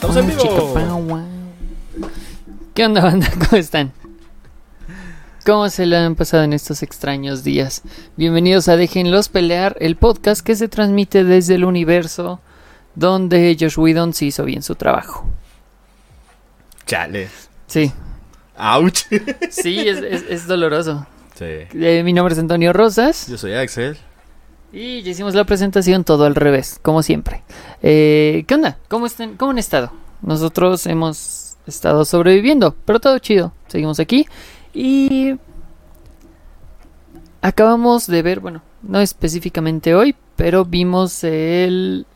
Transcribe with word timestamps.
Estamos 0.00 0.16
en 0.16 0.26
vivo. 0.28 1.26
¿Qué 2.74 2.84
onda, 2.86 3.00
banda? 3.02 3.28
¿Cómo 3.48 3.56
están? 3.58 3.92
¿Cómo 5.44 5.68
se 5.70 5.86
le 5.86 5.96
han 5.96 6.14
pasado 6.14 6.44
en 6.44 6.52
estos 6.52 6.82
extraños 6.84 7.42
días? 7.42 7.82
Bienvenidos 8.16 8.68
a 8.68 8.76
Déjenlos 8.76 9.28
Pelear, 9.28 9.76
el 9.80 9.96
podcast 9.96 10.42
que 10.44 10.54
se 10.54 10.68
transmite 10.68 11.24
desde 11.24 11.54
el 11.56 11.64
universo 11.64 12.40
donde 12.94 13.56
Josh 13.58 13.78
Whedon 13.78 14.12
sí 14.12 14.26
hizo 14.28 14.44
bien 14.44 14.62
su 14.62 14.74
trabajo. 14.76 15.26
Chale. 16.86 17.28
Sí, 17.66 17.92
Ouch. 18.56 19.00
sí, 19.50 19.80
es, 19.80 19.98
es- 19.98 20.24
es 20.28 20.46
doloroso. 20.46 21.06
Sí. 21.34 21.44
Eh, 21.44 22.02
mi 22.04 22.12
nombre 22.12 22.32
es 22.34 22.38
Antonio 22.40 22.72
Rosas 22.72 23.28
Yo 23.28 23.38
soy 23.38 23.54
Axel. 23.54 23.96
Y 24.72 25.02
ya 25.02 25.10
hicimos 25.10 25.34
la 25.34 25.44
presentación 25.44 26.04
todo 26.04 26.24
al 26.24 26.34
revés, 26.34 26.78
como 26.82 27.02
siempre. 27.02 27.42
Eh, 27.82 28.44
¿Qué 28.46 28.54
onda? 28.54 28.78
¿Cómo, 28.88 29.06
están, 29.06 29.36
¿Cómo 29.36 29.52
han 29.52 29.58
estado? 29.58 29.92
Nosotros 30.20 30.86
hemos 30.86 31.56
estado 31.66 32.04
sobreviviendo, 32.04 32.74
pero 32.84 33.00
todo 33.00 33.18
chido. 33.18 33.52
Seguimos 33.68 34.00
aquí 34.00 34.26
y 34.74 35.36
acabamos 37.40 38.06
de 38.06 38.22
ver, 38.22 38.40
bueno, 38.40 38.62
no 38.82 39.00
específicamente 39.00 39.94
hoy, 39.94 40.14
pero 40.36 40.64
vimos 40.64 41.24
el 41.24 42.06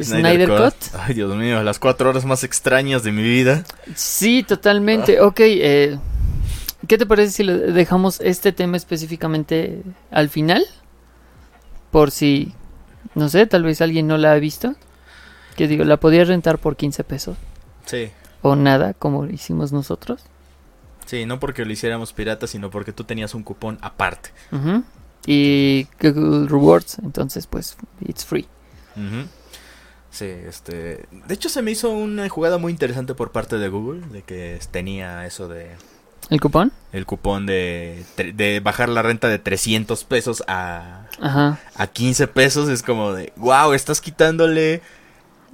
Snyder, 0.00 0.48
Cut. 0.48 0.74
Ay, 0.98 1.14
Dios 1.14 1.34
mío, 1.36 1.62
las 1.62 1.78
cuatro 1.78 2.10
horas 2.10 2.24
más 2.24 2.44
extrañas 2.44 3.02
de 3.02 3.12
mi 3.12 3.22
vida. 3.22 3.64
Sí, 3.94 4.42
totalmente. 4.42 5.20
Ok, 5.20 5.40
eh, 5.40 5.98
¿qué 6.86 6.98
te 6.98 7.06
parece 7.06 7.32
si 7.32 7.44
le 7.44 7.54
dejamos 7.54 8.20
este 8.20 8.52
tema 8.52 8.76
específicamente 8.76 9.82
al 10.10 10.28
final? 10.28 10.66
Por 11.94 12.10
si, 12.10 12.52
no 13.14 13.28
sé, 13.28 13.46
tal 13.46 13.62
vez 13.62 13.80
alguien 13.80 14.08
no 14.08 14.18
la 14.18 14.32
ha 14.32 14.34
visto. 14.40 14.74
Que 15.54 15.68
digo, 15.68 15.84
la 15.84 15.96
podía 15.98 16.24
rentar 16.24 16.58
por 16.58 16.74
15 16.74 17.04
pesos 17.04 17.36
Sí. 17.86 18.10
o 18.42 18.56
nada, 18.56 18.94
como 18.94 19.26
hicimos 19.26 19.70
nosotros. 19.70 20.24
Sí, 21.06 21.24
no 21.24 21.38
porque 21.38 21.64
lo 21.64 21.72
hiciéramos 21.72 22.12
pirata, 22.12 22.48
sino 22.48 22.68
porque 22.68 22.92
tú 22.92 23.04
tenías 23.04 23.32
un 23.32 23.44
cupón 23.44 23.78
aparte. 23.80 24.30
Ujú. 24.50 24.82
Y 25.24 25.86
Google 26.02 26.48
Rewards, 26.48 26.98
entonces 26.98 27.46
pues, 27.46 27.76
it's 28.04 28.24
free. 28.24 28.48
Ujú. 28.96 29.28
Sí, 30.10 30.24
este... 30.24 31.06
De 31.28 31.34
hecho, 31.34 31.48
se 31.48 31.62
me 31.62 31.70
hizo 31.70 31.90
una 31.90 32.28
jugada 32.28 32.58
muy 32.58 32.72
interesante 32.72 33.14
por 33.14 33.30
parte 33.30 33.56
de 33.58 33.68
Google, 33.68 34.04
de 34.08 34.22
que 34.22 34.58
tenía 34.72 35.24
eso 35.26 35.46
de... 35.46 35.70
¿El 36.30 36.40
cupón? 36.40 36.72
El 36.92 37.06
cupón 37.06 37.46
de, 37.46 38.04
de 38.34 38.60
bajar 38.60 38.88
la 38.88 39.02
renta 39.02 39.28
de 39.28 39.38
300 39.38 40.04
pesos 40.04 40.42
a, 40.48 41.06
Ajá. 41.20 41.60
a 41.76 41.86
15 41.86 42.26
pesos. 42.28 42.68
Es 42.68 42.82
como 42.82 43.12
de, 43.12 43.32
wow, 43.36 43.72
estás 43.72 44.00
quitándole... 44.00 44.80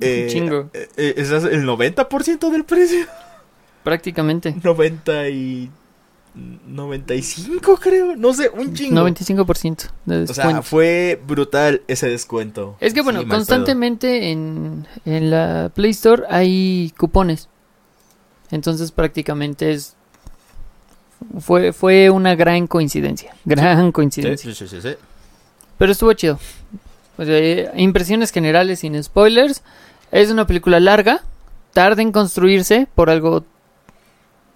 eh, 0.01 0.29
chingo. 0.31 0.71
eh, 0.73 0.89
eh, 0.97 1.15
¿estás 1.17 1.45
el 1.45 1.65
90% 1.67 2.51
del 2.51 2.65
precio. 2.65 3.07
Prácticamente. 3.83 4.55
90 4.63 5.29
y... 5.31 5.71
95 6.33 7.77
creo, 7.79 8.15
no 8.17 8.33
sé, 8.33 8.51
un 8.51 8.73
chingo. 8.73 9.01
95% 9.09 9.89
de 10.07 10.23
O 10.23 10.27
sea, 10.29 10.45
descuento. 10.45 10.63
fue 10.63 11.21
brutal 11.27 11.83
ese 11.89 12.09
descuento. 12.09 12.77
Es 12.79 12.95
que 12.95 13.03
bueno, 13.03 13.23
Sí, 13.23 13.27
constantemente 13.27 14.31
en, 14.31 14.87
en 15.05 15.31
la 15.31 15.73
Play 15.75 15.91
Store 15.91 16.23
hay 16.31 16.93
cupones. 16.97 17.49
Entonces 18.53 18.93
prácticamente 18.93 19.73
es 19.73 19.97
fue 21.39 21.73
fue 21.73 22.11
una 22.11 22.35
gran 22.35 22.67
coincidencia, 22.67 23.35
gran 23.45 23.79
pedo. 23.79 23.93
coincidencia. 23.93 24.55
Sí, 24.55 24.67
sí, 24.67 24.69
sí, 24.69 24.83
sí. 24.83 24.97
Pero 25.79 25.93
estuvo 25.93 26.13
chido. 26.13 26.39
O 27.17 27.25
sea, 27.25 27.39
eh, 27.39 27.71
impresiones 27.77 28.31
generales 28.33 28.81
sin 28.81 29.03
spoilers. 29.03 29.63
Es 30.11 30.31
una 30.31 30.47
película 30.47 30.81
larga, 30.81 31.23
tarda 31.73 32.03
en 32.03 32.13
construirse, 32.13 32.89
por 32.95 33.11
algo 33.11 33.45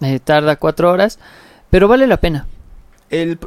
eh, 0.01 0.21
tarda 0.21 0.57
cuatro 0.57 0.91
horas, 0.91 1.19
pero 1.71 1.89
vale 1.89 2.07
la 2.07 2.19
pena. 2.19 2.47
El, 3.11 3.39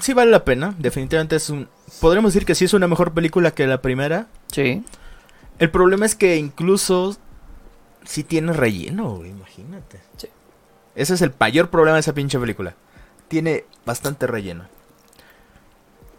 sí 0.00 0.12
vale 0.12 0.30
la 0.30 0.44
pena, 0.44 0.74
definitivamente 0.78 1.36
es 1.36 1.50
un... 1.50 1.68
Podremos 2.00 2.32
decir 2.32 2.46
que 2.46 2.54
sí 2.54 2.64
es 2.64 2.74
una 2.74 2.88
mejor 2.88 3.12
película 3.12 3.50
que 3.50 3.66
la 3.66 3.82
primera. 3.82 4.26
Sí. 4.50 4.82
El 5.58 5.70
problema 5.70 6.06
es 6.06 6.14
que 6.14 6.36
incluso 6.36 7.16
sí 8.04 8.24
tiene 8.24 8.52
relleno, 8.52 9.24
imagínate. 9.24 10.00
Sí. 10.16 10.28
Ese 10.96 11.14
es 11.14 11.22
el 11.22 11.32
mayor 11.38 11.70
problema 11.70 11.94
de 11.96 12.00
esa 12.00 12.14
pinche 12.14 12.38
película. 12.38 12.74
Tiene 13.28 13.64
bastante 13.84 14.26
relleno. 14.26 14.64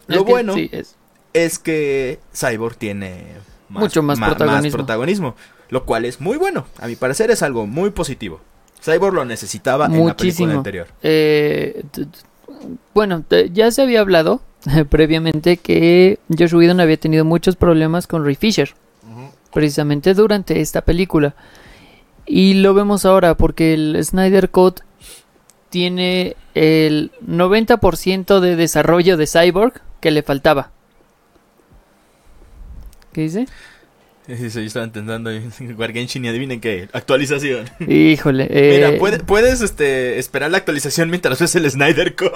Lo 0.08 0.18
Es 0.20 0.24
que 0.24 0.32
bueno 0.32 0.54
sí, 0.54 0.70
es- 0.72 0.96
es 1.34 1.60
que 1.60 2.20
Cyborg 2.34 2.78
tiene 2.78 3.26
Mucho 3.70 4.02
más 4.02 4.18
protagonismo. 4.20 4.78
protagonismo, 4.78 5.36
lo 5.70 5.84
cual 5.86 6.06
es 6.06 6.22
muy 6.22 6.38
bueno. 6.38 6.66
A 6.80 6.88
mi 6.88 6.96
parecer 6.96 7.30
es 7.32 7.42
algo 7.44 7.68
muy 7.68 7.90
positivo. 7.90 8.40
Cyborg 8.82 9.14
lo 9.16 9.26
necesitaba 9.26 9.86
en 9.88 9.92
la 9.92 9.98
película 9.98 10.14
Muchísimo. 10.14 10.52
anterior. 10.54 10.88
Eh, 11.04 11.84
bueno, 12.94 13.24
ya 13.52 13.72
se 13.72 13.82
había 13.82 14.00
hablado 14.00 14.42
previamente 14.90 15.58
que 15.58 16.20
Josh 16.38 16.54
Whedon 16.54 16.80
había 16.80 16.98
tenido 16.98 17.26
muchos 17.26 17.56
problemas 17.56 18.08
con 18.08 18.24
Ray 18.24 18.36
Fisher, 18.36 18.74
precisamente 19.54 20.14
durante 20.14 20.62
esta 20.62 20.82
película. 20.82 21.36
Y 22.28 22.56
lo 22.56 22.74
vemos 22.74 23.06
ahora 23.06 23.36
porque 23.36 23.74
el 23.74 24.04
Snyder 24.04 24.50
Cut 24.50 24.82
tiene 25.70 26.36
el 26.56 27.12
90% 27.26 28.40
de 28.40 28.56
desarrollo 28.56 29.18
de 29.18 29.28
Cyborg 29.28 29.82
que 30.02 30.12
le 30.12 30.24
faltaba. 30.24 30.72
¿Qué 33.14 33.22
dice? 33.22 33.48
Sí, 34.28 34.50
sí, 34.50 34.60
yo 34.60 34.66
estaba 34.68 34.86
intentando 34.86 35.32
jugar 35.58 35.94
Genshin 35.94 36.26
y 36.26 36.28
adivinen 36.28 36.60
qué, 36.60 36.90
actualización. 36.92 37.66
Híjole. 37.88 38.48
eh, 38.50 38.74
Mira, 38.76 39.00
puede- 39.00 39.20
puedes 39.20 39.62
este, 39.62 40.20
esperar 40.20 40.52
la 40.52 40.58
actualización 40.58 41.10
mientras 41.10 41.40
ves 41.40 41.56
el 41.56 41.70
Snyder 41.70 42.16
Cut. 42.16 42.30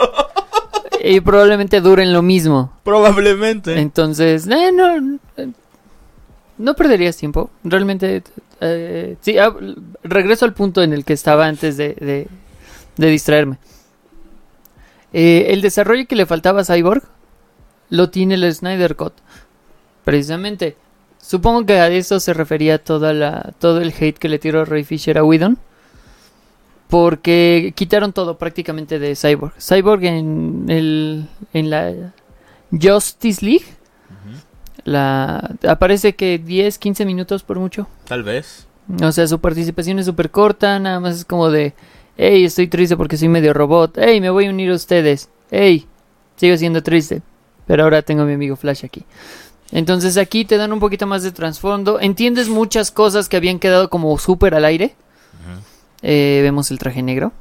Y 1.04 1.20
probablemente 1.20 1.82
duren 1.82 2.14
lo 2.14 2.22
mismo. 2.22 2.78
Probablemente. 2.84 3.80
Entonces, 3.80 4.48
eh, 4.48 4.72
no, 4.74 5.20
eh, 5.38 5.50
no 6.62 6.76
perderías 6.76 7.18
tiempo. 7.18 7.50
Realmente, 7.64 8.24
eh, 8.62 9.18
sí, 9.22 9.38
ah, 9.38 9.54
regreso 10.04 10.46
al 10.46 10.54
punto 10.54 10.82
en 10.84 10.94
el 10.94 11.04
que 11.04 11.14
estaba 11.14 11.46
antes 11.46 11.78
de, 11.78 11.94
de- 12.98 13.08
distraerme. 13.10 13.58
Eh, 15.14 15.48
el 15.50 15.62
desarrollo 15.62 16.08
que 16.08 16.16
le 16.16 16.26
faltaba 16.26 16.62
a 16.62 16.66
Cyborg 16.66 17.04
lo 17.90 18.10
tiene 18.10 18.36
el 18.36 18.54
Snyder 18.54 18.96
Cut. 18.96 19.14
Precisamente. 20.06 20.78
Supongo 21.22 21.66
que 21.66 21.74
a 21.74 21.88
eso 21.90 22.20
se 22.20 22.34
refería 22.34 22.78
toda 22.84 23.14
la, 23.14 23.54
todo 23.60 23.82
el 23.82 23.94
hate 24.00 24.18
que 24.18 24.30
le 24.30 24.40
tiró 24.40 24.66
Ray 24.66 24.84
Fisher 24.84 25.18
a 25.18 25.24
Whedon. 25.24 25.58
Porque 26.90 27.74
quitaron 27.76 28.12
todo 28.12 28.38
prácticamente 28.38 29.00
de 29.00 29.16
Cyborg. 29.16 29.54
Cyborg 29.62 30.04
en, 30.06 30.66
el, 30.68 31.28
en 31.54 31.70
la 31.70 32.14
Justice 32.72 33.46
League 33.46 33.66
la 34.84 35.56
aparece 35.68 36.16
que 36.16 36.38
10, 36.38 36.78
15 36.78 37.06
minutos 37.06 37.44
por 37.44 37.60
mucho. 37.60 37.88
Tal 38.06 38.24
vez. 38.24 38.68
O 39.02 39.12
sea, 39.12 39.28
su 39.28 39.40
participación 39.40 40.00
es 40.00 40.06
súper 40.06 40.32
corta, 40.32 40.80
nada 40.80 41.00
más 41.00 41.16
es 41.16 41.26
como 41.26 41.50
de, 41.50 41.74
hey, 42.18 42.44
estoy 42.44 42.68
triste 42.68 42.98
porque 42.98 43.18
soy 43.18 43.30
medio 43.30 43.54
robot, 43.54 43.98
hey, 43.98 44.20
me 44.20 44.30
voy 44.30 44.48
a 44.48 44.50
unir 44.50 44.72
a 44.72 44.76
ustedes, 44.76 45.30
hey, 45.50 45.88
sigo 46.36 46.58
siendo 46.58 46.84
triste, 46.84 47.22
pero 47.68 47.84
ahora 47.84 48.02
tengo 48.02 48.24
a 48.24 48.26
mi 48.26 48.34
amigo 48.34 48.56
Flash 48.56 48.84
aquí. 48.84 49.06
Entonces 49.72 50.18
aquí 50.18 50.44
te 50.44 50.58
dan 50.58 50.74
un 50.74 50.80
poquito 50.80 51.08
más 51.08 51.24
de 51.24 51.32
trasfondo, 51.32 52.02
entiendes 52.02 52.50
muchas 52.50 52.92
cosas 52.92 53.30
que 53.30 53.38
habían 53.38 53.60
quedado 53.60 53.90
como 53.90 54.18
súper 54.18 54.56
al 54.56 54.66
aire. 54.66 54.96
Eh, 56.04 56.40
vemos 56.42 56.72
el 56.72 56.80
traje 56.80 57.04
negro 57.04 57.32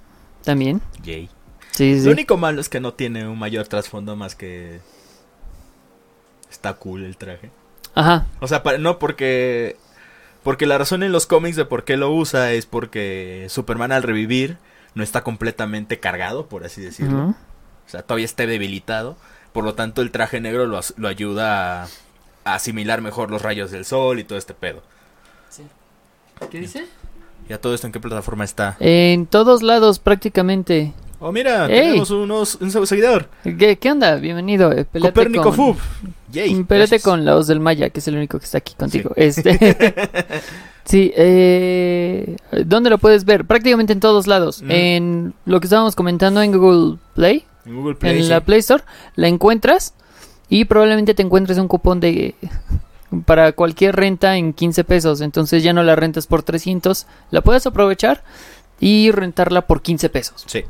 también. 0.45 0.83
Yay. 1.03 1.28
Sí, 1.72 1.99
sí. 1.99 2.05
Lo 2.05 2.12
único 2.12 2.37
malo 2.37 2.60
es 2.60 2.69
que 2.69 2.78
no 2.78 2.92
tiene 2.92 3.27
un 3.27 3.39
mayor 3.39 3.66
trasfondo 3.66 4.16
más 4.16 4.34
que... 4.34 4.81
Está 6.51 6.75
cool 6.75 7.05
el 7.05 7.17
traje. 7.17 7.51
Ajá, 7.95 8.27
O 8.41 8.49
sea, 8.49 8.63
no 8.79 8.99
porque... 8.99 9.77
Porque 10.43 10.67
la 10.67 10.79
razón 10.79 11.03
en 11.03 11.13
los 11.13 11.27
cómics 11.27 11.57
de 11.57 11.67
por 11.67 11.85
qué 11.85 11.97
lo 11.99 12.11
usa 12.11 12.53
es 12.53 12.65
porque 12.65 13.47
Superman 13.51 13.93
al 13.93 14.03
revivir 14.03 14.57
no 14.95 15.03
está 15.03 15.23
completamente 15.23 16.01
cargado, 16.01 16.47
por 16.47 16.65
así 16.65 16.81
decirlo. 16.81 17.29
O 17.29 17.89
sea, 17.91 18.03
todavía 18.03 18.25
está 18.25 18.47
debilitado. 18.47 19.17
Por 19.53 19.65
lo 19.65 19.75
tanto, 19.75 20.01
el 20.01 20.11
traje 20.11 20.41
negro 20.41 20.65
lo, 20.67 20.81
lo 20.97 21.09
ayuda 21.09 21.83
a, 21.83 21.89
a 22.45 22.55
asimilar 22.55 23.03
mejor 23.03 23.31
los 23.31 23.43
rayos 23.43 23.71
del 23.71 23.85
sol 23.85 24.19
y 24.19 24.25
todo 24.25 24.39
este 24.39 24.55
pedo. 24.55 24.83
¿Qué 26.51 26.61
dice? 26.61 26.87
¿Y 27.49 27.53
a 27.53 27.61
todo 27.61 27.75
esto 27.75 27.87
en 27.87 27.93
qué 27.93 28.01
plataforma 28.01 28.45
está? 28.45 28.77
En 28.81 29.27
todos 29.27 29.63
lados 29.63 29.99
prácticamente. 29.99 30.95
Oh, 31.22 31.33
mira, 31.33 31.67
¡Ey! 31.67 31.89
tenemos 31.89 32.11
unos, 32.11 32.55
un 32.63 32.71
seguidor. 32.87 33.28
¿Qué, 33.45 33.77
qué 33.78 33.91
onda? 33.93 34.17
Bienvenido. 34.17 34.72
eh, 34.72 34.87
Copérnico 35.01 35.45
con- 35.45 35.55
Fub. 35.55 35.77
Yay. 36.33 36.65
Con 37.03 37.25
la 37.27 37.34
voz 37.34 37.47
del 37.47 37.61
Maya, 37.61 37.91
que 37.91 37.99
es 38.01 38.09
el 38.09 38.17
único 38.17 38.39
que 38.39 38.45
está 38.47 38.59
aquí 38.59 38.75
contigo. 38.75 39.11
Este. 39.17 39.77
sí, 40.84 41.13
eh, 41.17 42.37
¿dónde 42.65 42.89
lo 42.89 42.99
puedes 42.99 43.25
ver? 43.25 43.45
Prácticamente 43.45 43.93
en 43.93 44.01
todos 44.01 44.27
lados. 44.27 44.63
Mm. 44.63 44.71
En 44.71 45.34
lo 45.45 45.61
que 45.61 45.67
estábamos 45.67 45.95
comentando 45.95 46.41
en 46.41 46.53
Google 46.57 46.99
Play, 47.15 47.45
En 47.66 47.77
Google 47.77 47.97
Play. 47.97 48.16
en 48.19 48.23
sí. 48.25 48.31
la 48.31 48.41
Play 48.41 48.61
Store, 48.61 48.84
la 49.16 49.28
encuentras 49.28 49.93
y 50.49 50.65
probablemente 50.65 51.13
te 51.15 51.23
encuentres 51.23 51.59
un 51.59 51.69
cupón 51.69 52.01
de 52.01 52.34
para 53.27 53.53
cualquier 53.53 53.95
renta 53.97 54.37
en 54.37 54.53
15 54.55 54.84
pesos. 54.84 55.21
Entonces 55.21 55.63
ya 55.63 55.73
no 55.75 55.83
la 55.83 55.97
rentas 55.97 56.27
por 56.27 56.43
300, 56.45 57.07
la 57.31 57.41
puedes 57.43 57.66
aprovechar 57.66 58.23
y 58.78 59.11
rentarla 59.11 59.66
por 59.66 59.83
15 59.83 60.09
pesos, 60.09 60.45
Sí. 60.47 60.65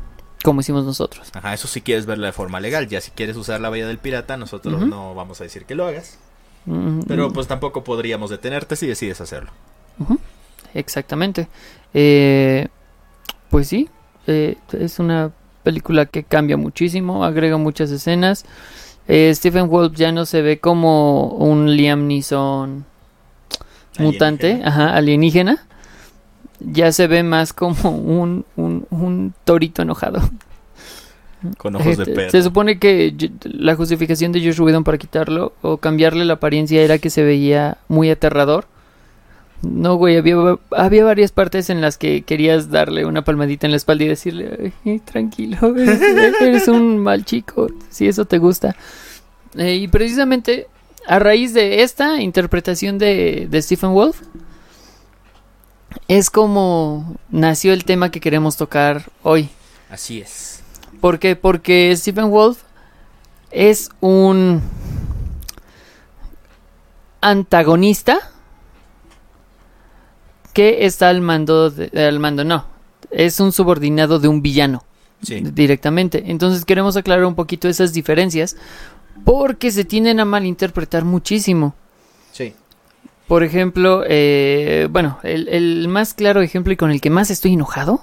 Como 0.44 0.60
hicimos 0.60 0.84
nosotros. 0.84 1.28
Ajá, 1.34 1.52
eso 1.54 1.68
si 1.68 1.80
quieres 1.80 2.06
verla 2.06 2.26
de 2.28 2.32
forma 2.32 2.60
legal. 2.60 2.88
Ya 2.88 3.00
si 3.00 3.10
quieres 3.10 3.36
usar 3.36 3.60
la 3.60 3.68
Bahía 3.70 3.86
del 3.86 3.98
Pirata, 3.98 4.36
nosotros 4.36 4.80
no 4.86 5.14
vamos 5.14 5.40
a 5.40 5.44
decir 5.44 5.64
que 5.66 5.74
lo 5.74 5.86
hagas. 5.86 6.18
Mm, 6.66 7.00
Pero 7.08 7.32
pues 7.32 7.46
tampoco 7.46 7.84
podríamos 7.84 8.30
detenerte 8.30 8.76
si 8.76 8.86
decides 8.86 9.20
hacerlo. 9.20 9.50
Exactamente. 10.74 11.48
Eh, 11.94 12.68
pues 13.50 13.68
sí, 13.68 13.88
eh, 14.26 14.56
es 14.72 14.98
una 14.98 15.32
película 15.62 16.06
que 16.06 16.24
cambia 16.24 16.56
muchísimo, 16.56 17.24
agrega 17.24 17.56
muchas 17.56 17.90
escenas. 17.90 18.44
Eh, 19.08 19.32
Stephen 19.34 19.68
Wolf 19.68 19.94
ya 19.96 20.12
no 20.12 20.24
se 20.26 20.40
ve 20.42 20.60
como 20.60 21.28
un 21.28 21.74
Liam 21.76 22.06
Neeson 22.06 22.84
mutante, 23.98 24.46
Alienígena. 24.52 24.68
ajá, 24.68 24.94
alienígena. 24.96 25.66
Ya 26.60 26.92
se 26.92 27.06
ve 27.06 27.22
más 27.22 27.52
como 27.52 27.90
un, 27.90 28.44
un, 28.56 28.86
un 28.90 29.34
torito 29.44 29.82
enojado. 29.82 30.20
Con 31.56 31.74
ojos 31.76 31.96
de 31.96 32.02
Este, 32.02 32.14
perro. 32.14 32.30
Se 32.30 32.42
supone 32.42 32.78
que 32.78 33.14
la 33.44 33.74
justificación 33.74 34.30
de 34.32 34.40
Josh 34.44 34.60
Whedon 34.60 34.84
para 34.84 34.98
quitarlo 34.98 35.54
o 35.62 35.78
cambiarle 35.78 36.24
la 36.26 36.34
apariencia 36.34 36.82
era 36.82 36.98
que 36.98 37.08
se 37.08 37.22
veía 37.22 37.78
muy 37.88 38.10
aterrador. 38.10 38.66
No, 39.62 39.96
güey, 39.96 40.16
había, 40.16 40.36
había 40.70 41.04
varias 41.04 41.32
partes 41.32 41.68
en 41.70 41.80
las 41.80 41.98
que 41.98 42.22
querías 42.22 42.70
darle 42.70 43.04
una 43.04 43.24
palmadita 43.24 43.66
en 43.66 43.72
la 43.72 43.76
espalda 43.76 44.04
y 44.04 44.08
decirle, 44.08 44.72
"Ay, 44.86 44.98
tranquilo, 45.00 45.58
eres, 45.76 46.00
eres 46.40 46.68
un 46.68 46.98
mal 46.98 47.24
chico, 47.26 47.68
si 47.90 48.06
eso 48.08 48.24
te 48.24 48.38
gusta. 48.38 48.74
Eh, 49.56 49.76
y 49.76 49.88
precisamente 49.88 50.66
a 51.06 51.18
raíz 51.18 51.52
de 51.54 51.82
esta 51.82 52.20
interpretación 52.22 52.96
de, 52.98 53.48
de 53.50 53.62
Stephen 53.62 53.92
Wolf, 53.92 54.20
es 56.08 56.30
como 56.30 57.16
nació 57.30 57.72
el 57.72 57.84
tema 57.84 58.10
que 58.10 58.20
queremos 58.20 58.56
tocar 58.56 59.10
hoy. 59.22 59.48
Así 59.90 60.20
es. 60.20 60.62
¿Por 61.00 61.18
qué? 61.18 61.36
Porque 61.36 61.94
Stephen 61.96 62.30
Wolf 62.30 62.58
es 63.50 63.90
un 64.00 64.60
antagonista 67.20 68.18
que 70.52 70.84
está 70.86 71.08
al 71.08 71.20
mando, 71.20 71.70
de- 71.70 71.90
al 72.06 72.18
mando, 72.18 72.44
no, 72.44 72.64
es 73.10 73.40
un 73.40 73.52
subordinado 73.52 74.18
de 74.18 74.28
un 74.28 74.42
villano 74.42 74.84
Sí. 75.22 75.40
directamente. 75.40 76.24
Entonces 76.26 76.64
queremos 76.64 76.96
aclarar 76.96 77.24
un 77.24 77.34
poquito 77.34 77.68
esas 77.68 77.92
diferencias 77.92 78.56
porque 79.24 79.70
se 79.70 79.84
tienden 79.84 80.18
a 80.20 80.24
malinterpretar 80.24 81.04
muchísimo. 81.04 81.74
Sí. 82.32 82.54
Por 83.30 83.44
ejemplo, 83.44 84.02
eh, 84.08 84.88
bueno, 84.90 85.20
el, 85.22 85.46
el 85.46 85.86
más 85.86 86.14
claro 86.14 86.42
ejemplo 86.42 86.72
y 86.72 86.76
con 86.76 86.90
el 86.90 87.00
que 87.00 87.10
más 87.10 87.30
estoy 87.30 87.52
enojado 87.52 88.02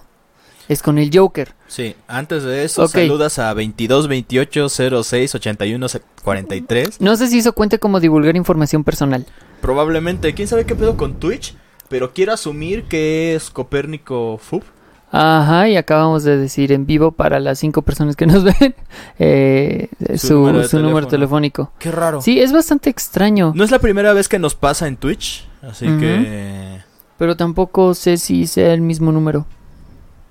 es 0.69 0.81
con 0.81 0.97
el 0.97 1.09
Joker. 1.13 1.53
Sí. 1.67 1.97
Antes 2.07 2.43
de 2.43 2.63
eso, 2.63 2.87
saludas 2.87 3.37
a 3.37 3.53
22 3.53 4.07
28 4.07 4.69
06 5.03 5.35
81 5.35 5.87
43. 6.23 7.01
No 7.01 7.17
sé 7.17 7.27
si 7.27 7.39
eso 7.39 7.51
cuenta 7.51 7.77
como 7.77 7.99
divulgar 7.99 8.37
información 8.37 8.85
personal. 8.85 9.25
Probablemente, 9.59 10.33
quién 10.33 10.47
sabe 10.47 10.65
qué 10.65 10.75
pedo 10.75 10.95
con 10.95 11.15
Twitch. 11.15 11.55
Pero 11.89 12.13
quiero 12.13 12.31
asumir 12.31 12.85
que 12.85 13.35
es 13.35 13.49
Copérnico 13.49 14.37
Fub. 14.37 14.63
Ajá, 15.11 15.69
y 15.69 15.77
acabamos 15.77 16.23
de 16.23 16.35
decir 16.37 16.71
en 16.73 16.85
vivo 16.85 17.11
para 17.13 17.39
las 17.39 17.59
cinco 17.59 17.81
personas 17.81 18.15
que 18.17 18.25
nos 18.25 18.43
ven 18.59 18.75
eh, 19.19 19.87
Su 20.17 20.27
su, 20.27 20.33
número 20.35 20.59
de 20.59 20.67
su 20.67 20.77
número 20.77 21.07
teléfono. 21.07 21.09
telefónico. 21.09 21.71
Qué 21.79 21.91
raro. 21.91 22.21
Sí, 22.21 22.39
es 22.41 22.51
bastante 22.51 22.89
extraño, 22.89 23.53
No 23.55 23.63
es 23.63 23.71
la 23.71 23.79
primera 23.79 24.11
vez 24.13 24.27
que 24.27 24.37
nos 24.39 24.55
pasa 24.55 24.87
en 24.87 24.97
Twitch. 24.97 25.47
Así 25.61 25.85
que. 25.85 26.79
pero 27.17 27.35
tampoco 27.37 27.93
sé 27.93 28.17
si 28.17 28.47
sea 28.47 28.73
el 28.73 28.81
mismo 28.81 29.11
número 29.11 29.45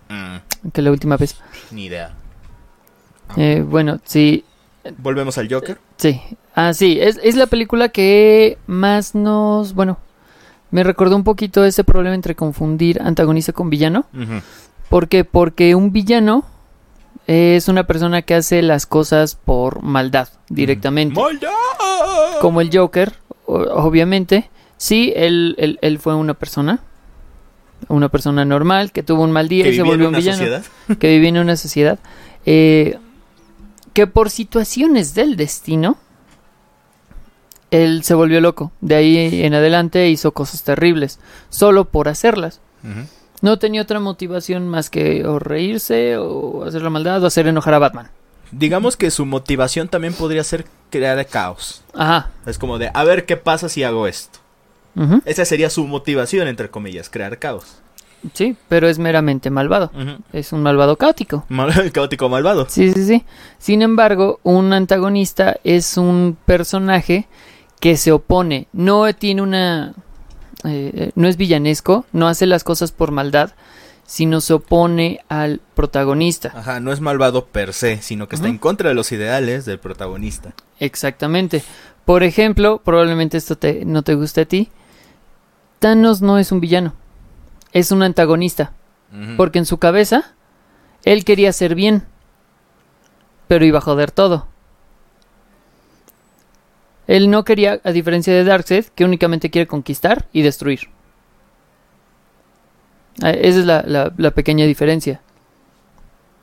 mm, 0.09 0.69
que 0.73 0.83
la 0.83 0.91
última 0.91 1.17
vez. 1.17 1.37
ni 1.71 1.87
idea. 1.87 2.15
Eh, 3.37 3.65
bueno, 3.67 3.99
sí, 4.05 4.45
Volvemos 4.99 5.37
al 5.39 5.53
Joker. 5.53 5.79
sí. 5.97 6.21
Ah, 6.59 6.73
sí, 6.73 6.99
es, 7.01 7.19
es 7.23 7.35
la 7.37 7.47
película 7.49 7.91
que 7.91 8.57
más 8.67 9.15
nos... 9.15 9.75
Bueno, 9.75 9.99
me 10.71 10.83
recordó 10.83 11.17
un 11.17 11.25
poquito 11.25 11.65
ese 11.65 11.85
problema 11.85 12.15
entre 12.15 12.35
confundir 12.35 13.01
antagonista 13.03 13.53
con 13.53 13.71
villano. 13.71 14.07
¿Por 14.89 15.09
qué? 15.09 15.25
Porque 15.25 15.75
un 15.75 15.93
villano 15.93 16.45
es 17.27 17.69
una 17.69 17.87
persona 17.87 18.23
que 18.23 18.35
hace 18.35 18.63
las 18.63 18.87
cosas 18.87 19.35
por 19.35 19.83
maldad 19.83 20.29
directamente. 20.49 21.21
¡Maldad! 21.21 21.51
Como 22.41 22.61
el 22.61 22.71
Joker, 22.77 23.15
obviamente. 23.47 24.51
Sí, 24.77 25.13
él, 25.17 25.55
él, 25.59 25.79
él 25.83 25.99
fue 25.99 26.15
una 26.15 26.35
persona. 26.35 26.81
Una 27.89 28.09
persona 28.09 28.45
normal 28.45 28.91
que 28.93 29.03
tuvo 29.03 29.23
un 29.23 29.33
mal 29.33 29.49
día 29.49 29.67
y 29.69 29.77
se 29.77 29.83
volvió 29.83 30.09
un 30.09 30.15
villano. 30.15 30.39
sociedad. 30.39 30.65
Que 30.99 31.09
vivía 31.09 31.29
en 31.31 31.39
una 31.39 31.57
sociedad. 31.57 31.99
eh, 32.45 32.99
que 33.93 34.07
por 34.07 34.31
situaciones 34.31 35.15
del 35.15 35.37
destino. 35.37 35.97
Él 37.71 38.03
se 38.05 38.15
volvió 38.15 38.41
loco. 38.41 38.73
De 38.81 38.95
ahí 38.95 39.43
en 39.45 39.55
adelante 39.55 40.09
hizo 40.09 40.33
cosas 40.33 40.63
terribles. 40.63 41.19
Solo 41.51 41.85
por 41.87 42.09
hacerlas. 42.09 42.61
No 43.43 43.59
tenía 43.59 43.83
otra 43.83 44.01
motivación 44.01 44.69
más 44.69 44.89
que 44.91 45.25
o 45.27 45.39
reírse 45.39 46.17
o 46.17 46.65
hacer 46.65 46.83
la 46.83 46.91
maldad 46.91 47.23
o 47.23 47.27
hacer 47.27 47.47
enojar 47.49 47.75
a 47.75 47.79
Batman. 47.79 48.11
Digamos 48.53 48.97
que 48.97 49.11
su 49.11 49.27
motivación 49.27 49.89
también 49.89 50.15
podría 50.15 50.45
ser 50.45 50.65
crear 50.91 51.25
caos. 51.27 51.83
Ajá. 51.95 52.31
Es 52.47 52.59
como 52.59 52.79
de, 52.79 52.91
a 52.95 53.05
ver 53.05 53.27
qué 53.27 53.37
pasa 53.37 53.69
si 53.69 53.83
hago 53.83 54.07
esto. 54.07 54.39
Esa 55.27 55.45
sería 55.45 55.69
su 55.69 55.87
motivación, 55.87 56.49
entre 56.49 56.71
comillas, 56.71 57.11
crear 57.11 57.39
caos. 57.39 57.81
Sí, 58.33 58.57
pero 58.69 58.89
es 58.89 58.99
meramente 58.99 59.51
malvado. 59.51 59.91
Es 60.33 60.53
un 60.53 60.63
malvado 60.63 60.97
caótico. 60.97 61.45
Mal- 61.51 61.91
caótico 61.93 62.29
malvado. 62.31 62.67
Sí, 62.69 62.93
sí, 62.95 63.05
sí. 63.05 63.25
Sin 63.59 63.83
embargo, 63.83 64.41
un 64.43 64.73
antagonista 64.73 65.57
es 65.65 65.99
un 65.99 66.37
personaje 66.47 67.27
que 67.81 67.97
se 67.97 68.13
opone. 68.13 68.69
No 68.73 69.13
tiene 69.15 69.43
una... 69.43 69.95
eh, 70.65 71.13
no 71.15 71.29
es 71.29 71.37
villanesco, 71.37 72.07
no 72.13 72.29
hace 72.29 72.47
las 72.47 72.65
cosas 72.65 72.93
por 72.93 73.11
maldad, 73.11 73.53
sino 74.07 74.41
se 74.41 74.55
opone 74.55 75.21
al 75.29 75.61
protagonista. 75.75 76.53
Ajá, 76.55 76.81
no 76.81 76.93
es 76.93 77.01
malvado 77.01 77.47
per 77.47 77.73
se, 77.73 78.01
sino 78.03 78.29
que 78.29 78.37
está 78.37 78.49
en 78.49 78.59
contra 78.59 78.89
de 78.89 78.95
los 78.95 79.11
ideales 79.13 79.65
del 79.65 79.79
protagonista. 79.79 80.55
Exactamente. 80.79 81.63
Por 82.05 82.23
ejemplo, 82.23 82.81
probablemente 82.85 83.37
esto 83.37 83.59
te, 83.59 83.85
no 83.85 84.03
te 84.03 84.15
guste 84.15 84.43
a 84.43 84.45
ti. 84.45 84.71
Thanos 85.81 86.23
no 86.23 86.39
es 86.39 86.53
un 86.53 86.61
villano, 86.61 86.95
es 87.73 87.91
un 87.91 88.03
antagonista. 88.03 88.73
Porque 89.37 89.59
en 89.59 89.67
su 89.67 89.79
cabeza, 89.79 90.35
él 91.05 91.25
quería 91.25 91.49
hacer 91.49 91.75
bien, 91.75 92.03
pero 93.49 93.65
iba 93.65 93.79
a 93.79 93.83
joder 93.83 94.11
todo. 94.11 94.47
Él 97.07 97.31
no 97.31 97.45
quería, 97.45 97.81
a 97.85 97.93
diferencia 97.93 98.35
de 98.35 98.43
Darkseid, 98.45 98.87
que 98.95 99.05
únicamente 99.05 99.51
quiere 99.51 99.67
conquistar 99.67 100.27
y 100.33 100.43
destruir. 100.43 100.89
Ah, 103.23 103.31
Esa 103.31 103.61
es 103.61 103.65
la, 103.65 103.83
la- 103.87 104.13
la 104.17 104.31
pequeña 104.33 104.67
diferencia. 104.67 105.21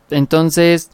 Entonces, 0.09 0.89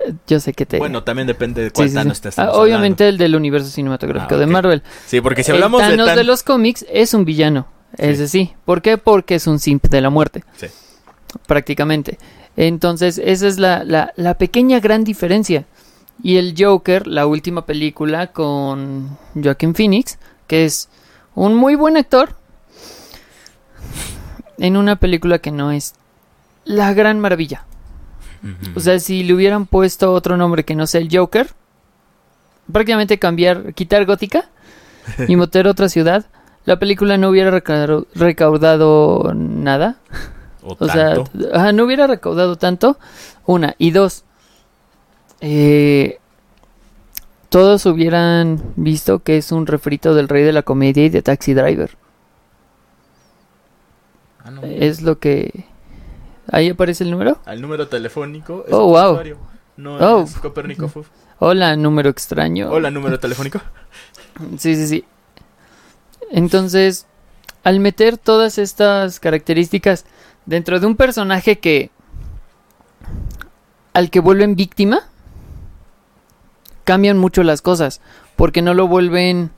eh, 0.00 0.12
yo 0.26 0.40
sé 0.40 0.52
que 0.52 0.66
te... 0.66 0.78
Bueno, 0.78 1.02
también 1.04 1.26
depende 1.26 1.62
de 1.62 1.70
cuál 1.70 1.88
sí, 1.88 1.94
Thanos 1.94 2.18
sí. 2.18 2.22
te 2.30 2.40
Ah, 2.40 2.52
obviamente 2.52 3.08
el 3.08 3.18
del 3.18 3.34
universo 3.36 3.68
cinematográfico 3.70 4.34
Ah, 4.34 4.38
de. 4.38 4.46
Marvel. 4.46 4.82
Sí, 5.06 5.20
porque 5.20 5.42
si 5.42 5.50
El 5.50 5.56
hablamos 5.56 5.80
de 5.82 5.88
Thanos 5.90 6.06
Thanos... 6.06 6.16
de 6.18 6.24
los 6.24 6.42
cómics 6.42 6.84
es 6.92 7.14
un 7.14 7.24
villano, 7.24 7.66
ese 7.96 8.28
sí. 8.28 8.52
¿Por 8.64 8.82
qué? 8.82 8.98
Porque 8.98 9.36
es 9.36 9.46
un 9.46 9.58
simp 9.58 9.86
de 9.86 10.00
la 10.00 10.10
muerte. 10.10 10.44
Sí. 10.56 10.66
Prácticamente. 11.46 12.18
Entonces, 12.56 13.18
esa 13.18 13.46
es 13.46 13.58
la, 13.58 13.84
la, 13.84 14.12
la 14.16 14.34
pequeña 14.34 14.80
gran 14.80 15.04
diferencia. 15.04 15.64
Y 16.22 16.36
el 16.36 16.54
Joker, 16.56 17.06
la 17.06 17.26
última 17.26 17.64
película 17.64 18.28
con 18.28 19.16
Joaquin 19.34 19.74
Phoenix, 19.74 20.18
que 20.46 20.64
es 20.64 20.88
un 21.34 21.54
muy 21.54 21.74
buen 21.74 21.96
actor, 21.96 22.34
en 24.58 24.76
una 24.76 24.96
película 24.96 25.38
que 25.38 25.50
no 25.50 25.72
es 25.72 25.94
la 26.64 26.92
gran 26.92 27.20
maravilla. 27.20 27.64
O 28.74 28.80
sea, 28.80 28.98
si 28.98 29.22
le 29.22 29.34
hubieran 29.34 29.66
puesto 29.66 30.12
otro 30.12 30.36
nombre 30.36 30.64
que 30.64 30.74
no 30.74 30.86
sea 30.86 31.00
el 31.00 31.14
Joker, 31.14 31.48
prácticamente 32.72 33.18
cambiar, 33.18 33.74
quitar 33.74 34.06
Gótica 34.06 34.48
y 35.28 35.36
meter 35.36 35.66
otra 35.66 35.88
ciudad, 35.90 36.26
la 36.64 36.78
película 36.78 37.18
no 37.18 37.28
hubiera 37.28 37.50
recaudado, 37.50 38.06
recaudado 38.14 39.32
nada. 39.34 39.96
o, 40.62 40.76
O 40.78 40.86
sea, 40.86 41.14
tanto. 41.16 41.30
ajá, 41.52 41.72
no 41.72 41.84
hubiera 41.84 42.06
recaudado 42.06 42.56
tanto. 42.56 42.98
Una. 43.44 43.74
Y 43.78 43.90
dos. 43.90 44.24
Eh, 45.40 46.18
todos 47.48 47.84
hubieran 47.86 48.62
visto 48.76 49.20
que 49.20 49.36
es 49.36 49.52
un 49.52 49.66
refrito 49.66 50.14
del 50.14 50.28
rey 50.28 50.44
de 50.44 50.52
la 50.52 50.62
comedia 50.62 51.04
y 51.04 51.08
de 51.08 51.22
Taxi 51.22 51.54
Driver. 51.54 51.96
Ah, 54.44 54.50
no. 54.50 54.62
Es 54.62 55.02
lo 55.02 55.18
que... 55.18 55.64
Ahí 56.52 56.68
aparece 56.70 57.04
el 57.04 57.10
número. 57.10 57.38
Al 57.44 57.60
número 57.60 57.88
telefónico. 57.88 58.64
es 58.66 58.72
Oh, 58.72 58.86
wow. 58.88 59.10
usuario, 59.12 59.38
No 59.76 59.96
Oh. 59.96 60.22
es 60.24 60.34
Copérnico. 60.36 60.90
Hola, 61.38 61.76
número 61.76 62.10
extraño. 62.10 62.70
Hola, 62.70 62.90
número 62.90 63.18
telefónico. 63.18 63.60
Sí, 64.56 64.74
sí, 64.74 64.86
sí. 64.86 65.04
Entonces, 66.30 67.06
al 67.62 67.78
meter 67.78 68.16
todas 68.16 68.56
estas 68.56 69.20
características 69.20 70.06
dentro 70.46 70.80
de 70.80 70.86
un 70.86 70.96
personaje 70.96 71.58
que 71.58 71.90
al 73.92 74.08
que 74.08 74.20
vuelven 74.20 74.54
víctima, 74.54 75.09
cambian 76.90 77.18
mucho 77.18 77.44
las 77.44 77.62
cosas, 77.62 78.00
porque 78.34 78.62
no 78.62 78.74
lo 78.74 78.88
vuelven 78.88 79.52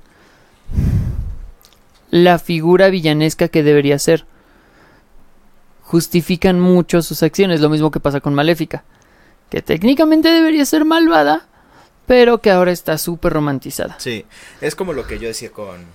la 2.10 2.38
figura 2.38 2.90
villanesca 2.90 3.48
que 3.48 3.62
debería 3.62 3.98
ser. 3.98 4.26
Justifican 5.80 6.60
mucho 6.60 7.00
sus 7.00 7.22
acciones, 7.22 7.62
lo 7.62 7.70
mismo 7.70 7.90
que 7.90 8.00
pasa 8.00 8.20
con 8.20 8.34
Maléfica, 8.34 8.84
que 9.48 9.62
técnicamente 9.62 10.28
debería 10.28 10.66
ser 10.66 10.84
malvada, 10.84 11.46
pero 12.04 12.42
que 12.42 12.50
ahora 12.50 12.70
está 12.70 12.98
súper 12.98 13.32
romantizada. 13.32 13.94
Sí, 13.98 14.26
es 14.60 14.74
como 14.74 14.92
lo 14.92 15.06
que 15.06 15.18
yo 15.18 15.26
decía 15.28 15.50
con, 15.50 15.86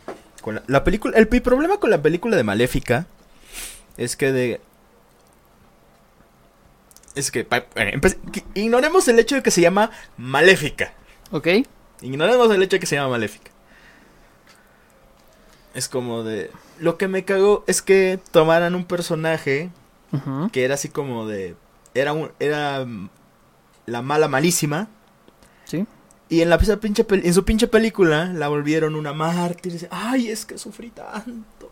con 0.42 0.56
la, 0.56 0.64
la 0.66 0.84
película. 0.84 1.16
El, 1.20 1.28
pi- 1.28 1.40
problema 1.42 1.78
con 1.78 1.92
la 1.92 2.02
película 2.02 2.36
de 2.36 2.44
Maléfica 2.44 3.06
es 3.96 4.16
que 4.16 4.32
de. 4.32 4.60
Es 7.14 7.30
que. 7.30 7.48
eh, 7.76 8.00
ignoremos 8.56 9.08
el 9.08 9.20
hecho 9.20 9.36
de 9.36 9.44
que 9.44 9.52
se 9.52 9.62
llama 9.62 9.92
Maléfica. 10.18 10.94
¿Ok? 11.32 11.48
Ignoremos 12.02 12.52
el 12.52 12.64
hecho 12.64 12.76
de 12.76 12.80
que 12.80 12.86
se 12.86 12.96
llama 12.96 13.10
Maléfica. 13.10 13.52
Es 15.74 15.88
como 15.90 16.24
de. 16.24 16.50
Lo 16.80 16.98
que 16.98 17.08
me 17.08 17.26
cagó 17.26 17.64
es 17.68 17.82
que 17.82 18.20
tomaran 18.32 18.76
un 18.76 18.86
personaje 18.86 19.70
que 20.52 20.64
era 20.64 20.76
así 20.76 20.90
como 20.90 21.28
de. 21.28 21.56
Era 21.94 22.14
un. 22.14 22.32
Era. 22.40 22.86
La 23.86 24.02
mala 24.02 24.28
malísima. 24.28 24.90
Sí. 25.66 25.86
Y 26.30 26.42
en 26.42 26.50
la 26.50 26.56
esa 26.58 26.78
pinche 26.80 27.06
en 27.10 27.34
su 27.34 27.46
pinche 27.46 27.68
película 27.68 28.26
la 28.26 28.48
volvieron 28.48 28.96
una 28.96 29.14
mártir. 29.14 29.74
Dice, 29.74 29.88
Ay, 29.92 30.30
es 30.30 30.46
que 30.46 30.58
sufrí 30.58 30.90
tanto. 30.90 31.72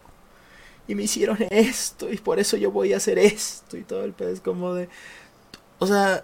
Y 0.87 0.95
me 0.95 1.03
hicieron 1.03 1.37
esto. 1.49 2.11
Y 2.11 2.17
por 2.17 2.39
eso 2.39 2.57
yo 2.57 2.71
voy 2.71 2.93
a 2.93 2.97
hacer 2.97 3.17
esto. 3.17 3.75
Y 3.75 3.83
todo 3.83 4.03
el 4.03 4.13
pedo 4.13 4.29
es 4.29 4.41
como 4.41 4.73
de. 4.73 4.87
O 5.79 5.87
sea. 5.87 6.23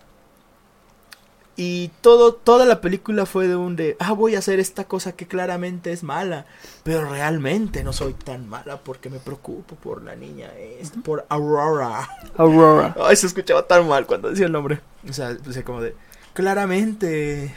Y 1.58 1.90
todo, 2.00 2.34
toda 2.34 2.66
la 2.66 2.80
película 2.80 3.26
fue 3.26 3.48
de 3.48 3.56
un 3.56 3.76
de. 3.76 3.98
Ah, 4.00 4.14
voy 4.14 4.36
a 4.36 4.40
hacer 4.40 4.60
esta 4.60 4.86
cosa 4.86 5.12
que 5.12 5.28
claramente 5.28 5.92
es 5.92 6.02
mala. 6.02 6.46
Pero 6.84 7.10
realmente 7.10 7.84
no 7.84 7.92
soy 7.92 8.14
tan 8.14 8.48
mala 8.48 8.78
porque 8.78 9.10
me 9.10 9.20
preocupo 9.20 9.76
por 9.76 10.02
la 10.02 10.16
niña 10.16 10.50
esta, 10.58 11.02
por 11.02 11.26
Aurora. 11.30 12.10
Aurora. 12.38 12.96
Ay, 13.06 13.16
se 13.16 13.28
escuchaba 13.28 13.68
tan 13.68 13.88
mal 13.88 14.06
cuando 14.06 14.30
decía 14.30 14.46
el 14.46 14.52
nombre. 14.52 14.80
O 15.08 15.14
sea, 15.14 15.38
pues 15.44 15.62
como 15.64 15.82
de. 15.82 15.94
Claramente. 16.34 17.54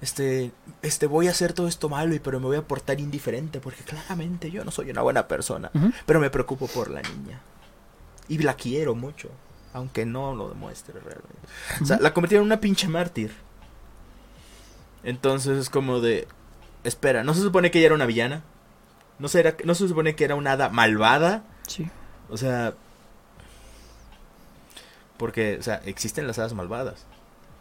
Este. 0.00 0.50
Este, 0.80 1.06
voy 1.06 1.28
a 1.28 1.32
hacer 1.32 1.52
todo 1.52 1.68
esto 1.68 1.90
malo 1.90 2.14
y 2.14 2.20
pero 2.20 2.40
me 2.40 2.46
voy 2.46 2.56
a 2.56 2.66
portar 2.66 3.00
indiferente. 3.00 3.60
Porque 3.60 3.84
claramente 3.84 4.50
yo 4.50 4.64
no 4.64 4.70
soy 4.70 4.90
una 4.90 5.02
buena 5.02 5.28
persona. 5.28 5.70
Pero 6.06 6.20
me 6.20 6.30
preocupo 6.30 6.68
por 6.68 6.90
la 6.90 7.02
niña. 7.02 7.42
Y 8.28 8.38
la 8.38 8.54
quiero 8.54 8.94
mucho. 8.94 9.28
Aunque 9.72 10.04
no 10.06 10.34
lo 10.34 10.48
demuestre 10.48 10.94
realmente. 10.94 11.38
O 11.80 11.86
sea, 11.86 11.98
la 12.00 12.12
convirtieron 12.12 12.44
en 12.44 12.52
una 12.52 12.60
pinche 12.60 12.88
mártir. 12.88 13.32
Entonces 15.04 15.58
es 15.58 15.70
como 15.70 16.00
de. 16.00 16.26
Espera, 16.84 17.22
¿no 17.24 17.34
se 17.34 17.40
supone 17.40 17.70
que 17.70 17.78
ella 17.78 17.86
era 17.86 17.94
una 17.94 18.06
villana? 18.06 18.42
¿No, 19.18 19.28
se 19.28 19.40
era- 19.40 19.56
¿No 19.64 19.74
se 19.74 19.86
supone 19.86 20.14
que 20.16 20.24
era 20.24 20.34
una 20.34 20.52
hada 20.52 20.68
malvada? 20.70 21.44
Sí. 21.66 21.88
O 22.28 22.36
sea. 22.36 22.74
Porque, 25.16 25.58
o 25.58 25.62
sea, 25.62 25.82
existen 25.84 26.26
las 26.26 26.38
hadas 26.38 26.54
malvadas. 26.54 27.04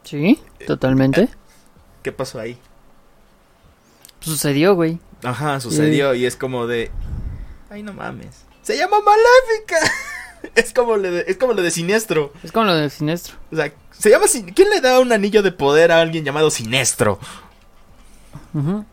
Sí, 0.04 0.42
totalmente. 0.66 1.30
¿Qué 2.04 2.12
pasó 2.12 2.40
ahí? 2.40 2.58
Sucedió, 4.22 4.76
güey. 4.76 5.00
Ajá, 5.24 5.60
sucedió 5.60 6.14
y 6.14 6.26
es 6.26 6.36
como 6.38 6.68
de. 6.68 6.90
Ay, 7.70 7.84
no 7.84 7.94
mames. 7.94 8.46
Se 8.62 8.78
llama 8.78 8.98
Maléfica. 9.02 9.78
es 10.56 10.74
como 10.74 10.98
lo 10.98 11.12
de, 11.12 11.26
es 11.28 11.38
como 11.38 11.54
lo 11.54 11.62
de 11.62 11.72
siniestro. 11.72 12.34
Es 12.44 12.52
como 12.52 12.66
lo 12.66 12.76
del 12.76 12.92
siniestro. 12.92 13.36
O 13.52 13.56
sea, 13.56 13.72
se 13.92 14.10
llama 14.10 14.28
Sin- 14.28 14.54
¿Quién 14.54 14.70
le 14.70 14.82
da 14.82 15.00
un 15.00 15.12
anillo 15.12 15.42
de 15.44 15.52
poder 15.52 15.92
a 15.92 16.00
alguien 16.02 16.24
llamado 16.24 16.50
Sinestro? 16.52 17.20
Ujú. 18.54 18.86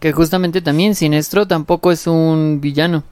Que 0.00 0.12
justamente 0.12 0.60
también 0.62 0.94
Sinestro 0.94 1.46
tampoco 1.46 1.92
es 1.92 2.06
un 2.06 2.60
villano. 2.60 3.04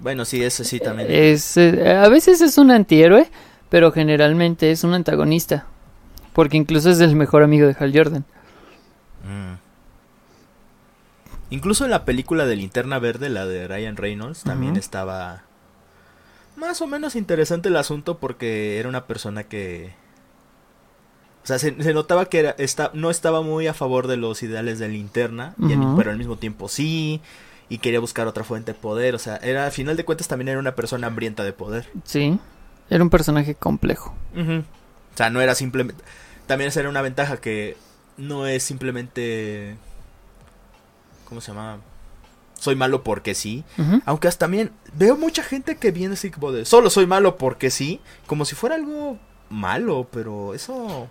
Bueno, 0.00 0.24
sí, 0.24 0.42
eso 0.42 0.64
sí 0.64 0.80
también. 0.80 1.06
Es, 1.10 1.56
eh, 1.56 1.96
a 1.96 2.08
veces 2.08 2.40
es 2.40 2.58
un 2.58 2.72
antihéroe, 2.72 3.30
pero 3.68 3.92
generalmente 3.92 4.72
es 4.72 4.82
un 4.82 4.94
antagonista. 4.94 5.66
Porque 6.32 6.56
incluso 6.56 6.90
es 6.90 6.98
el 7.00 7.14
mejor 7.14 7.42
amigo 7.44 7.66
de 7.68 7.76
Hal 7.78 7.92
Jordan. 7.94 8.24
Mm. 9.24 9.54
Incluso 11.50 11.84
en 11.84 11.90
la 11.90 12.04
película 12.04 12.46
de 12.46 12.56
Linterna 12.56 12.98
Verde, 12.98 13.28
la 13.28 13.46
de 13.46 13.68
Ryan 13.68 13.96
Reynolds, 13.96 14.42
también 14.42 14.76
estaba 14.76 15.42
más 16.62 16.80
o 16.80 16.86
menos 16.86 17.16
interesante 17.16 17.68
el 17.68 17.76
asunto 17.76 18.18
porque 18.18 18.78
era 18.78 18.88
una 18.88 19.06
persona 19.06 19.44
que... 19.44 19.92
O 21.42 21.46
sea, 21.46 21.58
se, 21.58 21.82
se 21.82 21.92
notaba 21.92 22.26
que 22.26 22.38
era, 22.38 22.54
esta, 22.56 22.92
no 22.94 23.10
estaba 23.10 23.42
muy 23.42 23.66
a 23.66 23.74
favor 23.74 24.06
de 24.06 24.16
los 24.16 24.44
ideales 24.44 24.78
de 24.78 24.88
Linterna, 24.88 25.56
Ujú. 25.58 25.96
pero 25.96 26.12
al 26.12 26.18
mismo 26.18 26.36
tiempo 26.36 26.68
sí, 26.68 27.20
y 27.68 27.78
quería 27.78 27.98
buscar 27.98 28.28
otra 28.28 28.44
fuente 28.44 28.74
de 28.74 28.78
poder. 28.78 29.16
O 29.16 29.18
sea, 29.18 29.38
era, 29.38 29.66
al 29.66 29.72
final 29.72 29.96
de 29.96 30.04
cuentas 30.04 30.28
también 30.28 30.48
era 30.50 30.60
una 30.60 30.76
persona 30.76 31.08
hambrienta 31.08 31.42
de 31.42 31.52
poder. 31.52 31.88
Sí. 32.04 32.38
Era 32.88 33.02
un 33.02 33.10
personaje 33.10 33.56
complejo. 33.56 34.14
O 34.36 35.16
sea, 35.16 35.30
no 35.30 35.40
era 35.40 35.56
simplemente... 35.56 36.04
También 36.46 36.68
esa 36.68 36.78
era 36.80 36.88
una 36.90 37.02
ventaja 37.02 37.38
que 37.38 37.76
no 38.16 38.46
es 38.46 38.62
simplemente... 38.62 39.76
¿Cómo 41.28 41.40
se 41.40 41.50
llama? 41.50 41.78
Soy 42.62 42.76
malo 42.76 43.02
porque 43.02 43.34
sí. 43.34 43.64
Aunque 44.04 44.28
hasta 44.28 44.44
también 44.46 44.70
veo 44.94 45.16
mucha 45.16 45.42
gente 45.42 45.78
que 45.78 45.90
viene 45.90 46.14
así 46.14 46.30
como 46.30 46.52
de... 46.52 46.64
Solo 46.64 46.90
soy 46.90 47.06
malo 47.06 47.36
porque 47.36 47.70
sí. 47.70 48.00
Como 48.28 48.44
si 48.44 48.54
fuera 48.54 48.76
algo 48.76 49.18
malo, 49.50 50.06
pero 50.12 50.54
eso... 50.54 51.08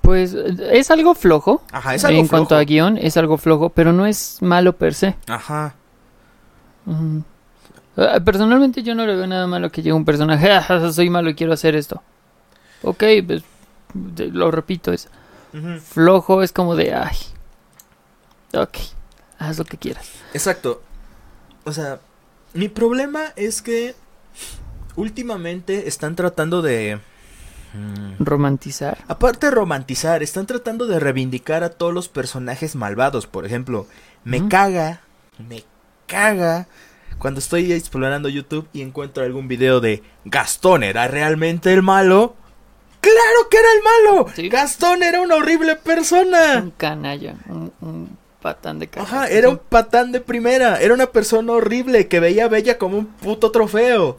Pues 0.00 0.32
eh, 0.32 0.56
es 0.72 0.90
algo 0.90 1.14
flojo. 1.14 1.62
Ajá, 1.72 1.94
es 1.94 2.06
algo 2.06 2.20
en 2.20 2.26
cuanto 2.26 2.56
a 2.56 2.62
guion, 2.64 2.96
es 2.96 3.18
algo 3.18 3.36
flojo, 3.36 3.68
pero 3.68 3.92
no 3.92 4.06
es 4.06 4.38
malo 4.40 4.78
per 4.78 4.94
se. 4.94 5.14
Ajá. 5.26 5.74
Eh, 7.98 8.20
Personalmente 8.24 8.82
yo 8.82 8.94
no 8.94 9.04
le 9.04 9.14
veo 9.14 9.26
nada 9.26 9.46
malo 9.46 9.70
que 9.70 9.82
llegue 9.82 9.92
un 9.92 10.06
personaje, 10.06 10.50
"Ah, 10.52 10.90
soy 10.90 11.10
malo 11.10 11.28
y 11.28 11.34
quiero 11.34 11.52
hacer 11.52 11.76
esto. 11.76 12.02
Ok, 12.82 13.04
pues 13.26 13.42
lo 14.32 14.50
repito, 14.50 14.90
es 14.92 15.08
flojo, 15.84 16.42
es 16.42 16.52
como 16.52 16.76
de, 16.76 16.94
ay, 16.94 17.16
ok, 18.54 18.76
haz 19.38 19.58
lo 19.58 19.64
que 19.64 19.76
quieras. 19.76 20.10
Exacto. 20.34 20.82
O 21.64 21.72
sea, 21.72 22.00
mi 22.54 22.68
problema 22.68 23.32
es 23.36 23.62
que... 23.62 23.94
Últimamente 24.96 25.86
están 25.86 26.16
tratando 26.16 26.60
de... 26.60 26.98
mm, 27.72 28.24
Romantizar. 28.24 28.98
Aparte 29.06 29.46
de 29.46 29.52
romantizar, 29.52 30.24
están 30.24 30.46
tratando 30.46 30.86
de 30.88 30.98
reivindicar 30.98 31.62
a 31.62 31.70
todos 31.70 31.94
los 31.94 32.08
personajes 32.08 32.74
malvados. 32.74 33.28
Por 33.28 33.46
ejemplo, 33.46 33.86
me 34.24 34.48
caga, 34.48 35.02
me 35.48 35.62
caga 36.08 36.66
cuando 37.18 37.38
estoy 37.38 37.72
explorando 37.72 38.28
YouTube 38.28 38.68
y 38.72 38.82
encuentro 38.82 39.22
algún 39.22 39.46
video 39.46 39.80
de 39.80 40.02
Gastón 40.24 40.82
era 40.82 41.06
realmente 41.06 41.72
el 41.72 41.82
malo. 41.82 42.34
¡Claro 43.00 43.48
que 43.48 43.56
era 43.56 43.68
el 43.72 43.82
malo! 43.84 44.26
Sí. 44.34 44.48
Gastón 44.48 45.04
era 45.04 45.20
una 45.20 45.36
horrible 45.36 45.76
persona. 45.76 46.58
Un 46.60 46.72
canalla, 46.72 47.36
un, 47.48 47.72
un 47.80 48.18
patán 48.54 48.78
de 48.78 48.88
canalla. 48.88 49.10
Ajá, 49.22 49.28
era 49.28 49.48
un 49.48 49.58
patán 49.58 50.12
de 50.12 50.20
primera. 50.20 50.80
Era 50.80 50.94
una 50.94 51.06
persona 51.06 51.52
horrible 51.52 52.08
que 52.08 52.20
veía 52.20 52.46
a 52.46 52.48
Bella 52.48 52.78
como 52.78 52.98
un 52.98 53.06
puto 53.06 53.50
trofeo. 53.50 54.18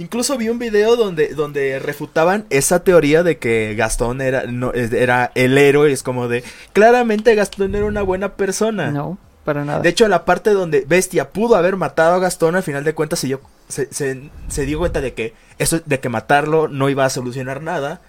Incluso 0.00 0.36
vi 0.38 0.48
un 0.48 0.60
video 0.60 0.94
donde, 0.94 1.34
donde 1.34 1.80
refutaban 1.80 2.46
esa 2.50 2.84
teoría 2.84 3.24
de 3.24 3.38
que 3.38 3.74
Gastón 3.76 4.20
era, 4.20 4.44
no, 4.46 4.72
era 4.72 5.32
el 5.34 5.58
héroe. 5.58 5.90
Es 5.90 6.04
como 6.04 6.28
de, 6.28 6.44
claramente 6.72 7.34
Gastón 7.34 7.74
era 7.74 7.84
una 7.84 8.02
buena 8.02 8.34
persona. 8.34 8.92
No, 8.92 9.18
para 9.44 9.64
nada. 9.64 9.80
De 9.80 9.88
hecho, 9.88 10.06
la 10.06 10.24
parte 10.24 10.50
donde 10.50 10.84
Bestia 10.86 11.30
pudo 11.30 11.56
haber 11.56 11.74
matado 11.74 12.14
a 12.14 12.18
Gastón, 12.20 12.54
al 12.54 12.62
final 12.62 12.84
de 12.84 12.94
cuentas 12.94 13.18
se 13.18 13.26
dio, 13.26 13.40
se, 13.68 13.92
se- 13.92 14.30
se 14.46 14.66
dio 14.66 14.78
cuenta 14.78 15.00
de 15.00 15.14
que 15.14 15.34
eso, 15.58 15.80
de 15.84 15.98
que 15.98 16.08
matarlo 16.08 16.68
no 16.68 16.88
iba 16.88 17.04
a 17.04 17.10
solucionar 17.10 17.60
nada. 17.60 18.00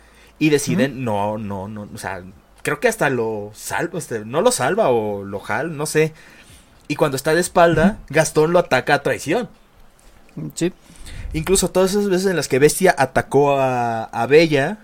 Y 0.42 0.52
deciden, 0.52 1.04
no, 1.04 1.38
no, 1.38 1.68
no, 1.68 1.90
o 1.94 1.98
sea, 1.98 2.22
creo 2.62 2.80
que 2.80 2.88
hasta 2.88 3.10
lo 3.10 3.52
salva, 3.54 4.00
este, 4.00 4.26
no 4.26 4.42
lo 4.42 4.52
salva 4.52 4.90
o 4.90 5.24
lo 5.24 5.40
jala, 5.40 5.70
no 5.70 5.86
sé. 5.86 6.14
Y 6.88 6.96
cuando 6.96 7.18
está 7.18 7.34
de 7.34 7.42
espalda, 7.42 8.00
Gastón 8.10 8.52
lo 8.52 8.60
ataca 8.60 8.96
a 8.96 9.04
traición. 9.04 9.50
Sí, 10.56 10.74
Incluso 11.34 11.70
todas 11.70 11.92
esas 11.92 12.10
veces 12.10 12.28
en 12.28 12.36
las 12.36 12.48
que 12.48 12.60
Bestia 12.60 12.96
atacó 12.98 13.60
a, 13.60 14.06
a 14.06 14.26
Bella, 14.26 14.80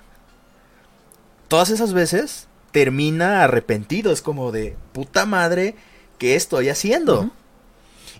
todas 1.48 1.70
esas 1.70 1.94
veces 1.94 2.48
termina 2.72 3.44
arrepentido. 3.44 4.12
Es 4.12 4.22
como 4.22 4.52
de 4.52 4.76
puta 4.94 5.26
madre, 5.26 5.76
¿qué 6.20 6.36
estoy 6.36 6.70
haciendo? 6.70 7.32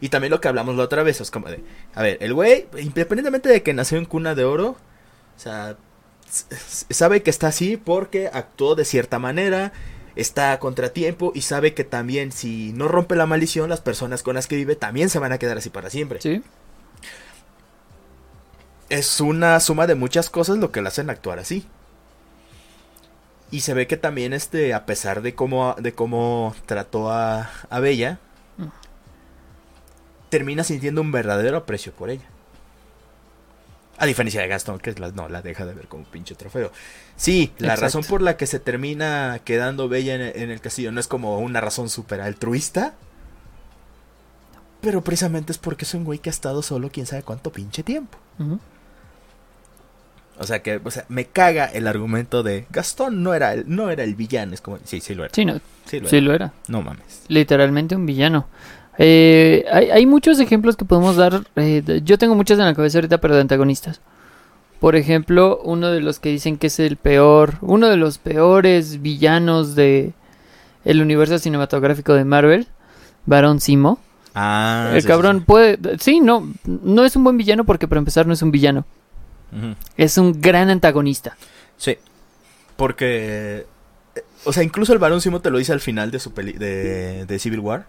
Y 0.02 0.10
también 0.10 0.32
lo 0.32 0.42
que 0.42 0.48
hablamos 0.48 0.76
la 0.76 0.84
otra 0.84 1.04
vez, 1.04 1.22
es 1.22 1.32
como 1.32 1.50
de, 1.50 1.64
a 1.94 2.02
ver, 2.02 2.18
el 2.22 2.34
güey, 2.34 2.68
independientemente 2.80 3.50
de 3.50 3.64
que 3.64 3.74
nació 3.74 3.98
en 3.98 4.06
cuna 4.06 4.36
de 4.36 4.44
oro, 4.44 4.70
o 4.70 5.40
sea, 5.40 5.78
sabe 6.30 7.24
que 7.24 7.30
está 7.30 7.48
así 7.48 7.78
porque 7.78 8.30
actuó 8.34 8.76
de 8.76 8.86
cierta 8.86 9.20
manera 9.20 9.72
está 10.16 10.52
a 10.54 10.60
contratiempo 10.60 11.32
y 11.36 11.42
sabe 11.42 11.74
que 11.74 11.84
también 11.84 12.32
si 12.32 12.72
no 12.74 12.88
rompe 12.88 13.16
la 13.16 13.26
maldición, 13.26 13.70
las 13.70 13.82
personas 13.82 14.24
con 14.24 14.36
las 14.36 14.48
que 14.48 14.56
vive 14.56 14.76
también 14.76 15.10
se 15.10 15.20
van 15.20 15.32
a 15.34 15.38
quedar 15.38 15.58
así 15.58 15.70
para 15.70 15.90
siempre. 15.90 16.22
Sí. 16.22 16.42
Es 18.90 19.20
una 19.20 19.60
suma 19.60 19.88
de 19.88 19.96
muchas 19.96 20.30
cosas 20.30 20.58
lo 20.58 20.72
que 20.72 20.82
le 20.82 20.88
hacen 20.88 21.10
actuar 21.10 21.40
así. 21.40 21.66
Y 23.52 23.62
se 23.62 23.74
ve 23.74 23.88
que 23.88 23.98
también 23.98 24.34
este, 24.34 24.74
a 24.74 24.86
pesar 24.86 25.22
de 25.22 25.36
cómo, 25.36 25.76
de 25.80 25.94
cómo 25.94 26.56
trató 26.66 27.12
a, 27.12 27.52
a 27.70 27.80
Bella, 27.80 28.20
Mm. 28.58 28.70
termina 30.30 30.64
sintiendo 30.64 31.02
un 31.02 31.12
verdadero 31.12 31.58
aprecio 31.58 31.92
por 31.92 32.10
ella. 32.10 32.24
A 33.98 34.06
diferencia 34.06 34.42
de 34.42 34.48
Gastón, 34.48 34.80
que 34.80 34.92
la, 34.94 35.12
no, 35.12 35.30
la 35.30 35.42
deja 35.42 35.66
de 35.66 35.74
ver 35.74 35.88
como 35.88 36.04
pinche 36.04 36.36
trofeo. 36.36 36.72
Sí, 37.16 37.54
la 37.60 37.68
Exacto. 37.74 37.82
razón 37.82 38.04
por 38.04 38.22
la 38.22 38.36
que 38.38 38.46
se 38.46 38.60
termina 38.60 39.40
quedando 39.46 39.88
Bella 39.88 40.16
en, 40.16 40.22
en 40.22 40.52
el 40.52 40.60
castillo 40.60 40.92
no 40.92 41.00
es 41.00 41.08
como 41.08 41.40
una 41.40 41.62
razón 41.62 41.90
súper 41.90 42.20
altruista. 42.22 42.94
Pero 44.82 45.02
precisamente 45.02 45.52
es 45.52 45.58
porque 45.58 45.86
es 45.86 45.94
un 45.94 46.04
güey 46.04 46.20
que 46.20 46.30
ha 46.30 46.32
estado 46.32 46.62
solo 46.62 46.90
quién 46.92 47.06
sabe 47.06 47.24
cuánto 47.24 47.52
pinche 47.52 47.84
tiempo. 47.84 48.18
O 50.38 50.44
sea 50.46 50.62
que, 50.62 50.82
o 50.84 50.92
sea, 50.92 51.06
me 51.08 51.26
caga 51.26 51.66
el 51.66 51.88
argumento 51.88 52.44
de 52.44 52.68
Gastón 52.70 53.24
no 53.24 53.34
era 53.34 53.54
el, 53.54 53.64
no 53.74 53.90
era 53.90 54.04
el 54.04 54.16
villano. 54.16 54.54
Es 54.54 54.62
como, 54.62 54.78
sí, 54.84 55.00
sí 55.00 55.16
lo 55.16 55.24
era. 55.24 55.34
Sí, 55.34 55.46
no, 55.46 55.60
Sí 55.86 56.00
lo 56.02 56.10
sí 56.10 56.18
era. 56.18 56.26
lo 56.26 56.34
era. 56.34 56.54
No 56.68 56.82
mames. 56.82 57.22
Literalmente 57.30 57.96
un 57.96 58.06
villano. 58.06 58.48
Eh, 58.98 59.66
hay, 59.72 59.90
hay 59.92 60.06
muchos 60.06 60.40
ejemplos 60.40 60.76
que 60.78 60.86
podemos 60.86 61.16
dar. 61.16 61.44
eh, 61.56 62.02
yo 62.04 62.18
tengo 62.18 62.36
muchos 62.36 62.58
en 62.60 62.66
la 62.66 62.74
cabeza 62.74 62.98
ahorita, 62.98 63.20
pero 63.20 63.36
de 63.36 63.42
antagonistas. 63.42 64.02
Por 64.80 64.96
ejemplo, 64.96 65.60
uno 65.64 65.90
de 65.92 66.02
los 66.02 66.20
que 66.20 66.30
dicen 66.30 66.58
que 66.58 66.68
es 66.68 66.80
el 66.80 66.98
peor, 66.98 67.56
uno 67.62 67.88
de 67.90 67.98
los 67.98 68.18
peores 68.18 69.02
villanos 69.02 69.76
de 69.76 70.14
el 70.84 71.02
universo 71.02 71.40
cinematográfico 71.40 72.14
de 72.14 72.26
Marvel, 72.26 72.68
Barón 73.26 73.60
Simo. 73.60 74.00
Ah, 74.36 74.92
el 74.94 75.02
sí, 75.02 75.08
cabrón 75.08 75.40
sí, 75.40 75.44
puede, 75.48 75.80
sí, 76.00 76.20
no, 76.20 76.52
no 76.66 77.06
es 77.06 77.16
un 77.16 77.24
buen 77.24 77.38
villano 77.38 77.64
porque 77.64 77.88
para 77.88 78.00
empezar 78.00 78.28
no 78.28 78.34
es 78.34 78.42
un 78.42 78.52
villano, 78.52 78.86
es 79.96 80.18
un 80.18 80.42
gran 80.42 80.70
antagonista. 80.70 81.38
Sí. 81.78 81.98
Porque. 82.76 83.66
eh, 84.16 84.22
O 84.44 84.52
sea, 84.52 84.62
incluso 84.64 84.92
el 84.94 85.00
varón 85.00 85.22
Simo 85.22 85.40
te 85.40 85.50
lo 85.50 85.58
dice 85.58 85.72
al 85.72 85.80
final 85.80 86.12
de 86.12 86.20
su 86.20 86.34
peli 86.34 86.52
de, 86.52 87.26
de 87.26 87.40
Civil 87.40 87.62
War. 87.62 87.88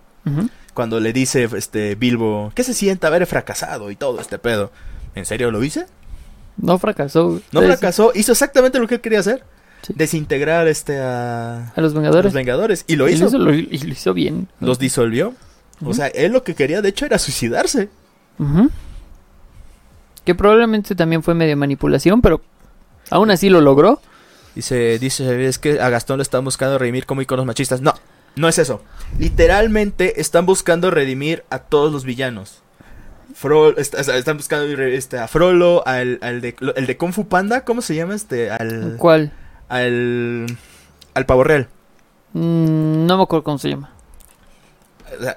Cuando 0.75 1.00
le 1.00 1.12
dice 1.12 1.49
este 1.56 1.95
Bilbo, 1.95 2.52
¿qué 2.54 2.62
se 2.64 2.75
siente 2.75 3.06
haber 3.06 3.26
fracasado 3.26 3.90
y 3.90 3.97
todo 3.97 4.21
este 4.21 4.38
pedo? 4.38 4.71
¿En 5.14 5.25
serio 5.25 5.50
lo 5.50 5.62
hice? 5.64 5.87
No 6.59 6.78
fracasó. 6.78 7.40
No 7.52 7.61
Es- 7.62 7.66
fracasó, 7.66 8.12
hizo 8.14 8.33
exactamente 8.33 8.78
lo 8.78 8.87
que 8.88 8.97
él 8.97 9.00
quería 9.00 9.21
hacer. 9.21 9.42
Sí. 9.83 9.92
Desintegrar 9.97 10.66
este 10.68 10.99
a, 10.99 11.68
A 11.76 11.80
los 11.80 11.92
a 11.92 11.97
Vengadores. 11.97 12.25
los 12.25 12.33
Vengadores. 12.35 12.85
Y 12.88 12.97
lo 12.97 13.09
Y 13.09 13.12
hizo. 13.12 13.38
lo, 13.38 13.54
y 13.54 13.62
lo 13.78 13.92
hizo 13.92 14.12
bien. 14.14 14.49
Los 14.61 14.78
disolvió. 14.78 15.35
O 15.85 15.92
sea, 15.95 16.06
él 16.09 16.33
lo 16.33 16.42
que 16.42 16.54
quería 16.54 16.83
de 16.83 16.88
hecho 16.88 17.04
era 17.06 17.18
suicidarse. 17.18 17.88
Que 20.25 20.35
probablemente 20.35 20.95
también 20.95 21.23
fue 21.23 21.35
medio 21.35 21.56
manipulación, 21.56 22.21
pero 22.21 22.40
aún 23.11 23.30
así 23.30 23.49
lo 23.49 23.61
logró. 23.61 24.00
Dice, 24.54 24.99
dice, 24.99 25.47
es 25.47 25.59
que 25.59 25.80
a 25.80 25.88
Gastón 25.90 26.16
lo 26.16 26.23
están 26.23 26.45
buscando 26.45 26.78
redimir 26.78 27.06
como 27.06 27.23
iconos 27.23 27.47
machistas. 27.47 27.80
No, 27.80 27.95
no 28.37 28.49
es 28.49 28.59
eso. 28.59 28.83
Literalmente 29.19 30.21
están 30.21 30.47
buscando 30.47 30.90
redimir 30.90 31.45
a 31.50 31.59
todos 31.61 31.93
los 31.93 32.05
villanos. 32.05 32.62
Están 34.09 34.37
buscando 34.37 34.64
este, 34.83 35.19
a 35.19 35.28
Frollo, 35.28 35.87
al, 35.87 36.19
al 36.23 36.40
de, 36.40 36.57
el 36.76 36.87
de 36.87 36.97
Kung 36.97 37.12
Fu 37.12 37.28
Panda, 37.28 37.64
¿cómo 37.64 37.83
se 37.83 37.95
llama? 37.95 38.14
Este, 38.14 38.50
al, 38.50 38.97
¿Cuál? 38.99 39.33
al, 39.69 40.47
al 41.14 41.26
Pavo 41.26 41.45
Real. 41.45 41.69
Mm, 42.33 43.07
no 43.07 43.16
me 43.16 43.22
acuerdo 43.25 43.42
cómo 43.44 43.59
se 43.59 43.70
llama. 43.70 43.90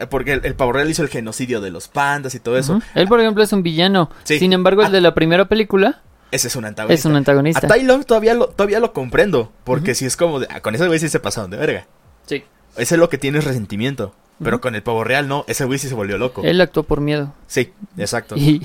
Porque 0.10 0.34
el, 0.34 0.46
el 0.46 0.56
Pavo 0.56 0.72
Real 0.74 0.90
hizo 0.90 1.04
el 1.04 1.10
genocidio 1.10 1.62
de 1.62 1.72
los 1.72 1.88
pandas 1.88 2.34
y 2.36 2.40
todo 2.40 2.58
eso. 2.58 2.82
Él, 2.96 3.08
por 3.08 3.20
ejemplo, 3.20 3.44
es 3.44 3.54
un 3.54 3.64
villano. 3.64 4.10
Sí. 4.24 4.40
Sin 4.40 4.54
embargo, 4.54 4.82
el 4.82 4.88
Ah. 4.88 4.92
de 4.92 5.02
la 5.02 5.14
primera 5.14 5.46
película 5.46 6.02
Ese 6.32 6.48
es 6.48 6.56
un 6.56 6.66
antagonista. 6.66 7.00
es 7.00 7.06
un 7.06 7.16
antagonista. 7.16 7.66
A 7.66 7.70
Tai 7.70 7.84
Lung 7.84 8.04
todavía 8.06 8.34
lo, 8.34 8.48
todavía 8.48 8.80
lo 8.80 8.94
comprendo. 8.94 9.52
Porque 9.64 9.94
si 9.96 10.06
es 10.06 10.16
como 10.18 10.40
de, 10.40 10.48
ah, 10.50 10.62
con 10.62 10.74
ese 10.76 10.88
güey 10.88 11.00
sí 11.00 11.08
se 11.10 11.20
pasaron 11.20 11.52
de 11.52 11.58
verga. 11.58 11.86
Sí. 12.26 12.44
Ese 12.78 12.96
es 12.96 13.00
lo 13.00 13.10
que 13.10 13.18
tiene 13.18 13.40
es 13.40 13.46
resentimiento. 13.46 14.14
Pero 14.42 14.62
con 14.62 14.74
el 14.74 14.82
pavo 14.84 15.04
real 15.04 15.28
no, 15.28 15.44
ese 15.50 15.66
güey 15.66 15.80
sí 15.80 15.90
se 15.90 15.96
volvió 15.96 16.18
loco. 16.18 16.42
Él 16.46 16.62
actuó 16.62 16.84
por 16.84 17.02
miedo. 17.02 17.34
Sí, 17.48 17.74
exacto. 17.98 18.36
Y, 18.38 18.62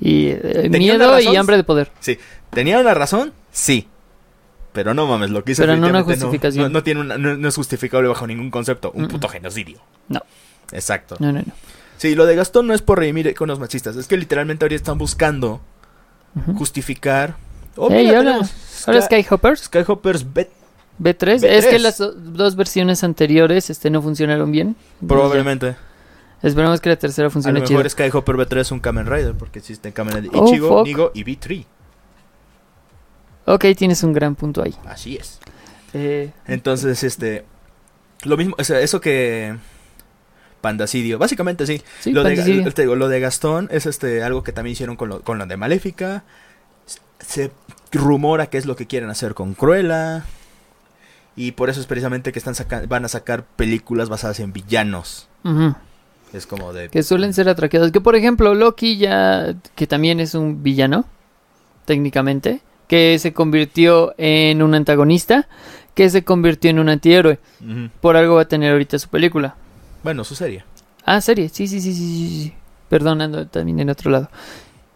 y, 0.00 0.28
eh, 0.30 0.68
miedo 0.70 1.20
y 1.20 1.36
hambre 1.36 1.56
de 1.56 1.62
poder. 1.62 1.92
Sí. 2.00 2.18
¿Tenía 2.50 2.80
una 2.80 2.94
razón? 2.94 3.32
Sí. 3.52 3.86
Pero 4.72 4.92
no 4.92 5.06
mames, 5.06 5.30
lo 5.30 5.44
que 5.44 5.52
hizo 5.52 5.62
Pero 5.62 5.76
no 5.76 5.86
una 5.86 6.02
justificación. 6.02 6.64
No, 6.64 6.68
no 6.80 6.82
tiene 6.82 7.00
una- 7.00 7.16
no, 7.16 7.36
no 7.36 7.48
es 7.48 7.54
justificable 7.54 8.08
bajo 8.08 8.26
ningún 8.26 8.50
concepto. 8.50 8.90
Un 8.92 9.06
puto 9.06 9.28
genocidio. 9.28 9.78
No. 10.08 10.20
Exacto. 10.72 11.14
No, 11.20 11.30
no, 11.30 11.38
no. 11.38 11.52
Sí, 11.96 12.16
lo 12.16 12.26
de 12.26 12.34
Gastón 12.34 12.66
no 12.66 12.74
es 12.74 12.82
por 12.82 12.98
redimir 12.98 13.28
iconos 13.28 13.60
machistas. 13.60 13.94
Es 13.94 14.08
que 14.08 14.16
literalmente 14.16 14.64
ahorita 14.64 14.76
están 14.76 14.98
buscando 14.98 15.60
justificar. 16.56 17.36
Oh, 17.76 17.90
Ey, 17.90 18.06
mira, 18.06 18.18
ahora- 18.18 18.30
tenemos 18.32 18.52
Ahora 18.88 19.00
Sky- 19.02 19.22
Skyhoppers 19.22 19.60
Skyhoppers 19.62 20.32
Bet. 20.34 20.50
B3. 21.00 21.40
B3. 21.40 21.44
Es 21.44 21.66
que 21.66 21.78
las 21.78 21.98
do- 21.98 22.12
dos 22.12 22.56
versiones 22.56 23.02
anteriores 23.04 23.70
este, 23.70 23.90
no 23.90 24.00
funcionaron 24.02 24.50
bien. 24.52 24.76
Probablemente. 25.06 25.76
Esperemos 26.42 26.80
que 26.80 26.90
la 26.90 26.96
tercera 26.96 27.26
A 27.26 27.28
lo 27.28 27.30
funcione 27.30 27.62
chido. 27.62 27.78
mejor 27.78 27.90
Skyhopper 27.90 28.36
B3 28.36 28.60
es 28.60 28.70
un 28.72 28.80
Kamen 28.80 29.06
Rider. 29.06 29.34
Porque 29.34 29.58
existen 29.60 29.92
Kamen 29.92 30.14
Rider 30.16 30.30
Oh, 30.34 30.46
Ichigo, 30.48 30.68
fuck. 30.68 30.86
Nigo 30.86 31.10
y 31.14 31.24
B3. 31.24 31.64
Ok, 33.46 33.64
tienes 33.76 34.02
un 34.02 34.12
gran 34.12 34.34
punto 34.34 34.62
ahí. 34.62 34.74
Así 34.86 35.16
es. 35.16 35.38
Eh, 35.92 36.32
Entonces, 36.46 37.02
este. 37.02 37.44
Lo 38.24 38.36
mismo, 38.36 38.54
o 38.58 38.64
sea, 38.64 38.80
eso 38.80 39.00
que. 39.00 39.56
Pandasidio. 40.60 41.18
Básicamente 41.18 41.66
sí. 41.66 41.82
sí, 42.00 42.12
lo, 42.12 42.24
de, 42.24 42.36
te 42.74 42.82
digo, 42.82 42.96
lo 42.96 43.08
de 43.08 43.20
Gastón 43.20 43.68
es 43.70 43.84
este 43.84 44.22
algo 44.22 44.42
que 44.42 44.52
también 44.52 44.72
hicieron 44.72 44.96
con 44.96 45.10
lo, 45.10 45.20
con 45.20 45.38
lo 45.38 45.44
de 45.46 45.56
Maléfica. 45.58 46.24
Se 47.18 47.50
rumora 47.92 48.46
que 48.46 48.56
es 48.58 48.64
lo 48.64 48.74
que 48.76 48.86
quieren 48.86 49.10
hacer 49.10 49.34
con 49.34 49.52
Cruella. 49.54 50.24
Y 51.36 51.52
por 51.52 51.68
eso 51.70 51.80
es 51.80 51.86
precisamente 51.86 52.30
que 52.32 52.38
están 52.38 52.54
saca- 52.54 52.86
van 52.86 53.04
a 53.04 53.08
sacar 53.08 53.44
películas 53.44 54.08
basadas 54.08 54.38
en 54.40 54.52
villanos. 54.52 55.28
Es 56.32 56.46
como 56.46 56.72
de. 56.72 56.88
Que 56.88 57.02
suelen 57.02 57.32
ser 57.34 57.48
atraqueados. 57.48 57.90
Que 57.92 58.00
por 58.00 58.16
ejemplo, 58.16 58.54
Loki 58.54 58.96
ya. 58.98 59.54
Que 59.74 59.86
también 59.86 60.20
es 60.20 60.34
un 60.34 60.62
villano. 60.62 61.04
Técnicamente. 61.84 62.60
Que 62.88 63.18
se 63.18 63.32
convirtió 63.32 64.14
en 64.18 64.62
un 64.62 64.74
antagonista. 64.74 65.48
Que 65.94 66.10
se 66.10 66.24
convirtió 66.24 66.70
en 66.70 66.78
un 66.78 66.88
antihéroe. 66.88 67.38
Por 68.00 68.16
algo 68.16 68.36
va 68.36 68.42
a 68.42 68.48
tener 68.48 68.72
ahorita 68.72 68.98
su 68.98 69.08
película. 69.08 69.54
Bueno, 70.02 70.24
su 70.24 70.34
serie. 70.34 70.64
Ah, 71.04 71.20
serie. 71.20 71.48
Sí, 71.48 71.66
sí, 71.68 71.80
sí, 71.80 71.92
sí, 71.94 72.00
sí. 72.00 72.42
sí. 72.44 72.54
Perdón, 72.88 73.20
ando 73.20 73.46
también 73.46 73.80
en 73.80 73.90
otro 73.90 74.10
lado. 74.10 74.30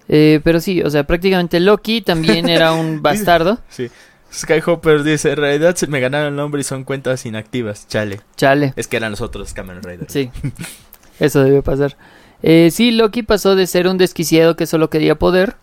Eh, 0.09 0.41
pero 0.43 0.61
sí, 0.61 0.83
o 0.83 0.91
sea, 0.91 1.05
prácticamente 1.05 1.61
Loki 1.61 2.01
también 2.01 2.49
era 2.49 2.73
un 2.73 3.03
bastardo. 3.03 3.59
Sí. 3.69 3.89
Skyhopper 4.33 5.03
dice: 5.03 5.33
En 5.33 5.37
realidad 5.37 5.77
se 5.77 5.87
me 5.87 6.01
ganaron 6.01 6.29
el 6.29 6.37
nombre 6.37 6.61
y 6.61 6.65
son 6.65 6.85
cuentas 6.85 7.25
inactivas. 7.27 7.87
Chale. 7.89 8.21
Chale. 8.37 8.73
Es 8.77 8.87
que 8.87 8.97
eran 8.97 9.13
los 9.13 9.21
otros 9.21 9.53
Kamen 9.53 9.83
Riders. 9.83 10.13
Sí, 10.13 10.31
eso 11.21 11.43
debe 11.43 11.63
pasar. 11.63 11.97
Eh, 12.43 12.71
sí, 12.73 12.91
Loki 12.93 13.23
pasó 13.23 13.57
de 13.57 13.67
ser 13.67 13.89
un 13.89 13.99
desquiciado 13.99 14.57
que 14.57 14.67
solo 14.67 14.91
quería 14.91 15.17
poder 15.17 15.57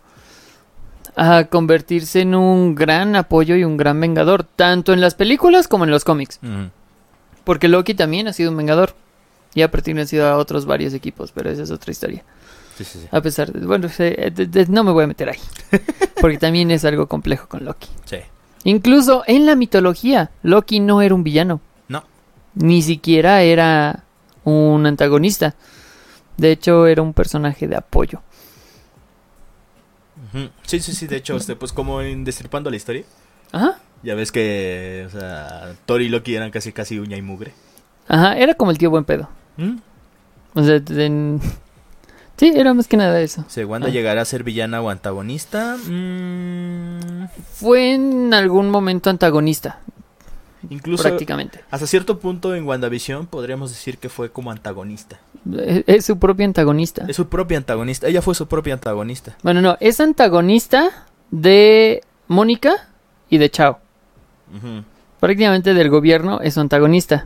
a 1.15 1.45
convertirse 1.45 2.21
en 2.21 2.36
un 2.36 2.75
gran 2.75 3.15
apoyo 3.15 3.56
y 3.56 3.63
un 3.63 3.78
gran 3.78 3.99
vengador, 4.01 4.43
tanto 4.43 4.91
en 4.91 4.99
las 4.99 5.15
películas 5.15 5.67
como 5.67 5.86
en 5.86 5.91
los 5.91 6.04
cómics. 6.04 6.39
Porque 7.45 7.67
Loki 7.67 7.93
también 7.93 8.28
ha 8.28 8.34
sido 8.34 8.51
un 8.51 8.58
vengador 8.58 8.95
y 9.54 9.62
ha 9.62 9.71
pertenecido 9.71 10.28
a 10.28 10.38
otros 10.38 10.65
varios 10.65 10.93
equipos, 10.93 11.32
pero 11.32 11.49
esa 11.49 11.63
es 11.63 11.71
otra 11.71 11.91
historia. 11.91 12.23
Sí, 12.78 12.84
sí, 12.84 12.99
sí. 12.99 13.08
A 13.12 13.21
pesar 13.21 13.54
de, 13.54 13.65
bueno, 13.65 13.88
no 14.67 14.84
me 14.84 14.91
voy 14.91 15.06
a 15.06 15.08
meter 15.08 15.30
ahí, 15.30 15.39
porque 16.19 16.38
también 16.38 16.71
es 16.71 16.84
algo 16.84 17.08
complejo 17.08 17.47
con 17.47 17.63
Loki. 17.63 17.88
Sí. 18.04 18.17
Incluso 18.65 19.23
en 19.28 19.45
la 19.45 19.56
mitología, 19.56 20.32
Loki 20.43 20.80
no 20.82 21.01
era 21.01 21.15
un 21.15 21.23
villano. 21.23 21.62
No. 21.88 22.04
Ni 22.56 22.82
siquiera 22.82 23.41
era 23.43 24.04
un 24.43 24.86
antagonista. 24.86 25.56
De 26.36 26.51
hecho, 26.51 26.86
era 26.88 27.01
un 27.01 27.13
personaje 27.13 27.67
de 27.67 27.78
apoyo. 27.78 28.21
Sí, 30.65 30.80
sí, 30.80 30.93
sí. 30.93 31.08
De 31.08 31.15
hecho, 31.17 31.38
este, 31.38 31.56
pues 31.56 31.71
como 31.71 32.01
en 32.01 32.23
Destripando 32.25 32.69
la 32.69 32.75
historia. 32.75 33.04
Ajá. 33.51 33.80
Ya 34.04 34.15
ves 34.15 34.32
que, 34.32 35.06
o 35.08 35.10
sea, 35.10 35.73
Thor 35.86 36.01
y 36.01 36.10
Loki 36.10 36.36
eran 36.36 36.51
casi 36.51 36.73
casi 36.73 36.99
uña 36.99 37.15
y 37.17 37.21
mugre. 37.21 37.54
Ajá, 38.08 38.38
era 38.38 38.54
como 38.56 38.71
el 38.71 38.78
tío 38.78 38.89
buen 38.89 39.06
pedo. 39.06 39.30
¿Mm? 39.58 39.78
O 40.54 40.63
sea, 40.63 40.82
en- 40.89 41.39
sí, 42.38 42.51
era 42.56 42.73
más 42.73 42.88
que 42.88 42.97
nada 42.97 43.19
eso. 43.21 43.45
Si 43.47 43.63
Wanda 43.63 43.88
Ah. 43.88 43.91
llegará 43.91 44.21
a 44.21 44.25
ser 44.25 44.43
villana 44.43 44.82
o 44.82 44.89
antagonista. 44.89 45.78
mm, 45.78 46.64
Fue 47.53 47.93
en 47.93 48.33
algún 48.33 48.69
momento 48.69 49.09
antagonista, 49.09 49.79
incluso 50.69 51.03
prácticamente. 51.03 51.59
hasta 51.71 51.88
cierto 51.88 52.19
punto 52.19 52.55
en 52.55 52.65
WandaVision 52.65 53.27
podríamos 53.27 53.69
decir 53.71 53.97
que 53.97 54.09
fue 54.09 54.29
como 54.31 54.51
antagonista. 54.51 55.19
Es, 55.65 55.83
es 55.88 56.05
su 56.05 56.17
propio 56.17 56.45
antagonista. 56.45 57.05
Es 57.07 57.15
su 57.15 57.27
propia 57.27 57.57
antagonista. 57.57 58.07
Ella 58.07 58.21
fue 58.21 58.33
su 58.35 58.47
propia 58.47 58.73
antagonista. 58.73 59.35
Bueno, 59.43 59.61
no, 59.61 59.77
es 59.79 59.99
antagonista 59.99 61.05
de 61.31 62.01
Mónica 62.27 62.89
y 63.29 63.38
de 63.38 63.49
Chao. 63.51 63.79
Prácticamente 65.19 65.73
del 65.73 65.89
gobierno, 65.89 66.39
es 66.41 66.53
su 66.55 66.59
antagonista. 66.61 67.25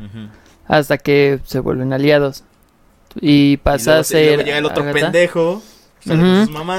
Hasta 0.67 0.97
que 0.97 1.39
se 1.45 1.59
vuelven 1.59 1.93
aliados. 1.93 2.43
Y 3.19 3.57
pasa 3.57 3.81
Y 3.81 3.85
luego 3.93 4.01
a 4.01 4.03
se- 4.03 4.13
luego 4.23 4.37
ser. 4.37 4.45
llega 4.45 4.57
el 4.59 4.65
otro 4.65 4.83
Agatha, 4.83 4.99
pendejo. 5.01 5.63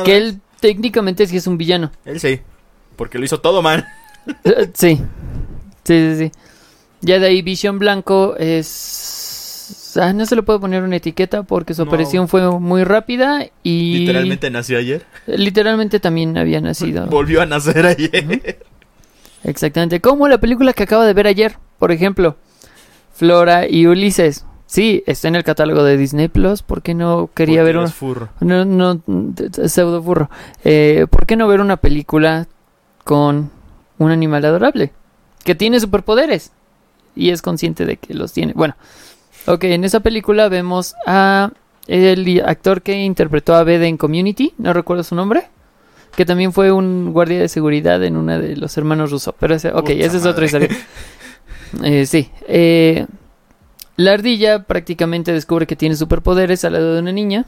Que 0.04 0.16
él 0.16 0.40
técnicamente 0.60 1.26
sí 1.26 1.36
es 1.36 1.46
un 1.46 1.58
villano. 1.58 1.90
Él 2.04 2.20
sí. 2.20 2.40
Porque 2.96 3.18
lo 3.18 3.24
hizo 3.24 3.40
todo 3.40 3.62
mal. 3.62 3.86
Eh, 4.44 4.70
sí. 4.74 5.00
Sí, 5.84 6.14
sí, 6.14 6.16
sí. 6.18 6.32
Ya 7.00 7.18
de 7.18 7.26
ahí 7.28 7.42
Vision 7.42 7.78
Blanco 7.78 8.36
es... 8.38 9.96
Ah, 10.00 10.12
no 10.12 10.24
se 10.26 10.36
le 10.36 10.42
puede 10.42 10.58
poner 10.60 10.82
una 10.82 10.96
etiqueta 10.96 11.42
porque 11.42 11.74
su 11.74 11.84
No. 11.84 11.88
aparición 11.90 12.28
fue 12.28 12.48
muy 12.60 12.84
rápida 12.84 13.46
y... 13.62 13.98
Literalmente 14.00 14.50
nació 14.50 14.78
ayer. 14.78 15.04
Literalmente 15.26 15.98
también 16.00 16.36
había 16.36 16.60
nacido. 16.60 17.06
Volvió 17.06 17.40
a 17.42 17.46
nacer 17.46 17.86
ayer. 17.86 18.60
Exactamente. 19.42 20.00
Como 20.00 20.28
la 20.28 20.38
película 20.38 20.72
que 20.74 20.82
acabo 20.84 21.02
de 21.02 21.14
ver 21.14 21.26
ayer, 21.26 21.56
por 21.78 21.90
ejemplo. 21.92 22.36
Flora 23.14 23.66
y 23.68 23.86
Ulises. 23.86 24.44
Sí, 24.66 25.02
está 25.06 25.26
en 25.28 25.34
el 25.34 25.42
catálogo 25.44 25.82
de 25.82 25.96
Disney 25.96 26.28
Plus. 26.28 26.62
¿Por 26.62 26.82
qué 26.82 26.94
no 26.94 27.30
quería 27.34 27.60
Porque 27.62 27.64
ver 27.64 27.76
una... 27.78 27.88
furro. 27.88 28.28
No, 28.40 28.64
no, 28.64 29.00
pseudo 29.66 30.00
burro. 30.02 30.30
Eh, 30.64 31.06
¿Por 31.10 31.26
qué 31.26 31.34
no 31.36 31.48
ver 31.48 31.60
una 31.60 31.78
película 31.78 32.46
con 33.10 33.50
un 33.98 34.10
animal 34.12 34.44
adorable? 34.44 34.92
Que 35.42 35.56
tiene 35.56 35.80
superpoderes. 35.80 36.52
Y 37.16 37.30
es 37.30 37.42
consciente 37.42 37.84
de 37.84 37.96
que 37.96 38.14
los 38.14 38.32
tiene. 38.32 38.52
Bueno, 38.54 38.76
ok, 39.46 39.64
en 39.64 39.82
esa 39.82 39.98
película 39.98 40.48
vemos 40.48 40.94
a 41.08 41.50
el 41.88 42.40
actor 42.46 42.82
que 42.82 43.02
interpretó 43.02 43.56
a 43.56 43.64
Bede 43.64 43.88
en 43.88 43.96
Community, 43.96 44.54
no 44.58 44.72
recuerdo 44.72 45.02
su 45.02 45.16
nombre. 45.16 45.48
Que 46.14 46.24
también 46.24 46.52
fue 46.52 46.70
un 46.70 47.12
guardia 47.12 47.40
de 47.40 47.48
seguridad 47.48 48.00
en 48.04 48.16
una 48.16 48.38
de 48.38 48.56
los 48.56 48.78
hermanos 48.78 49.10
rusos. 49.10 49.34
Pero 49.40 49.56
ese, 49.56 49.70
ok, 49.70 49.74
Puta 49.80 49.92
esa 49.92 50.16
es 50.18 50.24
otra 50.26 50.46
madre. 50.46 50.46
historia. 50.46 50.68
Eh, 51.84 52.04
sí. 52.06 52.28
eh, 52.48 53.06
la 53.96 54.12
ardilla 54.12 54.64
prácticamente 54.64 55.32
descubre 55.32 55.66
que 55.68 55.76
tiene 55.76 55.94
superpoderes 55.96 56.64
al 56.64 56.74
lado 56.74 56.94
de 56.94 57.00
una 57.00 57.10
niña. 57.12 57.44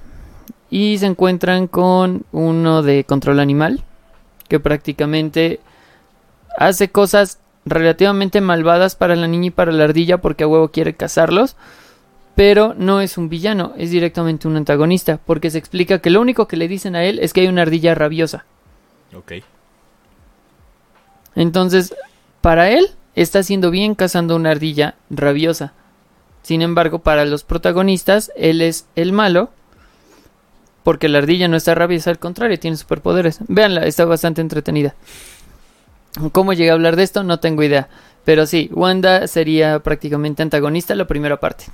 Y 0.70 0.98
se 0.98 1.06
encuentran 1.06 1.68
con 1.68 2.24
uno 2.32 2.82
de 2.82 3.04
control 3.04 3.38
animal. 3.38 3.84
Que 4.52 4.60
prácticamente 4.60 5.60
hace 6.58 6.90
cosas 6.90 7.40
relativamente 7.64 8.42
malvadas 8.42 8.96
para 8.96 9.16
la 9.16 9.26
niña 9.26 9.46
y 9.46 9.50
para 9.50 9.72
la 9.72 9.84
ardilla. 9.84 10.18
Porque 10.18 10.44
a 10.44 10.46
huevo 10.46 10.68
quiere 10.68 10.94
cazarlos. 10.94 11.56
Pero 12.34 12.74
no 12.76 13.00
es 13.00 13.16
un 13.16 13.30
villano, 13.30 13.72
es 13.78 13.90
directamente 13.90 14.46
un 14.46 14.56
antagonista. 14.56 15.18
Porque 15.24 15.48
se 15.48 15.56
explica 15.56 16.00
que 16.00 16.10
lo 16.10 16.20
único 16.20 16.48
que 16.48 16.58
le 16.58 16.68
dicen 16.68 16.96
a 16.96 17.04
él 17.04 17.18
es 17.18 17.32
que 17.32 17.40
hay 17.40 17.46
una 17.46 17.62
ardilla 17.62 17.94
rabiosa. 17.94 18.44
Ok. 19.16 19.32
Entonces, 21.34 21.94
para 22.42 22.68
él, 22.68 22.90
está 23.14 23.38
haciendo 23.38 23.70
bien 23.70 23.94
cazando 23.94 24.36
una 24.36 24.50
ardilla 24.50 24.96
rabiosa. 25.08 25.72
Sin 26.42 26.60
embargo, 26.60 26.98
para 26.98 27.24
los 27.24 27.42
protagonistas, 27.42 28.30
él 28.36 28.60
es 28.60 28.86
el 28.96 29.12
malo. 29.12 29.48
Porque 30.82 31.08
la 31.08 31.18
ardilla 31.18 31.48
no 31.48 31.56
está 31.56 31.74
rabiosa, 31.74 32.10
al 32.10 32.18
contrario, 32.18 32.58
tiene 32.58 32.76
superpoderes. 32.76 33.38
Véanla, 33.48 33.86
está 33.86 34.04
bastante 34.04 34.40
entretenida. 34.40 34.94
¿Cómo 36.32 36.52
llegué 36.52 36.70
a 36.70 36.74
hablar 36.74 36.96
de 36.96 37.04
esto? 37.04 37.22
No 37.22 37.40
tengo 37.40 37.62
idea. 37.62 37.88
Pero 38.24 38.46
sí, 38.46 38.68
Wanda 38.72 39.26
sería 39.26 39.80
prácticamente 39.80 40.42
antagonista 40.42 40.92
en 40.94 40.98
la 40.98 41.06
primera 41.06 41.38
parte 41.40 41.66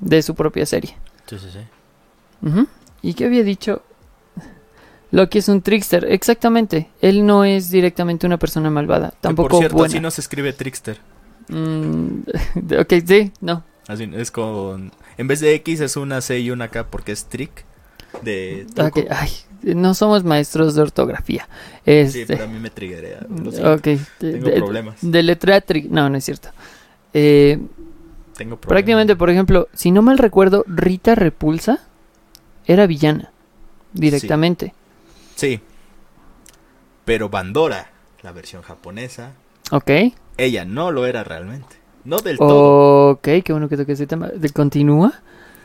de 0.00 0.22
su 0.22 0.34
propia 0.34 0.66
serie. 0.66 0.96
Sí, 1.26 1.38
sí, 1.38 1.46
sí. 1.52 2.66
¿Y 3.02 3.14
qué 3.14 3.24
había 3.24 3.42
dicho? 3.42 3.82
Loki 5.12 5.38
es 5.38 5.48
un 5.48 5.62
trickster, 5.62 6.04
exactamente. 6.10 6.90
Él 7.00 7.24
no 7.24 7.44
es 7.44 7.70
directamente 7.70 8.26
una 8.26 8.38
persona 8.38 8.70
malvada, 8.70 9.14
tampoco 9.20 9.48
por 9.50 9.58
cierto, 9.60 9.76
buena. 9.76 9.92
así 9.92 10.00
no 10.00 10.10
se 10.10 10.20
escribe 10.20 10.52
Trickster. 10.52 10.98
Mm, 11.48 12.20
ok, 12.80 12.92
sí, 13.06 13.32
no. 13.40 13.62
Así 13.86 14.10
es 14.14 14.30
con. 14.30 14.92
En 15.16 15.28
vez 15.28 15.40
de 15.40 15.54
X 15.54 15.80
es 15.80 15.96
una 15.96 16.20
C 16.20 16.40
y 16.40 16.50
una 16.50 16.68
K 16.68 16.88
porque 16.88 17.12
es 17.12 17.26
trick. 17.26 17.64
De. 18.22 18.66
ay, 19.10 19.30
no 19.62 19.94
somos 19.94 20.24
maestros 20.24 20.74
de 20.74 20.82
ortografía. 20.82 21.48
Sí, 21.84 21.90
Este, 21.90 22.26
pero 22.26 22.44
a 22.44 22.46
mí 22.46 22.58
me 22.58 22.70
de, 24.20 24.32
Tengo 24.32 24.46
de- 24.50 24.56
problemas. 24.56 24.96
de 25.00 25.22
letra 25.22 25.64
tri- 25.64 25.88
no, 25.88 26.08
no 26.10 26.16
es 26.18 26.24
cierto. 26.24 26.48
Eh, 27.14 27.58
Tengo 28.36 28.56
problemas. 28.56 28.66
prácticamente, 28.68 29.16
por 29.16 29.30
ejemplo, 29.30 29.68
si 29.74 29.90
no 29.90 30.02
mal 30.02 30.18
recuerdo, 30.18 30.64
Rita 30.66 31.14
Repulsa 31.14 31.80
era 32.66 32.86
villana 32.86 33.30
directamente. 33.92 34.74
Sí. 35.36 35.60
Pero 37.04 37.28
Bandora, 37.28 37.90
la 38.22 38.32
versión 38.32 38.62
japonesa, 38.62 39.32
Ok, 39.70 39.90
ella 40.36 40.64
no 40.64 40.90
lo 40.92 41.06
era 41.06 41.24
realmente. 41.24 41.76
No 42.04 42.18
del 42.18 42.38
todo. 42.38 43.10
ok, 43.10 43.28
qué 43.44 43.52
bueno 43.52 43.68
que 43.68 43.76
toque 43.76 43.92
ese 43.92 44.06
tema. 44.06 44.28
¿De- 44.28 44.50
¿Continúa? 44.50 45.12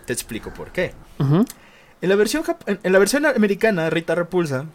Te 0.06 0.14
explico 0.14 0.52
por 0.54 0.72
qué. 0.72 0.94
Ujú. 1.20 1.46
En 2.02 2.10
la 2.10 2.16
versión 2.16 2.44
jap- 2.44 2.80
en- 2.84 2.92
la 2.92 3.00
versión 3.00 3.26
americana, 3.26 3.90
Rita 3.90 4.16
Repulsa 4.16 4.66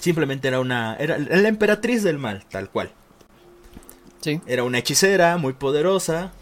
simplemente 0.00 0.48
era 0.48 0.60
una 0.60 0.96
era 0.96 1.16
la 1.18 1.48
emperatriz 1.48 2.02
del 2.02 2.18
mal, 2.18 2.44
tal 2.50 2.68
cual. 2.70 2.90
Sí. 4.20 4.40
Era 4.46 4.64
una 4.64 4.78
hechicera 4.78 5.36
muy 5.36 5.52
poderosa 5.54 6.32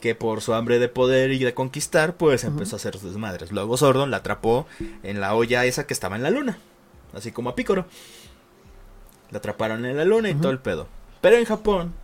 que 0.00 0.14
por 0.14 0.40
su 0.40 0.52
hambre 0.54 0.78
de 0.78 0.88
poder 0.88 1.30
y 1.30 1.38
de 1.38 1.54
conquistar, 1.54 2.14
pues 2.16 2.42
empezó 2.44 2.74
a 2.76 2.78
hacer 2.78 2.94
sus 2.94 3.10
desmadres. 3.10 3.52
Luego 3.52 3.76
Sordon 3.76 4.10
la 4.10 4.18
atrapó 4.18 4.66
en 5.02 5.20
la 5.20 5.34
olla 5.34 5.64
esa 5.64 5.86
que 5.86 5.94
estaba 5.94 6.16
en 6.16 6.22
la 6.24 6.30
luna, 6.30 6.58
así 7.14 7.30
como 7.30 7.50
a 7.50 7.54
Picoro. 7.54 7.86
La 9.30 9.38
atraparon 9.38 9.84
en 9.86 9.96
la 9.96 10.04
luna 10.04 10.28
y 10.30 10.34
todo 10.34 10.50
el 10.50 10.58
pedo. 10.58 10.88
Pero 11.20 11.36
en 11.36 11.44
Japón, 11.44 11.94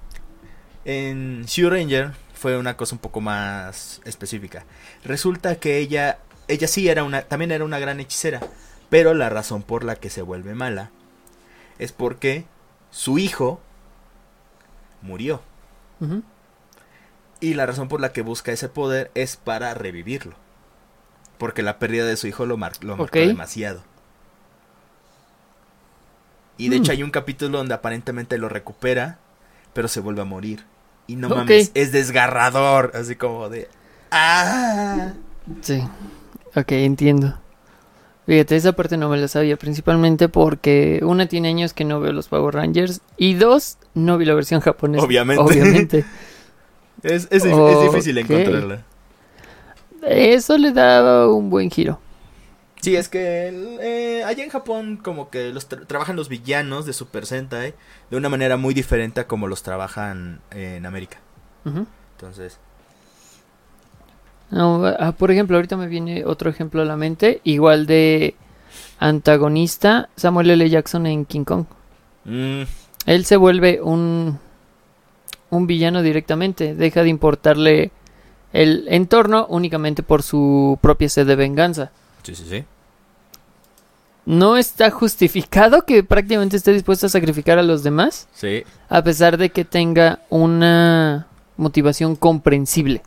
en 0.85 1.45
Shu 1.47 1.69
Ranger, 1.69 2.13
fue 2.35 2.57
una 2.57 2.77
cosa 2.77 2.95
un 2.95 3.01
poco 3.01 3.21
más 3.21 4.01
específica. 4.05 4.65
Resulta 5.05 5.57
que 5.57 5.79
ella, 5.79 6.19
ella 6.49 6.67
sí 6.69 6.89
era 6.89 7.05
una, 7.05 7.23
también 7.23 7.53
era 7.53 7.65
una 7.65 7.79
gran 7.79 8.01
hechicera, 8.01 8.41
pero 8.91 9.15
la 9.15 9.29
razón 9.29 9.63
por 9.63 9.85
la 9.85 9.97
que 9.97 10.11
se 10.11 10.23
vuelve 10.23 10.55
mala 10.55 10.91
es 11.79 11.93
porque 11.93 12.45
su 12.91 13.19
hijo 13.19 13.61
murió. 15.03 15.41
Y 17.41 17.55
la 17.55 17.67
razón 17.67 17.89
por 17.89 18.01
la 18.01 18.13
que 18.13 18.23
busca 18.23 18.51
ese 18.51 18.69
poder 18.69 19.11
es 19.15 19.37
para 19.37 19.75
revivirlo. 19.75 20.35
Porque 21.39 21.63
la 21.63 21.79
pérdida 21.79 22.05
de 22.05 22.17
su 22.17 22.27
hijo 22.27 22.47
lo, 22.47 22.57
mar- 22.57 22.73
lo 22.81 22.97
marcó 22.97 23.13
demasiado. 23.29 23.83
Y 26.57 26.69
de 26.71 26.77
hecho 26.77 26.91
hay 26.91 27.05
un 27.05 27.13
capítulo 27.13 27.59
donde 27.59 27.75
aparentemente 27.75 28.39
lo 28.39 28.49
recupera, 28.49 29.19
pero 29.73 29.87
se 29.87 30.01
vuelve 30.01 30.23
a 30.23 30.25
morir. 30.25 30.65
Y 31.07 31.15
no 31.15 31.29
mames, 31.37 31.71
es 31.75 31.93
desgarrador. 31.93 32.91
Así 32.95 33.15
como 33.15 33.49
de... 33.49 33.69
¡Ah! 34.11 35.13
Sí, 35.63 35.87
ok, 36.61 36.73
entiendo. 36.73 37.39
Fíjate, 38.27 38.57
esa 38.57 38.73
parte 38.73 38.97
no 38.99 39.09
me 39.09 39.17
la 39.17 39.27
sabía, 39.29 39.57
principalmente 39.57 40.29
porque 40.29 41.01
una 41.03 41.27
tiene 41.27 41.49
años 41.49 41.73
que 41.73 41.85
no 41.85 41.99
veo 42.01 42.13
los 42.13 42.29
Power 42.29 42.55
Rangers 42.55 43.01
y 43.17 43.35
dos, 43.35 43.79
no 43.95 44.19
vi 44.19 44.27
la 44.27 44.35
versión 44.35 44.61
japonesa. 44.61 45.05
Obviamente. 45.05 45.43
Obviamente. 45.43 46.05
Es, 47.01 47.29
es 47.31 47.45
dif- 47.45 47.71
es 47.85 47.93
difícil 47.93 48.19
encontrarla. 48.19 48.83
Eso 50.03 50.59
le 50.59 50.73
daba 50.73 51.33
un 51.33 51.49
buen 51.49 51.71
giro. 51.71 52.01
Sí, 52.81 52.97
es 52.97 53.09
que 53.09 53.49
eh, 53.81 54.25
allá 54.25 54.43
en 54.43 54.51
Japón 54.51 54.97
como 54.97 55.31
que 55.31 55.53
los 55.53 55.69
tra- 55.71 55.87
trabajan 55.87 56.17
los 56.17 56.29
villanos 56.29 56.87
de 56.87 56.93
Super 56.93 57.25
Sentai 57.25 57.75
de 58.11 58.17
una 58.17 58.29
manera 58.29 58.57
muy 58.57 58.75
diferente 58.75 59.21
a 59.21 59.27
como 59.29 59.47
los 59.47 59.63
trabajan 59.63 60.41
en 60.51 60.87
América. 60.87 61.19
Entonces, 61.65 62.59
No, 64.51 64.85
ah, 64.87 65.13
por 65.13 65.31
ejemplo, 65.31 65.57
ahorita 65.57 65.77
me 65.77 65.87
viene 65.89 66.25
otro 66.25 66.49
ejemplo 66.51 66.81
a 66.83 66.85
la 66.87 66.97
mente, 66.97 67.41
igual 67.45 67.87
de 67.87 68.35
antagonista, 68.99 70.09
Samuel 70.17 70.51
L. 70.51 70.69
Jackson 70.69 71.07
en 71.07 71.25
King 71.25 71.45
Kong. 71.45 71.65
mm, 72.25 72.63
Él 73.07 73.25
se 73.25 73.37
vuelve 73.37 73.81
un, 73.83 74.39
un 75.51 75.67
villano 75.67 76.03
directamente, 76.03 76.75
deja 76.75 77.03
de 77.03 77.09
importarle 77.11 77.91
el 78.53 78.87
entorno 78.89 79.47
únicamente 79.51 80.03
por 80.03 80.23
su 80.23 80.79
propia 80.81 81.09
sed 81.09 81.27
de 81.27 81.37
venganza. 81.37 81.91
sí, 82.23 82.35
sí, 82.35 82.45
sí. 82.49 82.65
No 84.25 84.59
está 84.59 84.91
justificado 84.91 85.87
que 85.87 86.03
prácticamente 86.05 86.59
esté 86.59 86.73
dispuesto 86.75 87.07
a 87.07 87.09
sacrificar 87.09 87.59
a 87.59 87.63
los 87.63 87.83
demás, 87.83 88.29
Sí, 88.35 88.63
a 88.91 89.03
pesar 89.03 89.39
de 89.39 89.49
que 89.49 89.65
tenga 89.65 90.19
una 90.29 91.27
motivación 91.57 92.15
comprensible. 92.15 93.01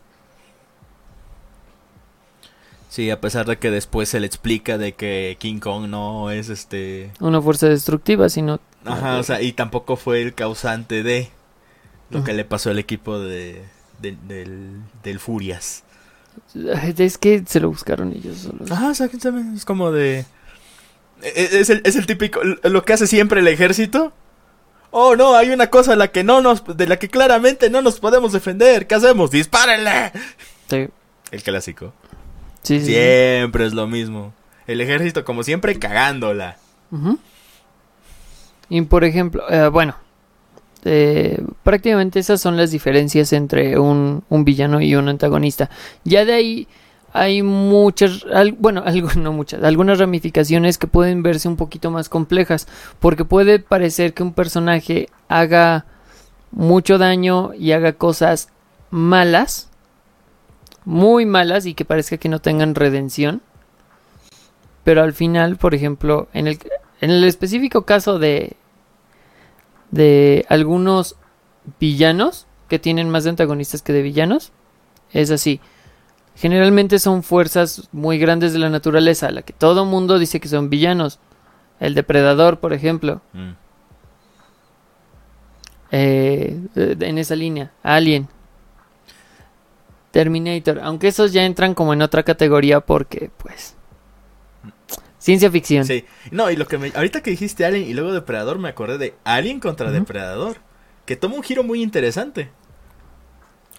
Sí, 2.92 3.10
a 3.10 3.20
pesar 3.20 3.46
de 3.46 3.56
que 3.58 3.70
después 3.70 4.08
se 4.10 4.20
le 4.20 4.26
explica 4.26 4.76
de 4.76 4.92
que 4.92 5.36
King 5.40 5.60
Kong 5.60 5.88
no 5.88 6.30
es 6.30 6.50
este... 6.50 7.10
Una 7.20 7.40
fuerza 7.40 7.68
destructiva, 7.68 8.28
sino... 8.28 8.60
Ajá, 8.84 9.16
o 9.18 9.22
sea, 9.22 9.40
y 9.40 9.52
tampoco 9.52 9.96
fue 9.96 10.20
el 10.22 10.34
causante 10.34 11.02
de 11.02 11.30
lo 12.10 12.18
Ujú. 12.18 12.26
que 12.26 12.32
le 12.34 12.44
pasó 12.44 12.70
al 12.70 12.78
equipo 12.78 13.18
de, 13.18 13.62
de- 14.00 14.16
del, 14.28 14.80
del 15.02 15.18
Furias. 15.20 15.84
Es 16.98 17.16
que 17.18 17.42
se 17.46 17.60
lo 17.60 17.68
buscaron 17.70 18.12
ellos 18.12 18.38
solos. 18.38 18.70
Ajá, 18.70 18.90
o 18.90 18.94
sea, 18.94 19.08
es 19.54 19.64
como 19.64 19.90
de... 19.92 20.26
e- 21.22 21.48
Es 21.60 21.70
el, 21.70 21.80
es 21.84 21.96
el 21.96 22.06
típico, 22.06 22.40
lo 22.42 22.84
que 22.84 22.92
hace 22.92 23.06
siempre 23.06 23.40
el 23.40 23.48
ejército. 23.48 24.12
Oh, 24.90 25.16
no, 25.16 25.34
hay 25.36 25.48
una 25.50 25.68
cosa 25.70 25.94
a 25.94 25.96
la 25.96 26.08
que 26.08 26.22
no 26.24 26.42
nos, 26.42 26.64
de 26.76 26.86
la 26.86 26.98
que 26.98 27.08
claramente 27.08 27.70
no 27.70 27.80
nos 27.80 27.98
podemos 28.00 28.32
defender. 28.32 28.86
¿Qué 28.86 28.94
hacemos? 28.96 29.30
¡Dispárenle! 29.30 30.12
Sí. 30.68 30.88
El 31.30 31.42
clásico. 31.42 31.94
Sí, 32.62 32.78
sí, 32.80 32.86
sí. 32.86 32.92
Siempre 32.92 33.66
es 33.66 33.74
lo 33.74 33.86
mismo. 33.86 34.32
El 34.66 34.80
ejército, 34.80 35.24
como 35.24 35.42
siempre, 35.42 35.78
cagándola. 35.78 36.56
Y 38.68 38.80
por 38.82 39.04
ejemplo, 39.04 39.42
eh, 39.50 39.68
bueno, 39.68 39.94
eh, 40.84 41.42
prácticamente 41.62 42.18
esas 42.18 42.40
son 42.40 42.56
las 42.56 42.70
diferencias 42.70 43.32
entre 43.32 43.78
un, 43.78 44.24
un 44.28 44.44
villano 44.44 44.80
y 44.80 44.94
un 44.94 45.08
antagonista. 45.08 45.68
Ya 46.04 46.24
de 46.24 46.32
ahí 46.32 46.68
hay 47.12 47.42
muchas, 47.42 48.24
al- 48.32 48.52
bueno, 48.52 48.82
algo, 48.86 49.08
no 49.16 49.32
muchas, 49.32 49.62
algunas 49.62 49.98
ramificaciones 49.98 50.78
que 50.78 50.86
pueden 50.86 51.22
verse 51.22 51.48
un 51.48 51.56
poquito 51.56 51.90
más 51.90 52.08
complejas, 52.08 52.66
porque 53.00 53.24
puede 53.24 53.58
parecer 53.58 54.14
que 54.14 54.22
un 54.22 54.32
personaje 54.32 55.08
haga 55.28 55.84
mucho 56.50 56.98
daño 56.98 57.52
y 57.54 57.72
haga 57.72 57.92
cosas 57.94 58.48
malas, 58.90 59.68
muy 60.84 61.26
malas 61.26 61.66
y 61.66 61.74
que 61.74 61.84
parezca 61.84 62.16
que 62.16 62.28
no 62.28 62.40
tengan 62.40 62.74
redención. 62.74 63.42
Pero 64.84 65.02
al 65.02 65.12
final, 65.12 65.56
por 65.56 65.74
ejemplo, 65.74 66.28
en 66.32 66.46
el, 66.48 66.58
en 67.00 67.10
el 67.10 67.24
específico 67.24 67.82
caso 67.82 68.18
de, 68.18 68.56
de 69.90 70.44
algunos 70.48 71.16
villanos 71.78 72.46
que 72.68 72.78
tienen 72.80 73.08
más 73.10 73.24
de 73.24 73.30
antagonistas 73.30 73.82
que 73.82 73.92
de 73.92 74.02
villanos, 74.02 74.50
es 75.12 75.30
así. 75.30 75.60
Generalmente 76.34 76.98
son 76.98 77.22
fuerzas 77.22 77.88
muy 77.92 78.18
grandes 78.18 78.52
de 78.52 78.58
la 78.58 78.70
naturaleza, 78.70 79.30
la 79.30 79.42
que 79.42 79.52
todo 79.52 79.84
mundo 79.84 80.18
dice 80.18 80.40
que 80.40 80.48
son 80.48 80.70
villanos. 80.70 81.18
El 81.78 81.94
depredador, 81.94 82.58
por 82.58 82.72
ejemplo, 82.72 83.20
Mm. 83.34 83.50
eh, 85.90 86.58
en 86.74 87.18
esa 87.18 87.36
línea. 87.36 87.72
Alien. 87.82 88.28
Terminator. 90.12 90.78
Aunque 90.84 91.08
esos 91.08 91.32
ya 91.32 91.44
entran 91.44 91.74
como 91.74 91.92
en 91.92 92.02
otra 92.02 92.22
categoría 92.22 92.80
porque, 92.80 93.30
pues... 93.38 93.74
Ciencia 95.18 95.50
ficción. 95.50 95.84
Sí. 95.84 96.04
No, 96.32 96.50
y 96.50 96.56
lo 96.56 96.66
que 96.66 96.78
me. 96.78 96.90
Ahorita 96.96 97.22
que 97.22 97.30
dijiste 97.30 97.64
Alien 97.64 97.84
y 97.88 97.94
luego 97.94 98.12
Depredador, 98.12 98.58
me 98.58 98.68
acordé 98.68 98.98
de 98.98 99.14
Alien 99.22 99.60
contra. 99.60 99.90
Depredador. 99.92 100.56
Que 101.06 101.14
toma 101.16 101.36
un 101.36 101.42
giro 101.44 101.62
muy 101.62 101.80
interesante. 101.80 102.50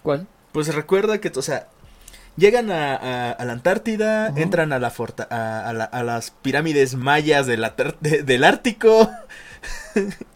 ¿Cuál? 0.03 0.25
Pues 0.53 0.73
recuerda 0.73 1.19
que, 1.19 1.29
o 1.35 1.41
sea, 1.41 1.67
llegan 2.37 2.71
a, 2.71 2.95
a- 2.95 3.31
a 3.31 3.43
la 3.45 3.51
Antártida, 3.53 4.27
entran 4.37 4.71
a, 4.71 4.79
la 4.79 4.89
forta- 4.89 5.27
a, 5.29 5.73
la- 5.73 5.83
a 5.83 6.03
las 6.03 6.31
pirámides 6.31 6.95
mayas 6.95 7.45
de 7.45 7.57
la 7.57 7.75
tar- 7.75 7.97
de- 7.99 8.23
del 8.23 8.45
Ártico 8.45 9.09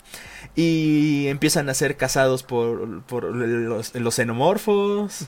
y 0.59 1.27
empiezan 1.27 1.69
a 1.69 1.75
ser 1.75 1.97
cazados 1.97 2.41
por, 2.41 3.03
por 3.03 3.25
los, 3.25 3.93
los 3.93 4.15
xenomorfos, 4.15 5.27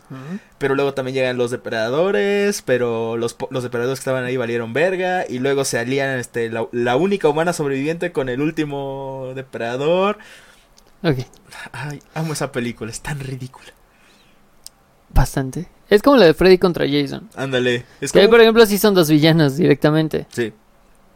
pero 0.57 0.73
luego 0.73 0.95
también 0.95 1.13
llegan 1.13 1.37
los 1.37 1.51
depredadores, 1.51 2.63
pero 2.63 3.15
los, 3.15 3.35
po- 3.35 3.47
los 3.51 3.61
depredadores 3.61 3.99
que 3.99 4.01
estaban 4.01 4.23
ahí 4.23 4.37
valieron 4.37 4.73
verga 4.73 5.25
y 5.29 5.37
luego 5.37 5.65
se 5.65 5.77
alían 5.77 6.17
este, 6.17 6.49
la, 6.49 6.67
la 6.71 6.95
única 6.95 7.29
humana 7.29 7.53
sobreviviente 7.53 8.11
con 8.11 8.27
el 8.27 8.41
último 8.41 9.31
depredador. 9.35 10.17
Ok. 11.03 11.19
Ay, 11.73 12.01
amo 12.15 12.33
esa 12.33 12.51
película, 12.51 12.89
es 12.91 13.01
tan 13.01 13.19
ridícula. 13.19 13.69
Bastante. 15.13 15.67
Es 15.89 16.01
como 16.01 16.17
la 16.17 16.25
de 16.25 16.33
Freddy 16.33 16.57
contra 16.57 16.85
Jason. 16.89 17.29
Ándale, 17.35 17.85
es 18.01 18.11
Que 18.11 18.21
como... 18.21 18.31
por 18.31 18.41
ejemplo, 18.41 18.65
sí 18.65 18.79
son 18.79 18.95
dos 18.95 19.09
villanos 19.09 19.57
directamente. 19.57 20.25
Sí. 20.29 20.53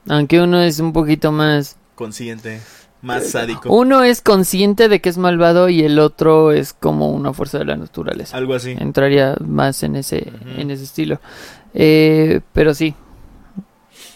Aunque 0.08 0.40
uno 0.40 0.62
es 0.62 0.80
un 0.80 0.94
poquito 0.94 1.32
más... 1.32 1.78
consciente, 1.96 2.60
más 3.04 3.28
sádico, 3.32 3.70
Uno 3.72 4.02
es 4.04 4.22
consciente 4.22 4.90
de 4.90 5.00
que 5.02 5.10
es 5.10 5.18
malvado 5.20 5.70
y 5.70 5.84
el 5.84 6.00
otro 6.00 6.52
es 6.52 6.74
como 6.74 7.12
una 7.12 7.34
fuerza 7.34 7.60
de 7.60 7.66
la 7.66 7.76
naturaleza. 7.76 8.36
algo 8.36 8.56
así. 8.56 8.72
Entraría 8.80 9.36
más 9.46 9.84
en 9.84 9.96
ese, 9.96 10.32
en 10.58 10.72
ese 10.72 10.84
estilo. 10.86 11.20
Eh, 11.76 12.42
pero 12.54 12.74
sí. 12.74 12.96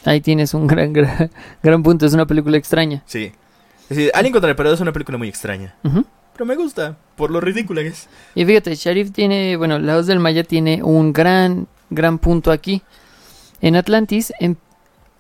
Ahí 0.06 0.21
tienes 0.21 0.54
un 0.54 0.67
gran, 0.67 0.93
gran, 0.93 1.30
gran 1.62 1.84
punto. 1.84 2.06
Es 2.06 2.13
una 2.13 2.26
película 2.26 2.58
extraña. 2.58 3.04
Sí. 3.06 3.32
Es 3.89 3.95
decir, 3.97 4.12
Alien 4.13 4.34
contra 4.34 4.50
el 4.50 4.54
Depredador 4.56 4.76
es 4.76 4.82
una 4.82 4.91
película 4.93 5.17
muy 5.17 5.30
extraña, 5.30 5.76
pero 6.34 6.45
me 6.45 6.56
gusta 6.56 6.97
por 7.15 7.32
lo 7.32 7.39
ridícula 7.39 7.82
que 7.82 7.88
es. 7.88 8.10
Y 8.36 8.43
fíjate, 8.45 8.76
Sharif 8.76 9.12
tiene, 9.12 9.56
bueno, 9.56 9.80
La 9.80 9.95
Voz 9.95 10.08
del 10.08 10.19
Maya 10.19 10.43
tiene 10.43 10.84
un 10.84 11.13
gran, 11.13 11.67
gran 11.89 12.19
punto 12.19 12.52
aquí. 12.52 12.82
En 13.62 13.76
Atlantis 13.78 14.34
em- 14.41 14.56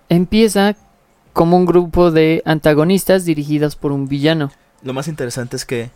empieza 0.09 0.75
como 1.37 1.55
un 1.55 1.67
grupo 1.67 2.09
de 2.09 2.41
antagonistas 2.45 3.23
dirigidos 3.23 3.75
por 3.75 3.91
un 3.91 4.07
villano. 4.07 4.51
Lo 4.81 4.93
más 4.93 5.07
interesante 5.07 5.55
es 5.55 5.65
que 5.65 5.91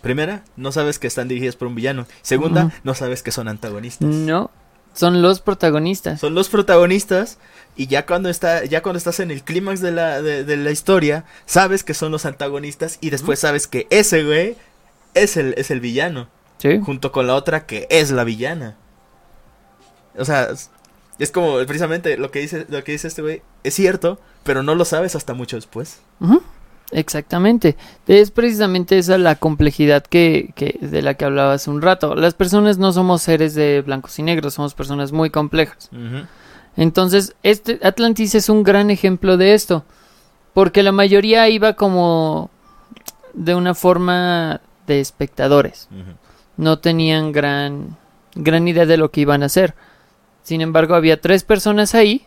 primera, 0.00 0.44
no 0.56 0.70
sabes 0.70 1.00
que 1.00 1.08
están 1.08 1.26
dirigidas 1.26 1.56
por 1.56 1.66
un 1.66 1.74
villano. 1.74 2.06
Segunda, 2.22 2.72
no 2.84 2.94
sabes 2.94 3.24
que 3.24 3.32
son 3.32 3.48
antagonistas. 3.48 4.08
No, 4.08 4.52
son 4.92 5.22
los 5.22 5.40
protagonistas. 5.40 6.20
Son 6.20 6.36
los 6.36 6.48
protagonistas 6.50 7.38
y 7.74 7.88
ya 7.88 8.06
cuando 8.06 8.28
está 8.28 8.64
ya 8.64 8.80
cuando 8.80 8.98
estás 8.98 9.18
en 9.18 9.32
el 9.32 9.42
clímax 9.42 9.80
de 9.80 9.90
la 9.90 10.22
de, 10.22 10.44
de 10.44 10.56
la 10.56 10.70
historia, 10.70 11.24
sabes 11.46 11.82
que 11.82 11.92
son 11.92 12.12
los 12.12 12.24
antagonistas 12.24 12.98
y 13.00 13.10
después 13.10 13.40
sabes 13.40 13.66
que 13.66 13.88
ese 13.90 14.22
güey 14.22 14.56
es 15.14 15.36
el 15.36 15.54
es 15.56 15.72
el 15.72 15.80
villano. 15.80 16.28
Sí. 16.58 16.78
junto 16.78 17.10
con 17.10 17.26
la 17.26 17.34
otra 17.34 17.66
que 17.66 17.88
es 17.90 18.12
la 18.12 18.22
villana. 18.22 18.76
O 20.16 20.24
sea, 20.24 20.44
es, 20.44 20.70
es 21.18 21.32
como 21.32 21.56
precisamente 21.66 22.16
lo 22.18 22.30
que 22.30 22.38
dice 22.38 22.66
lo 22.68 22.84
que 22.84 22.92
dice 22.92 23.08
este 23.08 23.20
güey 23.20 23.42
es 23.64 23.74
cierto, 23.74 24.20
pero 24.44 24.62
no 24.62 24.74
lo 24.74 24.84
sabes 24.84 25.16
hasta 25.16 25.34
mucho 25.34 25.56
después. 25.56 26.00
Exactamente. 26.92 27.76
Es 28.06 28.30
precisamente 28.30 28.98
esa 28.98 29.18
la 29.18 29.34
complejidad 29.34 30.04
que, 30.04 30.52
que 30.54 30.78
de 30.80 31.02
la 31.02 31.14
que 31.14 31.24
hablaba 31.24 31.54
hace 31.54 31.70
un 31.70 31.82
rato. 31.82 32.14
Las 32.14 32.34
personas 32.34 32.78
no 32.78 32.92
somos 32.92 33.22
seres 33.22 33.54
de 33.54 33.82
blancos 33.82 34.18
y 34.18 34.22
negros, 34.22 34.54
somos 34.54 34.74
personas 34.74 35.10
muy 35.10 35.30
complejas. 35.30 35.90
Entonces, 36.76 37.34
este 37.42 37.80
Atlantis 37.82 38.34
es 38.34 38.48
un 38.48 38.62
gran 38.62 38.90
ejemplo 38.90 39.36
de 39.36 39.54
esto, 39.54 39.84
porque 40.52 40.82
la 40.82 40.92
mayoría 40.92 41.48
iba 41.48 41.74
como 41.74 42.50
de 43.32 43.54
una 43.54 43.74
forma 43.74 44.60
de 44.86 45.00
espectadores, 45.00 45.88
no 46.56 46.78
tenían 46.78 47.32
gran 47.32 47.96
gran 48.34 48.66
idea 48.66 48.86
de 48.86 48.96
lo 48.96 49.10
que 49.10 49.22
iban 49.22 49.42
a 49.42 49.46
hacer. 49.46 49.74
Sin 50.42 50.60
embargo, 50.60 50.94
había 50.94 51.20
tres 51.20 51.44
personas 51.44 51.94
ahí 51.94 52.26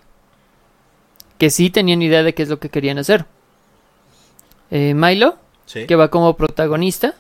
que 1.38 1.50
sí 1.50 1.70
tenían 1.70 2.02
idea 2.02 2.24
de 2.24 2.34
qué 2.34 2.44
es 2.44 2.50
lo 2.50 2.60
que 2.60 2.70
querían 2.70 2.98
hacer. 2.98 3.26
Eh, 4.72 4.94
Milo, 4.94 5.38
Sí. 5.66 5.86
que 5.86 5.96
va 5.96 6.10
como 6.10 6.36
protagonista, 6.36 7.16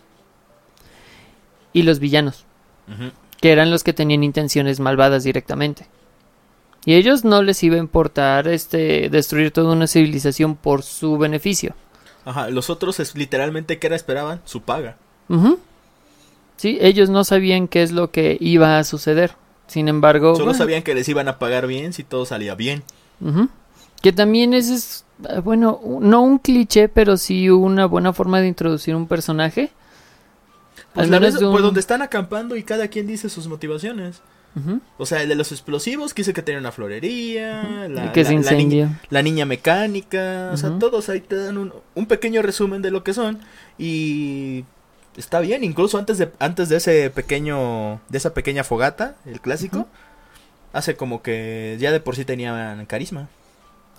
y 1.74 1.84
los 1.84 2.00
villanos 2.00 2.46
que 3.42 3.52
eran 3.52 3.70
los 3.70 3.84
que 3.84 3.94
tenían 3.94 4.24
intenciones 4.24 4.80
malvadas 4.80 5.24
directamente. 5.24 5.86
Y 6.86 6.96
ellos 6.96 7.26
no 7.26 7.44
les 7.44 7.62
iba 7.64 7.76
a 7.76 7.80
importar 7.80 8.48
este 8.48 9.10
destruir 9.10 9.52
toda 9.52 9.74
una 9.74 9.88
civilización 9.88 10.56
por 10.56 10.82
su 10.84 11.18
beneficio. 11.18 11.76
Ajá, 12.26 12.50
los 12.50 12.70
otros 12.70 13.00
es 13.02 13.14
literalmente 13.16 13.78
que 13.78 13.88
era 13.88 13.96
esperaban 13.98 14.42
su 14.46 14.62
paga. 14.62 14.96
Ujú. 15.30 15.60
Sí, 16.56 16.78
ellos 16.82 17.10
no 17.10 17.24
sabían 17.26 17.68
qué 17.68 17.84
es 17.84 17.92
lo 17.92 18.10
que 18.10 18.38
iba 18.40 18.80
a 18.80 18.84
suceder. 18.86 19.34
Sin 19.68 19.90
embargo, 19.90 20.34
Solo 20.34 20.46
bueno, 20.46 20.58
sabían 20.58 20.82
que 20.82 20.96
les 20.96 21.08
iban 21.10 21.28
a 21.28 21.38
pagar 21.38 21.68
bien 21.68 21.92
si 21.94 22.04
todo 22.04 22.26
salía 22.26 22.56
bien. 22.56 22.84
ujú. 23.22 23.50
Que 24.02 24.12
también 24.14 24.54
ese 24.54 24.76
es 24.76 25.06
bueno, 25.44 25.80
no 26.00 26.22
un 26.22 26.38
cliché, 26.38 26.90
pero 26.90 27.18
sí 27.18 27.50
una 27.50 27.86
buena 27.88 28.14
forma 28.14 28.40
de 28.40 28.48
introducir 28.48 28.96
un 28.96 29.08
personaje. 29.08 29.72
Pues, 30.94 31.12
Al 31.12 31.20
vez- 31.20 31.40
de 31.40 31.46
un- 31.46 31.52
pues 31.52 31.64
donde 31.64 31.80
están 31.80 32.02
acampando 32.02 32.56
y 32.56 32.64
cada 32.64 32.88
quien 32.88 33.08
dice 33.08 33.30
sus 33.30 33.48
motivaciones. 33.48 34.22
O 34.98 35.06
sea, 35.06 35.22
el 35.22 35.30
de 35.30 35.36
los 35.36 35.52
explosivos 35.52 36.16
que 36.16 36.22
dice 36.22 36.34
que 36.34 36.42
tenía 36.42 36.60
una 36.60 36.72
florería, 36.72 37.88
la, 37.90 38.12
que 38.12 38.26
se 38.26 38.34
la- 38.34 38.42
la 38.42 38.52
niña, 38.52 38.54
incendia. 38.56 39.02
la 39.12 39.22
niña 39.22 39.46
mecánica, 39.46 40.50
o 40.52 40.58
sea, 40.58 40.80
todos 40.80 41.10
ahí 41.10 41.22
te 41.22 41.36
dan 41.36 41.60
un, 41.60 41.74
un 41.94 42.06
pequeño 42.08 42.42
resumen 42.42 42.82
de 42.82 42.90
lo 42.90 43.04
que 43.04 43.14
son 43.14 43.38
y 43.78 44.66
está 45.16 45.42
bien, 45.42 45.64
incluso 45.64 46.00
antes 46.00 46.18
de 46.18 46.32
antes 46.40 46.70
de 46.70 46.78
ese 46.78 47.12
pequeño 47.12 48.02
de 48.10 48.18
esa 48.18 48.34
pequeña 48.34 48.64
fogata, 48.64 49.16
el 49.28 49.42
clásico, 49.42 49.88
hace 50.74 50.96
como 50.96 51.22
que 51.22 51.78
ya 51.80 51.92
de 51.92 52.00
por 52.00 52.16
sí 52.16 52.26
tenían 52.26 52.84
carisma. 52.88 53.30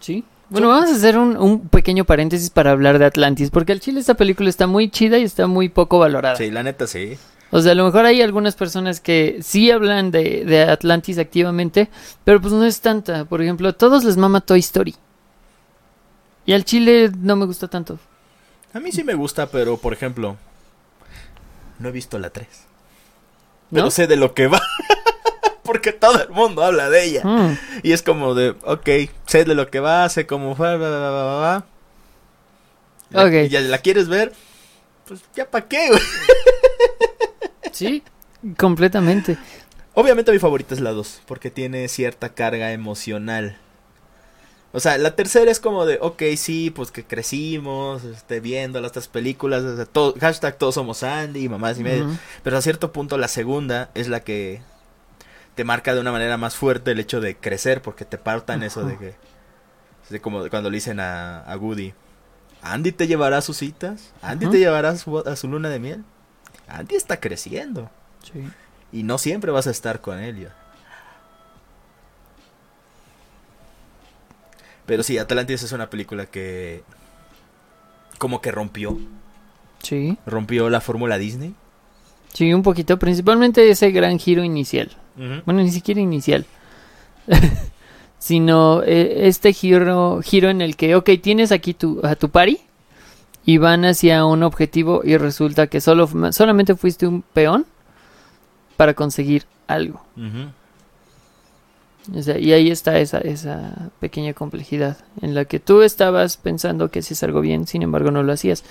Sí. 0.01 0.25
Bueno, 0.51 0.69
vamos 0.69 0.91
a 0.91 0.95
hacer 0.95 1.19
un, 1.19 1.37
un 1.37 1.69
pequeño 1.69 2.05
paréntesis 2.05 2.49
para 2.51 2.71
hablar 2.71 2.99
de 2.99 3.05
Atlantis, 3.05 3.51
porque 3.51 3.73
al 3.73 3.81
chile 3.81 4.01
esta 4.01 4.15
película 4.15 4.49
está 4.49 4.67
muy 4.67 4.89
chida 4.91 5.19
y 5.19 5.23
está 5.25 5.47
muy 5.47 5.69
poco 5.69 5.99
valorada. 5.99 6.37
Sí, 6.37 6.51
la 6.51 6.63
neta 6.63 6.87
sí. 6.87 7.19
O 7.51 7.61
sea, 7.61 7.73
a 7.73 7.75
lo 7.75 7.85
mejor 7.85 8.05
hay 8.05 8.21
algunas 8.23 8.55
personas 8.57 9.01
que 9.01 9.39
sí 9.43 9.71
hablan 9.71 10.11
de, 10.11 10.45
de 10.45 10.63
Atlantis 10.63 11.19
activamente, 11.19 11.89
pero 12.25 12.41
pues 12.41 12.53
no 12.53 12.65
es 12.65 12.81
tanta. 12.81 13.25
Por 13.25 13.43
ejemplo, 13.43 13.69
a 13.69 13.73
todos 13.73 14.05
les 14.05 14.17
mama 14.17 14.41
Toy 14.41 14.61
Story. 14.61 14.95
Y 16.45 16.53
al 16.53 16.65
chile 16.65 17.11
no 17.19 17.37
me 17.37 17.47
gusta 17.47 17.69
tanto. 17.69 17.99
A 18.73 18.81
mí 18.81 18.93
sí 18.93 19.05
me 19.05 19.15
gusta, 19.15 19.47
pero 19.51 19.77
por 19.79 19.93
ejemplo, 19.93 20.37
no 21.79 21.89
he 21.89 21.93
visto 21.93 22.19
la 22.19 22.31
3. 22.31 22.47
¿No? 23.71 23.77
Pero 23.77 23.91
sé 23.91 24.07
de 24.07 24.17
lo 24.17 24.35
que 24.35 24.47
va. 24.47 24.61
Porque 25.68 25.92
todo 25.92 26.22
el 26.22 26.31
mundo 26.31 26.64
habla 26.64 26.88
de 26.88 27.04
ella. 27.04 27.22
Mm, 27.24 27.59
Y 27.83 27.92
es 27.92 28.00
como 28.02 28.35
de, 28.35 28.57
ok, 28.64 28.88
sé 29.26 29.44
de 29.44 29.54
lo 29.54 29.68
que 29.68 29.81
va, 29.81 30.09
sé 30.09 30.26
cómo 30.26 30.57
va, 30.57 30.76
va, 30.78 30.88
va, 30.88 31.37
va. 33.12 33.26
Ok. 33.26 33.33
¿Y 33.44 33.48
ya 33.50 33.61
la 33.61 33.76
quieres 33.78 34.09
ver? 34.09 34.33
pues 35.07 35.20
ya 35.37 35.48
para 35.50 35.66
qué, 35.68 35.88
güey. 35.88 36.00
Sí, 37.72 38.02
completamente. 38.57 39.37
Obviamente 39.94 40.33
mi 40.33 40.38
favorita 40.38 40.74
es 40.74 40.81
la 40.81 40.90
2, 40.92 41.22
porque 41.26 41.50
tiene 41.50 41.87
cierta 41.88 42.31
carga 42.31 42.72
emocional. 42.72 43.57
O 44.72 44.81
sea, 44.81 44.98
la 44.98 45.14
tercera 45.16 45.50
es 45.50 45.61
como 45.61 45.87
de, 45.87 45.98
ok, 46.00 46.22
sí, 46.37 46.70
pues 46.70 46.90
que 46.90 47.04
crecimos, 47.04 48.04
este, 48.04 48.40
viendo 48.40 48.81
las 48.81 48.92
tres 48.92 49.09
películas, 49.09 49.62
o 49.62 49.76
sea, 49.76 49.87
todo- 49.87 50.14
hashtag 50.20 50.59
todos 50.59 50.74
somos 50.74 51.02
Andy, 51.02 51.48
mamás 51.48 51.78
y 51.78 51.85
medio. 51.85 52.04
Ujú. 52.07 52.16
Pero 52.42 52.59
a 52.59 52.62
cierto 52.62 52.92
punto 52.92 53.16
la 53.16 53.28
segunda 53.28 53.90
es 53.94 54.09
la 54.09 54.20
que 54.20 54.61
te 55.59 55.64
marca 55.64 55.92
de 55.92 56.01
una 56.01 56.12
manera 56.12 56.37
más 56.37 56.55
fuerte 56.55 56.92
el 56.92 57.01
hecho 57.01 57.21
de 57.21 57.37
crecer, 57.37 57.83
porque 57.83 58.05
te 58.05 58.16
partan 58.16 58.62
eso 58.62 58.85
de 58.85 58.97
que... 58.97 59.14
De 60.09 60.21
como 60.21 60.49
cuando 60.51 60.71
le 60.71 60.77
dicen 60.77 61.01
a, 61.01 61.40
a 61.40 61.57
Woody, 61.57 61.94
Andy 62.62 62.92
te 62.92 63.09
llevará 63.09 63.38
a 63.38 63.42
sus 63.42 63.57
citas, 63.57 64.14
Andy 64.23 64.47
te 64.47 64.59
llevará 64.61 64.90
a 64.90 64.97
su, 64.97 65.18
a 65.18 65.35
su 65.35 65.49
luna 65.49 65.68
de 65.68 65.81
miel. 65.81 66.05
Andy 66.68 66.94
está 66.94 67.18
creciendo 67.18 67.90
Sí. 68.23 68.49
y 68.92 69.03
no 69.03 69.18
siempre 69.18 69.51
vas 69.51 69.66
a 69.66 69.73
estar 69.73 70.01
con 70.01 70.21
él. 70.21 70.42
ya. 70.42 70.55
Pero 74.87 75.03
sí, 75.03 75.18
Atlantis 75.18 75.64
es 75.64 75.73
una 75.73 75.90
película 75.90 76.27
que 76.27 76.85
como 78.18 78.40
que 78.40 78.53
rompió, 78.53 78.97
Sí. 79.83 80.16
rompió 80.25 80.71
la 80.71 80.81
fórmula 80.81 81.18
Disney. 81.18 81.53
Sí, 82.33 82.55
un 82.55 82.62
poquito, 82.62 82.97
principalmente 82.99 83.68
ese 83.68 83.90
gran 83.90 84.21
giro 84.21 84.44
inicial. 84.44 84.97
Bueno, 85.44 85.62
ni 85.62 85.70
siquiera 85.70 86.00
inicial. 86.00 86.46
Sino 88.18 88.83
eh, 88.83 89.28
este 89.28 89.52
giro, 89.52 90.20
giro 90.22 90.48
en 90.48 90.61
el 90.61 90.76
que, 90.76 90.94
ok, 90.96 91.11
tienes 91.22 91.52
aquí 91.52 91.74
tu, 91.74 92.00
a 92.02 92.16
tu 92.16 92.31
pari 92.31 92.61
y 93.44 93.59
van 93.59 93.85
hacia 93.85 94.24
un 94.24 94.42
objetivo 94.42 95.02
y 95.04 95.16
resulta 95.16 95.68
que 95.68 95.81
solo, 95.81 96.09
solamente 96.33 96.74
fuiste 96.74 97.07
un 97.07 97.22
peón 97.22 97.66
para 98.76 98.94
conseguir 98.94 99.44
algo. 99.66 100.02
Ujú. 100.16 100.50
O 102.18 102.22
sea, 102.22 102.38
y 102.38 102.52
ahí 102.52 102.70
está 102.70 102.98
esa, 102.98 103.18
esa 103.18 103.90
pequeña 104.00 104.33
complejidad 104.33 104.98
en 105.20 105.35
la 105.35 105.44
que 105.44 105.61
tú 105.61 105.83
estabas 105.83 106.37
pensando 106.37 106.90
que 106.90 107.00
hacías 107.00 107.22
algo 107.22 107.40
bien, 107.40 107.66
sin 107.66 107.83
embargo 107.83 108.11
no 108.11 108.22
lo 108.22 108.33
hacías. 108.33 108.64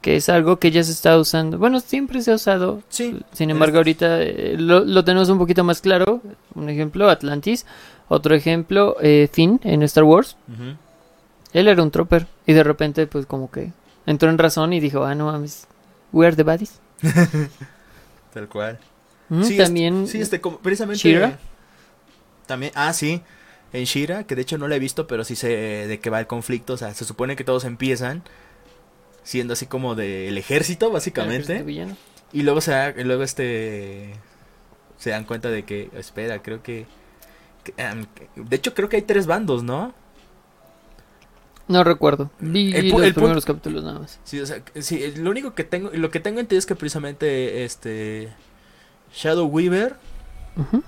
Que 0.00 0.16
es 0.16 0.28
algo 0.28 0.58
que 0.58 0.70
ya 0.70 0.82
se 0.84 0.92
está 0.92 1.18
usando. 1.18 1.58
Bueno, 1.58 1.80
siempre 1.80 2.22
se 2.22 2.30
ha 2.30 2.36
usado. 2.36 2.82
Sí. 2.88 3.18
Sin 3.32 3.50
embargo, 3.50 3.78
ahorita 3.78 4.22
eh, 4.22 4.54
lo, 4.56 4.80
lo 4.84 5.04
tenemos 5.04 5.28
un 5.28 5.38
poquito 5.38 5.64
más 5.64 5.80
claro. 5.80 6.22
Un 6.54 6.68
ejemplo, 6.68 7.10
Atlantis. 7.10 7.66
Otro 8.08 8.34
ejemplo, 8.34 8.96
eh, 9.02 9.28
Finn 9.32 9.60
en 9.64 9.82
Star 9.82 10.04
Wars. 10.04 10.36
Él 11.52 11.68
era 11.68 11.82
un 11.82 11.90
trooper. 11.90 12.26
Y 12.46 12.52
de 12.52 12.62
repente, 12.62 13.06
pues 13.06 13.26
como 13.26 13.50
que 13.50 13.72
entró 14.06 14.30
en 14.30 14.38
razón 14.38 14.72
y 14.72 14.80
dijo, 14.80 15.04
ah, 15.04 15.14
no 15.14 15.26
mames, 15.26 15.66
we 16.12 16.26
are 16.26 16.36
the 16.36 16.42
baddies. 16.44 16.78
Tal 18.32 18.48
cual. 18.48 18.78
Mm, 19.28 19.42
Sí, 19.42 19.52
este- 19.54 19.64
También 19.64 20.06
sí, 20.06 20.20
este, 20.20 20.40
como, 20.40 20.58
precisamente. 20.58 21.00
She-Ra. 21.00 21.38
También, 22.46 22.72
ah, 22.74 22.92
sí. 22.92 23.22
En 23.72 23.84
Shira, 23.84 24.24
que 24.24 24.34
de 24.34 24.40
hecho 24.42 24.56
no 24.56 24.66
la 24.68 24.76
he 24.76 24.78
visto, 24.78 25.06
pero 25.06 25.24
sí 25.24 25.36
sé 25.36 25.48
de 25.48 26.00
qué 26.00 26.08
va 26.08 26.20
el 26.20 26.26
conflicto. 26.26 26.72
O 26.72 26.76
sea, 26.78 26.94
se 26.94 27.04
supone 27.04 27.36
que 27.36 27.44
todos 27.44 27.64
empiezan 27.64 28.22
siendo 29.28 29.52
así 29.52 29.66
como 29.66 29.94
del 29.94 30.38
ejército, 30.38 30.90
básicamente. 30.90 31.62
villano. 31.62 31.98
Y 32.32 32.44
luego 32.44 32.62
se 32.62 32.70
da- 32.70 32.94
luego 32.96 33.22
este 33.22 34.14
se 34.96 35.10
dan 35.10 35.24
cuenta 35.24 35.50
de 35.50 35.64
que, 35.64 35.90
espera, 35.94 36.42
creo 36.42 36.62
que, 36.62 36.86
de 38.36 38.56
hecho 38.56 38.72
creo 38.72 38.88
que 38.88 38.96
hay 38.96 39.02
tres 39.02 39.26
bandos, 39.26 39.62
¿no? 39.62 39.92
No 41.68 41.84
recuerdo. 41.84 42.30
Vi 42.40 42.74
El 42.74 42.88
los 42.88 43.02
el 43.02 43.14
primeros 43.14 43.44
capítulos 43.44 43.84
nada 43.84 43.98
más. 43.98 44.18
Sí, 44.24 44.40
o 44.40 44.46
sea, 44.46 44.62
sí, 44.80 45.12
lo 45.16 45.28
único 45.30 45.54
que 45.54 45.64
tengo, 45.64 45.90
lo 45.92 46.10
que 46.10 46.20
tengo 46.20 46.40
entendido 46.40 46.58
es 46.60 46.64
que 46.64 46.74
precisamente 46.74 47.64
este 47.64 48.30
Shadow 49.14 49.46
Weaver 49.46 49.96
Ujú, 50.56 50.82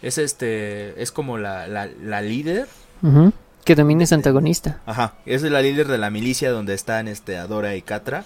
es 0.00 0.18
este, 0.18 1.02
es 1.02 1.10
como 1.10 1.38
la, 1.38 1.66
la, 1.66 1.86
la 1.86 2.22
líder, 2.22 2.68
ujú. 3.02 3.32
Que 3.64 3.76
también 3.76 4.00
es 4.00 4.12
antagonista. 4.12 4.80
ajá, 4.86 5.14
es 5.26 5.42
la 5.42 5.60
líder 5.60 5.88
de 5.88 5.98
la 5.98 6.10
milicia 6.10 6.50
donde 6.50 6.74
están 6.74 7.06
este 7.08 7.36
Adora 7.36 7.74
y 7.76 7.82
Catra. 7.82 8.24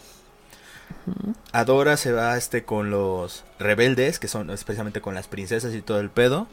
Adora 1.53 1.97
se 1.97 2.13
va 2.13 2.37
este 2.37 2.65
con 2.65 2.91
los 2.91 3.45
rebeldes, 3.59 4.19
que 4.19 4.29
son 4.29 4.51
especialmente 4.51 5.01
con 5.01 5.15
las 5.15 5.27
princesas 5.27 5.75
y 5.75 5.83
todo 5.83 5.99
el 6.01 6.11
pedo. 6.11 6.47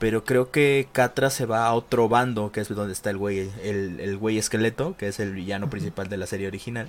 Pero 0.00 0.24
creo 0.24 0.50
que 0.50 0.88
Catra 0.92 1.30
se 1.30 1.46
va 1.46 1.66
a 1.66 1.74
otro 1.74 2.08
bando, 2.08 2.50
que 2.50 2.60
es 2.60 2.68
donde 2.68 2.92
está 2.92 3.10
el 3.10 3.18
güey, 3.18 3.50
el, 3.62 4.00
el 4.00 4.18
güey 4.18 4.38
esqueleto, 4.38 4.96
que 4.96 5.06
es 5.08 5.20
el 5.20 5.32
villano 5.32 5.70
principal 5.70 6.08
de 6.08 6.16
la 6.16 6.26
serie 6.26 6.48
original. 6.48 6.88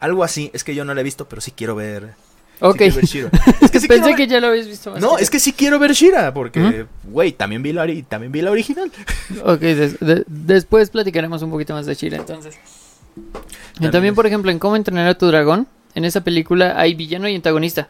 Algo 0.00 0.24
así, 0.24 0.50
es 0.52 0.64
que 0.64 0.74
yo 0.74 0.84
no 0.84 0.94
la 0.94 1.00
he 1.00 1.04
visto, 1.04 1.28
pero 1.28 1.40
sí 1.40 1.52
quiero 1.52 1.76
ver. 1.76 2.14
Ok. 2.62 2.78
ver. 2.78 2.92
Es 3.60 3.70
que 3.70 3.80
sí 3.80 3.88
Pensé 3.88 4.08
ver- 4.08 4.16
que 4.16 4.26
ya 4.26 4.40
lo 4.40 4.48
habías 4.48 4.66
visto 4.66 4.90
más. 4.92 5.00
No, 5.00 5.18
es 5.18 5.30
que 5.30 5.38
sí 5.40 5.52
quiero 5.52 5.78
ver 5.78 5.92
Shira, 5.92 6.32
porque, 6.32 6.60
¿Mm? 6.60 7.10
güey, 7.12 7.32
también 7.32 7.62
vi 7.62 7.72
la 7.72 7.86
también 8.08 8.32
vi 8.32 8.40
la 8.42 8.50
original. 8.50 8.90
Ok, 9.44 9.60
des- 9.60 9.98
de- 10.00 10.24
después 10.26 10.90
platicaremos 10.90 11.42
un 11.42 11.50
poquito 11.50 11.74
más 11.74 11.86
de 11.86 11.94
Shira 11.94 12.16
entonces. 12.18 12.56
Y 12.56 13.74
También 13.74 13.92
también, 13.92 14.12
es- 14.12 14.16
por 14.16 14.26
ejemplo, 14.26 14.50
en 14.50 14.58
Cómo 14.58 14.76
entrenar 14.76 15.06
a 15.08 15.14
tu 15.18 15.26
dragón, 15.26 15.66
en 15.94 16.04
esa 16.04 16.22
película 16.22 16.74
hay 16.80 16.94
villano 16.94 17.28
y 17.28 17.34
antagonista. 17.36 17.88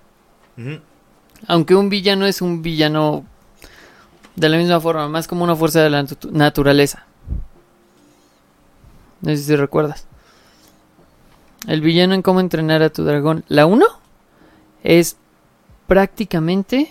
Aunque 1.48 1.74
un 1.74 1.88
villano 1.88 2.26
es 2.26 2.40
un 2.42 2.62
villano 2.62 3.24
de 4.37 4.48
la 4.48 4.56
misma 4.58 4.80
forma, 4.80 5.08
más 5.08 5.28
como 5.28 5.44
una 5.44 5.54
fuerza 5.56 5.80
de 5.82 5.90
la 5.90 6.02
natu- 6.02 6.30
naturaleza. 6.30 7.04
No 9.20 9.30
sé 9.30 9.37
si 9.42 9.56
recuerdas. 9.56 10.06
El 11.66 11.80
villano 11.80 12.14
en 12.14 12.22
Cómo 12.22 12.40
entrenar 12.40 12.82
a 12.82 12.90
tu 12.90 13.04
dragón, 13.04 13.44
la 13.48 13.66
1, 13.66 13.87
es 14.83 15.16
prácticamente 15.87 16.90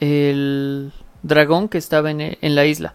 el 0.00 0.92
dragón 1.22 1.68
que 1.68 1.78
estaba 1.78 2.10
en, 2.10 2.20
e- 2.20 2.38
en 2.40 2.54
la 2.54 2.64
isla. 2.66 2.94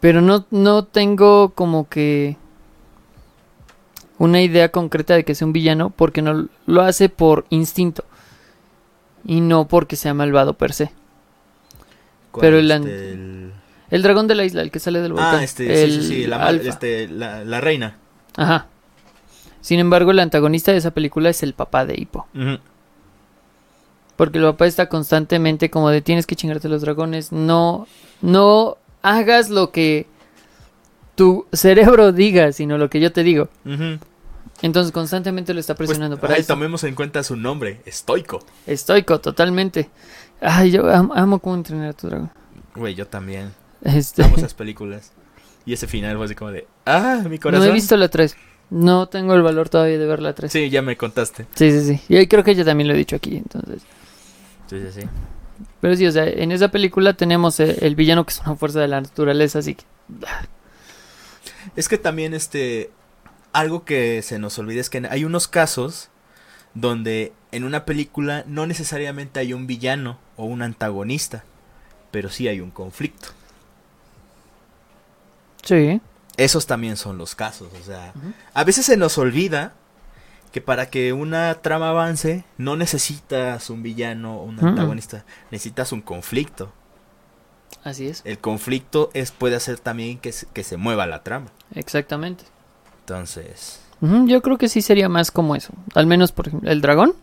Pero 0.00 0.20
no, 0.20 0.44
no 0.50 0.84
tengo 0.84 1.50
como 1.50 1.88
que 1.88 2.36
una 4.18 4.42
idea 4.42 4.70
concreta 4.70 5.14
de 5.14 5.24
que 5.24 5.34
sea 5.34 5.46
un 5.46 5.52
villano 5.52 5.90
porque 5.90 6.22
no 6.22 6.48
lo 6.66 6.82
hace 6.82 7.08
por 7.08 7.46
instinto 7.50 8.04
y 9.24 9.40
no 9.40 9.66
porque 9.66 9.96
sea 9.96 10.14
malvado 10.14 10.54
per 10.54 10.72
se. 10.72 10.92
¿Cuál, 12.30 12.40
Pero 12.42 12.58
el 12.58 12.70
este, 12.70 13.12
el- 13.12 13.52
El 13.90 14.02
dragón 14.02 14.26
de 14.26 14.34
la 14.34 14.44
isla, 14.44 14.62
el 14.62 14.70
que 14.70 14.80
sale 14.80 15.00
del 15.00 15.12
volcán. 15.12 15.36
Ah, 15.36 15.44
este, 15.44 15.86
sí, 15.86 15.92
sí, 16.02 16.08
sí, 16.08 16.26
la, 16.26 16.50
este, 16.50 17.08
la, 17.08 17.44
la 17.44 17.60
reina. 17.60 17.96
Ajá. 18.36 18.66
Sin 19.64 19.80
embargo, 19.80 20.10
el 20.10 20.18
antagonista 20.18 20.72
de 20.72 20.76
esa 20.78 20.90
película 20.90 21.30
es 21.30 21.42
el 21.42 21.54
papá 21.54 21.86
de 21.86 21.94
Hippo. 21.98 22.26
Porque 24.16 24.36
el 24.38 24.44
papá 24.44 24.66
está 24.66 24.90
constantemente 24.90 25.70
como 25.70 25.88
de 25.88 26.02
tienes 26.02 26.26
que 26.26 26.36
chingarte 26.36 26.68
los 26.68 26.82
dragones. 26.82 27.32
No, 27.32 27.86
no 28.20 28.76
hagas 29.00 29.48
lo 29.48 29.70
que 29.72 30.06
tu 31.14 31.46
cerebro 31.52 32.12
diga, 32.12 32.52
sino 32.52 32.76
lo 32.76 32.90
que 32.90 33.00
yo 33.00 33.10
te 33.10 33.22
digo. 33.22 33.48
Entonces 34.60 34.92
constantemente 34.92 35.54
lo 35.54 35.60
está 35.60 35.74
Pues, 35.74 35.88
presionando 35.88 36.18
para 36.18 36.34
ay, 36.34 36.40
eso. 36.42 36.52
tomemos 36.54 36.84
en 36.84 36.94
cuenta 36.94 37.22
su 37.22 37.34
nombre, 37.34 37.80
estoico. 37.86 38.44
Estoico, 38.66 39.18
totalmente. 39.20 39.88
Ay, 40.42 40.72
yo 40.72 40.88
am- 40.94 41.10
amo 41.14 41.38
cómo 41.38 41.56
entrenar 41.56 41.88
a 41.88 41.92
tu 41.94 42.08
dragón. 42.08 42.30
Güey, 42.76 42.94
yo 42.94 43.06
también. 43.06 43.52
Este, 43.82 44.22
Amo 44.24 44.36
esas 44.36 44.52
películas. 44.52 45.12
Y 45.66 45.72
ese 45.72 45.86
final 45.86 46.16
fue 46.16 46.26
así 46.26 46.34
como 46.34 46.50
de, 46.50 46.66
ah, 46.84 47.22
mi 47.28 47.36
no 47.36 47.42
corazón. 47.42 47.68
he 47.68 47.72
visto 47.72 47.96
la 47.96 48.08
3. 48.08 48.36
No 48.74 49.06
tengo 49.08 49.34
el 49.34 49.42
valor 49.42 49.68
todavía 49.68 49.98
de 50.00 50.04
ver 50.04 50.20
la 50.20 50.34
3. 50.34 50.50
Sí, 50.50 50.68
ya 50.68 50.82
me 50.82 50.96
contaste. 50.96 51.46
Sí, 51.54 51.70
sí, 51.70 51.96
sí. 51.96 52.00
Y 52.08 52.26
creo 52.26 52.42
que 52.42 52.56
yo 52.56 52.64
también 52.64 52.88
lo 52.88 52.94
he 52.94 52.96
dicho 52.96 53.14
aquí, 53.14 53.36
entonces. 53.36 53.82
Sí, 54.68 54.80
sí, 54.80 55.00
sí. 55.00 55.06
Pero 55.80 55.94
sí, 55.94 56.04
o 56.08 56.10
sea, 56.10 56.26
en 56.26 56.50
esa 56.50 56.72
película 56.72 57.12
tenemos 57.14 57.60
eh, 57.60 57.76
el 57.82 57.94
villano 57.94 58.26
que 58.26 58.32
es 58.32 58.40
una 58.40 58.56
fuerza 58.56 58.80
de 58.80 58.88
la 58.88 59.00
naturaleza, 59.00 59.60
así 59.60 59.76
que... 59.76 59.84
Es 61.76 61.88
que 61.88 61.98
también 61.98 62.34
este 62.34 62.90
algo 63.52 63.84
que 63.84 64.22
se 64.22 64.40
nos 64.40 64.58
olvida 64.58 64.80
es 64.80 64.90
que 64.90 65.06
hay 65.08 65.24
unos 65.24 65.46
casos 65.46 66.08
donde 66.74 67.32
en 67.52 67.62
una 67.62 67.84
película 67.84 68.42
no 68.48 68.66
necesariamente 68.66 69.38
hay 69.38 69.52
un 69.52 69.68
villano 69.68 70.18
o 70.36 70.46
un 70.46 70.62
antagonista, 70.62 71.44
pero 72.10 72.28
sí 72.28 72.48
hay 72.48 72.58
un 72.60 72.72
conflicto. 72.72 73.28
Sí. 75.62 76.00
Esos 76.36 76.66
también 76.66 76.96
son 76.96 77.16
los 77.18 77.34
casos, 77.34 77.68
o 77.80 77.84
sea, 77.84 78.12
a 78.54 78.64
veces 78.64 78.86
se 78.86 78.96
nos 78.96 79.18
olvida 79.18 79.74
que 80.52 80.60
para 80.60 80.88
que 80.90 81.12
una 81.12 81.54
trama 81.56 81.90
avance 81.90 82.44
no 82.58 82.76
necesitas 82.76 83.70
un 83.70 83.82
villano 83.82 84.38
o 84.38 84.44
un 84.44 84.58
antagonista, 84.64 85.24
necesitas 85.50 85.92
un 85.92 86.00
conflicto. 86.00 86.72
Así 87.82 88.06
es. 88.08 88.22
El 88.24 88.38
conflicto 88.38 89.10
es 89.14 89.30
puede 89.30 89.56
hacer 89.56 89.78
también 89.78 90.18
que 90.18 90.32
se, 90.32 90.46
que 90.46 90.64
se 90.64 90.76
mueva 90.76 91.06
la 91.06 91.22
trama. 91.22 91.46
Exactamente. 91.74 92.44
Entonces, 93.00 93.80
Yo 94.00 94.42
creo 94.42 94.56
que 94.58 94.68
sí 94.68 94.80
sería 94.80 95.08
más 95.08 95.30
como 95.30 95.54
eso. 95.56 95.72
Al 95.94 96.06
menos, 96.06 96.32
por 96.32 96.48
ejemplo, 96.48 96.70
el 96.70 96.80
dragón 96.80 97.14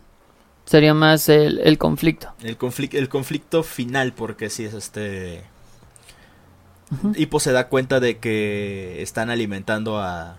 sería 0.64 0.94
más 0.94 1.28
el, 1.28 1.58
el 1.60 1.78
conflicto. 1.78 2.32
el 2.42 2.56
conflicto 2.56 2.96
el 2.96 3.08
conflicto 3.08 3.62
final 3.62 4.12
porque 4.12 4.48
si 4.50 4.64
es 4.64 4.74
este 4.74 5.42
Ujú. 6.92 7.12
Hippo 7.16 7.40
se 7.40 7.52
da 7.52 7.68
cuenta 7.68 7.98
de 7.98 8.18
que 8.18 9.02
están 9.02 9.30
alimentando 9.30 9.98
a 9.98 10.36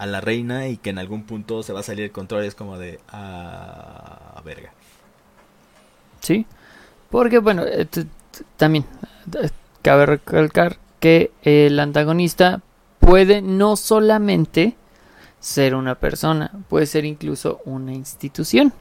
a 0.00 0.06
la 0.06 0.22
reina 0.22 0.66
y 0.68 0.78
que 0.78 0.88
en 0.88 0.98
algún 0.98 1.24
punto 1.24 1.62
se 1.62 1.74
va 1.74 1.80
a 1.80 1.82
salir 1.82 2.06
el 2.06 2.10
control. 2.10 2.44
Es 2.44 2.54
como 2.54 2.78
de. 2.78 3.00
Ah, 3.10 4.40
verga. 4.42 4.72
Sí. 6.22 6.46
Porque, 7.10 7.38
bueno, 7.38 7.64
eh, 7.66 7.86
también 8.56 8.86
eh, 9.42 9.50
cabe 9.82 10.06
recalcar 10.06 10.78
que 11.00 11.32
el 11.42 11.78
antagonista 11.78 12.62
puede 12.98 13.42
no 13.42 13.76
solamente 13.76 14.74
ser 15.38 15.74
una 15.74 15.96
persona, 15.96 16.50
puede 16.70 16.86
ser 16.86 17.04
incluso 17.04 17.60
una 17.66 17.92
institución. 17.92 18.72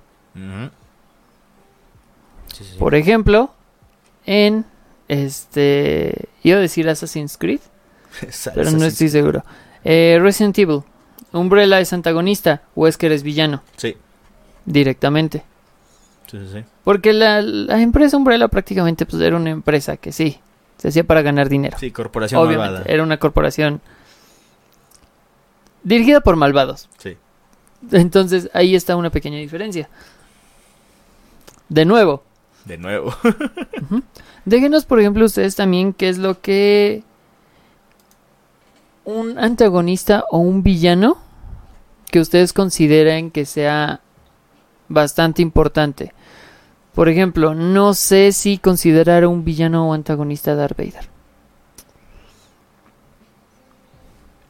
Sí, 2.54 2.64
sí. 2.64 2.78
Por 2.80 2.96
ejemplo, 2.96 3.52
en 4.26 4.64
este. 5.10 6.30
Iba 6.44 6.58
a 6.58 6.62
decir 6.62 6.88
Assassin's 6.88 7.38
Creed, 7.38 7.60
pero 8.56 8.72
no 8.72 8.86
estoy 8.86 9.10
seguro. 9.10 9.44
Eh, 9.84 10.18
Resident 10.22 10.58
Evil. 10.58 10.84
Umbrella 11.34 11.80
es 11.80 11.92
antagonista 11.94 12.64
o 12.74 12.88
es 12.88 12.98
que 12.98 13.06
eres 13.06 13.22
villano 13.22 13.62
Sí, 13.78 13.96
directamente. 14.66 15.44
sí, 16.32 16.40
sí, 16.40 16.48
sí. 16.54 16.64
Porque 16.84 17.14
la, 17.14 17.42
la 17.44 17.80
empresa 17.82 18.18
Umbrella 18.18 18.48
prácticamente 18.48 19.06
pues, 19.06 19.22
era 19.22 19.36
una 19.36 19.52
empresa 19.52 19.98
que 19.98 20.12
sí, 20.12 20.40
se 20.80 20.88
hacía 20.88 21.04
para 21.04 21.22
ganar 21.22 21.48
dinero. 21.50 21.78
Sí, 21.78 21.92
corporación 21.92 22.42
Obviamente, 22.42 22.72
malvada. 22.74 22.86
era 22.92 23.04
una 23.04 23.18
corporación 23.18 23.80
dirigida 25.84 26.22
por 26.22 26.36
malvados. 26.36 26.90
Sí. 26.98 27.16
Entonces 27.92 28.50
ahí 28.54 28.76
está 28.76 28.96
una 28.96 29.10
pequeña 29.12 29.38
diferencia. 29.38 29.88
De 31.70 31.86
nuevo, 31.86 32.24
De 32.66 32.78
nuevo. 32.80 33.14
déjenos 34.46 34.86
por 34.86 35.00
ejemplo 35.00 35.26
ustedes 35.26 35.56
también 35.56 35.94
qué 35.94 36.10
es 36.10 36.18
lo 36.18 36.42
que 36.42 37.04
un 39.06 39.40
antagonista 39.40 40.24
o 40.30 40.38
un 40.38 40.62
villano 40.62 41.18
que 42.12 42.20
ustedes 42.20 42.54
consideren 42.54 43.32
que 43.32 43.46
sea 43.46 44.02
bastante 44.88 45.42
importante. 45.42 46.14
Por 46.94 47.08
ejemplo, 47.08 47.56
no 47.56 47.94
sé 47.94 48.32
si 48.32 48.58
considerar 48.58 49.26
un 49.26 49.46
villano 49.46 49.90
o 49.90 49.94
antagonista 49.94 50.52
a 50.52 50.56
Darth 50.56 50.78
Vader. 50.78 51.08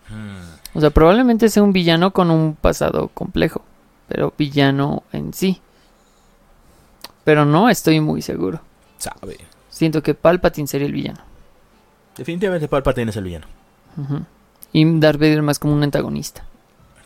Hmm. 0.09 0.77
O 0.77 0.81
sea, 0.81 0.89
probablemente 0.89 1.49
sea 1.49 1.63
un 1.63 1.73
villano 1.73 2.11
con 2.11 2.31
un 2.31 2.55
pasado 2.55 3.09
complejo, 3.09 3.61
pero 4.07 4.33
villano 4.37 5.03
en 5.11 5.33
sí. 5.33 5.61
Pero 7.23 7.45
no 7.45 7.69
estoy 7.69 7.99
muy 7.99 8.21
seguro. 8.21 8.61
Sabe. 8.97 9.37
Siento 9.79 10.03
que 10.03 10.13
Palpatine 10.13 10.67
sería 10.67 10.87
el 10.87 10.91
villano. 10.91 11.21
Definitivamente 12.17 12.67
Palpatine 12.67 13.11
es 13.11 13.15
el 13.15 13.23
villano. 13.23 13.47
Y 14.73 14.99
Darth 14.99 15.21
Vader 15.21 15.41
más 15.41 15.57
como 15.57 15.73
un 15.73 15.83
antagonista. 15.83 16.43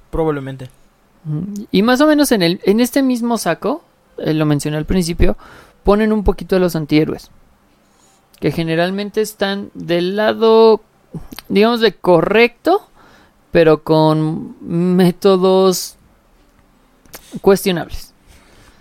Probablemente. 0.10 0.72
Y 1.70 1.84
más 1.84 2.02
o 2.02 2.08
menos 2.08 2.32
en, 2.32 2.42
el, 2.42 2.62
en 2.64 2.80
este 2.80 3.04
mismo 3.04 3.38
saco, 3.38 3.84
eh, 4.18 4.34
lo 4.34 4.48
mencioné 4.48 4.78
al 4.78 4.88
principio, 4.88 5.38
ponen 5.84 6.12
un 6.12 6.24
poquito 6.24 6.56
a 6.56 6.60
los 6.60 6.76
antihéroes. 6.76 7.30
Que 8.40 8.52
generalmente 8.52 9.22
están 9.22 9.70
del 9.76 10.16
lado, 10.16 10.82
digamos, 11.50 11.80
de 11.80 11.94
correcto, 11.94 12.90
pero 13.52 13.84
con 13.84 14.56
métodos 14.68 15.98
cuestionables. 17.40 18.13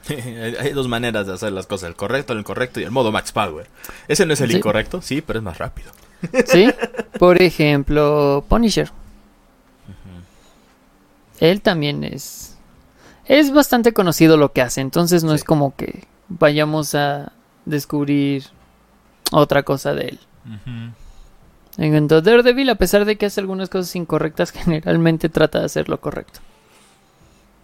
hay 0.61 0.71
dos 0.73 0.89
maneras 0.89 1.27
de 1.27 1.35
hacer 1.35 1.53
las 1.53 1.67
cosas, 1.67 1.89
el 1.89 1.97
correcto, 1.97 2.33
el 2.33 2.41
incorrecto 2.41 2.81
y 2.81 2.85
el 2.85 2.91
modo 2.91 3.13
max 3.13 3.33
power. 3.33 3.67
Ese 4.09 4.27
no 4.27 4.33
es 4.35 4.41
el 4.41 4.51
Sí. 4.51 4.57
incorrecto, 4.57 5.01
sí, 5.03 5.21
pero 5.23 5.39
es 5.39 5.43
más 5.45 5.59
rápido. 5.59 5.91
¿Sí? 6.47 6.71
Por 7.19 7.41
ejemplo, 7.43 8.45
Punisher. 8.49 8.91
Él 11.41 11.61
también 11.61 12.05
es. 12.05 12.57
Es 13.27 13.53
bastante 13.53 13.93
conocido 13.93 14.37
lo 14.37 14.53
que 14.53 14.63
hace, 14.63 14.81
entonces 14.81 15.25
no 15.25 15.31
Sí. 15.31 15.37
es 15.37 15.45
como 15.45 15.75
que 15.77 16.05
vayamos 16.29 16.95
a 16.95 17.33
descubrir 17.65 18.45
otra 19.33 19.63
cosa 19.63 19.95
de 19.95 20.09
él. 20.09 20.21
En 21.79 21.91
cuanto 21.91 22.17
a 22.17 22.21
Daredevil, 22.21 22.69
a 22.71 22.75
pesar 22.75 23.05
de 23.05 23.17
que 23.17 23.27
hace 23.27 23.41
algunas 23.41 23.69
cosas 23.69 23.95
incorrectas, 23.97 24.51
generalmente 24.53 25.29
trata 25.29 25.61
de 25.61 25.67
hacer 25.67 25.89
lo 25.89 26.01
correcto. 26.01 26.41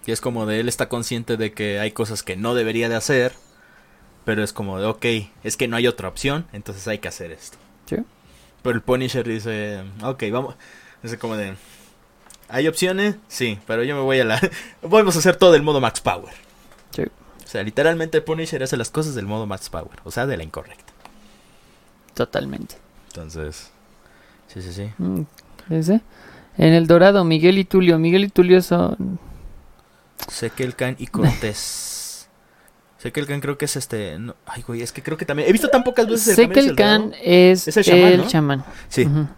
Y 0.08 0.10
es 0.10 0.22
como 0.22 0.46
de 0.46 0.58
él 0.58 0.70
está 0.70 0.88
consciente 0.88 1.36
de 1.36 1.52
que 1.52 1.80
hay 1.80 1.90
cosas 1.90 2.22
que 2.22 2.34
no 2.34 2.54
debería 2.54 2.88
de 2.88 2.94
hacer, 2.94 3.34
pero 4.24 4.42
es 4.42 4.54
como 4.54 4.80
de, 4.80 4.86
ok, 4.86 5.04
es 5.44 5.58
que 5.58 5.68
no 5.68 5.76
hay 5.76 5.86
otra 5.86 6.08
opción, 6.08 6.46
entonces 6.54 6.88
hay 6.88 6.96
que 6.96 7.08
hacer 7.08 7.30
esto. 7.30 7.58
Sí. 7.84 7.96
Pero 8.62 8.74
el 8.74 8.80
Punisher 8.80 9.28
dice, 9.28 9.84
ok, 10.02 10.24
vamos, 10.32 10.54
es 11.02 11.14
como 11.18 11.36
de, 11.36 11.56
¿hay 12.48 12.66
opciones? 12.68 13.16
Sí, 13.28 13.58
pero 13.66 13.84
yo 13.84 13.96
me 13.96 14.00
voy 14.00 14.18
a 14.20 14.24
la, 14.24 14.40
vamos 14.82 15.14
a 15.14 15.18
hacer 15.18 15.36
todo 15.36 15.52
del 15.52 15.62
modo 15.62 15.78
max 15.78 16.00
power. 16.00 16.32
Sí. 16.96 17.02
O 17.02 17.46
sea, 17.46 17.62
literalmente 17.62 18.16
el 18.16 18.24
Punisher 18.24 18.62
hace 18.62 18.78
las 18.78 18.88
cosas 18.88 19.14
del 19.14 19.26
modo 19.26 19.44
max 19.44 19.68
power, 19.68 20.00
o 20.04 20.10
sea, 20.10 20.24
de 20.24 20.38
la 20.38 20.42
incorrecta. 20.42 20.90
Totalmente. 22.14 22.76
Entonces, 23.08 23.72
sí, 24.46 24.62
sí, 24.62 24.72
sí. 24.72 24.90
Mm, 24.96 25.24
¿ese? 25.68 26.00
En 26.56 26.72
el 26.72 26.86
Dorado, 26.86 27.24
Miguel 27.24 27.58
y 27.58 27.64
Tulio. 27.66 27.98
Miguel 27.98 28.24
y 28.24 28.28
Tulio 28.30 28.62
son. 28.62 29.27
Sekelkan 30.30 30.96
y 30.98 31.06
Cortés. 31.06 32.28
Sekelkan 32.98 33.40
creo 33.40 33.56
que 33.56 33.66
es 33.66 33.76
este. 33.76 34.18
no, 34.18 34.34
ay, 34.46 34.62
güey, 34.66 34.82
es 34.82 34.92
que 34.92 35.02
creo 35.02 35.16
que 35.16 35.24
también. 35.24 35.48
He 35.48 35.52
visto 35.52 35.68
tan 35.68 35.84
pocas 35.84 36.06
veces 36.08 36.36
Dorado. 36.36 37.12
es, 37.22 37.68
Es 37.68 37.76
el 37.76 37.84
chamán, 37.84 38.12
el 38.12 38.18
¿no? 38.18 38.26
chamán. 38.28 38.64
Sí. 38.88 39.04
A 39.04 39.28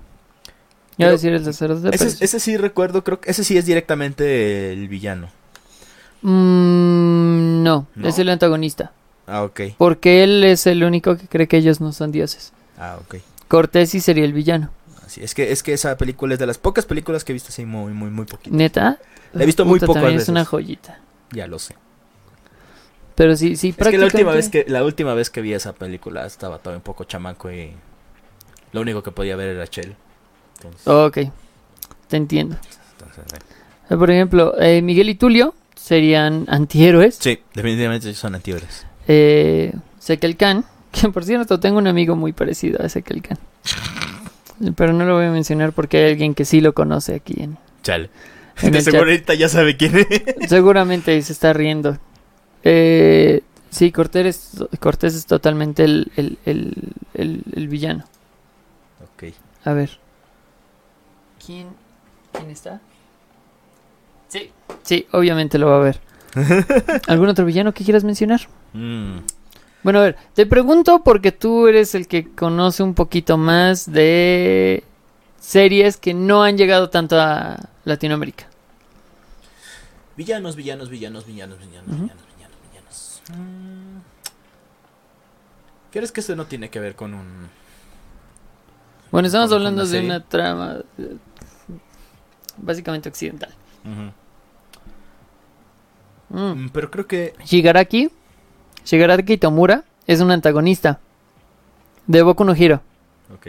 Pero 0.96 1.10
decir 1.12 1.32
el 1.32 1.44
sacerdote. 1.44 1.94
Ese, 1.94 2.24
ese 2.24 2.40
sí 2.40 2.56
recuerdo, 2.56 3.04
creo 3.04 3.20
que 3.20 3.30
ese 3.30 3.44
sí 3.44 3.56
es 3.56 3.66
directamente 3.66 4.72
el 4.72 4.88
villano. 4.88 5.28
Mm, 6.22 7.62
no, 7.62 7.86
¿No? 7.94 8.08
es 8.08 8.18
el 8.18 8.28
antagonista. 8.28 8.92
Ah, 9.26 9.42
ok. 9.44 9.60
Porque 9.78 10.22
él 10.24 10.44
es 10.44 10.66
el 10.66 10.82
único 10.84 11.16
que 11.16 11.26
cree 11.28 11.46
que 11.48 11.56
ellos 11.58 11.80
no 11.80 11.92
son 11.92 12.12
dioses. 12.12 12.52
Ah, 12.78 12.98
ok. 13.00 13.16
Cortés 13.48 13.90
sí 13.90 14.00
sería 14.00 14.24
el 14.24 14.32
villano. 14.32 14.70
Así, 15.06 15.22
es 15.22 15.34
que 15.34 15.52
es 15.52 15.62
que 15.62 15.72
esa 15.72 15.96
película 15.96 16.34
es 16.34 16.40
de 16.40 16.46
las 16.46 16.58
pocas 16.58 16.84
películas 16.86 17.24
que 17.24 17.32
he 17.32 17.34
visto 17.34 17.48
así 17.50 17.64
muy, 17.64 17.92
muy, 17.92 18.10
muy 18.10 18.26
poquito. 18.26 18.54
Neta. 18.54 18.98
La 19.32 19.42
he 19.42 19.46
visto 19.46 19.64
muy 19.64 19.78
Puta, 19.78 19.86
pocas 19.86 20.02
también 20.02 20.16
veces. 20.18 20.28
Es 20.28 20.32
una 20.32 20.44
joyita. 20.44 20.98
Ya 21.32 21.46
lo 21.46 21.58
sé. 21.58 21.74
Pero 23.14 23.36
sí, 23.36 23.56
sí, 23.56 23.74
Es 23.76 23.88
que 23.88 23.98
la 23.98 24.06
última 24.06 24.32
vez 24.32 24.46
prácticamente- 24.48 24.64
que 24.64 24.70
la 24.72 24.84
última 24.84 25.14
vez 25.14 25.30
que 25.30 25.40
vi 25.42 25.52
esa 25.52 25.72
película 25.74 26.24
estaba 26.26 26.58
todavía 26.58 26.78
un 26.78 26.82
poco 26.82 27.04
chamaco 27.04 27.50
y 27.52 27.72
lo 28.72 28.80
único 28.80 29.02
que 29.02 29.10
podía 29.10 29.36
ver 29.36 29.48
era 29.50 29.66
Chell. 29.66 29.94
Entonces, 30.56 30.86
Ok, 30.88 31.18
te 32.08 32.16
entiendo. 32.16 32.56
entonces. 32.98 33.24
Eh, 33.90 33.96
Por 33.96 34.10
ejemplo, 34.10 34.54
eh, 34.60 34.80
Miguel 34.82 35.08
y 35.10 35.14
Tulio 35.16 35.54
serían 35.76 36.46
antihéroes. 36.48 37.16
Sí, 37.16 37.40
definitivamente 37.54 38.12
son 38.14 38.34
antihéroes. 38.34 38.86
Eh, 39.08 39.72
Sekel 39.98 40.36
Khan, 40.36 40.64
que 40.92 41.08
por 41.10 41.24
cierto 41.24 41.60
tengo 41.60 41.78
un 41.78 41.86
amigo 41.88 42.16
muy 42.16 42.32
parecido 42.32 42.82
a 42.82 42.88
Sekel 42.88 43.20
Khan. 43.22 43.38
Pero 44.76 44.92
no 44.92 45.04
lo 45.04 45.14
voy 45.16 45.26
a 45.26 45.30
mencionar 45.30 45.72
porque 45.72 45.98
hay 45.98 46.10
alguien 46.12 46.34
que 46.34 46.44
sí 46.44 46.60
lo 46.60 46.72
conoce 46.74 47.14
aquí. 47.14 47.34
En, 47.38 47.56
Chale. 47.82 48.10
En 48.62 48.72
De 48.72 48.98
ahorita 48.98 49.34
ya 49.34 49.48
sabe 49.48 49.76
quién 49.76 49.96
es. 49.98 50.06
Seguramente 50.48 51.20
se 51.22 51.32
está 51.32 51.52
riendo. 51.52 51.98
Eh, 52.64 53.42
sí, 53.70 53.90
Cortés 53.92 54.26
es, 54.26 54.78
Cortés 54.80 55.14
es 55.14 55.26
totalmente 55.26 55.84
el, 55.84 56.10
el, 56.16 56.38
el, 56.44 56.74
el- 57.14 57.42
el 57.54 57.68
villano. 57.68 58.04
Ok. 59.02 59.32
A 59.64 59.72
ver. 59.72 59.98
¿Quién, 61.44 61.68
¿Quién 62.32 62.50
está? 62.50 62.80
Sí. 64.28 64.50
Sí, 64.82 65.06
obviamente 65.12 65.58
lo 65.58 65.68
va 65.68 65.76
a 65.76 65.80
ver. 65.80 66.00
¿Algún 67.08 67.28
otro 67.28 67.44
villano 67.44 67.72
que 67.74 67.82
quieras 67.84 68.04
mencionar? 68.04 68.42
Mm, 68.72 69.18
Bueno, 69.82 69.98
a 70.00 70.02
ver, 70.02 70.16
te 70.34 70.46
pregunto 70.46 71.02
porque 71.02 71.32
tú 71.32 71.66
eres 71.66 71.94
el 71.94 72.06
que 72.06 72.28
conoce 72.28 72.82
un 72.82 72.94
poquito 72.94 73.36
más 73.38 73.90
de 73.90 74.84
series 75.40 75.96
que 75.96 76.12
no 76.14 76.42
han 76.44 76.56
llegado 76.58 76.90
tanto 76.90 77.18
a 77.18 77.56
Latinoamérica. 77.84 78.46
Villanos, 80.16 80.56
villanos, 80.56 80.88
villanos, 80.90 81.24
villanos, 81.26 81.58
villanos, 81.58 81.88
Ujú. 81.88 82.02
villanos, 82.02 82.24
villanos, 82.36 82.56
villanos. 82.70 83.22
Mm. 83.30 83.98
¿Quieres 85.92 86.12
que 86.12 86.20
esto 86.20 86.36
no 86.36 86.46
tiene 86.46 86.68
que 86.70 86.78
ver 86.80 86.94
con 86.94 87.14
un... 87.14 87.48
Bueno, 89.10 89.26
estamos 89.26 89.48
¿Con- 89.48 89.58
con 89.58 89.66
hablando 89.66 89.82
una 89.82 89.90
de 89.92 90.04
una 90.04 90.20
trama 90.24 90.76
eh, 90.98 91.16
básicamente 92.58 93.08
occidental. 93.08 93.52
Mm. 93.84 94.10
Mm, 96.36 96.68
Pero 96.70 96.90
creo 96.90 97.06
que... 97.06 97.34
Shigaraki, 97.44 98.10
Shigaraki 98.84 99.36
Tomura 99.36 99.84
es 100.06 100.20
un 100.20 100.30
antagonista 100.30 101.00
de 102.06 102.22
Boku 102.22 102.44
no 102.44 102.54
Hero. 102.54 102.82
Ok. 103.34 103.48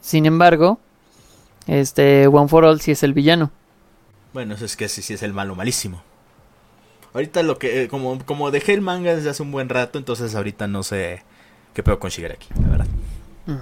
Sin 0.00 0.24
embargo, 0.26 0.78
este 1.66 2.26
One 2.28 2.48
for 2.48 2.64
All 2.64 2.80
sí 2.80 2.92
es 2.92 3.02
el 3.02 3.12
villano. 3.12 3.50
Bueno, 4.32 4.54
eso 4.54 4.64
es 4.64 4.76
que 4.76 4.88
sí, 4.88 5.02
sí 5.02 5.14
es 5.14 5.22
el 5.22 5.32
malo 5.32 5.54
malísimo. 5.54 6.02
Ahorita 7.14 7.42
lo 7.42 7.58
que... 7.58 7.82
eh, 7.82 7.88
como, 7.88 8.24
como 8.24 8.50
dejé 8.50 8.74
el 8.74 8.80
manga 8.82 9.14
desde 9.14 9.30
hace 9.30 9.42
un 9.42 9.50
buen 9.50 9.68
rato, 9.68 9.98
entonces 9.98 10.34
ahorita 10.34 10.66
no 10.66 10.82
sé 10.82 11.22
qué 11.74 11.82
pedo 11.82 11.98
con 11.98 12.10
Shigaraki, 12.10 12.48
la 12.62 12.68
verdad. 12.68 12.86
Mm. 13.46 13.56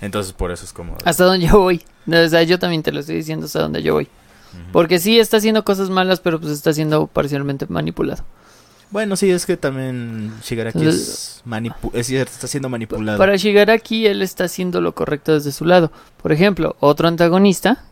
Entonces 0.00 0.32
por 0.32 0.50
eso 0.50 0.64
es 0.64 0.72
como... 0.72 0.96
Hasta 1.04 1.24
donde 1.24 1.46
yo 1.46 1.58
voy. 1.58 1.82
O 2.06 2.28
sea, 2.28 2.42
yo 2.42 2.58
también 2.58 2.82
te 2.82 2.92
lo 2.92 3.00
estoy 3.00 3.16
diciendo 3.16 3.46
hasta 3.46 3.60
donde 3.60 3.82
yo 3.82 3.94
voy. 3.94 4.08
Porque 4.72 4.98
sí 4.98 5.18
está 5.18 5.36
haciendo 5.36 5.64
cosas 5.64 5.90
malas, 5.90 6.20
pero 6.20 6.40
pues 6.40 6.52
está 6.52 6.72
siendo 6.72 7.06
parcialmente 7.08 7.66
manipulado. 7.68 8.24
Bueno, 8.90 9.16
sí, 9.16 9.30
es 9.30 9.44
que 9.44 9.58
también 9.58 10.32
Shigaraki 10.42 10.86
es, 10.86 11.42
manipu- 11.46 11.90
es 11.92 12.06
cierto, 12.06 12.32
está 12.32 12.46
siendo 12.46 12.70
manipulado. 12.70 13.18
Para 13.18 13.36
Shigaraki, 13.36 14.06
él 14.06 14.22
está 14.22 14.44
haciendo 14.44 14.80
lo 14.80 14.94
correcto 14.94 15.34
desde 15.34 15.52
su 15.52 15.66
lado. 15.66 15.92
Por 16.22 16.32
ejemplo, 16.32 16.76
otro 16.80 17.06
antagonista, 17.08 17.84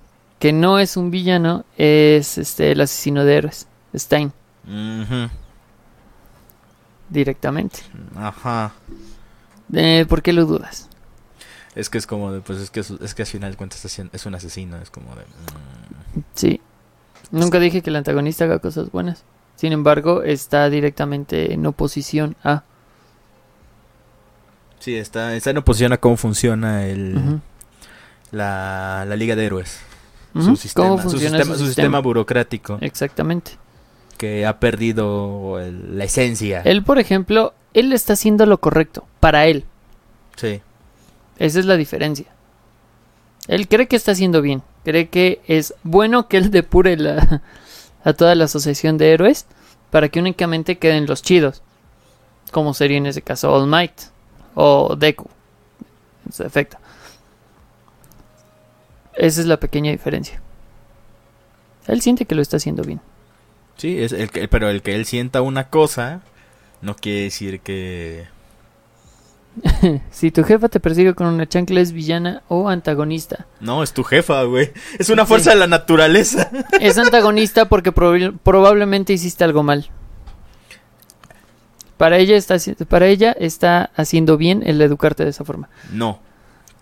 que 0.45 0.53
no 0.53 0.79
es 0.79 0.99
un 0.99 1.11
villano, 1.11 1.65
es 1.79 2.37
este 2.37 2.73
el 2.73 2.83
asesino 2.83 3.25
de 3.25 3.35
héroes, 3.35 3.67
Stein, 3.97 4.31
directamente. 7.09 7.79
Ajá. 8.15 8.75
Eh, 9.73 10.05
¿Por 10.07 10.21
qué 10.21 10.35
lo 10.35 10.45
dudas? 10.45 10.91
Es 11.75 11.89
que 11.89 11.97
es 11.97 12.07
como 12.07 12.31
de, 12.31 12.43
pues 12.43 12.59
es 12.59 12.69
que 12.69 12.81
es, 12.81 13.15
que 13.15 13.23
al 13.23 13.27
final 13.27 13.53
de 13.53 13.57
cuentas 13.57 13.83
es 13.87 14.27
un 14.27 14.35
asesino, 14.35 14.77
es 14.83 14.91
como 14.91 15.15
de... 15.15 15.23
mm. 15.23 16.25
Sí. 16.35 16.61
Nunca 17.31 17.59
dije 17.59 17.81
que 17.81 17.89
el 17.89 17.97
antagonista 17.97 18.45
haga 18.45 18.59
cosas 18.59 18.91
buenas. 18.91 19.25
Sin 19.57 19.73
embargo, 19.73 20.25
está 20.25 20.69
directamente 20.69 21.55
en 21.55 21.65
oposición 21.65 22.37
a... 22.45 22.65
Sí, 24.79 24.95
está, 24.95 25.35
está 25.37 25.49
en 25.49 25.57
oposición 25.57 25.95
a 25.95 25.97
cómo 25.97 26.19
funciona 26.19 26.85
el, 26.85 27.41
la, 28.31 29.07
la 29.09 29.17
Liga 29.17 29.37
de 29.37 29.47
Héroes. 29.47 29.81
Su 30.35 30.57
sistema, 30.57 30.89
¿Cómo 30.89 31.03
su 31.03 31.11
sistema, 31.19 31.39
su 31.39 31.45
su 31.45 31.49
sistema? 31.53 31.67
sistema 31.69 31.99
burocrático 32.01 32.79
Exactamente. 32.81 33.53
que 34.19 34.45
ha 34.47 34.59
perdido 34.59 35.61
el- 35.61 35.97
la 35.99 36.05
esencia. 36.05 36.61
Él, 36.63 36.83
por 36.83 36.99
ejemplo, 36.99 37.55
él 37.73 37.93
está 37.93 38.15
haciendo 38.15 38.45
lo 38.47 38.59
correcto 38.59 39.07
para 39.21 39.47
él. 39.47 39.65
Sí. 40.37 40.61
Esa 41.39 41.61
es 41.61 41.67
la 41.67 41.77
diferencia. 41.77 42.27
Él 43.47 43.69
cree 43.69 43.87
que 43.89 43.97
está 43.97 44.13
haciendo 44.13 44.41
bien. 44.43 44.63
Cree 44.85 45.09
que 45.09 45.41
es 45.47 45.75
bueno 45.83 46.29
que 46.29 46.37
él 46.39 46.51
depure 46.51 46.97
la, 46.97 47.43
a 48.05 48.13
toda 48.15 48.35
la 48.35 48.45
asociación 48.47 48.99
de 48.99 49.13
héroes 49.13 49.47
para 49.91 50.09
que 50.09 50.19
únicamente 50.21 50.79
queden 50.79 51.07
los 51.07 51.23
chidos. 51.23 51.63
Como 52.51 52.75
sería 52.75 52.99
en 52.99 53.07
ese 53.07 53.23
caso 53.23 53.53
All 53.53 53.67
Might 53.69 53.93
o 54.55 54.97
Deku. 54.97 55.29
En 56.27 56.33
su 56.33 56.43
efecto. 56.43 56.79
Esa 59.17 59.41
es 59.41 59.47
la 59.47 59.59
pequeña 59.59 59.91
diferencia. 59.91 60.41
Él 61.87 62.01
siente 62.03 62.25
que 62.25 62.35
lo 62.35 62.43
está 62.43 62.57
haciendo 62.57 62.83
bien. 62.83 63.01
Sí, 63.77 64.01
es 64.03 64.13
el 64.13 64.31
que, 64.31 64.49
pero 64.49 64.69
el 64.71 64.83
que 64.83 64.95
él 64.95 65.05
sienta 65.05 65.43
una 65.43 65.69
cosa 65.69 66.21
no 66.83 66.95
quiere 66.97 67.23
decir 67.25 67.61
que... 67.61 68.27
Si 70.11 70.31
tu 70.31 70.43
jefa 70.45 70.69
te 70.69 70.81
persigue 70.81 71.15
con 71.15 71.27
una 71.29 71.47
chancla 71.49 71.81
es 71.81 71.93
villana 71.93 72.43
o 72.49 72.69
antagonista. 72.69 73.47
No, 73.61 73.83
es 73.83 73.93
tu 73.93 74.03
jefa, 74.03 74.43
güey. 74.45 74.73
Es 74.99 75.11
una 75.11 75.23
Sí. 75.25 75.29
fuerza 75.29 75.51
de 75.51 75.57
la 75.57 75.67
naturaleza. 75.67 76.51
Es 76.81 76.99
antagonista 76.99 77.69
porque 77.69 77.93
prob- 77.95 78.37
probablemente 78.43 79.13
hiciste 79.13 79.45
algo 79.45 79.63
mal. 79.63 79.89
Para 81.97 82.19
ella, 82.19 82.37
está, 82.37 82.57
para 82.89 83.07
ella 83.07 83.33
está 83.39 83.91
haciendo 83.97 84.37
bien 84.37 84.63
el 84.67 84.81
educarte 84.83 85.23
de 85.25 85.31
esa 85.31 85.45
forma. 85.45 85.69
No. 85.93 86.19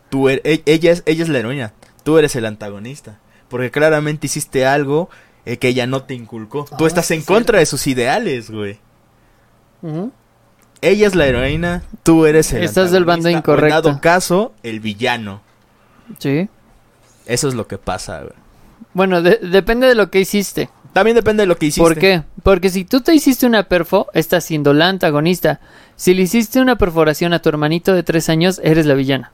Tú 0.08 0.28
er- 0.30 0.40
e- 0.44 0.62
ella, 0.66 0.92
es, 0.92 1.02
ella 1.04 1.22
es 1.24 1.28
la 1.28 1.38
heroína. 1.38 1.72
Tú 2.02 2.18
eres 2.18 2.34
el 2.36 2.46
antagonista. 2.46 3.18
Porque 3.48 3.70
claramente 3.70 4.26
hiciste 4.26 4.64
algo 4.66 5.10
eh, 5.44 5.58
que 5.58 5.68
ella 5.68 5.86
no 5.86 6.02
te 6.04 6.14
inculcó. 6.14 6.64
Tú 6.78 6.84
Ah, 6.84 6.88
estás 6.88 7.10
en 7.10 7.20
sí, 7.20 7.26
contra 7.26 7.58
de 7.58 7.66
sus 7.66 7.86
ideales, 7.86 8.50
güey. 8.50 8.78
Ella 10.80 11.06
es 11.06 11.14
la 11.14 11.26
heroína, 11.26 11.82
tú 12.02 12.26
eres 12.26 12.52
el 12.52 12.62
Estás 12.64 12.90
del 12.90 13.04
bando 13.04 13.28
antagonista, 13.28 13.50
o 13.50 13.54
en 13.54 13.58
incorrecto. 13.58 13.88
dado 13.88 14.00
caso, 14.00 14.52
el 14.62 14.80
villano. 14.80 15.40
Sí. 16.18 16.48
Eso 17.26 17.48
es 17.48 17.54
lo 17.54 17.66
que 17.68 17.78
pasa, 17.78 18.20
güey. 18.20 18.32
Bueno, 18.94 19.22
de- 19.22 19.38
depende 19.42 19.86
de 19.86 19.94
lo 19.94 20.10
que 20.10 20.20
hiciste. 20.20 20.68
También 20.92 21.14
depende 21.14 21.44
de 21.44 21.46
lo 21.46 21.56
que 21.56 21.66
hiciste. 21.66 21.82
¿Por 21.82 21.98
qué? 21.98 22.22
Porque 22.42 22.68
si 22.68 22.84
tú 22.84 23.00
te 23.00 23.14
hiciste 23.14 23.46
una 23.46 23.62
perfo, 23.64 24.08
estás 24.12 24.44
siendo 24.44 24.72
la 24.74 24.88
antagonista. 24.88 25.60
Si 25.96 26.14
le 26.14 26.22
hiciste 26.22 26.60
una 26.60 26.76
perforación 26.76 27.32
a 27.32 27.40
tu 27.40 27.48
hermanito 27.48 27.94
de 27.94 28.02
tres 28.02 28.28
años, 28.28 28.60
eres 28.62 28.84
la 28.86 28.94
villana. 28.94 29.32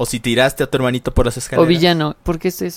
O 0.00 0.06
si 0.06 0.20
tiraste 0.20 0.62
a 0.62 0.70
tu 0.70 0.76
hermanito 0.76 1.12
por 1.12 1.26
las 1.26 1.36
escaleras. 1.36 1.64
O 1.66 1.68
villano. 1.68 2.16
¿Por 2.22 2.38
qué 2.38 2.48
estoy? 2.48 2.72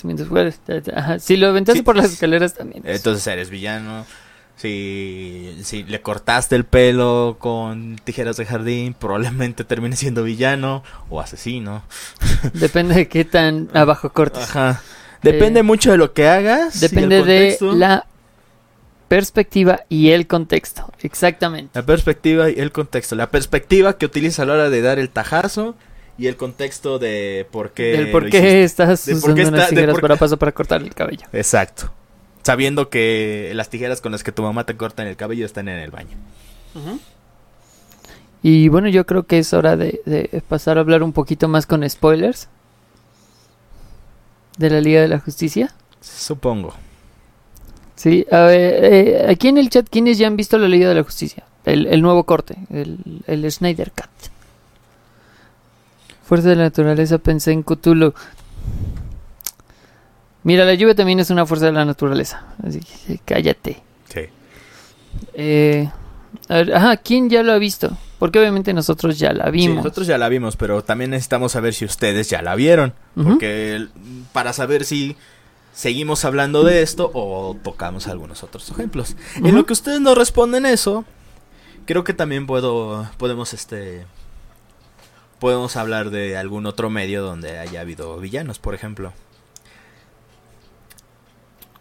Ajá, 0.95 1.19
Si 1.19 1.37
lo 1.37 1.47
aventaste 1.49 1.79
Sí. 1.79 1.83
por 1.83 1.95
las 1.95 2.11
escaleras 2.11 2.55
también. 2.55 2.81
Entonces 2.85 3.25
eres 3.27 3.51
villano. 3.51 4.07
Si, 4.57 5.55
si 5.63 5.83
le 5.83 6.01
cortaste 6.01 6.55
el 6.55 6.65
pelo 6.65 7.37
con 7.39 7.95
tijeras 8.03 8.37
de 8.37 8.45
jardín, 8.45 8.93
probablemente 8.99 9.63
termine 9.63 9.95
siendo 9.95 10.23
villano 10.23 10.83
o 11.11 11.21
asesino. 11.21 11.83
Depende 12.53 12.95
de 12.95 13.07
qué 13.07 13.23
tan 13.23 13.69
abajo 13.73 14.11
cortes. 14.11 14.43
Ajá. 14.43 14.81
Depende 15.21 15.59
Eh, 15.59 15.63
mucho 15.63 15.91
de 15.91 15.97
lo 15.97 16.13
que 16.13 16.27
hagas. 16.27 16.79
Depende 16.79 17.23
de 17.23 17.57
la 17.75 18.07
perspectiva 19.07 19.81
y 19.89 20.09
el 20.11 20.25
contexto. 20.25 20.91
Exactamente. 21.01 21.69
La 21.79 21.85
perspectiva 21.85 22.49
y 22.49 22.59
el 22.59 22.71
contexto. 22.71 23.15
La 23.15 23.29
perspectiva 23.29 23.97
que 23.97 24.05
utilizas 24.05 24.39
a 24.39 24.45
la 24.45 24.53
hora 24.53 24.69
de 24.69 24.81
dar 24.81 24.97
el 24.99 25.09
tajazo 25.09 25.75
y 26.21 26.27
el 26.27 26.37
contexto 26.37 26.99
de 26.99 27.47
por 27.51 27.71
qué. 27.71 27.91
Del 27.93 28.11
por 28.11 28.29
qué 28.29 28.63
estás 28.63 29.05
De 29.05 29.13
por 29.13 29.17
usando 29.31 29.35
qué 29.35 29.47
unas 29.47 29.59
está- 29.61 29.69
tijeras 29.69 29.93
por- 29.93 30.01
para 30.01 30.15
paso 30.17 30.37
para 30.37 30.51
cortar 30.51 30.81
el 30.81 30.93
cabello. 30.93 31.25
Exacto. 31.33 31.91
Sabiendo 32.43 32.89
que 32.89 33.51
las 33.55 33.69
tijeras 33.69 34.01
con 34.01 34.11
las 34.11 34.23
que 34.23 34.31
tu 34.31 34.41
mamá 34.43 34.65
te 34.65 34.75
corta 34.77 35.01
en 35.01 35.07
el 35.09 35.15
cabello 35.15 35.45
están 35.45 35.67
en 35.67 35.79
el 35.79 35.91
baño. 35.91 36.17
Y 38.43 38.69
bueno, 38.69 38.87
yo 38.89 39.05
creo 39.05 39.23
que 39.23 39.37
es 39.39 39.53
hora 39.53 39.75
de, 39.77 40.01
de 40.05 40.41
pasar 40.47 40.77
a 40.77 40.81
hablar 40.81 41.03
un 41.03 41.13
poquito 41.13 41.47
más 41.47 41.65
con 41.67 41.87
spoilers 41.87 42.49
de 44.57 44.69
la 44.69 44.81
Liga 44.81 45.01
de 45.01 45.07
la 45.07 45.19
Justicia. 45.19 45.73
Supongo. 46.01 46.73
Sí, 47.95 48.25
a 48.31 48.41
ver, 48.45 48.83
eh, 48.85 49.25
aquí 49.29 49.47
en 49.49 49.59
el 49.59 49.69
chat, 49.69 49.87
¿quiénes 49.89 50.17
ya 50.17 50.25
han 50.27 50.35
visto 50.37 50.57
la 50.57 50.67
Liga 50.67 50.89
de 50.89 50.95
la 50.95 51.03
Justicia? 51.03 51.43
El, 51.65 51.85
el 51.85 52.01
nuevo 52.01 52.23
corte, 52.23 52.57
el, 52.71 53.21
el 53.27 53.51
Snyder 53.51 53.91
Cut. 53.91 54.30
Fuerza 56.31 56.47
de 56.47 56.55
la 56.55 56.63
naturaleza, 56.63 57.17
pensé 57.17 57.51
en 57.51 57.61
Cthulhu. 57.61 58.13
Mira, 60.43 60.63
la 60.63 60.75
lluvia 60.75 60.95
también 60.95 61.19
es 61.19 61.29
una 61.29 61.45
fuerza 61.45 61.65
de 61.65 61.73
la 61.73 61.83
naturaleza. 61.83 62.45
Así 62.65 62.79
que 62.79 63.17
cállate. 63.25 63.83
Sí. 64.07 64.21
Eh, 65.33 65.89
a 66.47 66.55
ver, 66.55 66.73
ajá, 66.73 66.95
¿quién 66.95 67.29
ya 67.29 67.43
lo 67.43 67.51
ha 67.51 67.57
visto? 67.57 67.97
Porque 68.17 68.39
obviamente 68.39 68.73
nosotros 68.73 69.19
ya 69.19 69.33
la 69.33 69.47
Sí, 69.47 69.51
vimos. 69.51 69.75
nosotros 69.83 70.07
ya 70.07 70.17
la 70.17 70.29
vimos, 70.29 70.55
pero 70.55 70.81
también 70.85 71.11
necesitamos 71.11 71.51
saber 71.51 71.73
si 71.73 71.83
ustedes 71.83 72.29
ya 72.29 72.41
la 72.41 72.55
vieron. 72.55 72.93
Porque 73.13 73.87
para 74.31 74.53
saber 74.53 74.85
si 74.85 75.17
seguimos 75.73 76.23
hablando 76.23 76.63
de 76.63 76.81
esto 76.81 77.11
o 77.13 77.57
tocamos 77.61 78.07
algunos 78.07 78.41
otros 78.41 78.69
ejemplos. 78.71 79.17
En 79.35 79.47
Ujú. 79.47 79.55
lo 79.57 79.65
que 79.65 79.73
ustedes 79.73 79.99
nos 79.99 80.17
responden 80.17 80.65
eso, 80.65 81.03
creo 81.85 82.05
que 82.05 82.13
también 82.13 82.47
puedo 82.47 83.05
podemos 83.17 83.53
este 83.53 84.05
podemos 85.41 85.75
hablar 85.75 86.11
de 86.11 86.37
algún 86.37 86.67
otro 86.67 86.89
medio 86.91 87.23
donde 87.23 87.57
haya 87.59 87.81
habido 87.81 88.17
villanos, 88.19 88.59
por 88.59 88.75
ejemplo. 88.75 89.11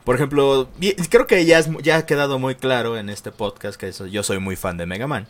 Por 0.04 0.14
ejemplo, 0.16 0.68
creo 1.10 1.26
que 1.26 1.44
ya, 1.44 1.58
es 1.58 1.68
ya 1.82 1.98
ha 1.98 2.06
quedado 2.06 2.38
muy 2.38 2.54
claro 2.54 2.96
en 2.96 3.10
este 3.10 3.30
podcast 3.32 3.78
que 3.78 3.88
eso- 3.88 4.06
yo 4.06 4.22
soy 4.22 4.38
muy 4.38 4.56
fan 4.56 4.78
de 4.78 4.86
Mega 4.86 5.06
Man. 5.06 5.26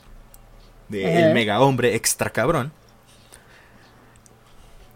De 0.88 1.26
el 1.26 1.34
mega 1.34 1.60
hombre 1.60 1.94
extra 1.96 2.30
cabrón. 2.30 2.72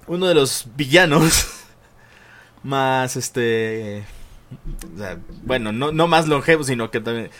Uno 0.07 0.26
de 0.26 0.35
los 0.35 0.66
villanos 0.76 1.47
más 2.62 3.16
este 3.16 4.05
o 4.95 4.99
sea, 4.99 5.18
bueno, 5.43 5.72
no, 5.72 5.91
no 5.91 6.07
más 6.07 6.28
longevo, 6.28 6.62
sino 6.62 6.91
que 6.91 7.01
también 7.01 7.30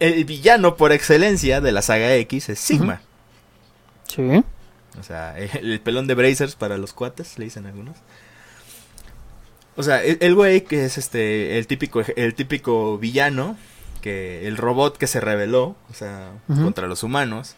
el 0.00 0.24
villano 0.24 0.76
por 0.76 0.92
excelencia 0.92 1.60
de 1.60 1.72
la 1.72 1.82
saga 1.82 2.14
X 2.16 2.48
es 2.48 2.58
Sigma. 2.58 3.02
Sí. 4.08 4.42
O 4.98 5.02
sea, 5.02 5.38
el, 5.38 5.50
el 5.72 5.80
pelón 5.80 6.06
de 6.06 6.14
Brazers 6.14 6.56
para 6.56 6.78
los 6.78 6.92
cuates, 6.92 7.38
le 7.38 7.44
dicen 7.44 7.66
algunos. 7.66 7.96
O 9.76 9.82
sea, 9.82 10.02
el 10.02 10.18
el 10.20 10.34
güey 10.34 10.64
que 10.64 10.84
es 10.84 10.98
este 10.98 11.58
el 11.58 11.66
típico 11.66 12.02
el 12.16 12.34
típico 12.34 12.98
villano 12.98 13.56
que 14.00 14.46
el 14.48 14.56
robot 14.56 14.96
que 14.96 15.06
se 15.06 15.20
rebeló, 15.20 15.76
o 15.90 15.94
sea, 15.94 16.32
contra 16.46 16.86
los 16.86 17.02
humanos 17.02 17.56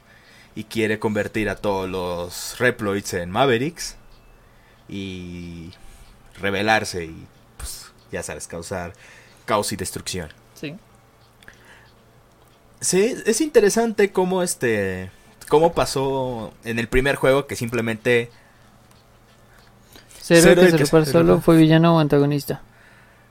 y 0.55 0.65
quiere 0.65 0.99
convertir 0.99 1.49
a 1.49 1.57
todos 1.57 1.89
los 1.89 2.59
Reploids 2.59 3.15
en 3.15 3.31
Mavericks 3.31 3.97
y 4.89 5.71
rebelarse 6.41 7.05
y 7.05 7.27
pues 7.57 7.93
ya 8.11 8.23
sabes, 8.23 8.47
causar 8.47 8.93
caos 9.45 9.73
y 9.73 9.77
destrucción. 9.77 10.31
Sí. 10.55 10.77
Sí, 12.81 13.15
es 13.25 13.41
interesante 13.41 14.11
cómo 14.13 14.43
este 14.43 15.11
cómo 15.49 15.73
pasó 15.73 16.53
en 16.65 16.79
el 16.79 16.89
primer 16.89 17.17
juego 17.17 17.47
que 17.47 17.57
simplemente 17.57 18.31
Cero, 20.21 20.41
Cero 20.45 20.61
que 20.63 20.71
se 20.71 20.77
que 20.79 20.87
se 20.87 21.13
solo 21.13 21.41
fue 21.41 21.57
villano 21.57 21.97
o 21.97 21.99
antagonista. 22.01 22.63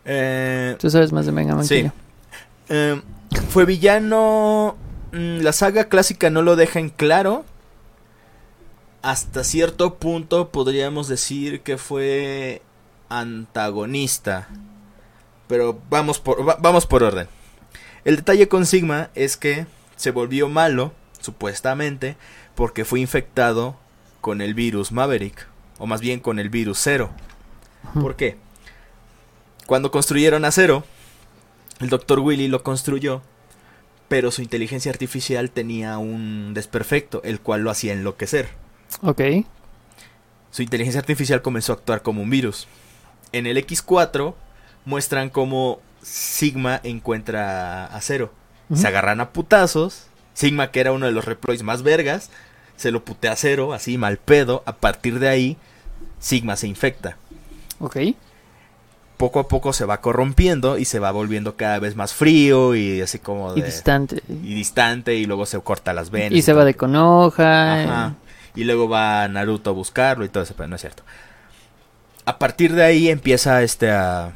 eh, 0.05 0.76
Tú 0.80 0.89
sabes 0.89 1.12
más 1.12 1.26
de 1.26 1.32
Mega 1.32 1.55
Man 1.55 1.66
Sí. 1.66 1.76
que 1.76 1.84
yo. 1.86 1.91
eh, 2.70 3.01
fue 3.49 3.66
villano. 3.66 4.76
mm, 5.14 5.39
La 5.41 5.53
saga 5.53 5.86
clásica 5.86 6.30
no 6.30 6.41
lo 6.41 6.55
deja 6.55 6.80
en 6.80 6.89
claro. 6.89 7.45
Hasta 9.01 9.43
cierto 9.43 9.95
punto 9.95 10.49
podríamos 10.49 11.07
decir 11.07 11.62
que 11.62 11.78
fue 11.78 12.62
antagonista. 13.09 14.47
Pero 15.47 15.80
vamos 15.89 16.20
por, 16.20 16.47
va- 16.47 16.57
vamos 16.59 16.86
por 16.86 17.03
orden. 17.03 17.28
El 18.05 18.18
detalle 18.18 18.47
con 18.47 18.66
Sigma 18.66 19.09
es 19.16 19.38
que 19.38 19.66
se 19.95 20.12
volvió 20.12 20.49
malo, 20.49 20.93
supuestamente, 21.22 22.17
porque 22.55 22.86
fue 22.86 22.99
infectado 22.99 23.78
con 24.19 24.41
el 24.41 24.53
virus 24.53 24.91
Maverick. 24.91 25.47
O 25.78 25.88
más 25.88 26.01
bien 26.01 26.19
con 26.19 26.39
el 26.39 26.49
virus 26.49 26.80
Zero. 26.80 27.09
Ujú. 27.89 28.01
¿Por 28.01 28.15
qué? 28.15 28.38
Cuando 29.65 29.89
construyeron 29.89 30.45
a 30.45 30.51
Zero, 30.51 30.84
el 31.80 31.89
Dr. 31.89 32.19
Willy 32.19 32.47
lo 32.47 32.61
construyó, 32.61 33.22
pero 34.07 34.30
su 34.30 34.41
inteligencia 34.41 34.91
artificial 34.91 35.49
tenía 35.49 35.97
un 35.97 36.53
desperfecto, 36.53 37.24
el 37.24 37.39
cual 37.39 37.61
lo 37.61 37.72
hacía 37.72 37.93
enloquecer. 37.93 38.49
Ok. 39.01 39.22
Su 40.51 40.61
inteligencia 40.61 40.99
artificial 40.99 41.41
comenzó 41.41 41.72
a 41.72 41.76
actuar 41.76 42.01
como 42.01 42.22
un 42.22 42.30
virus. 42.30 42.67
En 43.32 43.47
el 43.47 43.57
X4 43.57 44.36
muestran 44.86 45.30
cómo 45.30 45.80
Sigma 46.01 46.82
encuentra 46.84 47.86
a. 47.86 47.97
Ujú. 47.97 48.32
Se 48.76 48.88
agarran 48.88 49.22
a 49.22 49.30
putazos. 49.30 50.07
Sigma, 50.34 50.71
que 50.71 50.79
era 50.79 50.91
uno 50.91 51.05
de 51.05 51.11
los 51.11 51.25
reploids 51.25 51.63
más 51.63 51.84
vergas, 51.84 52.29
se 52.77 52.91
lo 52.91 53.03
putea 53.05 53.34
a 53.34 53.36
Zero, 53.36 53.73
así 53.73 53.97
mal 53.97 54.17
pedo. 54.17 54.63
A 54.65 54.73
partir 54.77 55.19
de 55.19 55.29
ahí, 55.29 55.57
Sigma 56.19 56.55
se 56.55 56.67
infecta. 56.67 57.17
Ok. 57.79 57.97
Poco 59.17 59.39
a 59.39 59.47
poco 59.47 59.71
se 59.71 59.86
va 59.86 60.01
corrompiendo 60.01 60.79
y 60.79 60.86
se 60.86 60.97
va 60.97 61.11
volviendo 61.11 61.55
cada 61.55 61.77
vez 61.77 61.95
más 61.95 62.13
frío 62.13 62.73
y 62.75 63.01
así 63.01 63.19
como 63.19 63.55
Y 63.55 63.61
de- 63.61 63.67
distante. 63.67 64.23
y 64.27 64.55
distante 64.55 65.13
y 65.15 65.25
luego 65.25 65.45
se 65.45 65.59
corta 65.59 65.93
las 65.93 66.09
venas. 66.09 66.32
Y 66.32 66.41
se 66.41 66.53
va 66.53 66.65
de 66.65 66.73
Konoha. 66.73 67.84
Ajá. 67.84 68.15
Y 68.55 68.63
luego 68.63 68.89
va 68.89 69.27
Naruto 69.27 69.69
a 69.69 69.73
buscarlo 69.73 70.25
y 70.25 70.29
todo 70.29 70.41
eso, 70.43 70.55
pero 70.57 70.67
no 70.69 70.75
es 70.75 70.82
cierto. 70.82 71.03
A 72.25 72.39
partir 72.39 72.73
de 72.73 72.84
ahí 72.84 73.09
empieza 73.09 73.61
este 73.61 73.91
a, 73.91 74.32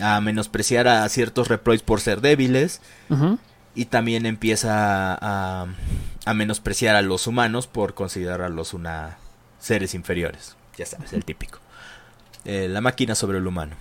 a 0.00 0.20
menospreciar 0.20 0.88
a 0.88 1.08
ciertos 1.08 1.46
reploids 1.48 1.82
por 1.82 2.00
ser 2.00 2.20
débiles. 2.20 2.80
Ujú. 3.10 3.38
Y 3.78 3.84
también 3.84 4.26
empieza 4.26 5.14
a, 5.14 5.66
a 6.26 6.34
menospreciar 6.34 6.96
a 6.96 7.02
los 7.02 7.28
humanos 7.28 7.68
por 7.68 7.94
considerarlos 7.94 8.74
una 8.74 9.18
seres 9.60 9.94
inferiores. 9.94 10.56
Ya 10.76 10.84
sabes, 10.84 11.12
el 11.12 11.24
típico. 11.24 11.60
Eh, 12.44 12.66
la 12.68 12.80
máquina 12.80 13.14
sobre 13.14 13.38
el 13.38 13.46
humano. 13.46 13.76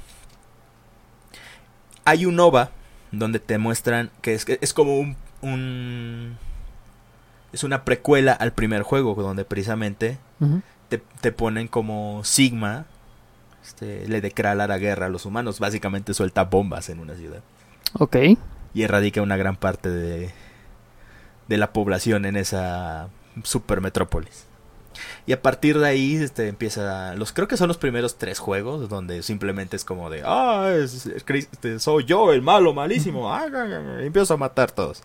Hay 2.06 2.26
un 2.26 2.40
OVA 2.40 2.70
donde 3.12 3.40
te 3.40 3.58
muestran 3.58 4.12
que 4.22 4.34
es, 4.34 4.46
es 4.48 4.74
como 4.74 5.00
un, 5.00 5.16
un- 5.42 6.38
Es 7.52 7.64
una 7.64 7.84
precuela 7.84 8.34
al 8.34 8.54
primer 8.54 8.84
juego, 8.84 9.16
donde 9.16 9.46
precisamente 9.46 10.18
te, 10.90 11.00
te 11.22 11.32
ponen 11.32 11.68
como 11.68 12.24
Sigma. 12.24 12.86
Este, 13.64 14.08
le 14.08 14.22
declara 14.22 14.68
la 14.68 14.78
guerra 14.78 15.08
a 15.08 15.10
los 15.10 15.26
humanos. 15.26 15.60
Básicamente 15.60 16.14
suelta 16.14 16.44
bombas 16.46 16.90
en 16.90 17.00
una 17.00 17.16
ciudad 17.16 17.42
Ok. 17.94 18.16
Y 18.74 18.84
erradica 18.84 19.22
una 19.22 19.38
gran 19.38 19.56
parte 19.56 19.90
de, 19.90 20.32
de 21.48 21.58
la 21.58 21.74
población 21.74 22.26
en 22.26 22.36
esa 22.38 23.10
supermetrópolis. 23.44 24.46
Y 25.28 25.34
a 25.34 25.42
partir 25.44 25.78
de 25.78 25.88
ahí 25.88 26.16
este, 26.16 26.48
empieza, 26.48 27.14
los 27.16 27.32
creo 27.32 27.48
que 27.48 27.58
son 27.58 27.68
los 27.68 27.78
primeros 27.78 28.18
tres 28.18 28.40
juegos 28.40 28.90
donde 28.90 29.22
simplemente 29.22 29.76
es 29.76 29.86
como 29.86 30.10
de, 30.10 30.24
ah, 30.26 30.72
es- 30.76 31.06
este, 31.06 31.80
soy 31.80 32.06
yo 32.06 32.34
el 32.34 32.42
malo, 32.42 32.74
malísimo, 32.74 33.32
ah, 33.32 33.48
ga, 33.48 33.66
ga, 33.66 33.80
ga", 33.80 34.02
y 34.04 34.08
empiezo 34.08 34.34
a 34.34 34.38
matar 34.38 34.72
todos. 34.72 35.04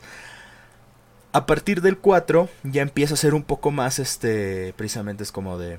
A 1.35 1.45
partir 1.47 1.83
del 1.83 1.99
4 1.99 2.49
ya 2.63 2.83
empieza 2.83 3.15
a 3.15 3.19
ser 3.19 3.35
un 3.35 3.43
poco 3.43 3.71
más, 3.71 3.99
este, 3.99 4.73
precisamente 4.77 5.23
es 5.25 5.33
como 5.33 5.59
de, 5.59 5.79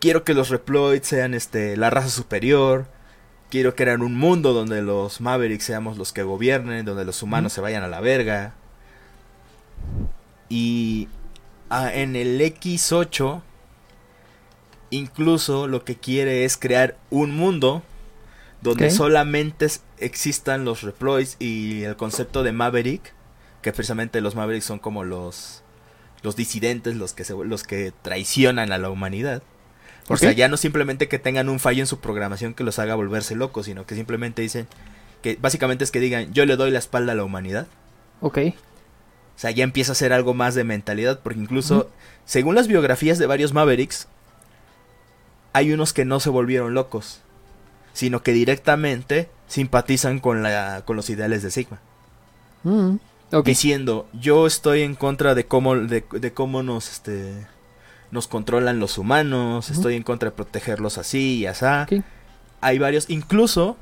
quiero 0.00 0.24
que 0.24 0.34
los 0.34 0.48
Reploids 0.48 1.06
sean, 1.06 1.34
este, 1.34 1.76
la 1.76 1.90
raza 1.90 2.08
superior, 2.08 2.86
Quiero 3.50 3.74
crear 3.74 4.00
un 4.00 4.14
mundo 4.14 4.52
donde 4.52 4.82
los 4.82 5.20
Mavericks 5.20 5.64
seamos 5.64 5.96
los 5.96 6.12
que 6.12 6.22
gobiernen, 6.22 6.84
donde 6.84 7.04
los 7.04 7.22
humanos 7.22 7.52
se 7.52 7.60
vayan 7.60 7.82
a 7.82 7.88
la 7.88 8.00
verga. 8.00 8.54
Y 10.48 11.08
ah, 11.70 11.92
en 11.92 12.14
el 12.14 12.40
X8, 12.40 13.40
incluso 14.90 15.66
lo 15.66 15.84
que 15.84 15.96
quiere 15.96 16.44
es 16.44 16.56
crear 16.56 16.96
un 17.10 17.34
mundo 17.34 17.82
donde 18.60 18.90
solamente 18.90 19.66
existan 19.98 20.64
los 20.64 20.82
Reploids 20.82 21.36
y 21.38 21.84
el 21.84 21.96
concepto 21.96 22.42
de 22.42 22.52
Maverick, 22.52 23.14
que 23.62 23.72
precisamente 23.72 24.20
los 24.20 24.34
Mavericks 24.34 24.66
son 24.66 24.78
como 24.78 25.04
los 25.04 25.62
los 26.22 26.36
disidentes, 26.36 26.96
los 26.96 27.14
que 27.14 27.24
se, 27.24 27.34
los 27.34 27.62
que 27.62 27.92
traicionan 28.02 28.72
a 28.72 28.78
la 28.78 28.90
humanidad. 28.90 29.42
O 30.08 30.16
sea, 30.16 30.32
ya 30.32 30.48
no 30.48 30.56
simplemente 30.56 31.08
que 31.08 31.18
tengan 31.18 31.48
un 31.48 31.60
fallo 31.60 31.80
en 31.80 31.86
su 31.86 32.00
programación 32.00 32.54
que 32.54 32.64
los 32.64 32.78
haga 32.78 32.94
volverse 32.94 33.34
locos, 33.34 33.66
sino 33.66 33.86
que 33.86 33.94
simplemente 33.94 34.42
dicen 34.42 34.66
que 35.22 35.36
básicamente 35.40 35.84
es 35.84 35.90
que 35.90 36.00
digan, 36.00 36.32
yo 36.32 36.46
le 36.46 36.56
doy 36.56 36.70
la 36.70 36.78
espalda 36.78 37.12
a 37.12 37.14
la 37.14 37.24
humanidad. 37.24 37.66
Ok. 38.20 38.38
O 38.38 39.40
sea, 39.40 39.50
ya 39.50 39.64
empieza 39.64 39.92
a 39.92 39.94
ser 39.94 40.12
algo 40.12 40.34
más 40.34 40.54
de 40.54 40.64
mentalidad, 40.64 41.20
porque 41.20 41.38
incluso, 41.38 41.90
según 42.24 42.54
las 42.54 42.68
biografías 42.68 43.18
de 43.18 43.26
varios 43.26 43.52
Mavericks, 43.52 44.08
hay 45.52 45.72
unos 45.72 45.92
que 45.92 46.04
no 46.04 46.20
se 46.20 46.30
volvieron 46.30 46.74
locos, 46.74 47.20
sino 47.92 48.22
que 48.22 48.32
directamente 48.32 49.28
simpatizan 49.46 50.20
con, 50.20 50.42
la, 50.42 50.82
con 50.84 50.96
los 50.96 51.10
ideales 51.10 51.42
de 51.42 51.50
Sigma. 51.50 51.78
Mm, 52.64 52.96
ok. 53.32 53.46
Diciendo, 53.46 54.08
yo 54.12 54.46
estoy 54.46 54.82
en 54.82 54.94
contra 54.94 55.34
de 55.34 55.46
cómo, 55.46 55.76
de, 55.76 56.04
de 56.10 56.32
cómo 56.32 56.62
nos, 56.62 56.90
este, 56.90 57.46
nos 58.10 58.26
controlan 58.28 58.78
los 58.80 58.96
humanos, 58.98 59.70
estoy 59.70 59.94
en 59.96 60.02
contra 60.02 60.30
de 60.30 60.36
protegerlos 60.36 60.98
así 60.98 61.38
y 61.38 61.46
asá. 61.46 61.86
Hay 62.60 62.78
varios, 62.78 63.08
incluso 63.10 63.76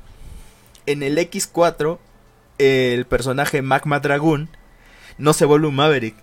en 0.85 1.03
el 1.03 1.17
X4, 1.17 1.97
el 2.57 3.05
personaje 3.05 3.61
Magma 3.61 3.99
Dragoon 3.99 4.49
no 5.17 5.33
se 5.33 5.45
vuelve 5.45 5.67
un 5.67 5.75
Maverick. 5.75 6.15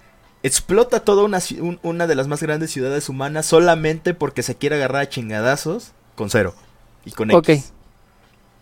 Explota 0.43 1.01
toda 1.01 1.25
una, 1.25 1.39
un- 1.61 1.81
una 1.83 2.07
de 2.07 2.15
las 2.15 2.29
más 2.29 2.43
grandes 2.43 2.71
ciudades 2.71 3.09
humanas 3.09 3.47
solamente 3.47 4.13
porque 4.15 4.43
se 4.43 4.57
quiere 4.57 4.77
agarrar 4.77 5.03
a 5.03 5.09
chingadazos 5.09 5.93
con 6.17 6.29
cero 6.31 6.55
y 7.07 7.13
con 7.13 7.31
X. 7.31 7.39
Ok. 7.39 7.75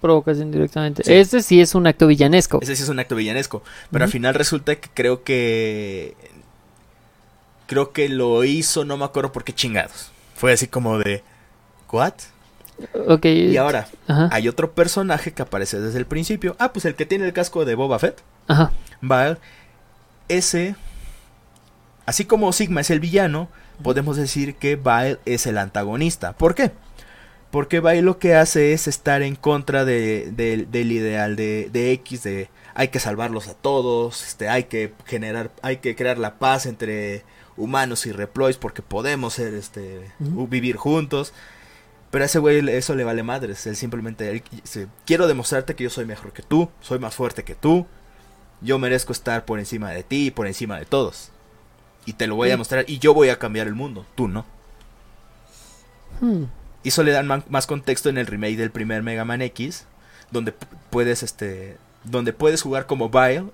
Provocación 0.01 0.51
directamente. 0.51 1.05
Sí. 1.05 1.13
Este 1.13 1.43
sí 1.43 1.61
es 1.61 1.75
un 1.77 1.87
acto 1.87 2.09
villanesco. 2.09 2.59
Ese 2.61 2.75
sí 2.75 2.83
es 2.83 2.89
un 2.89 2.99
acto 2.99 3.15
villanesco. 3.15 3.63
Pero 3.93 4.05
al 4.05 4.11
final 4.11 4.35
resulta 4.35 4.75
que 4.77 4.89
creo 4.93 5.23
que. 5.23 6.17
Creo 7.73 7.93
que 7.93 8.11
lo 8.11 8.45
hizo, 8.45 8.85
no 8.85 8.99
me 8.99 9.07
acuerdo 9.07 9.33
por 9.33 9.45
qué 9.45 9.55
chingados. 9.55 10.11
Fue 10.35 10.53
así 10.53 10.67
como 10.67 10.99
de. 10.99 11.23
¿What? 11.91 12.13
Ok. 13.09 13.25
Y 13.25 13.57
ahora, 13.57 13.89
Ajá. 14.07 14.29
hay 14.31 14.47
otro 14.49 14.73
personaje 14.73 15.33
que 15.33 15.41
aparece 15.41 15.81
desde 15.81 15.99
el 15.99 16.05
principio. 16.05 16.55
Ah, 16.59 16.71
pues 16.75 16.85
el 16.85 16.95
que 16.95 17.07
tiene 17.07 17.25
el 17.25 17.33
casco 17.33 17.65
de 17.65 17.75
Boba 17.75 17.99
Fett. 17.99 18.21
Ajá. 18.49 18.73
Vale. 19.01 19.39
Ese. 20.29 20.75
Así 22.05 22.27
como 22.27 22.53
Sigma 22.53 22.83
es 22.83 22.91
el 22.91 23.01
villano, 23.01 23.49
podemos 23.83 24.17
decir 24.19 24.57
que 24.57 24.77
Vile 24.77 25.19
es 25.25 25.47
el 25.47 25.57
antagonista. 25.57 26.33
¿Por 26.35 26.55
qué? 26.55 26.73
Porque 27.51 27.81
Vile 27.81 28.03
lo 28.03 28.19
que 28.19 28.35
hace 28.35 28.75
es 28.75 28.87
estar 28.89 29.23
en 29.23 29.35
contra 29.37 29.85
de, 29.87 30.31
de- 30.33 30.67
del 30.71 30.93
ideal 30.93 31.37
de, 31.37 31.71
de 31.73 31.93
X, 31.93 32.23
de 32.25 32.49
hay 32.75 32.89
que 32.89 33.01
salvarlos 33.01 33.49
a 33.49 33.55
todos, 33.55 34.27
este, 34.27 34.49
hay 34.49 34.65
que 34.65 34.93
generar, 35.07 35.51
hay 35.63 35.77
que 35.79 35.95
crear 35.95 36.19
la 36.19 36.35
paz 36.39 36.67
entre 36.67 37.23
humanos 37.57 38.07
y 38.07 38.13
reploids 38.13 38.57
porque 38.59 38.83
podemos 38.83 39.35
ser, 39.35 39.55
este, 39.55 40.11
vivir 40.19 40.77
juntos. 40.77 41.33
Pero 42.11 42.25
a 42.25 42.27
ese 42.27 42.39
güey 42.39 42.69
eso 42.71 42.95
le 42.95 43.05
vale 43.05 43.23
madres. 43.23 43.67
Él 43.67 43.77
simplemente 43.77 44.31
él 44.31 44.43
dice, 44.51 44.89
quiero 45.07 45.27
demostrarte 45.27 45.75
que 45.75 45.85
yo 45.85 45.91
soy 45.91 46.05
mejor 46.05 46.33
que 46.33 46.43
tú, 46.43 46.69
soy 46.81 46.99
más 46.99 47.15
fuerte 47.15 47.43
que 47.43 47.55
tú. 47.55 47.87
Yo 48.61 48.79
merezco 48.79 49.13
estar 49.13 49.45
por 49.45 49.59
encima 49.59 49.91
de 49.91 50.03
ti 50.03 50.27
y 50.27 50.31
por 50.31 50.47
encima 50.47 50.79
de 50.79 50.85
todos. 50.85 51.31
Y 52.05 52.13
te 52.15 52.27
lo 52.27 52.35
voy 52.37 52.49
a 52.49 52.51
Sí. 52.51 52.53
demostrar 52.53 52.85
y 52.89 52.99
yo 52.99 53.15
voy 53.15 53.29
a 53.31 53.39
cambiar 53.39 53.67
el 53.67 53.75
mundo, 53.75 54.05
tú 54.15 54.29
no. 54.29 54.45
Hmm. 56.21 56.45
Y 56.83 56.89
eso 56.89 57.03
le 57.03 57.13
dan 57.13 57.27
más 57.49 57.67
contexto 57.67 58.09
en 58.09 58.19
el 58.19 58.27
remake 58.27 58.57
del 58.57 58.71
primer 58.71 59.03
Mega 59.03 59.25
Man 59.25 59.41
X, 59.43 59.87
donde 60.31 60.53
puedes 60.91 61.23
este 61.23 61.77
donde 62.05 62.33
puedes 62.33 62.63
jugar 62.63 62.87
como 62.87 63.09
Vile 63.09 63.45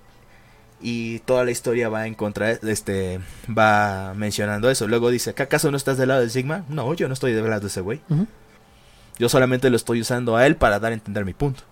y 0.81 1.19
toda 1.19 1.43
la 1.43 1.51
historia 1.51 1.89
va 1.89 2.07
en 2.07 2.15
contra 2.15 2.55
de- 2.55 2.71
este 2.71 3.19
va 3.47 4.13
mencionando 4.15 4.69
eso. 4.69 4.87
Luego 4.87 5.09
dice, 5.09 5.33
¿que 5.33 5.43
acaso 5.43 5.71
no 5.71 5.77
estás 5.77 5.97
del 5.97 6.09
lado 6.09 6.21
de 6.21 6.29
Sigma? 6.29 6.63
No, 6.69 6.93
yo 6.93 7.07
no 7.07 7.13
estoy 7.13 7.33
del 7.33 7.49
lado 7.49 7.61
de 7.61 7.67
ese 7.67 7.81
güey. 7.81 7.99
Yo 9.17 9.27
solamente 9.29 9.69
lo 9.69 9.75
estoy 9.75 9.99
usando 10.01 10.37
a 10.37 10.45
él 10.47 10.55
para 10.55 10.79
dar 10.79 10.91
a 10.91 10.95
entender 10.95 11.25
mi 11.25 11.33
punto. 11.33 11.63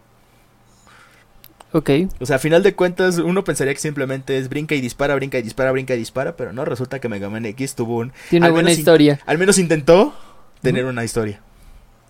Ok. 1.73 1.89
O 2.19 2.25
sea, 2.25 2.37
a 2.37 2.39
final 2.39 2.63
de 2.63 2.75
cuentas, 2.75 3.17
uno 3.17 3.43
pensaría 3.43 3.73
que 3.73 3.79
simplemente 3.79 4.37
es 4.37 4.49
brinca 4.49 4.73
y 4.75 4.81
dispara, 4.81 5.15
brinca 5.15 5.37
y 5.37 5.41
dispara, 5.41 5.71
brinca 5.71 5.93
y 5.95 5.97
dispara, 5.97 6.35
pero 6.37 6.53
no, 6.53 6.63
resulta 6.65 6.99
que 6.99 7.09
Mega 7.09 7.29
Man 7.29 7.45
X 7.45 7.75
tuvo 7.75 7.97
un... 7.97 8.13
Tiene 8.29 8.45
al 8.45 8.53
buena 8.53 8.71
historia. 8.71 9.19
Al 9.25 9.37
menos 9.37 9.57
intentó 9.57 10.13
tener 10.61 10.85
una 10.85 11.03
historia. 11.03 11.41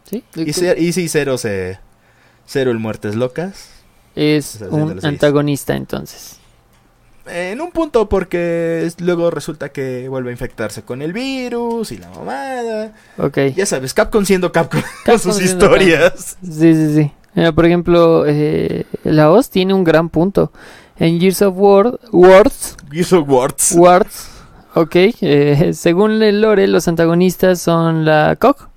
¿Sí? 0.09 0.23
Y, 0.35 0.53
sí, 0.93 1.09
cero 1.09 1.37
se... 1.37 1.79
Cero 2.45 2.71
el 2.71 2.79
muertes 2.79 3.15
locas. 3.15 3.69
Es 4.15 4.55
O 4.55 4.59
sea, 4.59 4.67
un 4.69 5.05
antagonista 5.05 5.75
entonces. 5.75 6.37
En 7.30 7.61
un 7.61 7.71
punto 7.71 8.07
porque 8.09 8.89
luego 8.99 9.30
resulta 9.32 9.69
que 9.69 10.07
vuelve 10.09 10.30
a 10.30 10.32
infectarse 10.32 10.84
con 10.84 11.01
el 11.01 11.13
virus 11.13 11.91
y 11.91 11.97
la 11.97 12.09
mamada. 12.09 12.93
Ok. 13.17 13.38
Ya 13.55 13.65
sabes, 13.65 13.93
Capcom 13.93 14.25
siendo 14.25 14.51
Capcom 14.51 14.82
con 15.05 15.19
sus 15.19 15.41
historias. 15.41 16.38
Sí, 16.43 16.73
sí, 16.73 16.95
sí. 16.95 17.11
Mira, 17.34 17.51
por 17.51 17.65
ejemplo, 17.65 18.23
eh, 18.25 18.86
la 19.03 19.30
OS 19.32 19.49
tiene 19.49 19.73
un 19.73 19.84
gran 19.84 20.09
punto. 20.09 20.51
En 20.97 21.19
Gears 21.19 21.43
of 21.43 21.53
War, 21.57 21.99
Wars, 22.11 22.75
Gears 22.91 23.13
of 23.13 23.30
Wars. 23.30 23.71
Wars, 23.78 24.30
ok, 24.73 24.95
eh, 25.21 25.71
según 25.75 26.23
el 26.23 26.41
lore, 26.41 26.67
los 26.67 26.88
antagonistas 26.88 27.61
son 27.61 28.03
la 28.05 28.36
COG, 28.39 28.67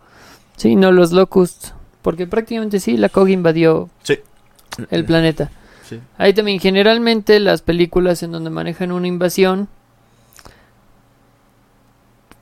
sí, 0.57 0.77
no 0.77 0.93
los 0.93 1.13
Locusts, 1.13 1.73
porque 2.03 2.27
prácticamente 2.27 2.79
sí, 2.81 2.99
la 2.99 3.09
COG 3.09 3.31
invadió 3.31 3.89
Sí. 4.03 4.19
el 4.91 5.07
planeta. 5.07 5.51
Ahí 6.19 6.35
también, 6.35 6.61
generalmente, 6.61 7.41
las 7.41 7.63
películas 7.63 8.23
en 8.23 8.33
donde 8.33 8.51
manejan 8.51 8.93
una 8.93 9.07
invasión 9.07 9.69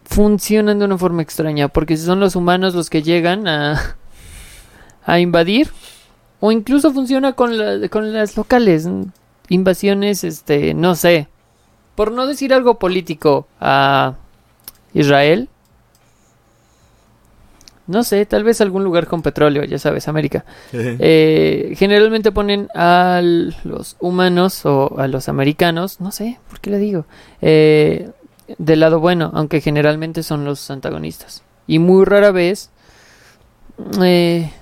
funcionan 0.05 0.79
de 0.79 0.85
una 0.87 0.99
forma 0.99 1.23
extraña, 1.23 1.69
porque 1.69 1.97
si 1.97 2.05
son 2.05 2.21
los 2.21 2.35
humanos 2.35 2.75
los 2.75 2.91
que 2.91 3.03
llegan 3.03 3.47
a, 3.47 3.97
a 5.05 5.21
invadir, 5.21 5.71
o 6.41 6.53
incluso 6.53 6.93
funciona 6.93 7.33
con, 7.33 7.53
con 7.89 8.13
las 8.13 8.37
locales, 8.37 8.89
invasiones, 9.49 10.25
este, 10.25 10.75
no 10.75 10.95
sé, 10.95 11.29
por 11.95 12.13
no 12.13 12.27
decir 12.27 12.55
algo 12.55 12.79
político 12.79 13.49
a 13.61 14.15
Israel. 14.95 15.49
No 17.89 18.05
sé, 18.05 18.27
tal 18.27 18.45
vez 18.45 18.61
algún 18.61 18.85
lugar 18.85 19.07
con 19.07 19.23
petróleo, 19.23 19.65
ya 19.65 19.79
sabes, 19.79 20.09
América. 20.09 20.45
Eh, 20.73 21.75
generalmente 21.77 22.31
ponen 22.33 22.69
a 22.75 23.23
los 23.23 23.97
humanos 23.99 24.67
o 24.67 24.99
a 24.99 25.09
los 25.09 25.31
americanos, 25.31 25.99
no 25.99 26.13
sé, 26.13 26.39
¿por 26.51 26.61
qué 26.61 26.69
le 26.69 26.79
digo? 26.79 27.07
Eh, 27.41 28.11
del 28.59 28.81
lado 28.81 29.01
bueno, 29.01 29.31
aunque 29.33 29.63
generalmente 29.63 30.23
son 30.23 30.45
los 30.45 30.71
antagonistas. 30.71 31.43
Y 31.67 31.79
muy 31.79 32.05
rara 32.05 32.31
vez 32.31 32.69
eh, 34.03 34.53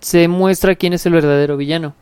se 0.00 0.28
muestra 0.28 0.76
quién 0.76 0.94
es 0.94 1.04
el 1.04 1.12
verdadero 1.12 1.58
villano. 1.58 1.92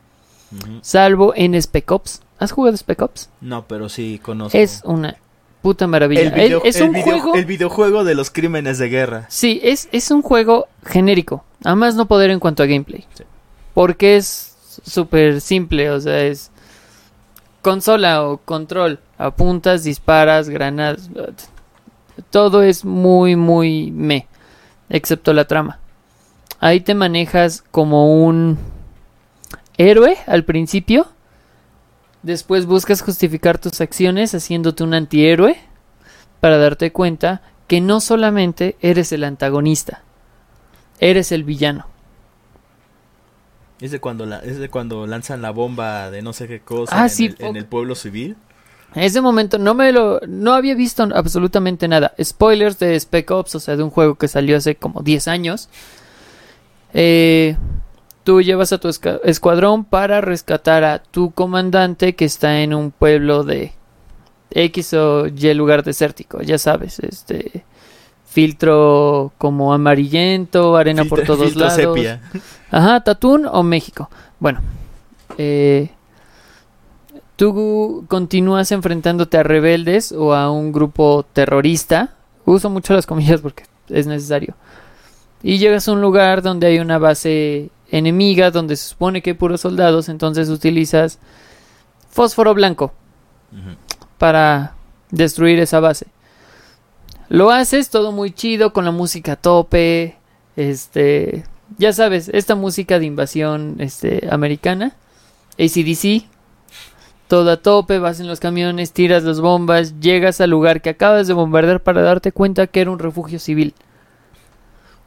Salvo 0.82 1.32
en 1.34 1.56
Spec 1.56 1.90
Ops. 1.90 2.22
¿Has 2.38 2.52
jugado 2.52 2.76
Spec 2.76 3.02
Ops? 3.02 3.28
No, 3.40 3.66
pero 3.66 3.88
sí 3.88 4.20
conozco. 4.22 4.56
Es 4.56 4.82
una 4.84 5.16
puta 5.62 5.86
maravilla. 5.86 6.22
el 6.22 6.30
video- 6.32 6.62
es 6.64 6.76
el 6.76 6.84
un 6.88 6.92
video- 6.92 7.04
juego... 7.20 7.34
el 7.34 7.44
videojuego 7.44 8.04
de 8.04 8.14
los 8.14 8.30
crímenes 8.30 8.78
de 8.78 8.88
guerra. 8.88 9.26
Sí, 9.28 9.60
es, 9.62 9.88
es 9.92 10.10
un 10.10 10.22
juego 10.22 10.68
genérico. 10.84 11.44
A 11.64 11.74
más 11.74 11.94
no 11.96 12.06
poder 12.06 12.30
en 12.30 12.38
cuanto 12.40 12.62
a 12.62 12.66
gameplay. 12.66 13.04
Sí. 13.14 13.24
Porque 13.74 14.16
es 14.16 14.56
súper 14.84 15.40
simple, 15.40 15.90
o 15.90 16.00
sea, 16.00 16.22
es 16.22 16.50
consola 17.62 18.24
o 18.24 18.38
control. 18.38 19.00
Apuntas, 19.18 19.82
disparas, 19.84 20.48
granadas. 20.48 21.10
Todo 22.30 22.62
es 22.62 22.84
muy, 22.84 23.34
muy 23.36 23.90
me. 23.90 24.26
Excepto 24.88 25.32
la 25.32 25.46
trama. 25.46 25.80
Ahí 26.60 26.80
te 26.80 26.94
manejas 26.94 27.64
como 27.70 28.24
un 28.24 28.56
héroe 29.78 30.16
al 30.26 30.44
principio. 30.44 31.06
Después 32.26 32.66
buscas 32.66 33.02
justificar 33.02 33.58
tus 33.58 33.80
acciones 33.80 34.34
haciéndote 34.34 34.82
un 34.82 34.94
antihéroe. 34.94 35.56
Para 36.40 36.58
darte 36.58 36.90
cuenta 36.90 37.40
que 37.68 37.80
no 37.80 38.00
solamente 38.00 38.76
eres 38.80 39.12
el 39.12 39.22
antagonista, 39.22 40.02
eres 40.98 41.30
el 41.30 41.44
villano. 41.44 41.86
Es 43.80 43.92
de 43.92 44.00
cuando 44.00 44.26
la, 44.26 44.40
es 44.40 44.58
de 44.58 44.68
cuando 44.68 45.06
lanzan 45.06 45.40
la 45.40 45.50
bomba 45.50 46.10
de 46.10 46.20
no 46.22 46.32
sé 46.32 46.48
qué 46.48 46.58
cosa 46.58 47.00
Ah, 47.00 47.04
en, 47.04 47.10
sí, 47.10 47.26
el, 47.26 47.36
en 47.38 47.46
fuck. 47.46 47.56
el 47.58 47.66
pueblo 47.66 47.94
civil. 47.94 48.36
En 48.96 49.04
ese 49.04 49.20
momento 49.20 49.58
no 49.58 49.74
me 49.74 49.92
lo 49.92 50.20
no 50.26 50.52
había 50.54 50.74
visto 50.74 51.04
absolutamente 51.14 51.86
nada. 51.86 52.12
Spoilers 52.20 52.80
de 52.80 52.98
Spec 52.98 53.30
Ops, 53.30 53.54
o 53.54 53.60
sea, 53.60 53.76
de 53.76 53.84
un 53.84 53.90
juego 53.90 54.16
que 54.16 54.26
salió 54.26 54.56
hace 54.56 54.74
como 54.74 55.02
10 55.02 55.28
años. 55.28 55.68
Eh, 56.92 57.56
tú 58.26 58.42
llevas 58.42 58.72
a 58.72 58.78
tu 58.78 58.88
escuadrón 58.88 59.84
para 59.84 60.20
rescatar 60.20 60.82
a 60.82 60.98
tu 60.98 61.30
comandante 61.30 62.16
que 62.16 62.24
está 62.24 62.60
en 62.60 62.74
un 62.74 62.90
pueblo 62.90 63.44
de 63.44 63.72
X 64.50 64.94
o 64.94 65.28
Y 65.28 65.54
lugar 65.54 65.84
desértico, 65.84 66.42
ya 66.42 66.58
sabes, 66.58 66.98
este 66.98 67.64
filtro 68.24 69.32
como 69.38 69.72
amarillento, 69.72 70.76
arena 70.76 71.04
por 71.04 71.22
todos 71.22 71.54
lados. 71.54 71.74
sepia. 71.74 72.20
Ajá, 72.72 72.98
Tatún 73.04 73.46
o 73.46 73.62
México. 73.62 74.10
Bueno, 74.40 74.60
eh, 75.38 75.90
tú 77.36 78.06
continúas 78.08 78.72
enfrentándote 78.72 79.38
a 79.38 79.44
rebeldes 79.44 80.10
o 80.10 80.34
a 80.34 80.50
un 80.50 80.72
grupo 80.72 81.24
terrorista. 81.32 82.14
Uso 82.44 82.70
mucho 82.70 82.92
las 82.92 83.06
comillas 83.06 83.40
porque 83.40 83.62
es 83.88 84.08
necesario. 84.08 84.56
Y 85.44 85.58
llegas 85.58 85.86
a 85.86 85.92
un 85.92 86.00
lugar 86.00 86.42
donde 86.42 86.66
hay 86.66 86.80
una 86.80 86.98
base 86.98 87.70
enemiga, 87.90 88.50
donde 88.50 88.76
se 88.76 88.88
supone 88.88 89.22
que 89.22 89.30
hay 89.30 89.34
puros 89.34 89.60
soldados, 89.60 90.08
entonces 90.08 90.48
utilizas 90.48 91.18
fósforo 92.10 92.54
blanco 92.54 92.92
para 94.18 94.74
destruir 95.10 95.58
esa 95.58 95.80
base. 95.80 96.06
Lo 97.28 97.50
haces 97.50 97.90
todo 97.90 98.12
muy 98.12 98.30
chido 98.30 98.72
con 98.72 98.84
la 98.84 98.92
música 98.92 99.32
a 99.32 99.36
tope, 99.36 100.16
este, 100.56 101.44
ya 101.78 101.92
sabes, 101.92 102.28
esta 102.28 102.54
música 102.54 102.98
de 102.98 103.06
invasión 103.06 103.76
este 103.80 104.28
americana, 104.30 104.94
ACDC, 105.58 106.24
todo 107.28 107.50
a 107.50 107.56
tope, 107.56 107.98
vas 107.98 108.20
en 108.20 108.28
los 108.28 108.40
camiones, 108.40 108.92
tiras 108.92 109.24
las 109.24 109.40
bombas, 109.40 109.98
llegas 110.00 110.40
al 110.40 110.50
lugar 110.50 110.80
que 110.80 110.90
acabas 110.90 111.26
de 111.26 111.34
bombardear 111.34 111.82
para 111.82 112.02
darte 112.02 112.30
cuenta 112.30 112.68
que 112.68 112.80
era 112.80 112.90
un 112.90 112.98
refugio 112.98 113.38
civil. 113.38 113.74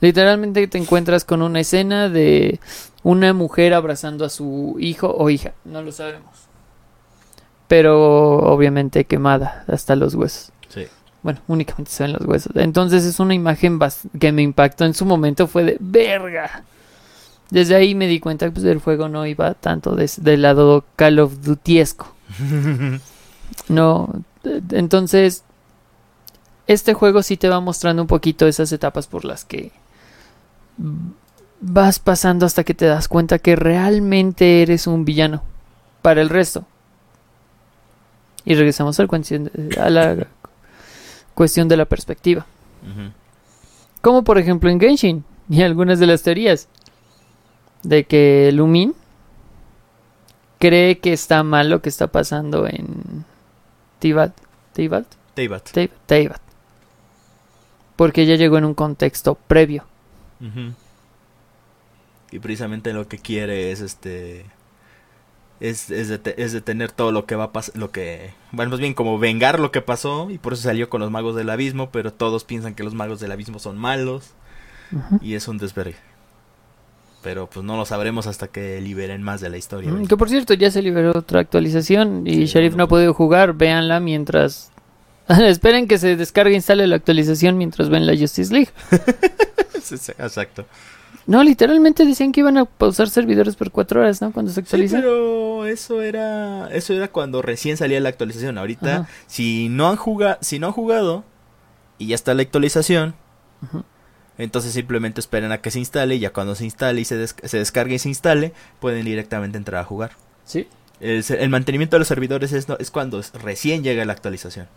Literalmente 0.02 0.68
te 0.68 0.78
encuentras 0.78 1.26
con 1.26 1.42
una 1.42 1.60
escena 1.60 2.08
de 2.10 2.60
una 3.04 3.34
mujer 3.34 3.74
abrazando 3.74 4.26
a 4.26 4.30
su 4.30 4.78
hijo 4.80 5.14
o 5.18 5.30
hija, 5.30 5.54
no 5.66 5.82
lo 5.82 5.92
sabemos. 5.92 6.30
Pero 7.68 8.38
obviamente 8.40 9.06
quemada 9.06 9.64
hasta 9.68 9.96
los 9.96 10.16
huesos. 10.16 10.52
Sí. 10.70 10.86
Bueno, 11.22 11.40
únicamente 11.48 11.92
se 11.92 12.04
ven 12.04 12.14
los 12.14 12.26
huesos. 12.26 12.54
Entonces 12.56 13.04
es 13.06 13.20
una 13.20 13.34
imagen 13.36 13.78
que 14.20 14.32
me 14.32 14.42
impactó 14.42 14.86
en 14.86 14.94
su 14.94 15.06
momento. 15.06 15.48
Fue 15.48 15.64
de 15.64 15.78
verga. 15.80 16.64
Desde 17.52 17.76
ahí 17.76 17.94
me 17.96 18.08
di 18.08 18.20
cuenta 18.20 18.46
que 18.46 18.52
pues, 18.54 18.66
el 18.66 18.80
juego 18.80 19.10
no 19.10 19.26
iba 19.26 19.54
tanto 19.54 19.96
des- 19.96 20.24
del 20.24 20.44
lado 20.44 20.86
Call 20.96 21.20
of 21.20 21.42
Dutyesco. 21.42 22.14
No. 23.68 24.10
eh, 24.44 24.62
Entonces, 24.72 25.44
este 26.68 26.94
juego 26.94 27.24
sí 27.24 27.36
te 27.38 27.50
va 27.50 27.60
mostrando 27.60 28.02
un 28.04 28.08
poquito 28.08 28.48
esas 28.48 28.72
etapas 28.72 29.08
por 29.08 29.26
las 29.26 29.44
que 29.46 29.72
vas 31.62 32.00
pasando 32.00 32.46
hasta 32.46 32.64
que 32.64 32.74
te 32.74 32.86
das 32.86 33.08
cuenta 33.08 33.40
que 33.40 33.56
realmente 33.56 34.62
eres 34.62 34.88
un 34.88 35.06
villano 35.06 35.44
para 36.02 36.22
el 36.22 36.30
resto. 36.30 36.66
Y 38.46 38.56
regresamos 38.56 39.00
al 39.00 39.10
a 39.80 39.90
la 39.90 40.28
cuestión 41.34 41.68
de 41.68 41.78
la 41.78 41.86
perspectiva. 41.86 42.46
Como 44.02 44.24
por 44.24 44.38
ejemplo 44.38 44.70
en 44.70 44.80
Genshin 44.80 45.24
y 45.50 45.62
algunas 45.62 46.00
de 46.00 46.08
las 46.08 46.24
teorías 46.24 46.68
de 47.84 48.06
que 48.06 48.52
Lumin 48.54 48.94
cree 50.60 51.00
que 51.00 51.14
está 51.14 51.44
mal 51.44 51.70
lo 51.70 51.82
que 51.82 51.90
está 51.90 52.08
pasando 52.08 52.68
en 52.68 53.26
Teyvat, 54.00 54.34
Teyvat, 54.74 55.06
Teyvat. 55.34 55.70
Teyvat, 55.72 55.94
Teyvat. 56.06 56.42
Porque 57.96 58.22
ella 58.22 58.36
llegó 58.36 58.58
en 58.58 58.66
un 58.66 58.74
contexto 58.74 59.36
previo. 59.36 59.84
Ujú. 60.42 60.74
Y 62.32 62.40
precisamente 62.40 62.94
lo 62.94 63.08
que 63.08 63.18
quiere 63.18 63.72
es 63.72 63.82
este 63.82 64.46
es, 65.60 65.90
es, 65.92 66.10
dete- 66.10 66.36
es 66.38 66.54
detener 66.54 66.92
todo 66.92 67.12
lo 67.12 67.26
que 67.26 67.36
va 67.36 67.46
a 67.46 67.52
pasar, 67.52 67.76
lo 67.76 67.92
que, 67.92 68.34
bueno, 68.52 68.72
más 68.72 68.80
bien 68.80 68.94
como 68.94 69.20
vengar 69.20 69.60
lo 69.60 69.72
que 69.72 69.82
pasó 69.82 70.30
y 70.30 70.38
por 70.38 70.54
eso 70.54 70.62
salió 70.64 70.90
con 70.90 71.02
los 71.02 71.12
magos 71.12 71.36
del 71.36 71.50
abismo, 71.50 71.90
pero 71.92 72.14
todos 72.14 72.46
piensan 72.46 72.76
que 72.76 72.84
los 72.84 72.94
magos 72.94 73.20
del 73.20 73.32
abismo 73.34 73.60
son 73.60 73.78
malos 73.78 74.34
y 75.22 75.34
es 75.36 75.48
un 75.48 75.58
desvergue. 75.58 75.98
Pero 77.22 77.50
pues 77.50 77.66
no 77.66 77.76
lo 77.76 77.84
sabremos 77.86 78.28
hasta 78.28 78.48
que 78.48 78.80
liberen 78.80 79.22
más 79.22 79.42
de 79.42 79.50
la 79.50 79.58
historia. 79.58 79.92
Mm. 79.92 80.08
Que 80.08 80.16
por 80.16 80.30
cierto, 80.30 80.54
ya 80.54 80.72
se 80.72 80.82
liberó 80.82 81.12
otra 81.18 81.42
actualización 81.42 82.26
y 82.26 82.36
Sí, 82.36 82.46
Sheriff 82.46 82.76
no 82.76 82.84
ha 82.84 82.86
no. 82.86 82.88
podido 82.88 83.14
jugar. 83.14 83.54
Véanla 83.54 84.00
mientras. 84.00 84.72
Esperen 85.48 85.88
que 85.88 85.98
se 85.98 86.16
descargue 86.16 86.54
e 86.54 86.56
instale 86.56 86.88
la 86.88 86.96
actualización 86.98 87.58
mientras 87.58 87.90
ven 87.90 88.06
la 88.06 88.18
Justice 88.18 88.54
League. 88.54 88.70
Sí, 89.82 89.98
sí, 89.98 90.12
Exacto. 90.20 90.66
No, 91.26 91.42
literalmente 91.44 92.06
decían 92.06 92.32
que 92.32 92.42
iban 92.42 92.58
a 92.58 92.66
pausar 92.66 93.10
servidores 93.10 93.56
por 93.56 93.72
cuatro 93.72 94.02
horas, 94.02 94.22
¿no? 94.22 94.32
Cuando 94.32 94.52
se 94.52 94.56
Sí, 94.56 94.62
actualiza. 94.62 94.98
pero 94.98 95.66
eso 95.66 96.02
era 96.02 96.70
eso 96.72 96.94
era 96.94 97.08
cuando 97.08 97.42
recién 97.42 97.78
salía 97.78 98.00
la 98.00 98.10
actualización. 98.10 98.58
Ahorita 98.58 98.96
Ajá. 98.98 99.10
si 99.28 99.68
no 99.70 99.88
han 99.88 99.96
jugado, 99.96 100.38
si 100.42 100.60
no 100.60 100.68
han 100.68 100.74
jugado 100.74 101.24
y 101.98 102.08
ya 102.08 102.16
está 102.16 102.34
la 102.34 102.42
actualización, 102.42 103.16
entonces 104.38 104.74
simplemente 104.74 105.20
esperen 105.20 105.52
a 105.52 105.60
que 105.60 105.72
se 105.72 105.80
instale 105.80 106.16
y 106.16 106.20
ya 106.20 106.32
cuando 106.34 106.56
se 106.56 106.66
instale 106.66 107.02
y 107.02 107.06
se, 107.06 107.18
des- 107.18 107.36
se 107.44 107.58
descargue 107.58 107.96
y 107.96 108.00
se 108.00 108.10
instale, 108.10 108.54
pueden 108.80 109.06
directamente 109.06 109.58
entrar 109.58 109.82
a 109.82 109.86
jugar. 109.86 110.12
Sí. 110.46 110.68
El, 111.00 111.50
mantenimiento 111.50 111.96
de 111.96 112.00
los 112.00 112.08
servidores 112.08 112.52
es, 112.54 112.68
no- 112.68 112.78
es 112.80 112.92
cuando 112.92 113.22
recién 113.42 113.84
llega 113.84 114.04
la 114.06 114.14
actualización. 114.14 114.68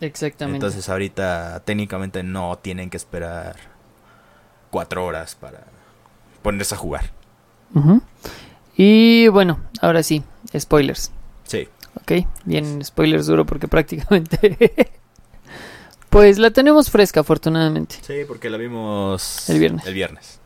Exactamente. 0.00 0.56
Entonces 0.56 0.88
ahorita 0.88 1.62
técnicamente 1.64 2.22
no 2.22 2.58
tienen 2.58 2.90
que 2.90 2.96
esperar 2.96 3.56
cuatro 4.70 5.04
horas 5.06 5.34
para 5.34 5.64
ponerse 6.42 6.74
a 6.74 6.78
jugar. 6.78 7.12
Y 8.76 9.28
bueno, 9.28 9.58
ahora 9.80 10.02
sí, 10.02 10.22
spoilers. 10.56 11.10
Sí. 11.44 11.68
Ok, 12.00 12.26
bien, 12.44 12.84
spoilers 12.84 13.26
duro 13.26 13.46
porque 13.46 13.68
prácticamente... 13.68 14.90
pues 16.10 16.38
la 16.38 16.50
tenemos 16.50 16.90
fresca, 16.90 17.20
afortunadamente. 17.20 17.96
Sí, 18.02 18.24
porque 18.28 18.50
la 18.50 18.58
vimos 18.58 19.48
El 19.48 19.58
viernes. 19.58 19.86
El 19.86 19.94
viernes. 19.94 20.40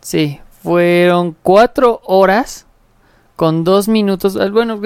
Sí, 0.00 0.40
fueron 0.62 1.36
cuatro 1.42 2.00
horas 2.04 2.66
con 3.36 3.64
dos 3.64 3.88
minutos, 3.88 4.38
bueno, 4.52 4.80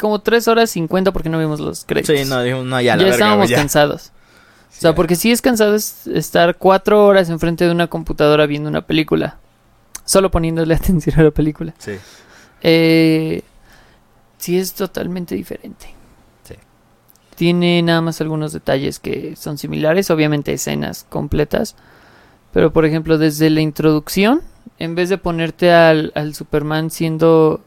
como 0.00 0.20
tres 0.20 0.48
horas 0.48 0.70
cincuenta 0.70 1.12
porque 1.12 1.28
no 1.28 1.38
vimos 1.38 1.60
los 1.60 1.84
créditos. 1.84 2.16
Sí, 2.18 2.24
no, 2.28 2.42
dijimos, 2.42 2.64
no, 2.64 2.80
ya, 2.80 2.96
la 2.96 3.02
ya 3.02 3.04
verga, 3.04 3.10
estábamos 3.16 3.48
ya. 3.50 3.56
cansados. 3.56 4.12
O 4.70 4.80
sea, 4.80 4.94
porque 4.94 5.16
sí 5.16 5.30
es 5.32 5.42
cansado 5.42 5.74
es- 5.74 6.06
estar 6.06 6.56
cuatro 6.56 7.04
horas 7.04 7.28
enfrente 7.30 7.64
de 7.64 7.70
una 7.72 7.88
computadora 7.88 8.46
viendo 8.46 8.68
una 8.68 8.82
película. 8.86 9.38
Solo 10.04 10.30
poniéndole 10.30 10.74
atención 10.76 11.18
a 11.20 11.24
la 11.24 11.30
película. 11.30 11.74
Sí. 11.78 11.92
Eh, 12.62 13.42
sí 14.38 14.58
es 14.58 14.74
totalmente 14.74 15.34
diferente. 15.34 15.86
Sí. 16.44 16.54
Tiene 17.34 17.82
nada 17.82 18.00
más 18.00 18.20
algunos 18.20 18.52
detalles 18.52 18.98
que 18.98 19.36
son 19.36 19.58
similares, 19.58 20.10
obviamente 20.10 20.52
escenas 20.52 21.04
completas. 21.08 21.74
Pero 22.52 22.72
por 22.72 22.84
ejemplo, 22.84 23.18
desde 23.18 23.50
la 23.50 23.60
introducción, 23.60 24.42
en 24.78 24.94
vez 24.94 25.08
de 25.08 25.18
ponerte 25.18 25.72
al, 25.72 26.12
al 26.14 26.34
Superman 26.34 26.90
siendo 26.90 27.60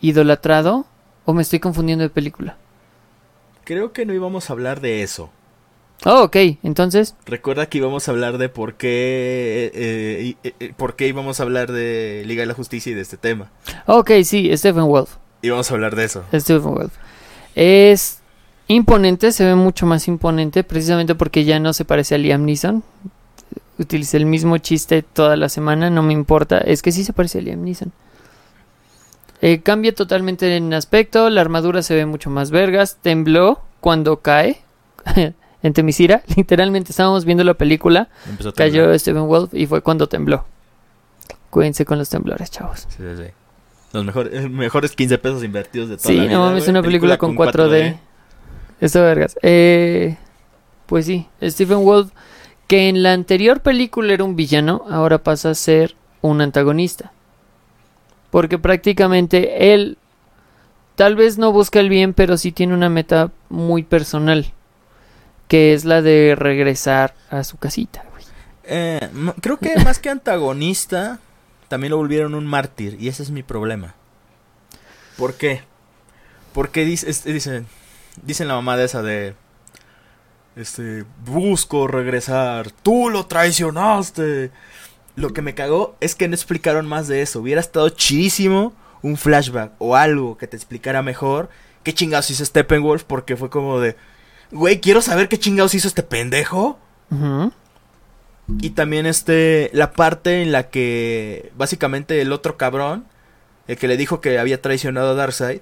idolatrado, 0.00 0.86
o 1.30 1.32
me 1.32 1.42
estoy 1.42 1.60
confundiendo 1.60 2.02
de 2.02 2.10
película. 2.10 2.56
Creo 3.62 3.92
que 3.92 4.04
no 4.04 4.12
íbamos 4.12 4.50
a 4.50 4.52
hablar 4.52 4.80
de 4.80 5.04
eso. 5.04 5.30
Oh, 6.04 6.24
ok, 6.24 6.36
entonces, 6.64 7.14
Recuerda 7.26 7.66
que 7.66 7.78
íbamos 7.78 8.08
a 8.08 8.10
hablar 8.10 8.38
de 8.38 8.48
por 8.48 8.74
qué, 8.74 9.70
eh, 9.72 10.34
eh, 10.42 10.52
eh, 10.58 10.72
por 10.76 10.96
qué 10.96 11.06
íbamos 11.06 11.38
a 11.38 11.42
hablar 11.42 11.70
de 11.70 12.24
Liga 12.26 12.40
de 12.40 12.46
la 12.46 12.54
Justicia 12.54 12.90
y 12.90 12.94
de 12.94 13.02
este 13.02 13.16
tema. 13.16 13.50
ok, 13.86 14.10
sí, 14.24 14.50
Stephen 14.56 14.86
Wolf. 14.86 15.16
Íbamos 15.42 15.70
a 15.70 15.74
hablar 15.74 15.94
de 15.94 16.04
eso. 16.04 16.24
Stephen 16.34 16.74
Wolf. 16.74 16.94
Es 17.54 18.18
imponente, 18.66 19.30
se 19.30 19.44
ve 19.44 19.54
mucho 19.54 19.86
más 19.86 20.08
imponente, 20.08 20.64
precisamente 20.64 21.14
porque 21.14 21.44
ya 21.44 21.60
no 21.60 21.72
se 21.72 21.84
parece 21.84 22.16
a 22.16 22.18
Liam 22.18 22.44
Neeson. 22.44 22.82
Utilicé 23.78 24.16
el 24.16 24.26
mismo 24.26 24.58
chiste 24.58 25.02
toda 25.02 25.36
la 25.36 25.48
semana, 25.48 25.90
no 25.90 26.02
me 26.02 26.12
importa. 26.12 26.58
Es 26.58 26.82
que 26.82 26.90
sí 26.90 27.04
se 27.04 27.12
parece 27.12 27.38
a 27.38 27.42
Liam 27.42 27.62
Neeson. 27.62 27.92
Eh, 29.42 29.60
cambia 29.62 29.94
totalmente 29.94 30.56
en 30.56 30.74
aspecto, 30.74 31.30
la 31.30 31.40
armadura 31.40 31.82
se 31.82 31.94
ve 31.94 32.04
mucho 32.06 32.28
más 32.30 32.50
vergas. 32.50 32.98
Tembló 33.00 33.60
cuando 33.80 34.18
cae 34.20 34.60
en 35.62 35.72
Temisira. 35.72 36.22
Literalmente 36.36 36.92
estábamos 36.92 37.24
viendo 37.24 37.42
la 37.44 37.54
película, 37.54 38.08
cayó. 38.54 38.96
Stephen 38.98 39.26
Wolf 39.26 39.54
y 39.54 39.66
fue 39.66 39.80
cuando 39.82 40.08
tembló. 40.08 40.44
Cuídense 41.50 41.84
con 41.84 41.98
los 41.98 42.08
temblores, 42.08 42.50
chavos. 42.50 42.86
Sí, 42.90 42.96
sí, 42.98 43.16
sí. 43.24 43.30
Los 43.92 44.04
mejores, 44.04 44.32
eh, 44.32 44.48
mejores 44.48 44.92
15 44.92 45.18
pesos 45.18 45.42
invertidos 45.42 45.88
de 45.88 45.96
toda 45.96 46.08
Sí, 46.08 46.16
la 46.16 46.22
vida. 46.24 46.32
no 46.34 46.44
mames, 46.44 46.68
una 46.68 46.80
película, 46.82 47.18
con 47.18 47.34
4D. 47.34 47.96
Esto 48.80 49.00
vergas. 49.02 49.36
Eh, 49.42 50.16
pues 50.86 51.06
sí, 51.06 51.26
Stephen 51.42 51.84
Wolf, 51.84 52.12
que 52.68 52.88
en 52.88 53.02
la 53.02 53.12
anterior 53.12 53.60
película 53.62 54.12
era 54.12 54.22
un 54.22 54.36
villano, 54.36 54.84
ahora 54.90 55.18
pasa 55.18 55.50
a 55.50 55.54
ser 55.54 55.96
un 56.20 56.40
antagonista. 56.40 57.12
Porque 58.30 58.58
prácticamente 58.58 59.74
él 59.74 59.98
tal 60.94 61.16
vez 61.16 61.38
no 61.38 61.52
busca 61.52 61.80
el 61.80 61.88
bien, 61.88 62.14
pero 62.14 62.36
sí 62.36 62.52
tiene 62.52 62.74
una 62.74 62.88
meta 62.88 63.30
muy 63.48 63.82
personal. 63.82 64.52
Que 65.48 65.74
es 65.74 65.84
la 65.84 66.00
de 66.00 66.36
regresar 66.36 67.14
a 67.30 67.42
su 67.42 67.56
casita. 67.56 68.04
güey. 68.12 68.24
Eh, 68.64 69.08
creo 69.40 69.58
que 69.58 69.76
más 69.82 69.98
que 69.98 70.10
antagonista, 70.10 71.18
también 71.68 71.90
lo 71.90 71.96
volvieron 71.96 72.34
un 72.34 72.46
mártir. 72.46 72.96
Y 73.00 73.08
ese 73.08 73.22
es 73.22 73.30
mi 73.30 73.42
problema. 73.42 73.94
¿Por 75.16 75.34
qué? 75.34 75.62
Porque 76.52 76.84
dice, 76.84 77.64
dicen 78.22 78.48
la 78.48 78.54
mamá 78.54 78.76
de 78.76 78.84
esa 78.84 79.02
de... 79.02 79.34
Este, 80.56 81.04
busco 81.24 81.86
regresar. 81.86 82.70
Tú 82.70 83.08
lo 83.08 83.26
traicionaste. 83.26 84.50
Lo 85.20 85.32
que 85.32 85.42
me 85.42 85.54
cagó 85.54 85.96
es 86.00 86.14
que 86.14 86.28
no 86.28 86.34
explicaron 86.34 86.86
más 86.86 87.06
de 87.06 87.22
eso. 87.22 87.40
Hubiera 87.40 87.60
estado 87.60 87.88
chidísimo 87.90 88.72
un 89.02 89.16
flashback 89.16 89.72
o 89.78 89.96
algo 89.96 90.36
que 90.36 90.46
te 90.46 90.56
explicara 90.56 91.02
mejor 91.02 91.48
qué 91.82 91.94
chingados 91.94 92.30
hizo 92.30 92.44
Steppenwolf. 92.44 93.04
Porque 93.04 93.36
fue 93.36 93.50
como 93.50 93.80
de... 93.80 93.96
Güey, 94.50 94.80
quiero 94.80 95.02
saber 95.02 95.28
qué 95.28 95.38
chingados 95.38 95.74
hizo 95.74 95.88
este 95.88 96.02
pendejo. 96.02 96.78
Y 98.60 98.70
también 98.70 99.06
este 99.06 99.70
la 99.72 99.92
parte 99.92 100.42
en 100.42 100.52
la 100.52 100.70
que 100.70 101.52
básicamente 101.56 102.20
el 102.20 102.32
otro 102.32 102.56
cabrón, 102.56 103.04
el 103.68 103.76
que 103.76 103.88
le 103.88 103.96
dijo 103.96 104.20
que 104.20 104.38
había 104.38 104.60
traicionado 104.60 105.10
a 105.10 105.14
Darkseid, 105.14 105.60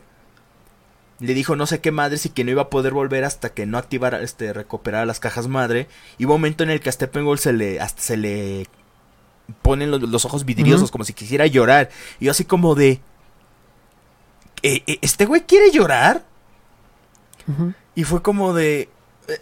le 1.21 1.35
dijo 1.35 1.57
no 1.57 1.67
sé 1.67 1.81
qué 1.81 1.91
madres 1.91 2.27
y 2.27 2.31
que 2.31 2.45
no 2.45 2.51
iba 2.51 2.63
a 2.63 2.71
poder 2.71 2.93
volver 2.93 3.25
hasta 3.25 3.51
que 3.51 3.67
no 3.67 3.77
activara 3.77 4.23
este 4.23 4.53
recuperara 4.53 5.05
las 5.05 5.21
cajas 5.21 5.49
madre. 5.49 5.89
Y 6.17 6.25
hubo 6.25 6.35
un 6.35 6.41
momento 6.41 6.65
en 6.65 6.71
el 6.71 6.81
que 6.81 6.89
a 6.89 6.93
Steppenwolf 6.93 7.41
se 7.41 7.53
le 7.53 7.81
hasta 7.81 8.01
se 8.01 8.17
le 8.17 8.67
ponen 9.63 9.91
los, 9.91 10.03
los 10.03 10.25
ojos 10.25 10.45
vidriosos 10.45 10.91
como 10.91 11.05
si 11.05 11.13
quisiera 11.13 11.47
llorar. 11.47 11.91
Y 12.21 12.27
yo 12.27 12.31
así 12.31 12.45
como 12.45 12.75
de 12.75 13.01
"¿Eh, 14.63 14.83
eh, 14.87 14.99
este 15.03 15.27
güey 15.27 15.43
quiere 15.43 15.71
llorar? 15.71 16.25
Y 17.95 18.05
fue 18.05 18.21
como 18.23 18.53
de 18.53 18.91
eh, 19.29 19.41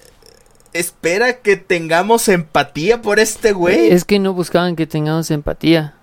espera 0.73 1.39
que 1.41 1.57
tengamos 1.57 2.29
empatía 2.29 3.03
por 3.03 3.19
este 3.19 3.53
güey. 3.53 3.91
Es 3.91 4.05
que 4.05 4.19
no 4.19 4.33
buscaban 4.33 4.77
que 4.77 4.87
tengamos 4.87 5.31
empatía. 5.31 5.95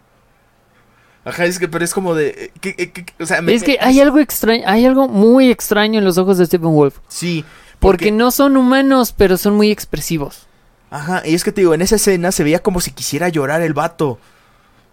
Ajá, 1.26 1.46
es 1.46 1.58
que, 1.58 1.70
pero 1.70 1.86
es 1.86 1.94
como 1.94 2.16
de. 2.16 2.52
que- 2.60 2.76
que- 2.76 2.92
que- 2.92 3.24
o 3.24 3.26
sea, 3.26 3.42
me- 3.42 3.54
Es 3.54 3.64
que 3.64 3.78
hay 3.80 4.02
algo 4.02 4.20
extraño, 4.20 4.64
hay 4.66 4.86
algo 4.86 5.08
muy 5.08 5.50
extraño 5.50 6.00
en 6.00 6.06
los 6.06 6.18
ojos 6.18 6.38
de 6.38 6.46
Stephen 6.46 6.74
Wolf. 6.76 6.98
Sí. 7.08 7.46
Porque 7.80 8.12
no 8.12 8.32
son 8.32 8.58
humanos, 8.58 9.14
pero 9.16 9.38
son 9.38 9.56
muy 9.56 9.72
expresivos. 9.72 10.48
Ajá, 10.94 11.24
y 11.26 11.34
es 11.34 11.44
que 11.44 11.52
te 11.52 11.62
digo, 11.62 11.74
en 11.74 11.82
esa 11.82 11.96
escena 11.96 12.32
se 12.32 12.44
veía 12.44 12.62
como 12.62 12.80
si 12.80 12.92
quisiera 12.92 13.28
llorar 13.30 13.62
el 13.64 13.74
vato. 13.74 14.20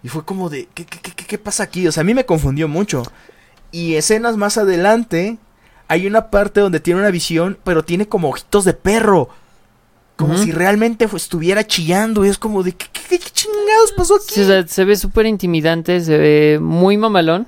Y 0.01 0.07
fue 0.07 0.25
como 0.25 0.49
de. 0.49 0.67
¿Qué, 0.73 0.83
qué, 0.83 0.97
qué, 0.99 1.13
qué- 1.13 1.37
pasa 1.37 1.61
aquí? 1.61 1.87
O 1.87 1.91
sea, 1.91 2.01
a 2.01 2.03
mí 2.03 2.15
me 2.15 2.25
confundió 2.25 2.67
mucho. 2.67 3.03
Y 3.71 3.93
escenas 3.95 4.35
más 4.35 4.57
adelante. 4.57 5.37
Hay 5.87 6.07
una 6.07 6.31
parte 6.31 6.59
donde 6.59 6.79
tiene 6.79 7.01
una 7.01 7.11
visión, 7.11 7.57
pero 7.63 7.83
tiene 7.83 8.07
como 8.07 8.29
ojitos 8.29 8.65
de 8.65 8.73
perro. 8.73 9.29
Como 10.15 10.37
si 10.37 10.51
realmente 10.51 11.07
estuviera 11.13 11.65
chillando. 11.67 12.25
Y 12.25 12.29
es 12.29 12.39
como 12.39 12.63
de. 12.63 12.71
¿Qué, 12.73 12.87
qué- 12.91 13.19
qué 13.19 13.29
chingados 13.31 13.91
pasó 13.95 14.15
aquí? 14.15 14.25
Sí, 14.33 14.41
o 14.41 14.45
sea, 14.47 14.67
se 14.67 14.85
ve 14.85 14.95
súper 14.95 15.27
intimidante, 15.27 16.01
se 16.01 16.17
ve 16.17 16.59
muy 16.59 16.97
mamalón. 16.97 17.45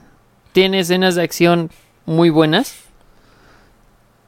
Tiene 0.52 0.80
escenas 0.82 1.16
de 1.16 1.24
acción 1.24 1.72
muy 2.06 2.30
buenas. 2.30 2.76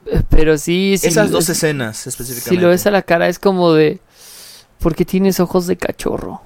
Eh, 0.08 0.22
Pero 0.30 0.58
sí, 0.58 0.96
sí. 0.98 1.08
Esas 1.08 1.32
dos 1.32 1.44
es- 1.50 1.58
escenas 1.58 2.08
específicamente. 2.08 2.50
Si 2.56 2.58
lo 2.58 2.70
ves 2.70 2.86
a 2.88 2.92
la 2.92 3.02
cara 3.04 3.28
es 3.28 3.38
como 3.40 3.74
de... 3.74 4.00
¿Por 4.86 4.96
qué 4.96 5.04
tienes 5.04 5.40
ojos 5.40 5.66
de 5.66 5.78
cachorro? 5.78 6.44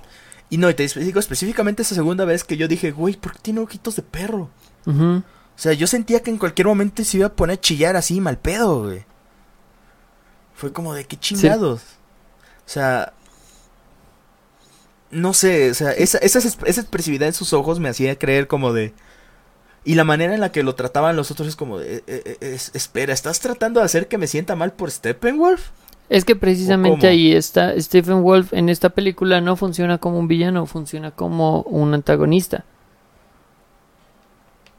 Y 0.49 0.57
no, 0.59 0.69
y 0.69 0.73
te 0.73 0.87
digo 0.87 1.19
específicamente 1.19 1.81
esa 1.81 1.93
segunda 1.93 2.23
vez 2.23 2.45
que 2.45 2.55
yo 2.55 2.69
dije, 2.69 2.91
güey, 2.91 3.17
¿por 3.17 3.33
qué 3.33 3.39
tiene 3.41 3.59
ojitos 3.59 3.97
de 3.97 4.01
perro? 4.01 4.49
O 4.85 5.61
sea, 5.61 5.73
yo 5.73 5.87
sentía 5.87 6.21
que 6.23 6.31
en 6.31 6.37
cualquier 6.37 6.67
momento 6.67 7.03
se 7.03 7.17
iba 7.17 7.27
a 7.27 7.33
poner 7.33 7.57
a 7.57 7.59
chillar 7.59 7.97
así, 7.97 8.21
mal 8.21 8.37
pedo, 8.37 8.83
güey. 8.85 9.03
Fue 10.53 10.71
como 10.71 10.93
de 10.93 11.03
qué 11.03 11.17
chingados. 11.19 11.81
O 11.81 12.69
sea. 12.69 13.11
No 15.11 15.33
sé, 15.33 15.71
o 15.71 15.73
sea, 15.73 15.91
esa, 15.91 16.19
esa, 16.19 16.39
es- 16.39 16.57
esa 16.65 16.79
expresividad 16.81 17.27
en 17.27 17.33
sus 17.33 17.51
ojos 17.51 17.81
me 17.81 17.89
hacía 17.89 18.17
creer 18.17 18.47
como 18.47 18.71
de. 18.71 18.93
Y 19.83 19.95
la 19.95 20.05
manera 20.05 20.33
en 20.33 20.39
la 20.39 20.53
que 20.53 20.63
lo 20.63 20.75
trataban 20.75 21.17
los 21.17 21.29
otros 21.29 21.49
es 21.49 21.57
como 21.57 21.77
de. 21.77 21.97
eh, 21.97 22.03
eh, 22.07 22.37
es- 22.39 22.71
espera, 22.73 23.11
¿estás 23.13 23.41
tratando 23.41 23.81
de 23.81 23.85
hacer 23.85 24.07
que 24.07 24.17
me 24.17 24.27
sienta 24.27 24.55
mal 24.55 24.71
por 24.71 24.91
Steppenwolf? 24.91 25.71
Es 26.09 26.25
que 26.25 26.33
¿O 26.33 26.39
precisamente 26.39 27.07
ahí 27.07 27.33
está. 27.33 27.79
Stephen 27.79 28.23
Wolf 28.23 28.53
en 28.53 28.69
esta 28.69 28.89
película 28.89 29.41
no 29.41 29.55
funciona 29.55 29.99
como 29.99 30.19
un 30.19 30.27
villano, 30.27 30.65
funciona 30.65 31.11
como 31.11 31.61
un 31.61 31.93
antagonista. 31.93 32.65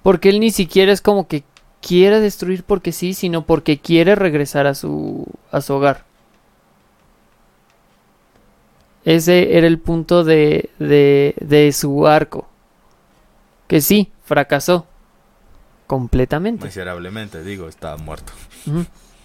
Porque 0.03 0.31
él 0.31 0.41
ni 0.41 0.51
siquiera 0.51 0.93
es 0.93 1.01
como 1.01 1.29
que 1.29 1.45
quiere 1.81 2.21
destruir 2.21 2.65
porque 2.65 2.93
sí, 2.93 3.15
sino 3.15 3.47
porque 3.47 3.79
quiere 3.79 4.15
regresar 4.15 4.67
a 4.67 4.75
su, 4.75 5.27
a 5.53 5.61
su 5.61 5.75
hogar. 5.75 6.05
Ese 9.05 9.57
era 9.57 9.67
el 9.67 9.79
punto 9.79 10.25
de, 10.25 10.71
de, 10.79 11.35
de 11.41 11.73
su 11.73 12.07
arco. 12.07 12.49
Que 13.67 13.81
sí, 13.81 14.11
fracasó. 14.25 14.87
Completamente. 15.87 16.67
Miserablemente, 16.67 17.43
digo, 17.43 17.69
estaba 17.69 17.97
muerto. 17.97 18.33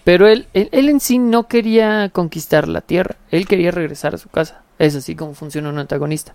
Pero 0.06 0.28
él, 0.28 0.48
él, 0.54 0.70
él 0.72 0.88
en 0.88 1.02
sí 1.02 1.20
no 1.20 1.48
quería 1.48 2.10
conquistar 2.10 2.70
la 2.70 2.80
Tierra. 2.82 3.18
Él 3.32 3.48
quería 3.48 3.72
regresar 3.72 4.16
a 4.16 4.20
su 4.20 4.30
casa. 4.30 4.62
Es 4.80 4.96
así 4.96 5.16
como 5.16 5.34
funciona 5.34 5.68
un 5.68 5.80
antagonista. 5.80 6.34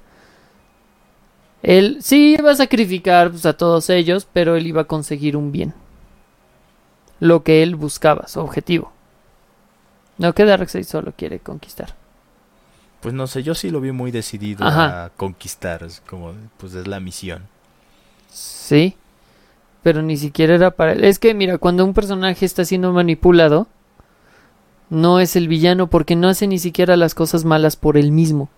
Él 1.63 1.99
sí 2.01 2.37
iba 2.39 2.51
a 2.51 2.57
sacrificar 2.57 3.31
pues, 3.31 3.47
a 3.47 3.53
todos 3.53 3.89
ellos, 3.89 4.27
pero 4.31 4.57
él 4.57 4.67
iba 4.67 4.83
a 4.83 4.87
conseguir 4.87 5.37
un 5.37 5.53
bien. 5.53 5.73
Lo 7.21 7.45
que 7.45 7.63
él 7.63 7.77
buscaba, 7.77 8.29
su 8.29 8.41
objetivo. 8.41 8.93
No 10.19 10.35
que 10.35 10.45
Darkseid 10.45 10.85
solo 10.85 11.13
quiere 11.17 11.39
conquistar. 11.39 11.95
Pues 13.01 13.15
no 13.15 13.27
sé, 13.27 13.43
yo 13.43 13.55
sí 13.55 13.71
lo 13.71 13.81
vi 13.81 13.93
muy 13.93 14.11
decidido 14.11 14.67
Ajá. 14.67 15.05
a 15.05 15.11
conquistar, 15.11 15.85
es 15.85 16.03
como, 16.03 16.35
pues 16.59 16.75
es 16.75 16.87
la 16.87 17.01
misión. 17.01 17.47
Sí, 18.29 18.97
pero 19.83 20.03
ni 20.03 20.17
siquiera 20.17 20.55
era 20.55 20.71
para 20.71 20.93
él. 20.93 21.05
Es 21.05 21.19
que 21.19 21.35
mira, 21.35 21.59
cuando 21.59 21.85
un 21.85 21.95
personaje 21.95 22.45
está 22.45 22.65
siendo 22.65 22.93
manipulado, 22.93 23.67
no 24.91 25.21
es 25.21 25.37
el 25.37 25.49
villano 25.49 25.89
porque 25.89 26.17
no 26.17 26.29
hace 26.29 26.47
ni 26.47 26.59
siquiera 26.59 26.97
las 26.97 27.15
cosas 27.15 27.45
malas 27.45 27.77
por 27.77 27.97
él 27.97 28.13
mismo. 28.13 28.49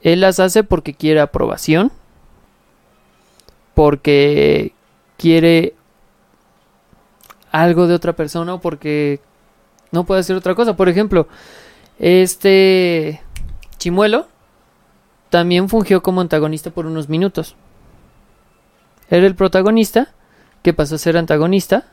Él 0.00 0.20
las 0.20 0.40
hace 0.40 0.64
porque 0.64 0.94
quiere 0.94 1.20
aprobación, 1.20 1.92
porque 3.74 4.72
quiere 5.16 5.74
algo 7.52 7.86
de 7.86 7.94
otra 7.94 8.14
persona 8.14 8.54
o 8.54 8.60
porque 8.60 9.20
no 9.92 10.04
puede 10.04 10.20
hacer 10.20 10.34
otra 10.34 10.54
cosa. 10.56 10.74
Por 10.74 10.88
ejemplo, 10.88 11.28
este 11.98 13.20
Chimuelo 13.78 14.26
también 15.30 15.68
fungió 15.68 16.02
como 16.02 16.20
antagonista 16.20 16.70
por 16.70 16.86
unos 16.86 17.08
minutos. 17.08 17.54
Era 19.12 19.26
el 19.26 19.34
protagonista 19.34 20.08
que 20.62 20.72
pasó 20.72 20.94
a 20.94 20.98
ser 20.98 21.18
antagonista 21.18 21.84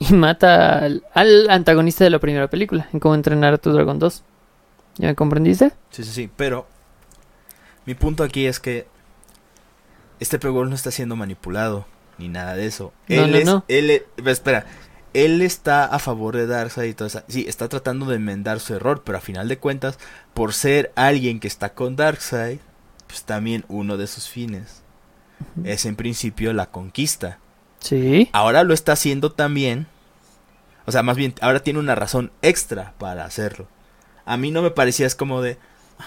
y 0.00 0.12
mata 0.14 0.78
al, 0.80 1.04
al 1.14 1.48
antagonista 1.48 2.02
de 2.02 2.10
la 2.10 2.18
primera 2.18 2.48
película, 2.48 2.88
en 2.92 2.98
cómo 2.98 3.14
entrenar 3.14 3.54
a 3.54 3.58
tu 3.58 3.70
dragón 3.72 3.98
2. 4.00 4.24
¿Ya 4.98 5.06
me 5.08 5.14
comprendiste? 5.14 5.70
Sí, 5.90 6.02
sí, 6.02 6.10
sí, 6.10 6.30
pero 6.36 6.66
mi 7.86 7.94
punto 7.94 8.24
aquí 8.24 8.46
es 8.46 8.58
que 8.58 8.86
este 10.18 10.38
Pegol 10.40 10.68
no 10.68 10.74
está 10.74 10.90
siendo 10.90 11.14
manipulado 11.14 11.86
ni 12.18 12.28
nada 12.28 12.54
de 12.56 12.66
eso. 12.66 12.92
No, 13.08 13.22
él 13.24 13.30
no, 13.32 13.36
es, 13.38 13.44
no. 13.44 13.64
él 13.68 13.90
es- 13.90 14.02
espera, 14.26 14.66
él 15.14 15.40
está 15.40 15.84
a 15.84 16.00
favor 16.00 16.36
de 16.36 16.48
Darkseid 16.48 16.90
y 16.90 16.94
todo 16.94 17.06
eso. 17.06 17.22
Sí, 17.28 17.44
está 17.48 17.68
tratando 17.68 18.06
de 18.06 18.16
enmendar 18.16 18.58
su 18.58 18.74
error, 18.74 19.02
pero 19.04 19.18
a 19.18 19.20
final 19.20 19.46
de 19.48 19.58
cuentas, 19.58 19.98
por 20.34 20.52
ser 20.52 20.90
alguien 20.96 21.38
que 21.38 21.48
está 21.48 21.74
con 21.74 21.94
Darkseid, 21.94 22.58
pues 23.06 23.22
también 23.22 23.64
uno 23.68 23.96
de 23.96 24.08
sus 24.08 24.28
fines 24.28 24.81
es 25.64 25.86
en 25.86 25.96
principio 25.96 26.52
la 26.52 26.66
conquista. 26.66 27.38
Sí. 27.80 28.28
Ahora 28.32 28.62
lo 28.64 28.74
está 28.74 28.92
haciendo 28.92 29.32
también. 29.32 29.86
O 30.86 30.92
sea, 30.92 31.02
más 31.02 31.16
bien, 31.16 31.34
ahora 31.40 31.60
tiene 31.60 31.78
una 31.78 31.94
razón 31.94 32.32
extra 32.42 32.94
para 32.98 33.24
hacerlo. 33.24 33.68
A 34.24 34.36
mí 34.36 34.50
no 34.50 34.62
me 34.62 34.70
parecía 34.70 35.06
es 35.06 35.14
como 35.14 35.42
de, 35.42 35.58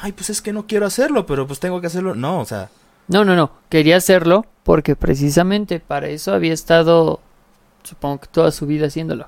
ay, 0.01 0.11
pues 0.11 0.29
es 0.29 0.41
que 0.41 0.53
no 0.53 0.67
quiero 0.67 0.85
hacerlo, 0.85 1.25
pero 1.25 1.47
pues 1.47 1.59
tengo 1.59 1.81
que 1.81 1.87
hacerlo. 1.87 2.15
No, 2.15 2.39
o 2.39 2.45
sea, 2.45 2.69
No, 3.07 3.23
no, 3.25 3.35
no. 3.35 3.51
Quería 3.69 3.97
hacerlo 3.97 4.45
porque 4.63 4.95
precisamente 4.95 5.79
para 5.79 6.07
eso 6.07 6.33
había 6.33 6.53
estado, 6.53 7.19
supongo 7.83 8.21
que 8.21 8.27
toda 8.27 8.51
su 8.51 8.65
vida 8.65 8.87
haciéndolo. 8.87 9.27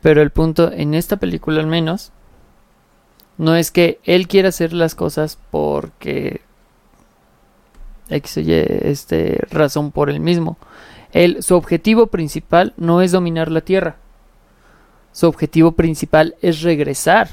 Pero 0.00 0.22
el 0.22 0.30
punto, 0.30 0.70
en 0.72 0.94
esta 0.94 1.16
película 1.16 1.60
al 1.60 1.66
menos, 1.66 2.12
no 3.38 3.56
es 3.56 3.70
que 3.70 4.00
él 4.04 4.28
quiera 4.28 4.50
hacer 4.50 4.72
las 4.72 4.94
cosas 4.94 5.38
porque 5.50 6.42
X 8.08 8.36
o 8.38 8.40
Y, 8.40 8.52
este, 8.52 9.40
razón 9.50 9.90
por 9.90 10.10
él 10.10 10.20
mismo. 10.20 10.56
Él, 11.12 11.42
su 11.42 11.54
objetivo 11.54 12.08
principal 12.08 12.74
no 12.76 13.02
es 13.02 13.12
dominar 13.12 13.50
la 13.50 13.60
Tierra. 13.60 13.96
Su 15.12 15.26
objetivo 15.26 15.72
principal 15.72 16.34
es 16.42 16.60
regresar 16.60 17.30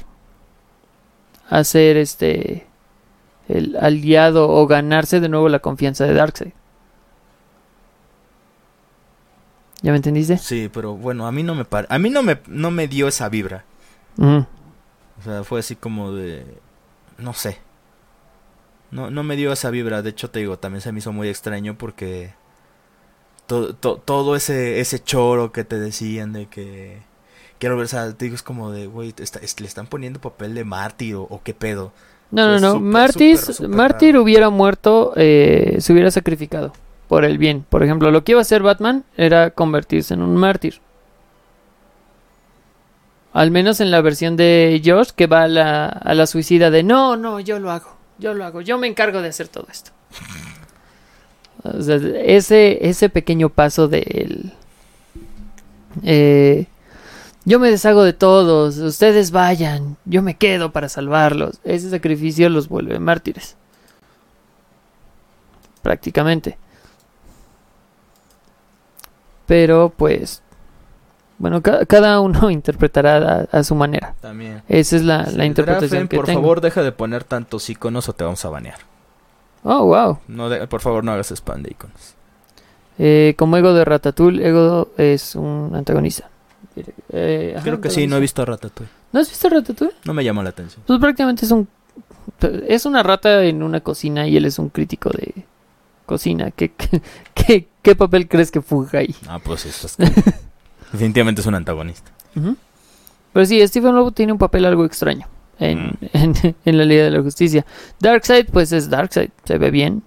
a 1.50 1.62
ser 1.64 1.98
este 1.98 2.66
el 3.48 3.76
aliado 3.76 4.48
o 4.48 4.66
ganarse 4.66 5.20
de 5.20 5.28
nuevo 5.28 5.50
la 5.50 5.58
confianza 5.58 6.06
de 6.06 6.14
Darkseid. 6.14 6.52
¿Ya 9.82 9.90
me 9.90 9.96
entendiste? 9.96 10.38
sí, 10.38 10.70
pero 10.72 10.94
bueno, 10.94 11.26
a 11.26 11.32
mí 11.32 11.42
no 11.42 11.54
me 11.54 11.66
par 11.66 11.86
a 11.90 11.98
mí 11.98 12.08
no 12.08 12.22
me 12.22 12.38
no 12.46 12.70
me 12.70 12.88
dio 12.88 13.06
esa 13.06 13.28
vibra. 13.28 13.64
O 14.18 15.22
sea, 15.22 15.44
fue 15.44 15.60
así 15.60 15.76
como 15.76 16.12
de 16.12 16.46
no 17.18 17.34
sé. 17.34 17.58
No 18.90 19.10
no 19.10 19.22
me 19.24 19.36
dio 19.36 19.52
esa 19.52 19.70
vibra, 19.70 20.02
de 20.02 20.10
hecho 20.10 20.30
te 20.30 20.38
digo, 20.40 20.58
también 20.58 20.80
se 20.80 20.92
me 20.92 20.98
hizo 21.00 21.12
muy 21.12 21.28
extraño 21.28 21.76
porque 21.76 22.32
to- 23.46 23.74
to- 23.74 23.96
todo 23.98 24.36
ese 24.36 24.80
ese 24.80 25.02
choro 25.02 25.52
que 25.52 25.64
te 25.64 25.78
decían 25.78 26.32
de 26.32 26.46
que 26.46 26.98
quiero 27.58 27.76
ver, 27.76 27.86
o 27.86 27.88
sea, 27.88 28.12
te 28.12 28.24
digo 28.26 28.34
es 28.36 28.42
como 28.42 28.70
de, 28.70 28.86
güey, 28.86 29.12
te 29.12 29.22
está- 29.22 29.40
es- 29.40 29.60
le 29.60 29.66
están 29.66 29.86
poniendo 29.86 30.20
papel 30.20 30.54
de 30.54 30.64
mártir 30.64 31.16
o, 31.16 31.22
o 31.22 31.40
qué 31.42 31.54
pedo. 31.54 31.92
No, 32.30 32.48
no, 32.48 32.58
no. 32.58 32.80
Martis, 32.80 33.40
súper 33.40 33.68
Mártir 33.68 34.12
raro. 34.14 34.22
hubiera 34.22 34.50
muerto, 34.50 35.12
eh, 35.16 35.76
se 35.80 35.92
hubiera 35.92 36.10
sacrificado 36.10 36.72
por 37.08 37.24
el 37.24 37.38
bien. 37.38 37.64
Por 37.68 37.82
ejemplo, 37.84 38.10
lo 38.10 38.24
que 38.24 38.32
iba 38.32 38.40
a 38.40 38.42
hacer 38.42 38.62
Batman 38.62 39.04
era 39.16 39.50
convertirse 39.50 40.14
en 40.14 40.22
un 40.22 40.34
mártir. 40.36 40.80
Al 43.32 43.50
menos 43.50 43.80
en 43.80 43.90
la 43.90 44.00
versión 44.00 44.36
de 44.36 44.80
Josh 44.84 45.10
que 45.10 45.26
va 45.26 45.42
a 45.42 45.48
la, 45.48 45.86
a 45.86 46.14
la 46.14 46.26
suicida 46.26 46.70
de 46.70 46.82
no, 46.84 47.16
no, 47.16 47.40
yo 47.40 47.58
lo 47.58 47.70
hago, 47.72 47.93
yo 48.18 48.34
lo 48.34 48.44
hago, 48.44 48.60
yo 48.60 48.78
me 48.78 48.86
encargo 48.86 49.22
de 49.22 49.28
hacer 49.28 49.48
todo 49.48 49.66
esto. 49.70 49.90
O 51.62 51.82
sea, 51.82 51.96
ese, 51.96 52.88
ese 52.88 53.08
pequeño 53.08 53.48
paso 53.48 53.88
de 53.88 54.00
él. 54.00 54.52
eh, 56.02 56.66
yo 57.46 57.58
me 57.60 57.70
deshago 57.70 58.04
de 58.04 58.14
todos, 58.14 58.78
ustedes 58.78 59.30
vayan, 59.30 59.98
yo 60.06 60.22
me 60.22 60.36
quedo 60.36 60.72
para 60.72 60.88
salvarlos. 60.88 61.60
Ese 61.64 61.90
sacrificio 61.90 62.48
los 62.48 62.68
vuelve 62.68 62.98
mártires. 62.98 63.56
Prácticamente. 65.82 66.56
Pero 69.46 69.92
pues, 69.94 70.42
bueno, 71.44 71.60
ca- 71.62 71.84
cada 71.84 72.20
uno 72.20 72.48
interpretará 72.58 73.46
a, 73.52 73.58
a 73.58 73.62
su 73.64 73.74
manera. 73.74 74.14
También. 74.22 74.62
Esa 74.66 74.96
es 74.96 75.02
la, 75.04 75.26
Sí, 75.26 75.36
la 75.36 75.44
interpretación 75.44 75.90
Drafen, 75.90 76.08
que 76.08 76.16
por 76.16 76.24
tengo. 76.24 76.40
favor, 76.40 76.60
deja 76.62 76.82
de 76.82 76.90
poner 76.90 77.22
tantos 77.24 77.68
iconos 77.68 78.08
o 78.08 78.14
te 78.14 78.24
vamos 78.24 78.42
a 78.46 78.48
banear. 78.48 78.78
Oh, 79.62 79.84
wow. 79.84 80.20
No 80.26 80.48
de- 80.48 80.66
por 80.66 80.80
favor, 80.80 81.04
no 81.04 81.12
hagas 81.12 81.30
spam 81.32 81.62
de 81.62 81.72
iconos. 81.72 82.14
Eh, 82.98 83.34
como 83.36 83.58
Ego 83.58 83.74
de 83.74 83.84
Ratatouille, 83.84 84.48
Ego 84.48 84.88
es 84.96 85.34
un 85.34 85.72
antagonista. 85.74 86.30
Eh, 87.10 87.52
ajá, 87.56 87.62
Creo 87.64 87.80
que 87.82 87.90
sí, 87.90 88.06
no 88.06 88.16
he 88.16 88.20
visto 88.20 88.40
a 88.40 88.46
Ratatouille. 88.46 88.90
¿No 89.12 89.20
has 89.20 89.28
visto 89.28 89.48
Ratatouille? 89.50 89.94
No 90.06 90.14
me 90.14 90.24
llamó 90.24 90.42
la 90.42 90.48
atención. 90.48 90.82
Pues 90.86 90.98
prácticamente 90.98 91.44
es 91.44 91.50
un... 91.50 91.68
Es 92.66 92.86
una 92.86 93.02
rata 93.02 93.44
en 93.44 93.62
una 93.62 93.80
cocina 93.80 94.26
y 94.26 94.36
él 94.38 94.46
es 94.46 94.58
un 94.58 94.70
crítico 94.70 95.10
de 95.10 95.44
cocina. 96.06 96.50
¿Qué, 96.52 96.72
qué, 96.72 97.02
qué- 97.34 97.68
qué 97.82 97.94
papel 97.96 98.28
crees 98.28 98.50
que 98.50 98.60
fuga 98.62 99.00
ahí? 99.00 99.14
Ah, 99.28 99.38
pues 99.44 99.66
esto 99.66 99.86
es... 99.88 99.96
Definitivamente 100.94 101.40
es 101.40 101.46
un 101.48 101.56
antagonista. 101.56 102.12
Pero 103.32 103.46
sí, 103.46 103.66
Stephen 103.66 103.96
Lobo 103.96 104.12
tiene 104.12 104.32
un 104.32 104.38
papel 104.38 104.64
algo 104.64 104.84
extraño 104.84 105.26
en, 105.58 105.86
Mm. 105.88 105.96
en, 106.12 106.56
en 106.64 106.78
la 106.78 106.84
Liga 106.84 107.02
de 107.02 107.10
la 107.10 107.20
Justicia. 107.20 107.66
Darkseid, 107.98 108.46
pues 108.46 108.70
es 108.70 108.88
Darkseid, 108.88 109.30
se 109.44 109.58
ve 109.58 109.72
bien. 109.72 110.04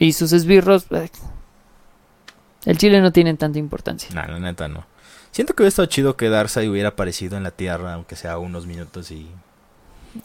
Y 0.00 0.12
sus 0.12 0.32
esbirros... 0.32 0.86
eh, 0.90 1.08
el 2.64 2.78
chile 2.78 3.00
no 3.00 3.12
tienen 3.12 3.36
tanta 3.36 3.60
importancia. 3.60 4.10
Nah, 4.12 4.26
la 4.26 4.40
neta 4.40 4.66
no. 4.66 4.84
Siento 5.30 5.54
que 5.54 5.62
hubiera 5.62 5.68
estado 5.68 5.86
chido 5.86 6.16
que 6.16 6.28
Darkseid 6.28 6.68
hubiera 6.68 6.88
aparecido 6.90 7.36
en 7.36 7.44
la 7.44 7.52
Tierra, 7.52 7.94
aunque 7.94 8.16
sea 8.16 8.38
unos 8.38 8.66
minutos 8.66 9.12
y... 9.12 9.28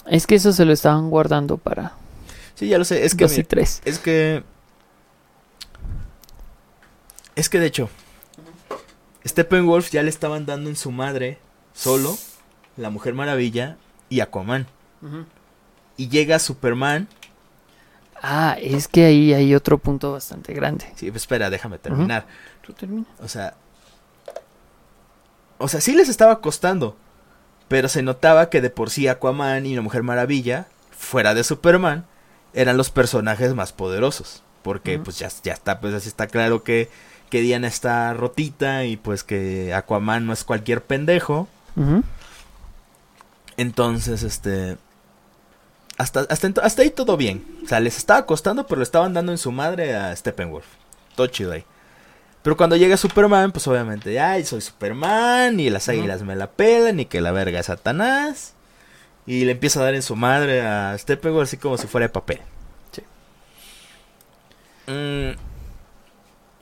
Es 0.07 0.25
que 0.25 0.35
eso 0.35 0.53
se 0.53 0.65
lo 0.65 0.73
estaban 0.73 1.11
guardando 1.11 1.57
para 1.57 1.93
Sí, 2.55 2.67
ya 2.67 2.79
lo 2.79 2.85
sé. 2.85 3.05
Es 3.05 3.13
que... 3.13 3.25
2 3.25 3.37
y 3.37 3.43
3. 3.43 3.81
Es 3.85 3.99
que... 3.99 4.43
Es 7.35 7.47
que 7.49 7.59
de 7.59 7.67
hecho... 7.67 7.89
Steppenwolf 9.25 9.89
ya 9.91 10.03
le 10.03 10.09
estaban 10.09 10.45
dando 10.45 10.69
en 10.69 10.75
su 10.75 10.91
madre 10.91 11.37
solo 11.73 12.17
la 12.77 12.89
Mujer 12.89 13.13
Maravilla 13.13 13.77
y 14.09 14.19
Aquaman. 14.19 14.67
Y 15.97 16.09
llega 16.09 16.39
Superman. 16.39 17.07
Ah, 18.21 18.57
es 18.59 18.87
que 18.87 19.05
ahí 19.05 19.33
hay 19.33 19.53
otro 19.53 19.77
punto 19.77 20.13
bastante 20.13 20.53
grande. 20.53 20.85
Sí, 20.95 21.11
pues 21.11 21.23
espera, 21.23 21.49
déjame 21.49 21.77
terminar. 21.77 22.25
Tú 22.61 22.73
termina. 22.73 23.05
O 23.21 23.27
sea. 23.27 23.55
O 25.57 25.67
sea, 25.67 25.81
sí 25.81 25.93
les 25.93 26.09
estaba 26.09 26.39
costando. 26.39 26.95
Pero 27.67 27.89
se 27.89 28.01
notaba 28.01 28.49
que 28.49 28.61
de 28.61 28.69
por 28.69 28.89
sí 28.89 29.07
Aquaman 29.07 29.65
y 29.65 29.75
la 29.75 29.81
Mujer 29.81 30.03
Maravilla, 30.03 30.67
fuera 30.91 31.33
de 31.33 31.43
Superman, 31.43 32.05
eran 32.53 32.77
los 32.77 32.89
personajes 32.91 33.53
más 33.55 33.73
poderosos. 33.73 34.43
Porque 34.61 34.97
pues 34.99 35.19
ya, 35.19 35.29
ya 35.43 35.51
está, 35.51 35.81
pues 35.81 35.93
así 35.93 36.07
está 36.07 36.27
claro 36.27 36.63
que, 36.63 36.89
que 37.33 37.41
Diana 37.41 37.67
está 37.67 38.13
rotita 38.13 38.85
y 38.85 38.95
pues 38.95 39.23
que 39.23 39.73
Aquaman 39.73 40.27
no 40.27 40.33
es 40.33 40.43
cualquier 40.43 40.83
pendejo. 40.83 41.47
Entonces, 43.57 44.21
este. 44.21 44.77
Hasta, 45.97 46.27
hasta, 46.29 46.53
hasta 46.61 46.83
ahí 46.83 46.91
todo 46.91 47.17
bien. 47.17 47.43
O 47.65 47.67
sea, 47.67 47.79
les 47.79 47.97
estaba 47.97 48.27
costando, 48.27 48.67
pero 48.67 48.77
le 48.77 48.83
estaban 48.83 49.15
dando 49.15 49.31
en 49.31 49.39
su 49.39 49.51
madre 49.51 49.95
a 49.95 50.15
Steppenwolf. 50.15 50.67
Todo 51.15 51.25
chido 51.25 51.53
ahí. 51.53 51.65
Pero 52.43 52.55
cuando 52.55 52.75
llega 52.75 52.97
Superman, 52.97 53.51
pues 53.51 53.67
obviamente, 53.67 54.19
ay, 54.19 54.45
soy 54.45 54.61
Superman, 54.61 55.59
y 55.59 55.71
las 55.71 55.89
águilas 55.89 56.21
me 56.21 56.35
la 56.35 56.51
pelan, 56.51 56.99
y 56.99 57.05
que 57.05 57.19
la 57.19 57.31
verga 57.31 57.61
es 57.61 57.65
Satanás. 57.65 58.53
Y 59.25 59.45
le 59.45 59.53
empieza 59.53 59.79
a 59.79 59.85
dar 59.85 59.95
en 59.95 60.03
su 60.03 60.15
madre 60.15 60.61
a 60.61 60.95
Steppenwolf 60.99 61.47
así 61.47 61.57
como 61.57 61.79
si 61.79 61.87
fuera 61.87 62.05
de 62.05 62.13
papel. 62.13 62.41
Sí. 62.91 63.01
Mm, 64.85 65.52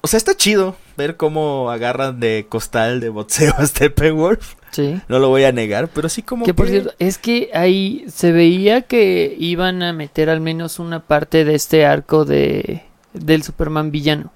o 0.02 0.08
sea, 0.08 0.18
está 0.18 0.36
chido 0.36 0.76
ver 0.98 1.16
cómo 1.16 1.70
agarran 1.72 2.20
de 2.20 2.46
costal 2.50 3.00
de 3.00 3.10
boxeo 3.10 3.54
a 3.58 3.66
Steppenwolf. 3.66 4.56
Sí. 4.72 5.02
No 5.08 5.20
lo 5.20 5.30
voy 5.30 5.44
a 5.44 5.52
negar, 5.52 5.90
pero 5.90 6.10
sí 6.10 6.22
como 6.22 6.46
Que 6.46 6.54
por 6.54 6.68
cierto, 6.68 6.94
es 6.98 7.18
que 7.18 7.50
ahí 7.54 8.06
se 8.08 8.32
veía 8.32 8.84
que 8.84 9.36
iban 9.38 9.84
a 9.84 9.94
meter 9.94 10.30
al 10.30 10.40
menos 10.40 10.80
una 10.80 11.02
parte 11.02 11.44
de 11.44 11.56
este 11.56 11.86
arco 11.86 12.26
de 12.26 12.84
del 13.14 13.44
Superman 13.44 13.92
villano. 13.92 14.32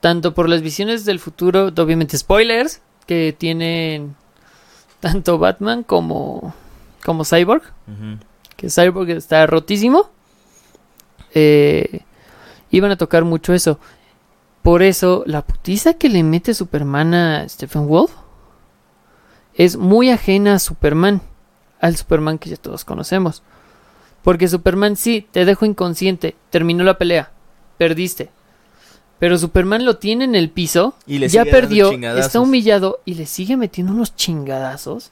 Tanto 0.00 0.34
por 0.34 0.48
las 0.48 0.62
visiones 0.62 1.04
del 1.04 1.18
futuro, 1.18 1.66
obviamente 1.66 2.16
spoilers, 2.16 2.80
que 3.06 3.34
tienen 3.36 4.14
tanto 5.00 5.38
Batman 5.38 5.82
como, 5.82 6.54
como 7.04 7.24
Cyborg. 7.24 7.62
Que 8.56 8.70
Cyborg 8.70 9.10
está 9.10 9.46
rotísimo. 9.46 10.10
Eh, 11.34 12.00
iban 12.70 12.92
a 12.92 12.96
tocar 12.96 13.24
mucho 13.24 13.52
eso. 13.52 13.78
Por 14.62 14.82
eso, 14.82 15.22
la 15.26 15.42
putiza 15.42 15.94
que 15.94 16.08
le 16.08 16.22
mete 16.22 16.52
Superman 16.52 17.14
a 17.14 17.48
Stephen 17.48 17.86
Wolf 17.86 18.12
es 19.54 19.76
muy 19.76 20.10
ajena 20.10 20.54
a 20.54 20.58
Superman, 20.58 21.22
al 21.80 21.96
Superman 21.96 22.38
que 22.38 22.50
ya 22.50 22.56
todos 22.56 22.84
conocemos. 22.84 23.42
Porque 24.22 24.48
Superman 24.48 24.96
sí, 24.96 25.26
te 25.30 25.44
dejo 25.44 25.64
inconsciente, 25.64 26.36
terminó 26.50 26.84
la 26.84 26.98
pelea, 26.98 27.30
perdiste. 27.78 28.30
Pero 29.18 29.38
Superman 29.38 29.84
lo 29.84 29.96
tiene 29.96 30.24
en 30.24 30.34
el 30.34 30.50
piso, 30.50 30.94
Y 31.06 31.18
le 31.18 31.28
ya 31.28 31.44
perdió, 31.44 31.92
está 31.92 32.40
humillado 32.40 33.00
y 33.04 33.14
le 33.14 33.26
sigue 33.26 33.56
metiendo 33.56 33.92
unos 33.92 34.14
chingadazos. 34.16 35.10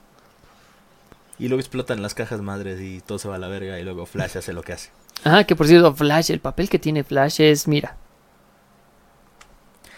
Y 1.39 1.49
luego 1.49 1.61
explotan 1.61 2.03
las 2.03 2.15
cajas 2.15 2.41
madres 2.41 2.81
y 2.81 3.01
todo 3.01 3.19
se 3.19 3.29
va 3.29 3.37
a 3.37 3.39
la 3.39 3.49
verga 3.49 3.79
y 3.79 3.85
luego 3.85 4.07
Flash 4.07 4.39
hace 4.39 4.53
lo 4.53 4.63
que 4.63 4.73
hace. 4.73 4.91
Ah, 5.25 5.45
que 5.45 5.55
por 5.55 5.67
cierto, 5.67 5.95
Flash, 5.95 6.31
el 6.31 6.41
papel 6.41 6.69
que 6.69 6.79
tiene 6.79 7.05
Flash 7.05 7.41
es, 7.41 7.69
mira. 7.69 7.97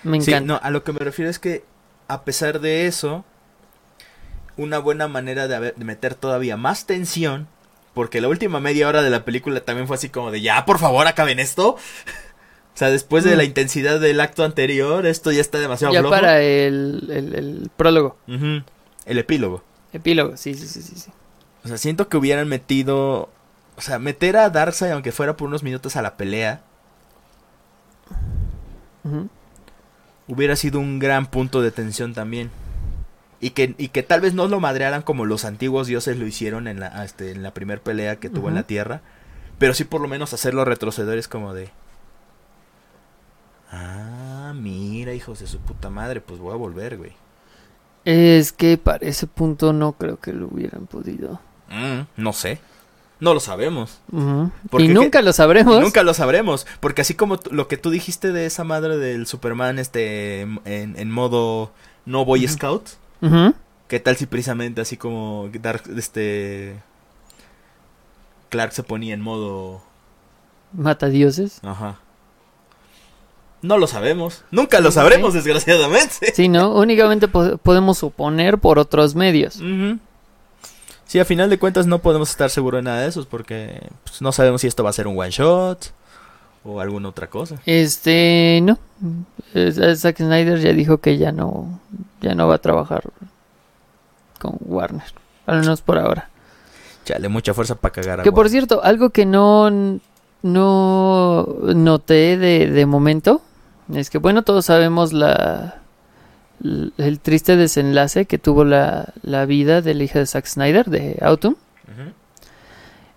Me 0.03 0.21
Sí, 0.21 0.31
encanta. 0.31 0.55
no, 0.55 0.61
a 0.63 0.71
lo 0.71 0.83
que 0.85 0.93
me 0.93 1.01
refiero 1.01 1.31
es 1.31 1.39
que 1.39 1.65
a 2.09 2.23
pesar 2.23 2.61
de 2.61 2.87
eso, 2.87 3.25
una 4.57 4.79
buena 4.79 5.09
manera 5.09 5.47
de, 5.49 5.55
haber- 5.57 5.75
de 5.77 5.85
meter 5.85 6.15
todavía 6.15 6.57
más 6.57 6.87
tensión, 6.87 7.47
porque 7.95 8.21
la 8.21 8.29
última 8.29 8.61
media 8.61 8.89
hora 8.89 9.03
de 9.03 9.11
la 9.11 9.25
película 9.25 9.61
también 9.61 9.87
fue 9.87 9.97
así 9.97 10.09
como 10.09 10.31
de 10.31 10.41
ya, 10.41 10.65
por 10.65 10.79
favor, 10.79 11.07
acaben 11.07 11.39
esto. 11.39 11.77
O 12.73 12.79
sea, 12.81 12.89
después 12.91 13.25
de 13.25 13.35
Mm. 13.35 13.37
la 13.37 13.45
intensidad 13.45 14.01
del 14.01 14.21
acto 14.21 14.43
anterior, 14.43 15.05
esto 15.05 15.33
ya 15.33 15.41
está 15.43 15.59
demasiado 15.59 15.93
ya 15.93 16.01
flojo. 16.01 16.15
para 16.15 16.41
el, 16.41 17.09
el- 17.11 17.35
el 17.35 17.71
prólogo, 17.77 18.17
El 18.27 19.19
epílogo. 19.19 19.63
epílogo, 19.93 20.37
sí, 20.39 20.55
sí, 20.55 20.67
sí, 20.67 20.81
sí. 20.81 20.95
sí. 20.97 21.11
O 21.65 21.69
sea, 21.69 21.77
siento 21.77 22.09
que 22.09 22.17
hubieran 22.17 22.49
metido. 22.49 23.29
O 23.77 23.81
sea, 23.83 23.99
meter 23.99 24.39
a 24.39 24.49
Darkseid, 24.49 24.93
aunque 24.93 25.13
fuera 25.13 25.37
por 25.37 25.49
unos 25.49 25.63
minutos 25.63 25.97
a 25.97 26.01
la 26.03 26.17
pelea. 26.17 26.63
Hubiera 30.31 30.57
sido 30.57 30.79
un 30.81 30.99
gran 30.99 31.27
punto 31.27 31.61
de 31.61 31.71
tensión 31.71 32.15
también. 32.15 32.51
Y 33.41 33.51
que, 33.51 33.75
y 33.79 33.89
que 33.89 34.03
tal 34.03 34.21
vez 34.21 34.35
no 34.35 34.49
lo 34.49 34.61
madrearan 34.61 35.03
como 35.03 35.25
los 35.25 35.45
antiguos 35.45 35.87
dioses 35.87 36.19
lo 36.19 36.27
hicieron 36.27 36.69
en 36.69 36.79
la, 36.79 37.05
este, 37.05 37.33
en 37.33 37.43
la 37.43 37.53
primer 37.53 37.81
pelea 37.81 38.17
que 38.17 38.29
tuvo 38.31 38.49
en 38.49 38.55
la. 38.55 38.63
Tierra. 38.65 39.01
Pero 39.59 39.75
sí 39.75 39.85
por 39.85 40.01
lo 40.01 40.09
menos 40.09 40.33
hacerlo 40.33 40.65
retroceder 40.65 41.19
es 41.19 41.29
como 41.29 41.53
de... 41.53 41.71
Ah, 43.73 44.53
mira, 44.55 45.15
hijos 45.15 45.41
de 45.41 45.47
su 45.47 45.59
puta 45.59 45.91
madre, 45.91 46.21
pues 46.21 46.41
voy 46.41 46.53
a 46.53 46.57
volver, 46.57 46.97
güey. 46.97 47.13
Es 48.05 48.53
que 48.53 48.79
para 48.79 49.07
ese 49.07 49.27
punto 49.27 49.73
no 49.73 49.93
creo 49.93 50.19
que 50.19 50.33
lo 50.33 50.49
hubieran 50.49 50.87
podido. 50.87 51.41
Mm, 51.69 52.01
no 52.17 52.33
sé. 52.33 52.61
No 53.21 53.35
lo 53.35 53.41
sabemos. 53.41 54.01
Porque 54.71 54.87
Y 54.87 54.89
nunca 54.89 55.21
lo 55.23 55.33
sabremos. 55.33 55.77
Y 55.77 55.81
nunca 55.81 56.03
lo 56.03 56.15
sabremos. 56.15 56.67
Porque 56.81 57.03
así 57.03 57.15
como 57.15 57.39
lo 57.51 57.69
que 57.69 57.77
tú 57.77 57.91
dijiste 57.91 58.33
de 58.33 58.47
esa 58.47 58.65
madre 58.65 58.97
del 58.97 59.27
Superman 59.27 59.79
este 59.79 60.41
en, 60.41 60.61
en 60.65 61.11
modo 61.11 61.71
no 62.07 62.25
Boy. 62.25 62.49
Scout. 62.49 62.89
Ujú. 63.21 63.55
¿Qué 63.89 64.01
tal 64.01 64.17
si 64.17 64.27
precisamente 64.27 64.81
así 64.81 64.97
como 64.97 65.51
Dark, 65.61 65.83
este 65.97 66.81
Clark 68.49 68.73
se 68.73 68.83
ponía 68.83 69.15
en 69.15 69.21
modo 69.21 69.83
Mata 70.73 71.09
dioses. 71.09 71.61
ajá? 71.63 71.99
No 73.63 73.77
lo 73.77 73.87
sabemos. 73.87 74.45
Nunca 74.51 74.81
lo 74.81 74.91
sabremos, 74.91 75.35
desgraciadamente. 75.35 76.33
Sí, 76.35 76.49
¿no? 76.49 76.73
Únicamente 76.75 77.29
po- 77.29 77.59
podemos 77.59 77.99
suponer 77.99 78.57
por 78.59 78.79
otros 78.79 79.15
medios. 79.15 79.61
Sí, 81.11 81.19
a 81.19 81.25
final 81.25 81.51
de 81.51 81.59
cuentas 81.59 81.89
no 81.89 81.99
podemos 81.99 82.31
estar 82.31 82.51
seguros 82.51 82.79
de 82.79 82.83
nada 82.83 83.01
de 83.01 83.09
eso 83.09 83.27
porque 83.29 83.83
pues, 84.05 84.23
no 84.23 84.31
sabemos 84.31 84.61
si 84.61 84.69
esto 84.69 84.85
va 84.85 84.91
a 84.91 84.93
ser 84.93 85.09
un 85.09 85.19
one 85.19 85.33
shot 85.33 85.87
o 86.63 86.79
alguna 86.79 87.09
otra 87.09 87.27
cosa. 87.27 87.57
Este, 87.67 88.61
no. 88.63 88.79
Zack 89.97 90.19
Snyder 90.19 90.61
ya 90.61 90.73
dijo 90.73 90.99
que 90.99 91.19
ya 91.19 91.33
no, 91.33 91.81
ya 92.21 92.37
no 92.37 92.47
va 92.47 92.55
a 92.55 92.59
trabajar 92.59 93.03
con 94.39 94.55
Warner. 94.61 95.03
Al 95.47 95.59
menos 95.63 95.83
por 95.83 95.99
ahora. 95.99 96.31
Chale, 97.05 97.29
mucha 97.29 97.55
fuerza 97.55 97.75
para 97.75 97.93
cagar 97.93 98.21
a 98.21 98.23
Que 98.23 98.31
por 98.31 98.49
cierto, 98.49 98.81
algo 98.85 99.11
que 99.11 99.27
no, 99.27 99.69
no 100.43 101.57
noté 101.75 102.39
de, 102.39 102.71
de 102.71 102.87
momento 102.87 103.43
es 103.93 104.11
que, 104.11 104.19
bueno, 104.19 104.43
todos 104.43 104.67
sabemos 104.67 105.13
la, 105.13 105.80
el 106.63 107.21
triste 107.21 107.57
desenlace 107.57 108.27
que 108.27 108.39
tuvo 108.39 108.65
la, 108.65 109.13
la 109.23 109.47
vida 109.47 109.81
de 109.83 109.95
la 109.95 110.05
hija 110.05 110.19
de 110.19 110.27
Zack 110.27 110.47
Snyder, 110.47 110.87
de 110.91 111.19
Autumn. 111.23 111.57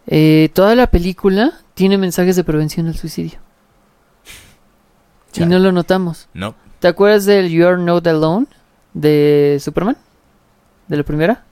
Eh, 0.08 0.50
toda 0.54 0.76
la 0.76 0.88
película 0.88 1.54
tiene 1.74 1.98
mensajes 1.98 2.36
de 2.36 2.44
prevención 2.44 2.88
al 2.88 2.96
suicidio. 2.96 3.40
Y 5.32 5.38
Chale. 5.40 5.50
no 5.50 5.60
lo 5.60 5.72
notamos. 5.72 6.28
No. 6.34 6.56
¿Te 6.80 6.88
acuerdas 6.88 7.26
del 7.26 7.50
You 7.50 7.66
Are 7.68 7.78
Not 7.82 8.06
Alone 8.08 8.48
de 8.94 9.58
Superman? 9.62 9.98
¿De 10.88 10.98
la 10.98 11.04
primera? 11.04 11.44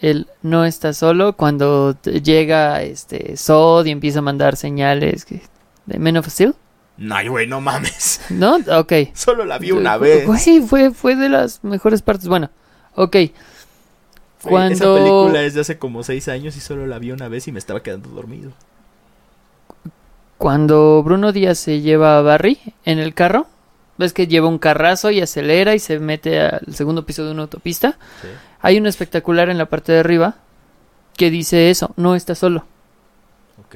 Él 0.00 0.28
no 0.42 0.64
está 0.64 0.92
solo 0.92 1.32
cuando 1.36 1.96
llega 2.02 2.82
este 2.82 3.36
Zod 3.36 3.86
y 3.86 3.90
empieza 3.90 4.20
a 4.20 4.22
mandar 4.22 4.54
señales 4.56 5.24
que- 5.24 5.42
de 5.86 5.98
Men 5.98 6.18
of 6.18 6.28
Steel. 6.28 6.54
No, 6.98 7.14
güey, 7.30 7.46
no 7.46 7.60
mames. 7.60 8.20
¿No? 8.28 8.56
Ok. 8.78 8.92
Solo 9.14 9.44
la 9.44 9.58
vi 9.58 9.70
una 9.70 9.96
vez. 9.96 10.26
Güey, 10.26 10.60
fue, 10.60 10.90
fue 10.90 11.14
de 11.16 11.28
las 11.28 11.62
mejores 11.64 12.02
partes. 12.02 12.28
Bueno, 12.28 12.50
ok. 12.94 13.12
Güey, 13.14 13.32
Esa 14.42 14.48
Cuando, 14.50 14.94
película 14.96 15.42
es 15.42 15.54
de 15.54 15.60
hace 15.62 15.78
como 15.78 16.02
seis 16.02 16.28
años 16.28 16.56
y 16.56 16.60
solo 16.60 16.86
la 16.86 16.98
vi 16.98 17.12
una 17.12 17.28
vez 17.28 17.48
y 17.48 17.52
me 17.52 17.58
estaba 17.58 17.82
quedando 17.82 18.08
dormido. 18.10 18.52
cuando 20.36 21.02
Bruno 21.02 21.32
Díaz 21.32 21.58
se 21.58 21.80
lleva 21.80 22.18
a 22.18 22.22
Barry 22.22 22.58
en 22.84 22.98
el 23.00 23.14
carro, 23.14 23.46
ves 23.96 24.12
que 24.12 24.28
lleva 24.28 24.46
un 24.48 24.58
carrazo 24.58 25.10
y 25.10 25.20
acelera 25.20 25.74
y 25.74 25.80
se 25.80 25.98
mete 25.98 26.40
al 26.40 26.72
segundo 26.72 27.04
piso 27.04 27.24
de 27.24 27.32
una 27.32 27.42
autopista. 27.42 27.98
Sí. 28.22 28.28
Hay 28.60 28.78
un 28.78 28.86
espectacular 28.86 29.50
en 29.50 29.58
la 29.58 29.66
parte 29.66 29.92
de 29.92 29.98
arriba 30.00 30.36
que 31.16 31.30
dice 31.30 31.70
eso, 31.70 31.92
no 31.96 32.14
está 32.14 32.34
solo. 32.36 32.64
Ok. 33.60 33.74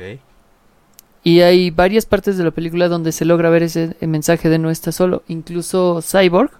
Y 1.25 1.41
hay 1.41 1.71
varias 1.71 2.05
partes 2.05 2.37
de 2.37 2.45
la 2.45 2.51
película 2.51 2.89
donde 2.89 3.13
se 3.13 3.25
logra 3.25 3.49
ver 3.51 3.63
ese 3.63 3.97
mensaje 4.01 4.49
de 4.49 4.59
no 4.59 4.71
está 4.71 4.91
solo. 4.91 5.23
Incluso 5.29 6.01
Cyborg, 6.03 6.51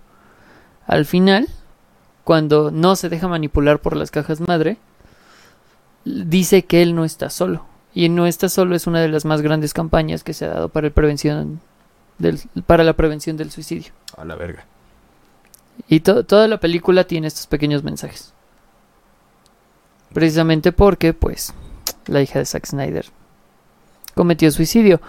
al 0.87 1.05
final, 1.05 1.49
cuando 2.23 2.71
no 2.71 2.95
se 2.95 3.09
deja 3.09 3.27
manipular 3.27 3.81
por 3.81 3.97
las 3.97 4.13
cajas 4.13 4.41
madre, 4.41 4.77
dice 6.05 6.63
que 6.65 6.83
él 6.83 6.95
no 6.95 7.05
está 7.05 7.29
solo. 7.29 7.67
Y 7.93 8.09
no 8.09 8.27
está 8.27 8.49
solo 8.49 8.77
es 8.77 8.87
una 8.87 9.01
de 9.01 9.09
las 9.09 9.25
más 9.25 9.43
grandes 9.43 9.75
campañas 9.75 10.23
que 10.23 10.33
se 10.33 10.45
ha 10.45 10.51
dado 10.51 10.69
para, 10.69 10.87
el 10.87 10.93
prevención 10.93 11.61
del, 12.19 12.39
para 12.65 12.85
la 12.85 12.93
prevención 12.95 13.37
del 13.37 13.51
suicidio. 13.51 13.93
A 14.17 14.25
la 14.25 14.37
verga. 14.37 14.65
Y 15.89 16.01
to- 16.01 16.25
toda 16.25 16.47
la 16.47 16.61
película 16.61 17.05
tiene 17.05 17.27
estos 17.27 17.49
pequeños 17.49 17.83
mensajes. 17.83 18.33
Precisamente 20.15 20.71
porque, 20.73 21.15
pues, 21.15 21.53
la 22.07 22.23
hija 22.23 22.39
de 22.39 22.47
Zack 22.47 22.67
Snyder 22.67 23.07
cometió 24.15 24.51
suicidio 24.51 25.01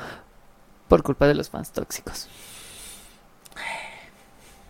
por 0.88 1.04
culpa 1.04 1.28
de 1.28 1.36
los 1.36 1.50
fans 1.50 1.72
tóxicos. 1.72 2.28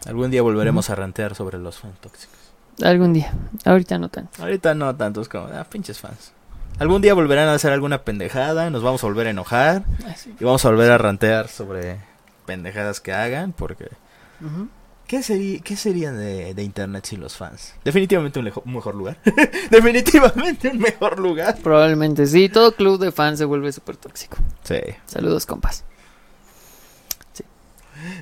Algún 0.06 0.32
día 0.32 0.42
volveremos 0.42 0.90
a 0.90 0.96
rantear 0.96 1.36
sobre 1.36 1.58
los 1.58 1.78
fans 1.78 1.98
tóxicos. 2.00 2.38
Algún 2.84 3.14
día. 3.14 3.34
Ahorita 3.66 3.98
no 3.98 4.10
tanto. 4.10 4.42
Ahorita 4.42 4.74
no 4.74 4.96
tantos 4.96 5.30
como, 5.30 5.48
ah, 5.48 5.64
pinches 5.70 6.00
fans. 6.00 6.34
Algún 6.80 7.02
día 7.02 7.14
volverán 7.14 7.48
a 7.50 7.54
hacer 7.54 7.72
alguna 7.72 8.02
pendejada, 8.02 8.70
nos 8.70 8.82
vamos 8.82 9.04
a 9.04 9.08
volver 9.08 9.28
a 9.28 9.30
enojar 9.30 9.84
y 10.40 10.44
vamos 10.44 10.66
a 10.66 10.70
volver 10.70 10.92
a 10.92 10.98
rantear 10.98 11.48
sobre 11.48 12.00
pendejadas 12.46 13.00
que 13.00 13.14
hagan 13.14 13.54
porque... 13.54 13.90
Ujú. 14.42 14.68
¿Qué, 15.08 15.22
sería, 15.22 15.60
qué 15.60 15.76
serían 15.76 16.18
de, 16.18 16.54
de 16.54 16.64
internet 16.64 17.06
sin 17.06 17.20
los 17.20 17.36
fans? 17.38 17.74
Definitivamente 17.84 18.40
un, 18.40 18.46
lejo- 18.46 18.64
un 18.66 18.74
mejor 18.74 18.96
lugar. 18.96 19.18
Definitivamente 19.70 20.70
un 20.70 20.80
mejor 20.80 21.20
lugar. 21.20 21.58
Probablemente 21.62 22.26
sí. 22.26 22.50
Todo 22.50 22.74
club 22.76 23.00
de 23.00 23.12
fans 23.12 23.38
se 23.40 23.46
vuelve 23.46 23.72
súper 23.72 23.98
tóxico. 23.98 24.38
Sí. 24.64 24.80
Saludos, 25.06 25.46
compas. 25.46 25.84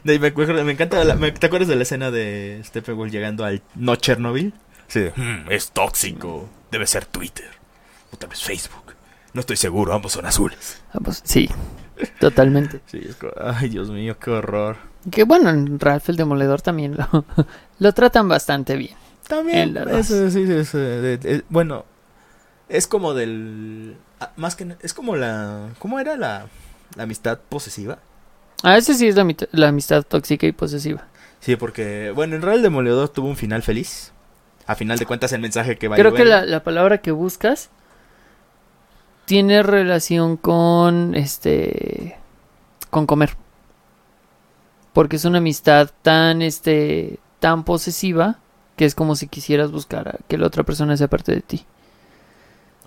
De- 0.03 0.19
me, 0.19 0.27
acuerdo- 0.27 0.63
me 0.63 0.71
encanta, 0.73 1.03
la- 1.03 1.15
me- 1.15 1.31
¿te 1.31 1.45
acuerdas 1.47 1.67
de 1.69 1.75
la 1.75 1.83
escena 1.83 2.11
de 2.11 2.61
Steppenwolf 2.65 3.11
llegando 3.11 3.45
al 3.45 3.61
no 3.75 3.95
Chernobyl? 3.95 4.53
Sí, 4.87 5.05
"Mm, 5.15 5.49
es 5.51 5.71
tóxico. 5.71 6.49
Debe 6.71 6.85
ser 6.87 7.05
Twitter. 7.05 7.49
O 8.11 8.17
tal 8.17 8.29
vez 8.29 8.41
Facebook. 8.43 8.93
No 9.33 9.39
estoy 9.39 9.55
seguro, 9.57 9.93
ambos 9.93 10.11
son 10.11 10.25
azules. 10.25 10.81
Pues, 11.03 11.21
sí, 11.23 11.49
totalmente. 12.19 12.81
Sí, 12.87 13.01
es 13.07 13.15
como, 13.15 13.33
ay, 13.39 13.69
Dios 13.69 13.89
mío, 13.89 14.17
qué 14.19 14.31
horror. 14.31 14.77
Que 15.09 15.23
bueno, 15.23 15.49
en 15.49 15.79
Ralph 15.79 16.09
el 16.09 16.15
Demoledor 16.17 16.61
también 16.61 16.95
lo, 16.97 17.25
lo 17.79 17.93
tratan 17.93 18.27
bastante 18.27 18.75
bien. 18.75 18.95
También, 19.27 19.77
eso, 19.77 20.29
sí, 20.29 20.45
sí, 20.45 20.51
es, 20.53 20.73
eh, 20.75 20.77
de- 20.77 21.17
de- 21.17 21.43
bueno, 21.49 21.85
es 22.69 22.85
como 22.87 23.13
del... 23.13 23.95
ah, 24.19 24.31
Más 24.35 24.55
que... 24.55 24.75
Es 24.81 24.93
como 24.93 25.15
la... 25.15 25.69
¿Cómo 25.79 25.99
era 25.99 26.17
la, 26.17 26.47
la 26.95 27.03
amistad 27.03 27.39
posesiva? 27.49 27.99
Ah, 28.63 28.77
ese 28.77 28.93
sí 28.93 29.07
es 29.07 29.15
la, 29.51 29.67
amistad 29.67 30.03
tóxica 30.03 30.45
y 30.45 30.51
posesiva. 30.51 31.07
Sí, 31.39 31.55
porque, 31.55 32.11
bueno, 32.13 32.35
en 32.35 32.41
realidad 32.41 32.57
el 32.57 32.63
Demoledor 32.63 33.09
tuvo 33.09 33.27
un 33.27 33.37
final 33.37 33.63
feliz. 33.63 34.11
A 34.67 34.75
final 34.75 34.99
de 34.99 35.05
cuentas, 35.05 35.33
el 35.33 35.41
mensaje 35.41 35.77
que 35.77 35.87
va 35.87 35.95
Creo 35.95 36.13
que 36.13 36.25
la, 36.25 36.45
la 36.45 36.63
palabra 36.63 36.99
que 36.99 37.11
buscas 37.11 37.69
tiene 39.31 39.63
relación 39.63 40.35
con 40.35 41.15
este 41.15 42.17
con 42.89 43.05
comer. 43.05 43.37
Porque 44.91 45.15
es 45.15 45.23
una 45.23 45.37
amistad 45.37 45.89
tan 46.01 46.41
este 46.41 47.17
tan 47.39 47.63
posesiva 47.63 48.39
que 48.75 48.83
es 48.83 48.93
como 48.93 49.15
si 49.15 49.29
quisieras 49.29 49.71
buscar 49.71 50.09
a 50.09 50.17
que 50.27 50.37
la 50.37 50.47
otra 50.47 50.63
persona 50.63 50.97
sea 50.97 51.07
parte 51.07 51.33
de 51.33 51.39
ti. 51.39 51.65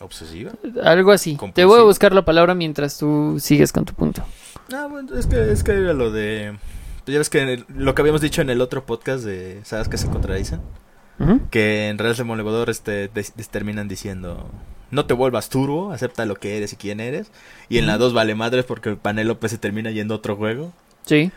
¿Obsesiva? 0.02 0.52
Algo 0.82 1.12
así. 1.12 1.38
Te 1.54 1.64
voy 1.64 1.80
a 1.80 1.84
buscar 1.84 2.12
la 2.14 2.26
palabra 2.26 2.54
mientras 2.54 2.98
tú 2.98 3.38
sigues 3.40 3.72
con 3.72 3.86
tu 3.86 3.94
punto. 3.94 4.22
Ah, 4.70 4.86
bueno, 4.90 5.16
es 5.16 5.26
que, 5.26 5.50
es 5.50 5.64
que 5.64 5.72
era 5.72 5.94
lo 5.94 6.10
de... 6.10 6.58
pues 7.06 7.14
Ya 7.14 7.18
ves 7.20 7.30
que 7.30 7.42
el- 7.54 7.64
lo 7.68 7.94
que 7.94 8.02
habíamos 8.02 8.20
dicho 8.20 8.42
en 8.42 8.50
el 8.50 8.60
otro 8.60 8.84
podcast 8.84 9.24
de... 9.24 9.60
¿Sabes 9.64 9.88
que 9.88 9.96
se 9.96 10.08
contradicen? 10.10 10.60
Que 11.50 11.88
en 11.88 11.96
Real 11.96 12.14
Demoledor 12.14 12.68
este, 12.68 13.08
des- 13.08 13.34
des- 13.34 13.48
terminan 13.48 13.88
diciendo... 13.88 14.50
No 14.90 15.06
te 15.06 15.14
vuelvas 15.14 15.48
turbo, 15.48 15.92
acepta 15.92 16.24
lo 16.24 16.36
que 16.36 16.56
eres 16.56 16.72
y 16.72 16.76
quién 16.76 17.00
eres. 17.00 17.30
Y 17.68 17.78
en 17.78 17.86
la 17.86 17.98
2 17.98 18.12
vale 18.12 18.34
madres 18.34 18.64
porque 18.64 18.96
Panélope 18.96 19.48
se 19.48 19.58
termina 19.58 19.90
yendo 19.90 20.14
a 20.14 20.18
otro 20.18 20.36
juego. 20.36 20.72
Sí. 21.04 21.32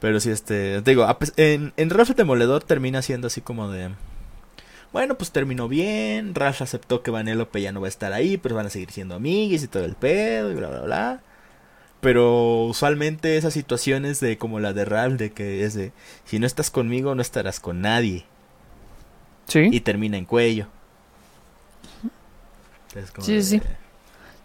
Pero 0.00 0.20
sí, 0.20 0.30
este, 0.30 0.80
te 0.82 0.90
digo, 0.90 1.06
en, 1.36 1.72
en 1.76 1.90
Ralph 1.90 2.10
el 2.10 2.16
Demoledor 2.16 2.62
termina 2.62 3.02
siendo 3.02 3.26
así 3.26 3.40
como 3.40 3.70
de... 3.70 3.90
Bueno, 4.92 5.16
pues 5.18 5.32
terminó 5.32 5.68
bien, 5.68 6.34
Ralph 6.34 6.62
aceptó 6.62 7.02
que 7.02 7.10
Vanellope 7.10 7.60
ya 7.60 7.72
no 7.72 7.80
va 7.80 7.88
a 7.88 7.90
estar 7.90 8.12
ahí, 8.12 8.38
pero 8.38 8.54
van 8.54 8.66
a 8.66 8.70
seguir 8.70 8.90
siendo 8.90 9.16
amiguis 9.16 9.62
y 9.62 9.68
todo 9.68 9.84
el 9.84 9.96
pedo 9.96 10.50
y 10.50 10.54
bla, 10.54 10.68
bla, 10.68 10.80
bla. 10.80 11.22
Pero 12.00 12.64
usualmente 12.64 13.36
esas 13.36 13.52
situaciones 13.52 14.20
de 14.20 14.38
como 14.38 14.60
la 14.60 14.72
de 14.72 14.84
Ralph, 14.84 15.18
de 15.18 15.32
que 15.32 15.64
es 15.64 15.74
de, 15.74 15.92
si 16.24 16.38
no 16.38 16.46
estás 16.46 16.70
conmigo, 16.70 17.14
no 17.14 17.20
estarás 17.20 17.60
con 17.60 17.82
nadie. 17.82 18.24
Sí. 19.46 19.68
Y 19.70 19.80
termina 19.80 20.16
en 20.16 20.24
cuello. 20.24 20.68
Es 22.98 23.10
como 23.10 23.26
Sí, 23.26 23.34
de- 23.34 23.42
sí. 23.42 23.62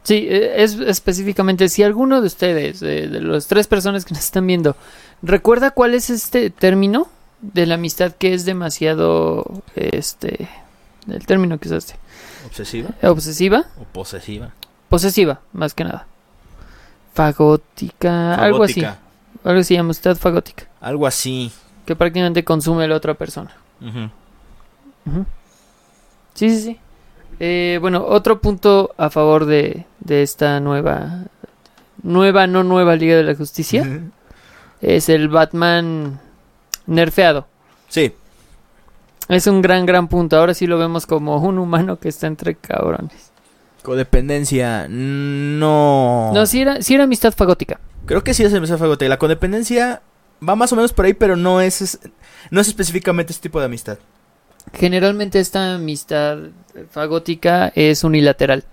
Sí, 0.03 0.27
eh, 0.29 0.61
es 0.63 0.73
específicamente 0.79 1.69
si 1.69 1.81
alguno 1.81 2.19
de 2.19 2.27
ustedes, 2.27 2.79
de 2.81 3.07
las 3.21 3.47
tres 3.47 3.67
personas 3.67 4.03
que 4.03 4.13
nos 4.13 4.23
están 4.23 4.45
viendo, 4.45 4.75
recuerda 5.21 5.71
cuál 5.71 5.93
es 5.93 6.09
este 6.09 6.49
término 6.49 7.07
de 7.41 7.65
la 7.65 7.75
amistad 7.75 8.11
que 8.11 8.33
es 8.33 8.43
demasiado, 8.43 9.45
este, 9.75 10.49
el 11.07 11.25
término 11.25 11.57
que 11.57 11.69
usaste, 11.69 11.95
¿Obsesiva 12.45 12.89
obsesiva, 13.03 13.65
o 13.79 13.83
posesiva? 13.85 14.51
posesiva, 14.89 15.39
más 15.53 15.73
que 15.73 15.85
nada, 15.85 16.05
fagótica, 17.13 18.35
algo 18.35 18.63
así, 18.63 18.83
algo 19.45 19.59
así, 19.61 19.77
amistad 19.77 20.17
fagótica, 20.17 20.65
Algo 20.81 21.07
así. 21.07 21.51
que 21.85 21.95
prácticamente 21.95 22.43
consume 22.43 22.83
a 22.83 22.87
la 22.87 22.95
otra 22.95 23.13
persona. 23.13 23.51
Sí, 26.33 26.49
sí, 26.49 26.59
sí. 26.61 26.79
Eh, 27.45 27.77
bueno, 27.81 28.05
otro 28.07 28.39
punto 28.39 28.93
a 28.97 29.09
favor 29.09 29.43
de, 29.45 29.85
de 29.99 30.21
esta 30.23 30.61
nueva, 30.61 31.23
nueva, 32.01 32.47
no 32.47 32.63
nueva 32.63 32.95
Liga 32.95 33.17
de 33.17 33.23
la 33.23 33.35
Justicia 33.35 33.85
es 34.81 35.09
el 35.09 35.27
Batman 35.27 36.21
nerfeado. 36.85 37.45
Sí, 37.89 38.13
Es 39.27 39.45
un 39.47 39.61
gran, 39.61 39.85
gran 39.85 40.07
punto. 40.07 40.37
Ahora 40.37 40.53
sí 40.53 40.67
lo 40.67 40.77
vemos 40.77 41.05
como 41.05 41.35
un 41.37 41.57
humano 41.59 41.99
que 41.99 42.07
está 42.07 42.27
entre 42.27 42.55
cabrones. 42.55 43.31
codependencia, 43.81 44.87
no. 44.89 46.31
No, 46.33 46.45
sí 46.45 46.61
era, 46.61 46.81
sí 46.81 46.93
era 46.95 47.03
amistad 47.03 47.33
fagótica. 47.33 47.77
Creo 48.05 48.23
que 48.23 48.33
sí 48.33 48.43
es 48.45 48.53
mensaje 48.53 48.79
fagote. 48.79 49.09
La 49.09 49.19
codependencia 49.19 50.01
va 50.47 50.55
más 50.55 50.71
o 50.71 50.77
menos 50.77 50.93
por 50.93 51.03
ahí, 51.05 51.13
pero 51.13 51.35
no 51.35 51.59
es, 51.59 51.81
es- 51.81 51.99
no 52.51 52.61
es 52.61 52.67
específicamente 52.69 53.33
este 53.33 53.43
tipo 53.43 53.59
de 53.59 53.65
amistad. 53.65 53.97
Generalmente 54.71 55.39
esta 55.39 55.75
amistad 55.75 56.37
fagótica 56.91 57.71
es 57.75 58.03
unilateral. 58.03 58.63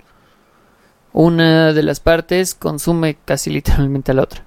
Una 1.12 1.73
de 1.73 1.83
las 1.83 1.99
partes 2.01 2.55
consume 2.55 3.17
casi 3.25 3.51
literalmente 3.51 4.12
a 4.12 4.15
la 4.15 4.23
otra. 4.23 4.45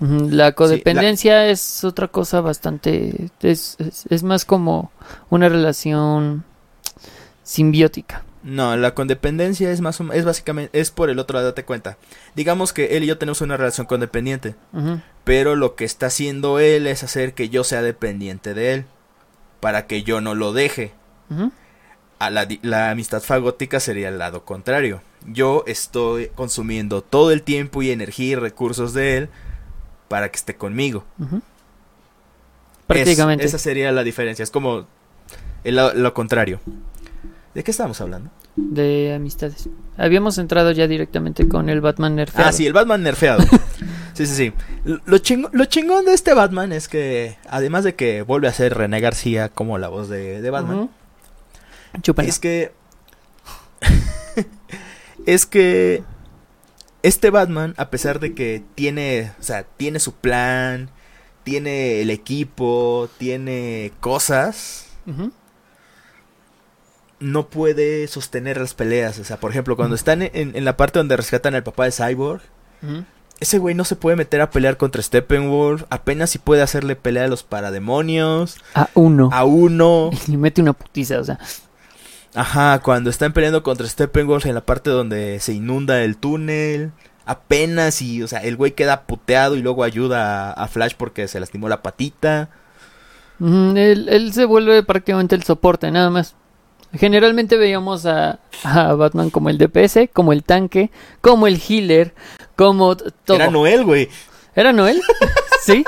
La 0.00 0.52
codependencia 0.52 1.46
es 1.48 1.84
otra 1.84 2.08
cosa 2.08 2.40
bastante... 2.40 3.30
Es, 3.42 3.76
es- 3.78 4.06
es 4.08 4.22
más 4.22 4.44
como 4.44 4.90
una 5.28 5.48
relación 5.48 6.44
simbiótica. 7.42 8.24
No, 8.44 8.76
la 8.76 8.94
codependencia 8.94 9.70
es 9.72 9.80
más 9.80 10.00
es 10.14 10.24
básicamente 10.24 10.78
es 10.80 10.90
por 10.92 11.10
el 11.10 11.18
otro 11.18 11.34
lado, 11.34 11.48
date 11.48 11.64
cuenta. 11.64 11.98
Digamos 12.36 12.72
que 12.72 12.96
él 12.96 13.02
y 13.04 13.08
yo 13.08 13.18
tenemos 13.18 13.40
una 13.40 13.56
relación 13.56 13.86
codependiente, 13.86 14.54
Ujú, 14.72 15.00
pero 15.24 15.56
lo 15.56 15.74
que 15.74 15.84
está 15.84 16.06
haciendo 16.06 16.60
él 16.60 16.86
es 16.86 17.02
hacer 17.02 17.34
que 17.34 17.48
yo 17.48 17.64
sea 17.64 17.82
dependiente 17.82 18.54
de 18.54 18.74
él 18.74 18.84
para 19.60 19.86
que 19.86 20.02
yo 20.02 20.20
no 20.20 20.34
lo 20.34 20.52
deje. 20.52 20.92
A 22.18 22.30
la, 22.30 22.48
la 22.62 22.90
amistad 22.90 23.22
fagótica 23.22 23.80
sería 23.80 24.08
el 24.08 24.18
lado 24.18 24.44
contrario. 24.44 25.02
Yo 25.26 25.64
estoy 25.66 26.30
consumiendo 26.34 27.02
todo 27.02 27.30
el 27.32 27.42
tiempo 27.42 27.82
y 27.82 27.90
energía 27.90 28.32
y 28.32 28.34
recursos 28.36 28.92
de 28.92 29.16
él 29.18 29.28
para 30.08 30.30
que 30.30 30.36
esté 30.36 30.56
conmigo. 30.56 31.04
Prácticamente. 32.86 33.44
esa 33.44 33.58
sería 33.58 33.92
la 33.92 34.02
diferencia. 34.02 34.42
Es 34.42 34.50
como 34.50 34.86
el 35.64 35.76
lo, 35.76 35.92
lo 35.94 36.14
contrario. 36.14 36.60
¿De 37.54 37.62
qué 37.62 37.70
estábamos 37.70 38.00
hablando? 38.00 38.30
De 38.56 39.14
amistades. 39.14 39.68
Habíamos 39.96 40.38
entrado 40.38 40.70
ya 40.72 40.86
directamente 40.86 41.48
con 41.48 41.68
el 41.68 41.80
Batman 41.80 42.16
nerfeado. 42.16 42.48
Ah, 42.48 42.52
sí, 42.52 42.66
el 42.66 42.72
Batman 42.72 43.02
nerfeado. 43.02 43.44
sí, 44.18 44.26
sí, 44.26 44.34
sí. 44.34 44.52
Lo, 45.06 45.16
chingo- 45.18 45.50
lo 45.52 45.64
chingón 45.64 46.04
de 46.04 46.12
este 46.14 46.34
Batman 46.34 46.72
es 46.72 46.88
que, 46.88 47.38
además 47.48 47.84
de 47.84 47.94
que 47.94 48.22
vuelve 48.22 48.48
a 48.48 48.52
ser 48.52 48.74
René 48.76 49.00
García 49.00 49.48
como 49.48 49.78
la 49.78 49.88
voz 49.88 50.08
de, 50.08 50.40
de 50.42 50.50
Batman, 50.50 50.90
es 52.28 52.38
que. 52.38 52.72
es 55.26 55.46
que. 55.46 56.02
Este 57.02 57.30
Batman, 57.30 57.74
a 57.78 57.90
pesar 57.90 58.18
de 58.20 58.34
que 58.34 58.62
tiene. 58.74 59.32
O 59.40 59.42
sea, 59.42 59.62
tiene 59.62 60.00
su 60.00 60.14
plan, 60.14 60.90
tiene 61.44 62.00
el 62.02 62.10
equipo, 62.10 63.08
tiene 63.18 63.92
cosas. 64.00 64.86
No 67.20 67.48
puede 67.48 68.06
sostener 68.06 68.58
las 68.58 68.74
peleas. 68.74 69.18
O 69.18 69.24
sea, 69.24 69.38
por 69.40 69.50
ejemplo, 69.50 69.74
cuando 69.76 69.94
están 69.96 70.22
en, 70.22 70.32
en 70.34 70.64
la 70.64 70.76
parte 70.76 70.98
donde 70.98 71.16
rescatan 71.16 71.54
al 71.54 71.64
papá 71.64 71.84
de 71.84 71.92
Cyborg. 71.92 72.42
Ese 73.40 73.58
güey 73.58 73.74
no 73.74 73.84
se 73.84 73.96
puede 73.96 74.16
meter 74.16 74.40
a 74.40 74.50
pelear 74.50 74.76
contra 74.76 75.02
Steppenwolf. 75.02 75.84
Apenas 75.90 76.30
si 76.30 76.38
puede 76.38 76.62
hacerle 76.62 76.96
pelea 76.96 77.24
a 77.24 77.28
los 77.28 77.44
parademonios. 77.44 78.56
A 78.74 78.88
uno. 78.94 79.30
A 79.32 79.44
uno. 79.44 80.10
Y 80.26 80.32
le 80.32 80.36
mete 80.36 80.60
una 80.60 80.72
putiza, 80.72 81.20
o 81.20 81.24
sea. 81.24 81.38
Ajá, 82.34 82.80
cuando 82.80 83.10
están 83.10 83.32
peleando 83.32 83.62
contra 83.62 83.86
Steppenwolf 83.86 84.46
en 84.46 84.54
la 84.54 84.60
parte 84.60 84.90
donde 84.90 85.40
se 85.40 85.52
inunda 85.52 86.02
el 86.02 86.16
túnel. 86.16 86.92
Apenas 87.24 88.00
y, 88.00 88.22
o 88.22 88.28
sea, 88.28 88.40
el 88.40 88.56
güey 88.56 88.72
queda 88.72 89.02
puteado 89.02 89.54
y 89.54 89.62
luego 89.62 89.84
ayuda 89.84 90.50
a, 90.50 90.66
Flash 90.66 90.94
porque 90.96 91.28
se 91.28 91.38
lastimó 91.38 91.68
la 91.68 91.82
patita. 91.82 92.48
Él, 93.40 94.08
él 94.08 94.32
se 94.32 94.46
vuelve 94.46 94.82
prácticamente 94.82 95.34
el 95.34 95.42
soporte, 95.42 95.90
nada 95.90 96.10
más. 96.10 96.34
Generalmente 96.92 97.56
veíamos 97.56 98.06
a, 98.06 98.40
a 98.64 98.94
Batman 98.94 99.30
como 99.30 99.50
el 99.50 99.58
DPS, 99.58 100.08
como 100.12 100.32
el 100.32 100.42
tanque, 100.42 100.90
como 101.20 101.46
el 101.46 101.60
healer, 101.60 102.14
como 102.56 102.96
todo. 102.96 103.36
Era 103.36 103.50
Noel, 103.50 103.84
güey. 103.84 104.08
¿Era 104.54 104.72
Noel? 104.72 105.00
sí. 105.62 105.84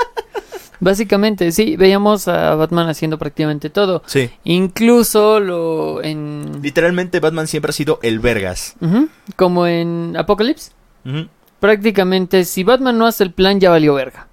Básicamente, 0.79 1.51
sí, 1.51 1.75
veíamos 1.75 2.27
a 2.27 2.55
Batman 2.55 2.89
haciendo 2.89 3.19
prácticamente 3.19 3.69
todo. 3.69 4.01
Sí. 4.07 4.31
Incluso 4.43 5.39
lo 5.39 6.03
en... 6.03 6.59
Literalmente 6.63 7.19
Batman 7.19 7.47
siempre 7.47 7.69
ha 7.69 7.73
sido 7.73 7.99
el 8.01 8.19
vergas. 8.19 8.75
Ujú, 8.81 9.07
como 9.35 9.67
en 9.67 10.15
Apocalypse. 10.17 10.71
Ujú, 11.05 11.27
Prácticamente, 11.59 12.45
si 12.45 12.63
Batman 12.63 12.97
no 12.97 13.05
hace 13.05 13.23
el 13.23 13.31
plan, 13.31 13.59
ya 13.59 13.69
valió 13.69 13.93
verga. 13.93 14.27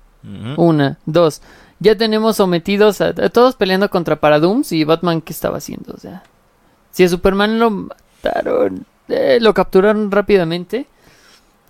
Una, 0.56 0.98
dos. 1.04 1.42
Ya 1.80 1.96
tenemos 1.96 2.36
sometidos 2.36 3.00
a, 3.02 3.08
a 3.08 3.28
todos 3.28 3.54
peleando 3.54 3.88
contra 3.90 4.16
Paradooms 4.16 4.72
y 4.72 4.84
Batman, 4.84 5.20
¿qué 5.20 5.32
estaba 5.34 5.58
haciendo? 5.58 5.92
O 5.94 5.98
sea, 6.00 6.22
si 6.98 7.04
a 7.04 7.08
Superman 7.08 7.60
lo 7.60 7.70
mataron, 7.70 8.84
eh, 9.06 9.38
lo 9.40 9.54
capturaron 9.54 10.10
rápidamente, 10.10 10.88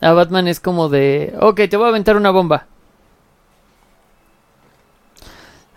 a 0.01 0.13
Batman 0.13 0.49
es 0.49 0.59
como 0.59 0.89
de, 0.89 1.35
ok, 1.39 1.61
te 1.69 1.77
voy 1.77 1.85
a 1.85 1.89
aventar 1.91 2.17
una 2.17 2.31
bomba. 2.31 2.65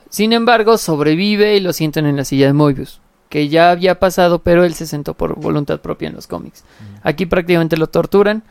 Sin 0.10 0.32
embargo, 0.32 0.78
sobrevive 0.78 1.58
y 1.58 1.60
lo 1.60 1.74
sienten 1.74 2.06
en 2.06 2.16
la 2.16 2.24
silla 2.24 2.46
de 2.46 2.54
Mobius. 2.54 3.02
que 3.28 3.50
ya 3.50 3.72
había 3.72 4.00
pasado, 4.00 4.40
pero 4.40 4.64
él 4.64 4.74
se 4.74 4.88
sentó 4.88 5.16
por 5.16 5.36
voluntad 5.36 5.82
propia 5.82 6.08
en 6.08 6.16
los 6.16 6.28
cómics. 6.28 6.64
Aquí 7.04 7.26
prácticamente 7.26 7.76
lo 7.76 7.88
torturan 7.88 8.44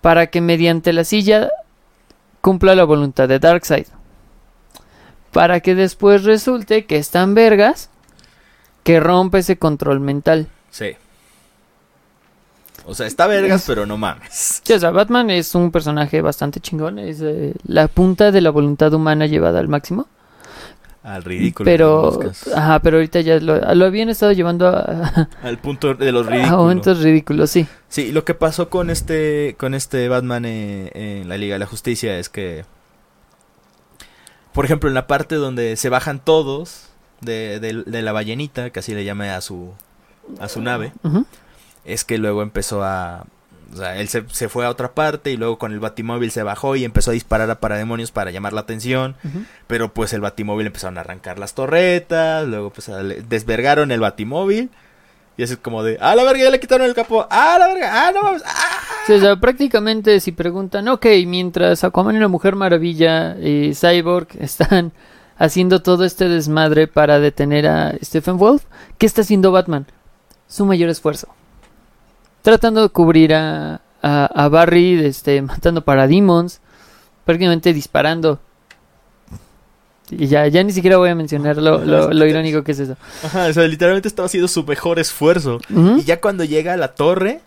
para 0.00 0.28
que 0.28 0.40
mediante 0.40 0.94
la 0.94 1.04
silla 1.04 1.50
cumpla 2.40 2.74
la 2.74 2.84
voluntad 2.84 3.28
de 3.28 3.38
Darkseid. 3.38 3.88
Para 5.32 5.60
que 5.60 5.74
después 5.74 6.24
resulte 6.24 6.86
que 6.86 6.96
están 6.96 7.34
vergas 7.34 7.90
que 8.82 9.00
rompe 9.00 9.38
ese 9.38 9.56
control 9.56 10.00
mental. 10.00 10.48
Sí. 10.70 10.92
O 12.84 12.94
sea, 12.94 13.06
está 13.06 13.26
vergas, 13.26 13.64
pero 13.66 13.86
no 13.86 13.96
mames. 13.96 14.60
Sí, 14.64 14.72
o 14.72 14.78
sea, 14.78 14.90
Batman 14.90 15.30
es 15.30 15.54
un 15.54 15.70
personaje 15.70 16.20
bastante 16.20 16.58
chingón, 16.60 16.98
es 16.98 17.20
eh, 17.20 17.54
la 17.64 17.86
punta 17.88 18.32
de 18.32 18.40
la 18.40 18.50
voluntad 18.50 18.92
humana 18.92 19.26
llevada 19.26 19.60
al 19.60 19.68
máximo. 19.68 20.08
Al 21.04 21.24
ridículo. 21.24 21.64
Pero, 21.64 22.20
ajá, 22.54 22.78
pero 22.80 22.96
ahorita 22.96 23.20
ya 23.20 23.40
lo, 23.40 23.58
lo 23.74 23.86
habían 23.86 24.08
estado 24.08 24.32
llevando 24.32 24.68
a, 24.68 25.28
Al 25.42 25.58
punto 25.58 25.94
de 25.94 26.12
los 26.12 26.26
a 26.26 26.30
ridículos. 26.30 26.58
momentos 26.58 27.02
ridículos, 27.02 27.50
sí. 27.50 27.66
Sí, 27.88 28.12
lo 28.12 28.24
que 28.24 28.34
pasó 28.34 28.68
con 28.68 28.88
este 28.88 29.56
con 29.58 29.74
este 29.74 30.08
Batman 30.08 30.44
eh, 30.44 30.90
en 30.94 31.28
la 31.28 31.36
Liga 31.36 31.54
de 31.54 31.58
la 31.60 31.66
Justicia 31.66 32.18
es 32.18 32.28
que 32.28 32.64
por 34.52 34.64
ejemplo, 34.64 34.88
en 34.88 34.94
la 34.94 35.06
parte 35.06 35.36
donde 35.36 35.76
se 35.76 35.88
bajan 35.88 36.20
todos 36.22 36.90
de, 37.22 37.58
de- 37.60 37.84
de 37.84 38.02
la 38.02 38.12
ballenita, 38.12 38.70
que 38.70 38.80
así 38.80 38.94
le 38.94 39.04
llame 39.04 39.30
a 39.30 39.40
su 39.40 39.72
a 40.40 40.48
su 40.48 40.60
nave, 40.60 40.92
es 41.84 42.04
que 42.04 42.18
luego 42.18 42.42
empezó 42.42 42.82
a 42.84 43.24
o 43.72 43.76
sea, 43.76 43.96
él 43.98 44.08
se, 44.08 44.24
se 44.30 44.50
fue 44.50 44.66
a 44.66 44.68
otra 44.70 44.92
parte 44.92 45.30
y 45.30 45.38
luego 45.38 45.56
con 45.58 45.72
el 45.72 45.80
batimóvil 45.80 46.30
se 46.30 46.42
bajó 46.42 46.76
y 46.76 46.84
empezó 46.84 47.10
a 47.10 47.14
disparar 47.14 47.50
a 47.50 47.58
parademonios 47.58 48.12
para 48.12 48.30
llamar 48.30 48.52
la 48.52 48.60
atención. 48.60 49.16
Pero 49.66 49.94
pues 49.94 50.12
el 50.12 50.20
batimóvil 50.20 50.66
empezaron 50.66 50.98
a 50.98 51.00
arrancar 51.00 51.38
las 51.38 51.54
torretas, 51.54 52.46
luego 52.46 52.68
pues 52.70 52.90
desvergaron 53.30 53.90
el 53.90 54.00
batimóvil. 54.00 54.68
Y 55.38 55.42
así 55.42 55.54
es 55.54 55.58
como 55.58 55.82
de, 55.82 55.96
ah, 56.02 56.14
la 56.14 56.24
verga, 56.24 56.44
ya 56.44 56.50
le 56.50 56.60
quitaron 56.60 56.86
el 56.86 56.94
capó, 56.94 57.26
ah, 57.30 57.56
la 57.58 57.66
verga, 57.68 58.06
ah, 58.08 58.12
no 58.12 58.22
mames, 58.22 58.42
ah. 58.44 58.78
Sí, 59.06 59.14
o 59.14 59.20
sea, 59.20 59.36
prácticamente 59.36 60.20
si 60.20 60.32
preguntan, 60.32 60.86
ok, 60.88 61.06
mientras 61.26 61.82
Aquaman 61.82 62.16
y 62.16 62.18
la 62.18 62.28
Mujer 62.28 62.54
Maravilla 62.54 63.38
y 63.38 63.74
Cyborg 63.74 64.28
están 64.38 64.92
haciendo 65.38 65.82
todo 65.82 66.04
este 66.04 66.28
desmadre 66.28 66.86
para 66.86 67.18
detener 67.18 67.66
a 67.66 67.94
Stephen 68.02 68.38
Wolf, 68.38 68.62
¿qué 68.98 69.06
está 69.06 69.22
haciendo 69.22 69.52
Batman? 69.52 69.86
Su 70.48 70.66
mayor 70.66 70.88
esfuerzo. 70.90 71.28
Tratando 72.42 72.82
de 72.82 72.88
cubrir 72.88 73.34
a, 73.34 73.80
a, 74.02 74.26
a 74.26 74.48
Barry, 74.48 75.04
este, 75.04 75.40
matando 75.42 75.82
parademons, 75.82 76.60
prácticamente 77.24 77.72
disparando. 77.72 78.40
Y 80.10 80.26
ya, 80.26 80.46
ya 80.48 80.62
ni 80.62 80.72
siquiera 80.72 80.98
voy 80.98 81.08
a 81.08 81.14
mencionar 81.14 81.56
lo, 81.56 81.84
lo, 81.84 82.10
lo 82.12 82.26
irónico 82.26 82.62
que 82.64 82.72
es 82.72 82.80
eso. 82.80 82.96
Ajá, 83.24 83.46
o 83.46 83.52
sea, 83.52 83.62
literalmente 83.66 84.08
estaba 84.08 84.26
haciendo 84.26 84.48
su 84.48 84.64
mejor 84.64 84.98
esfuerzo. 84.98 85.60
Y 85.70 86.02
ya 86.02 86.20
cuando 86.20 86.44
llega 86.44 86.74
a 86.74 86.76
la 86.76 86.88
torre, 86.94 87.40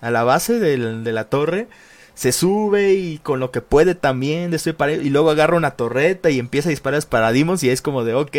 a 0.00 0.10
la 0.10 0.24
base 0.24 0.58
del- 0.58 1.02
de 1.04 1.12
la 1.12 1.24
torre, 1.24 1.68
se 2.14 2.32
sube 2.32 2.94
y 2.94 3.18
con 3.18 3.40
lo 3.40 3.50
que 3.50 3.60
puede 3.60 3.94
también 3.94 4.50
destruye 4.50 4.76
pared. 4.76 5.00
Y 5.02 5.10
luego 5.10 5.30
agarra 5.30 5.56
una 5.56 5.72
torreta 5.72 6.30
y 6.30 6.38
empieza 6.38 6.68
a 6.68 6.70
disparar 6.70 7.02
paradimos 7.06 7.62
y 7.62 7.70
es 7.70 7.82
como 7.82 8.04
de, 8.04 8.14
ok, 8.14 8.36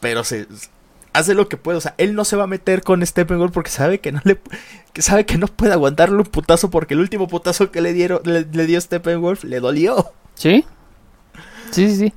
pero 0.00 0.24
se 0.24 0.46
hace 1.12 1.34
lo 1.34 1.48
que 1.48 1.56
puede. 1.56 1.78
O 1.78 1.80
sea, 1.80 1.94
él 1.98 2.14
no 2.14 2.24
se 2.24 2.36
va 2.36 2.44
a 2.44 2.48
meter 2.48 2.82
con 2.82 3.04
Steppenwolf 3.04 3.52
porque 3.52 3.70
sabe 3.70 4.00
que 4.00 4.12
no 4.12 4.20
le 4.24 4.40
que 4.92 5.02
sabe 5.02 5.26
que 5.26 5.38
no 5.38 5.46
puede 5.46 5.72
aguantarle 5.72 6.16
un 6.16 6.24
putazo 6.24 6.70
porque 6.70 6.94
el 6.94 7.00
último 7.00 7.28
putazo 7.28 7.70
que 7.70 7.80
le 7.80 7.92
dieron 7.92 8.20
le, 8.24 8.66
dio 8.66 8.80
Steppenwolf 8.80 9.44
le 9.44 9.60
dolió. 9.60 10.12
Sí, 10.34 10.64
sí, 11.70 11.96
sí. 11.96 12.12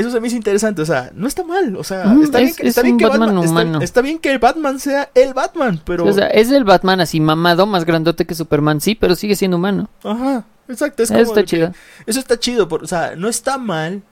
Eso 0.00 0.10
se 0.10 0.20
me 0.20 0.26
hizo 0.28 0.36
interesante, 0.36 0.82
o 0.82 0.86
sea, 0.86 1.10
no 1.14 1.26
está 1.28 1.44
mal, 1.44 1.76
o 1.76 1.84
sea, 1.84 2.12
está, 2.22 2.38
bien 2.38 2.50
es- 2.50 2.56
que, 2.56 2.66
está 2.68 2.80
es 2.80 2.84
bien 2.84 2.96
que 2.98 3.04
Batman 3.06 3.28
Batman, 3.28 3.44
está- 3.44 3.50
humano. 3.50 3.80
está 3.82 4.00
bien 4.02 4.18
que 4.18 4.38
Batman 4.38 4.78
sea 4.80 5.10
el 5.14 5.34
Batman, 5.34 5.80
pero 5.84 6.04
O 6.06 6.12
sea, 6.12 6.26
es 6.28 6.50
el 6.50 6.64
Batman 6.64 7.00
así 7.00 7.20
mamado, 7.20 7.66
más 7.66 7.84
grandote 7.84 8.24
que 8.24 8.34
Superman, 8.34 8.80
sí, 8.80 8.94
pero 8.94 9.14
sigue 9.14 9.36
siendo 9.36 9.56
humano. 9.58 9.88
Ajá, 10.04 10.44
exacto. 10.68 11.02
Es 11.02 11.10
Eso 11.10 11.18
como 11.18 11.30
está 11.30 11.40
que- 11.42 11.46
chido. 11.46 11.72
Eso 12.06 12.18
está 12.18 12.38
chido. 12.38 12.68
por- 12.68 12.82
o 12.84 12.86
sea, 12.86 13.14
no 13.16 13.28
está 13.28 13.58
mal 13.58 14.02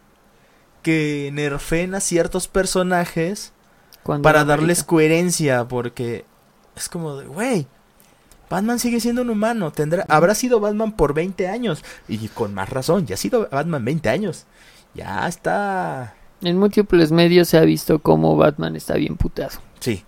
que 0.82 1.30
nerfen 1.32 1.94
a 1.94 2.00
ciertos 2.00 2.48
personajes 2.48 3.52
Cuando 4.02 4.22
para 4.22 4.44
darles 4.44 4.84
coherencia. 4.84 5.66
Porque 5.66 6.24
es 6.76 6.88
como 6.88 7.16
de, 7.16 7.26
güey, 7.26 7.66
Batman 8.48 8.78
sigue 8.78 9.00
siendo 9.00 9.22
un 9.22 9.30
humano. 9.30 9.72
Tendrá, 9.72 10.04
habrá 10.08 10.34
sido 10.34 10.60
Batman 10.60 10.92
por 10.92 11.14
20 11.14 11.48
años. 11.48 11.84
Y 12.08 12.28
con 12.28 12.54
más 12.54 12.68
razón, 12.70 13.06
ya 13.06 13.14
ha 13.14 13.18
sido 13.18 13.48
Batman 13.50 13.84
20 13.84 14.08
años. 14.08 14.46
Ya 14.98 15.26
está. 15.28 16.14
En 16.42 16.58
múltiples 16.58 17.10
medios 17.12 17.48
se 17.48 17.58
ha 17.58 17.62
visto 17.62 18.00
cómo 18.00 18.36
Batman 18.36 18.76
está 18.76 18.94
bien 18.94 19.16
puteado. 19.16 19.58
Sí. 19.80 20.04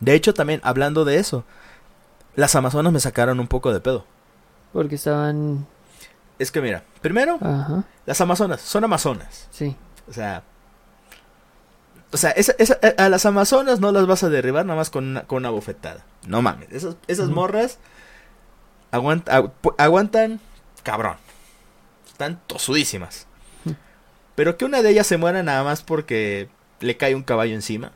De 0.00 0.14
hecho, 0.14 0.34
también 0.34 0.60
hablando 0.64 1.04
de 1.04 1.18
eso, 1.18 1.44
las 2.34 2.54
Amazonas 2.54 2.92
me 2.92 3.00
sacaron 3.00 3.40
un 3.40 3.46
poco 3.46 3.72
de 3.72 3.80
pedo. 3.80 4.04
Porque 4.72 4.94
estaban. 4.94 5.66
Es 6.38 6.50
que 6.50 6.60
mira, 6.62 6.82
primero, 7.02 7.38
Ajá, 7.40 7.84
las 8.06 8.20
Amazonas 8.20 8.60
son 8.62 8.84
Amazonas. 8.84 9.48
sí. 9.50 9.76
O 10.08 10.12
sea. 10.12 10.42
O 12.10 12.16
sea, 12.18 12.30
esa- 12.32 12.54
esa- 12.58 12.78
a 12.98 13.08
las 13.08 13.24
Amazonas 13.24 13.80
no 13.80 13.90
las 13.92 14.06
vas 14.06 14.22
a 14.22 14.28
derribar 14.28 14.66
nada 14.66 14.76
más 14.78 14.90
con 14.90 15.04
una, 15.06 15.22
con 15.22 15.38
una 15.38 15.50
bofetada. 15.50 16.04
No 16.26 16.42
mames. 16.42 16.68
Esas, 16.72 17.28
morras 17.28 17.78
aguant- 18.90 19.24
agu- 19.24 19.52
pu- 19.62 19.74
aguantan 19.78 20.40
cabrón. 20.82 21.16
Están 22.06 22.40
tosudísimas. 22.46 23.26
Pero 24.34 24.56
que 24.56 24.64
una 24.64 24.82
de 24.82 24.90
ellas 24.90 25.06
se 25.06 25.16
muera 25.16 25.42
nada 25.42 25.62
más 25.64 25.82
porque 25.82 26.48
le 26.80 26.96
cae 26.96 27.14
un 27.14 27.22
caballo 27.22 27.54
encima. 27.54 27.92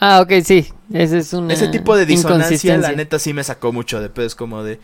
Ah, 0.00 0.20
ok, 0.20 0.32
sí. 0.44 0.72
Ese 0.92 1.18
es 1.18 1.32
un. 1.32 1.50
Ese 1.50 1.68
tipo 1.68 1.96
de 1.96 2.06
disonancia, 2.06 2.76
la 2.76 2.92
neta, 2.92 3.18
sí 3.18 3.34
me 3.34 3.44
sacó 3.44 3.72
mucho 3.72 4.00
de 4.00 4.08
pedo. 4.08 4.26
Es 4.26 4.34
como 4.34 4.62
de. 4.62 4.80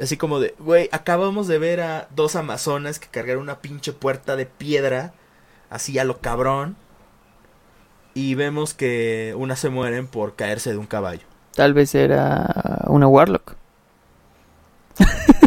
Así 0.00 0.16
como 0.16 0.40
de, 0.40 0.54
güey, 0.58 0.88
acabamos 0.90 1.46
de 1.46 1.58
ver 1.58 1.80
a 1.80 2.08
dos 2.16 2.34
amazonas 2.34 2.98
que 2.98 3.06
cargaron 3.06 3.42
una 3.42 3.60
pinche 3.60 3.92
puerta 3.92 4.36
de 4.36 4.46
piedra. 4.46 5.12
Así 5.70 5.98
a 5.98 6.04
lo 6.04 6.20
cabrón. 6.20 6.76
Y 8.14 8.34
vemos 8.34 8.74
que 8.74 9.34
unas 9.36 9.58
se 9.58 9.68
mueren 9.68 10.06
por 10.06 10.34
caerse 10.34 10.70
de 10.70 10.78
un 10.78 10.86
caballo. 10.86 11.22
Tal 11.54 11.74
vez 11.74 11.94
era 11.94 12.82
una 12.86 13.06
Warlock. 13.06 13.56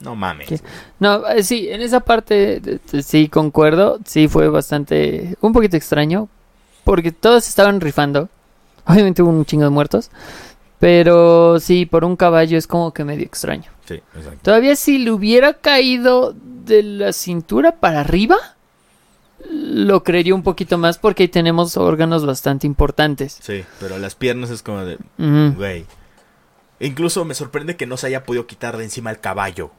No 0.00 0.16
mames. 0.16 0.48
¿Qué? 0.48 0.60
No, 0.98 1.26
eh, 1.28 1.42
sí, 1.42 1.68
en 1.70 1.80
esa 1.82 2.00
parte 2.00 2.60
de- 2.60 2.80
de- 2.90 3.02
sí 3.02 3.28
concuerdo. 3.28 3.98
Sí 4.04 4.28
fue 4.28 4.48
bastante. 4.48 5.36
Un 5.40 5.52
poquito 5.52 5.76
extraño. 5.76 6.28
Porque 6.84 7.12
todos 7.12 7.46
estaban 7.46 7.80
rifando. 7.80 8.28
Obviamente 8.86 9.22
hubo 9.22 9.30
un 9.30 9.44
chingo 9.44 9.64
de 9.64 9.70
muertos. 9.70 10.10
Pero 10.78 11.60
sí, 11.60 11.84
por 11.84 12.04
un 12.04 12.16
caballo 12.16 12.56
es 12.56 12.66
como 12.66 12.92
que 12.94 13.04
medio 13.04 13.24
extraño. 13.24 13.70
Sí, 13.86 13.94
exacto. 14.16 14.38
Todavía 14.42 14.74
si 14.76 14.98
le 14.98 15.10
hubiera 15.12 15.52
caído 15.54 16.34
de 16.64 16.82
la 16.82 17.12
cintura 17.12 17.72
para 17.72 18.00
arriba, 18.00 18.36
lo 19.50 20.02
creería 20.04 20.34
un 20.34 20.42
poquito 20.42 20.78
más 20.78 20.96
porque 20.98 21.24
ahí 21.24 21.28
tenemos 21.28 21.76
órganos 21.76 22.24
bastante 22.24 22.66
importantes. 22.66 23.38
Sí, 23.42 23.64
pero 23.78 23.98
las 23.98 24.14
piernas 24.14 24.50
es 24.50 24.62
como 24.62 24.84
de, 24.84 24.98
güey. 25.18 25.84
Incluso 26.78 27.24
me 27.26 27.34
sorprende 27.34 27.76
que 27.76 27.86
no 27.86 27.96
se 27.98 28.06
haya 28.06 28.24
podido 28.24 28.46
quitar 28.46 28.76
de 28.78 28.84
encima 28.84 29.10
el 29.10 29.20
caballo. 29.20 29.70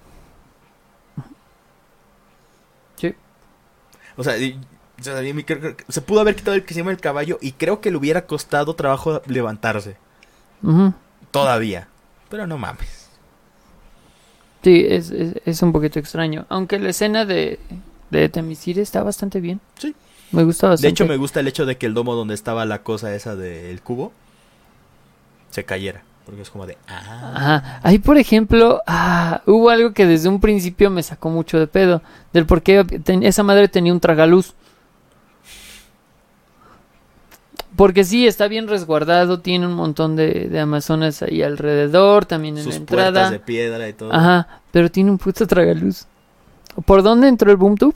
O 4.17 4.23
sea, 4.23 4.37
y- 4.37 4.59
o 4.99 5.03
sea, 5.03 5.23
y 5.23 5.33
mi- 5.33 5.43
creo- 5.43 5.59
creo 5.59 5.77
que 5.77 5.85
se 5.89 6.01
pudo 6.01 6.19
haber 6.21 6.35
quitado 6.35 6.55
el 6.55 6.61
encima 6.67 6.89
del 6.91 6.99
caballo 6.99 7.37
y 7.41 7.53
creo 7.53 7.81
que 7.81 7.91
le 7.91 7.97
hubiera 7.97 8.25
costado 8.25 8.75
trabajo 8.75 9.21
levantarse. 9.25 9.97
Todavía. 11.31 11.87
Pero 12.29 12.45
no 12.47 12.57
mames. 12.57 13.09
Sí, 14.63 14.85
es, 14.87 15.09
es, 15.09 15.35
es 15.45 15.61
un 15.63 15.71
poquito 15.71 15.97
extraño. 15.99 16.45
Aunque 16.49 16.77
la 16.77 16.89
escena 16.89 17.25
de, 17.25 17.57
de 18.11 18.29
Temisire 18.29 18.81
está 18.81 19.01
bastante 19.01 19.39
bien. 19.41 19.59
Sí. 19.79 19.95
Me 20.31 20.43
gusta 20.43 20.67
bastante. 20.69 20.87
De 20.87 20.91
hecho, 20.91 21.05
me 21.07 21.17
gusta 21.17 21.39
el 21.39 21.47
hecho 21.47 21.65
de 21.65 21.77
que 21.77 21.87
el 21.87 21.93
domo 21.93 22.13
donde 22.15 22.35
estaba 22.35 22.65
la 22.65 22.83
cosa 22.83 23.13
esa 23.15 23.35
del 23.35 23.81
cubo 23.81 24.13
se 25.49 25.65
cayera. 25.65 26.03
Porque 26.31 26.43
es 26.43 26.49
como 26.49 26.65
de. 26.65 26.77
Ah. 26.87 27.33
Ajá. 27.35 27.79
Ahí, 27.83 27.99
por 27.99 28.17
ejemplo, 28.17 28.81
ah, 28.87 29.41
hubo 29.47 29.69
algo 29.69 29.91
que 29.91 30.05
desde 30.07 30.29
un 30.29 30.39
principio 30.39 30.89
me 30.89 31.03
sacó 31.03 31.29
mucho 31.29 31.59
de 31.59 31.67
pedo. 31.67 32.01
Del 32.31 32.45
por 32.45 32.61
qué 32.61 32.85
ten- 33.03 33.23
esa 33.23 33.43
madre 33.43 33.67
tenía 33.67 33.91
un 33.91 33.99
tragaluz. 33.99 34.53
Porque 37.75 38.05
sí, 38.05 38.27
está 38.27 38.47
bien 38.47 38.69
resguardado, 38.69 39.41
tiene 39.41 39.65
un 39.67 39.73
montón 39.73 40.15
de, 40.15 40.47
de 40.49 40.59
amazonas 40.61 41.21
ahí 41.21 41.41
alrededor, 41.41 42.25
también 42.25 42.57
en 42.57 42.63
Sus 42.63 42.79
la 42.79 42.85
puertas 42.85 43.07
entrada. 43.07 43.31
de 43.31 43.39
piedra 43.39 43.89
y 43.89 43.93
todo. 43.93 44.13
Ajá, 44.13 44.47
pero 44.71 44.89
tiene 44.89 45.11
un 45.11 45.17
puto 45.17 45.45
tragaluz. 45.47 46.05
¿Por 46.85 47.03
dónde 47.03 47.27
entró 47.27 47.51
el 47.51 47.57
boom 47.57 47.75
tube? 47.77 47.95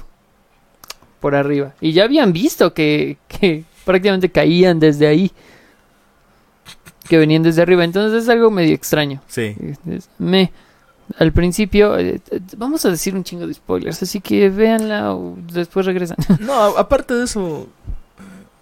Por 1.21 1.35
arriba. 1.35 1.73
Y 1.79 1.93
ya 1.93 2.03
habían 2.03 2.33
visto 2.33 2.73
que, 2.73 3.17
que 3.29 3.63
prácticamente 3.85 4.29
caían 4.29 4.79
desde 4.79 5.07
ahí. 5.07 5.31
Que 7.07 7.17
venían 7.17 7.43
desde 7.43 7.61
arriba. 7.61 7.83
Entonces 7.83 8.23
es 8.23 8.29
algo 8.29 8.49
medio 8.51 8.73
extraño. 8.73 9.21
Sí. 9.27 9.55
Es- 9.87 10.09
Me, 10.17 10.51
al 11.19 11.31
principio, 11.31 11.97
eh, 11.97 12.19
eh, 12.31 12.39
vamos 12.57 12.83
a 12.85 12.89
decir 12.89 13.15
un 13.15 13.23
chingo 13.23 13.45
de 13.47 13.53
spoilers, 13.53 14.01
así 14.01 14.21
que 14.21 14.49
véanla 14.49 15.13
o 15.13 15.35
después 15.53 15.85
regresan. 15.85 16.17
No, 16.39 16.53
aparte 16.77 17.13
de 17.13 17.25
eso. 17.25 17.67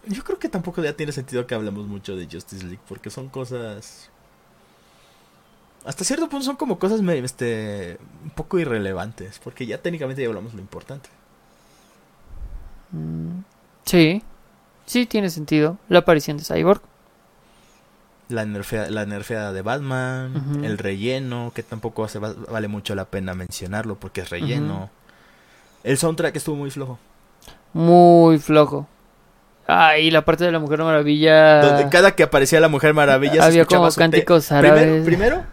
Yo 0.05 0.23
creo 0.25 0.37
que 0.37 0.49
tampoco 0.49 0.83
ya 0.83 0.93
tiene 0.93 1.13
sentido 1.13 1.47
que 1.47 1.55
hablemos 1.55 1.87
mucho 1.87 2.15
de 2.17 2.27
Justice 2.29 2.63
League, 2.65 2.81
porque 2.89 3.09
son 3.09 3.29
cosas... 3.29 4.09
Hasta 5.85 6.03
cierto 6.03 6.27
punto 6.29 6.45
son 6.45 6.55
como 6.57 6.79
cosas 6.79 7.01
este, 7.01 7.97
un 8.23 8.29
poco 8.31 8.59
irrelevantes, 8.59 9.39
porque 9.43 9.65
ya 9.65 9.77
técnicamente 9.81 10.21
ya 10.21 10.27
hablamos 10.27 10.53
lo 10.53 10.59
importante. 10.61 11.09
Mm, 12.91 13.39
sí, 13.85 14.21
sí 14.85 15.05
tiene 15.05 15.29
sentido. 15.29 15.77
La 15.89 15.99
aparición 15.99 16.37
de 16.37 16.43
Cyborg. 16.43 16.81
La, 18.29 18.45
nerfea- 18.45 18.89
la 18.89 19.05
nerfeada 19.05 19.51
de 19.51 19.61
Batman, 19.61 20.35
Ujú. 20.35 20.63
el 20.65 20.77
relleno, 20.77 21.51
que 21.53 21.61
tampoco 21.61 22.03
hace, 22.05 22.19
va- 22.19 22.33
vale 22.49 22.67
mucho 22.67 22.95
la 22.95 23.05
pena 23.05 23.33
mencionarlo 23.33 23.95
porque 23.99 24.21
es 24.21 24.29
relleno. 24.29 24.89
El 25.83 25.97
soundtrack 25.97 26.35
estuvo 26.35 26.55
muy 26.55 26.71
flojo. 26.71 26.97
Muy 27.73 28.39
flojo. 28.39 28.87
Ah, 29.67 29.97
y 29.97 30.09
la 30.11 30.23
parte 30.25 30.43
de 30.45 30.51
la 30.51 30.59
Mujer 30.59 30.79
Maravilla. 30.83 31.61
Donde 31.61 31.89
cada 31.89 32.15
que 32.15 32.23
aparecía 32.23 32.59
la 32.59 32.69
Mujer 32.69 32.93
Maravilla 32.93 33.33
se 33.35 33.41
había 33.43 33.61
escuchaba 33.63 33.87
como 33.89 33.95
cánticos 33.97 34.47
Primero, 34.47 34.73
árabes. 34.73 35.05
primero 35.05 35.43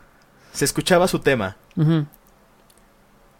se 0.53 0.65
escuchaba 0.65 1.07
su 1.09 1.19
tema. 1.19 1.57
Ujú. 1.77 2.07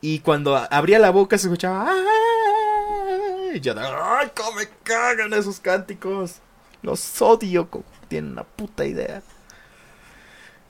Y 0.01 0.21
cuando 0.21 0.57
abría 0.57 0.99
la 0.99 1.11
boca 1.11 1.37
se 1.39 1.47
escuchaba. 1.47 1.89
"Ay", 1.91 3.57
Y 3.57 3.61
yo, 3.61 3.75
¡ay, 3.79 4.29
cómo 4.37 4.53
me 4.53 4.69
cagan 4.85 5.33
esos 5.35 5.59
cánticos! 5.61 6.37
Los 6.83 7.21
odio, 7.21 7.69
como 7.69 7.85
tienen 8.11 8.33
una 8.33 8.45
puta 8.45 8.85
idea. 8.85 9.23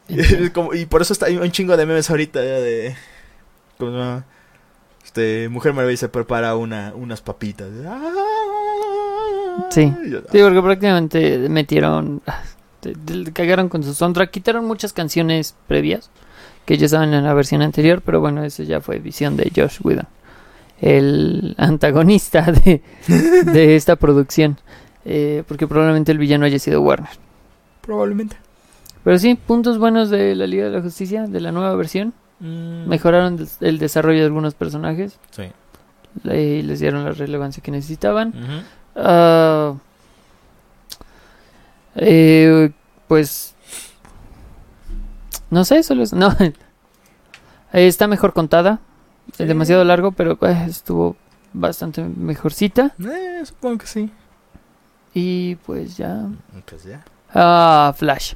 Y, 0.09 0.49
como- 0.55 0.75
y 0.75 0.87
por 0.87 1.03
eso 1.03 1.13
está 1.13 1.27
hay 1.27 1.37
un 1.39 1.51
chingo 1.51 1.77
de 1.77 1.87
memes 1.87 2.09
ahorita 2.11 2.41
ya 2.45 2.61
de. 2.61 2.95
¿cómo 3.79 3.91
se 3.93 3.97
llama? 3.99 4.25
Este, 5.05 5.49
Mujer 5.49 5.73
Maravilla 5.73 5.97
se 5.97 6.09
prepara 6.09 6.55
una, 6.55 6.93
unas 6.95 7.21
papitas. 7.23 7.69
Sí. 9.71 9.93
Sí, 10.33 10.39
porque 10.43 10.63
prácticamente 10.63 11.39
metieron. 11.49 12.23
ah, 12.27 12.43
Cagaron 13.33 13.69
con 13.69 13.83
su 13.83 13.95
soundtrack. 13.95 14.31
Quitaron 14.31 14.65
muchas 14.67 14.93
canciones 14.93 15.55
previas 15.67 16.11
que 16.67 16.77
ya 16.79 16.87
estaban 16.87 17.13
en 17.15 17.25
la 17.25 17.35
versión 17.35 17.63
anterior, 17.63 18.03
pero 18.05 18.21
bueno, 18.21 18.45
eso 18.45 18.63
ya 18.63 18.81
fue 18.81 18.99
visión 18.99 19.37
de 19.37 19.51
Josh 19.55 19.79
Whedon, 19.83 20.07
el 20.81 21.55
antagonista 21.59 22.43
de, 22.53 22.83
de 23.53 23.77
esta 23.77 23.97
producción. 23.97 24.59
eh, 25.05 25.43
porque 25.49 25.67
probablemente 25.67 26.13
el 26.13 26.19
villano 26.19 26.45
haya 26.47 26.59
sido 26.59 26.81
Warner. 26.83 27.11
Probablemente. 27.81 28.37
Pero 29.05 29.19
sí, 29.19 29.35
puntos 29.35 29.79
buenos 29.79 30.11
de 30.11 30.35
la 30.35 30.47
Liga 30.47 30.65
de 30.67 30.71
la 30.71 30.83
Justicia, 30.83 31.27
de 31.27 31.41
la 31.41 31.53
nueva 31.53 31.75
versión. 31.75 32.13
Mm, 32.41 32.87
Mejoraron 32.89 33.47
el 33.61 33.79
desarrollo 33.79 34.21
de 34.21 34.27
algunos 34.27 34.55
personajes 34.55 35.19
Sí. 35.31 35.45
y 36.25 36.63
les 36.63 36.81
dieron 36.81 37.05
la 37.05 37.13
relevancia 37.13 37.63
que 37.63 37.71
necesitaban. 37.71 38.35
Ah, 38.97 39.75
eh, 41.97 42.71
pues 43.09 43.55
no 45.51 45.65
sé, 45.65 45.83
solo 45.83 46.03
es, 46.03 46.13
no 46.13 46.31
Eh, 46.41 46.53
está 47.87 48.07
mejor 48.07 48.33
contada, 48.33 48.81
Sí. 49.37 49.43
es 49.45 49.49
demasiado 49.49 49.85
largo, 49.85 50.13
pero 50.13 50.39
eh, 50.43 50.67
estuvo 50.69 51.17
bastante 51.53 52.03
mejorcita 52.03 52.95
Eh, 52.99 53.43
supongo 53.45 53.79
que 53.79 53.87
sí. 53.87 54.11
y 55.15 55.55
pues 55.57 55.97
ya. 55.97 56.27
Pues 56.67 56.85
ya. 56.85 57.05
Ah, 57.35 57.95
Flash, 57.97 58.35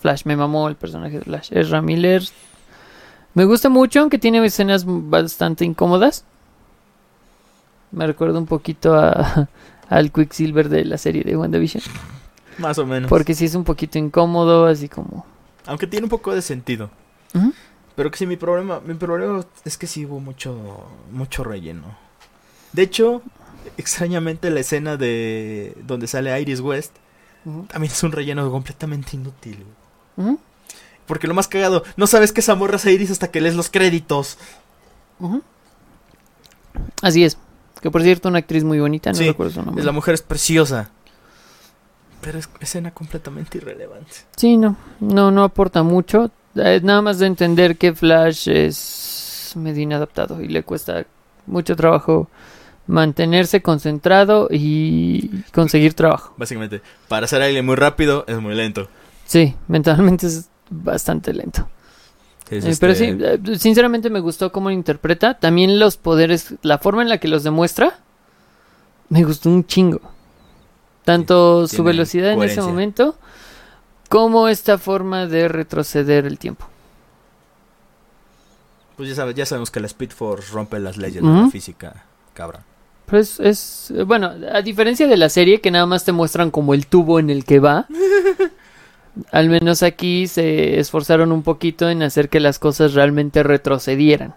Flash 0.00 0.22
me 0.24 0.36
mamó 0.36 0.68
el 0.68 0.76
personaje 0.76 1.18
de 1.18 1.24
Flash, 1.24 1.50
Ezra 1.52 1.82
Miller. 1.82 2.22
Me 3.34 3.44
gusta 3.44 3.68
mucho, 3.68 4.00
aunque 4.00 4.18
tiene 4.18 4.44
escenas 4.44 4.84
bastante 4.86 5.64
incómodas. 5.64 6.24
Me 7.92 8.06
recuerda 8.06 8.38
un 8.38 8.46
poquito 8.46 8.94
a, 8.94 9.48
al 9.88 10.12
Quicksilver 10.12 10.68
de 10.68 10.84
la 10.84 10.98
serie 10.98 11.22
de 11.22 11.36
WandaVision. 11.36 11.82
Más 12.58 12.78
o 12.78 12.86
menos. 12.86 13.08
Porque 13.08 13.34
sí 13.34 13.44
es 13.44 13.54
un 13.54 13.64
poquito 13.64 13.98
incómodo, 13.98 14.66
así 14.66 14.88
como... 14.88 15.24
Aunque 15.66 15.86
tiene 15.86 16.04
un 16.04 16.10
poco 16.10 16.34
de 16.34 16.42
sentido. 16.42 16.90
Pero 17.94 18.10
que 18.10 18.18
sí, 18.18 18.26
mi 18.26 18.36
problema, 18.36 18.80
mi 18.80 18.94
problema 18.94 19.44
es 19.64 19.76
que 19.76 19.86
sí 19.86 20.06
hubo 20.06 20.20
mucho, 20.20 20.86
mucho 21.12 21.44
relleno. 21.44 21.96
De 22.72 22.82
hecho, 22.82 23.22
extrañamente 23.76 24.50
la 24.50 24.60
escena 24.60 24.96
de 24.96 25.76
donde 25.86 26.06
sale 26.06 26.38
Iris 26.40 26.60
West 26.60 26.96
también 27.44 27.92
es 27.92 28.02
un 28.02 28.12
relleno 28.12 28.50
completamente 28.50 29.16
inútil. 29.16 29.64
Porque 31.06 31.26
lo 31.26 31.34
más 31.34 31.48
cagado, 31.48 31.82
no 31.96 32.06
sabes 32.06 32.32
que 32.32 32.40
esa 32.40 32.54
morra 32.54 32.76
es 32.76 32.86
Iris 32.86 33.10
hasta 33.10 33.30
que 33.30 33.40
lees 33.40 33.56
los 33.56 33.70
créditos. 33.70 34.38
Así 37.02 37.24
es. 37.24 37.36
Que 37.80 37.90
por 37.90 38.02
cierto, 38.02 38.28
una 38.28 38.38
actriz 38.38 38.62
muy 38.62 38.78
bonita, 38.78 39.10
no 39.10 39.16
Sí, 39.16 39.26
recuerdo 39.26 39.54
su 39.54 39.62
nombre. 39.62 39.80
Es 39.80 39.86
la 39.86 39.92
mujer 39.92 40.14
es 40.14 40.22
preciosa. 40.22 40.90
Pero 42.20 42.38
es 42.38 42.48
escena 42.60 42.90
completamente 42.90 43.58
irrelevante. 43.58 44.12
Sí, 44.36 44.58
no, 44.58 44.76
no, 45.00 45.30
no 45.30 45.42
aporta 45.42 45.82
mucho. 45.82 46.30
Eh, 46.54 46.80
nada 46.82 47.00
más 47.00 47.18
de 47.18 47.26
entender 47.26 47.78
que 47.78 47.94
Flash 47.94 48.48
es 48.48 49.52
medio 49.56 49.82
inadaptado 49.82 50.42
y 50.42 50.48
le 50.48 50.62
cuesta 50.62 51.06
mucho 51.46 51.74
trabajo 51.74 52.28
mantenerse 52.86 53.62
concentrado 53.62 54.48
y 54.50 55.42
conseguir 55.52 55.94
trabajo. 55.94 56.34
Básicamente, 56.36 56.82
para 57.08 57.24
hacer 57.26 57.40
alguien 57.42 57.64
muy 57.66 57.76
rápido 57.76 58.24
es 58.26 58.38
muy 58.40 58.54
lento. 58.54 58.88
Sí, 59.26 59.54
mentalmente 59.68 60.26
es 60.26 60.48
bastante 60.70 61.32
lento. 61.32 61.68
Es 62.50 62.64
Eh, 62.64 62.76
Pero 62.80 62.94
sí, 62.96 63.04
este- 63.04 63.52
eh, 63.52 63.58
sinceramente 63.58 64.10
me 64.10 64.18
gustó 64.18 64.50
cómo 64.50 64.70
lo 64.70 64.74
interpreta. 64.74 65.34
También 65.38 65.78
los 65.78 65.96
poderes, 65.96 66.54
la 66.62 66.78
forma 66.78 67.02
en 67.02 67.08
la 67.08 67.18
que 67.18 67.28
los 67.28 67.44
demuestra, 67.44 68.00
me 69.08 69.22
gustó 69.22 69.50
un 69.50 69.64
chingo. 69.64 70.00
Tanto 71.04 71.68
Sí, 71.68 71.76
su 71.76 71.84
velocidad 71.84 72.32
en 72.32 72.42
ese 72.42 72.60
momento, 72.70 73.16
como 74.08 74.48
esta 74.48 74.78
forma 74.78 75.26
de 75.26 75.46
retroceder 75.48 76.26
el 76.26 76.38
tiempo. 76.38 76.66
Pues 78.96 79.08
ya, 79.08 79.14
sabe- 79.14 79.34
ya 79.34 79.46
sabemos 79.46 79.70
que 79.70 79.80
la 79.80 79.86
Speed 79.86 80.10
Force 80.10 80.52
rompe 80.52 80.78
las 80.80 80.96
leyes 80.96 81.22
de 81.22 81.28
la 81.28 81.48
física, 81.48 82.04
cabrón. 82.34 82.62
Es, 83.12 83.92
bueno, 84.06 84.32
a 84.52 84.62
diferencia 84.62 85.06
de 85.06 85.16
la 85.16 85.28
serie 85.28 85.60
que 85.60 85.70
nada 85.70 85.86
más 85.86 86.04
te 86.04 86.12
muestran 86.12 86.50
como 86.50 86.74
el 86.74 86.86
tubo 86.86 87.18
en 87.18 87.30
el 87.30 87.44
que 87.44 87.58
va, 87.58 87.86
al 89.32 89.48
menos 89.48 89.82
aquí 89.82 90.26
se 90.26 90.78
esforzaron 90.78 91.32
un 91.32 91.42
poquito 91.42 91.90
en 91.90 92.02
hacer 92.02 92.28
que 92.28 92.40
las 92.40 92.58
cosas 92.58 92.94
realmente 92.94 93.42
retrocedieran. 93.42 94.34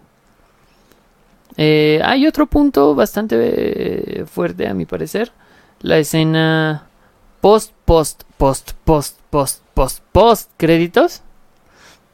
Eh, 1.57 2.01
hay 2.03 2.25
otro 2.25 2.47
punto 2.47 2.95
bastante 2.95 3.35
eh, 3.39 4.25
fuerte 4.25 4.67
a 4.67 4.73
mi 4.73 4.85
parecer, 4.85 5.31
la 5.81 5.97
escena 5.97 6.87
post, 7.41 7.73
post, 7.85 8.23
post, 8.37 8.71
post, 8.85 9.19
post, 9.29 9.61
post, 9.73 10.03
post 10.11 10.49
créditos 10.57 11.21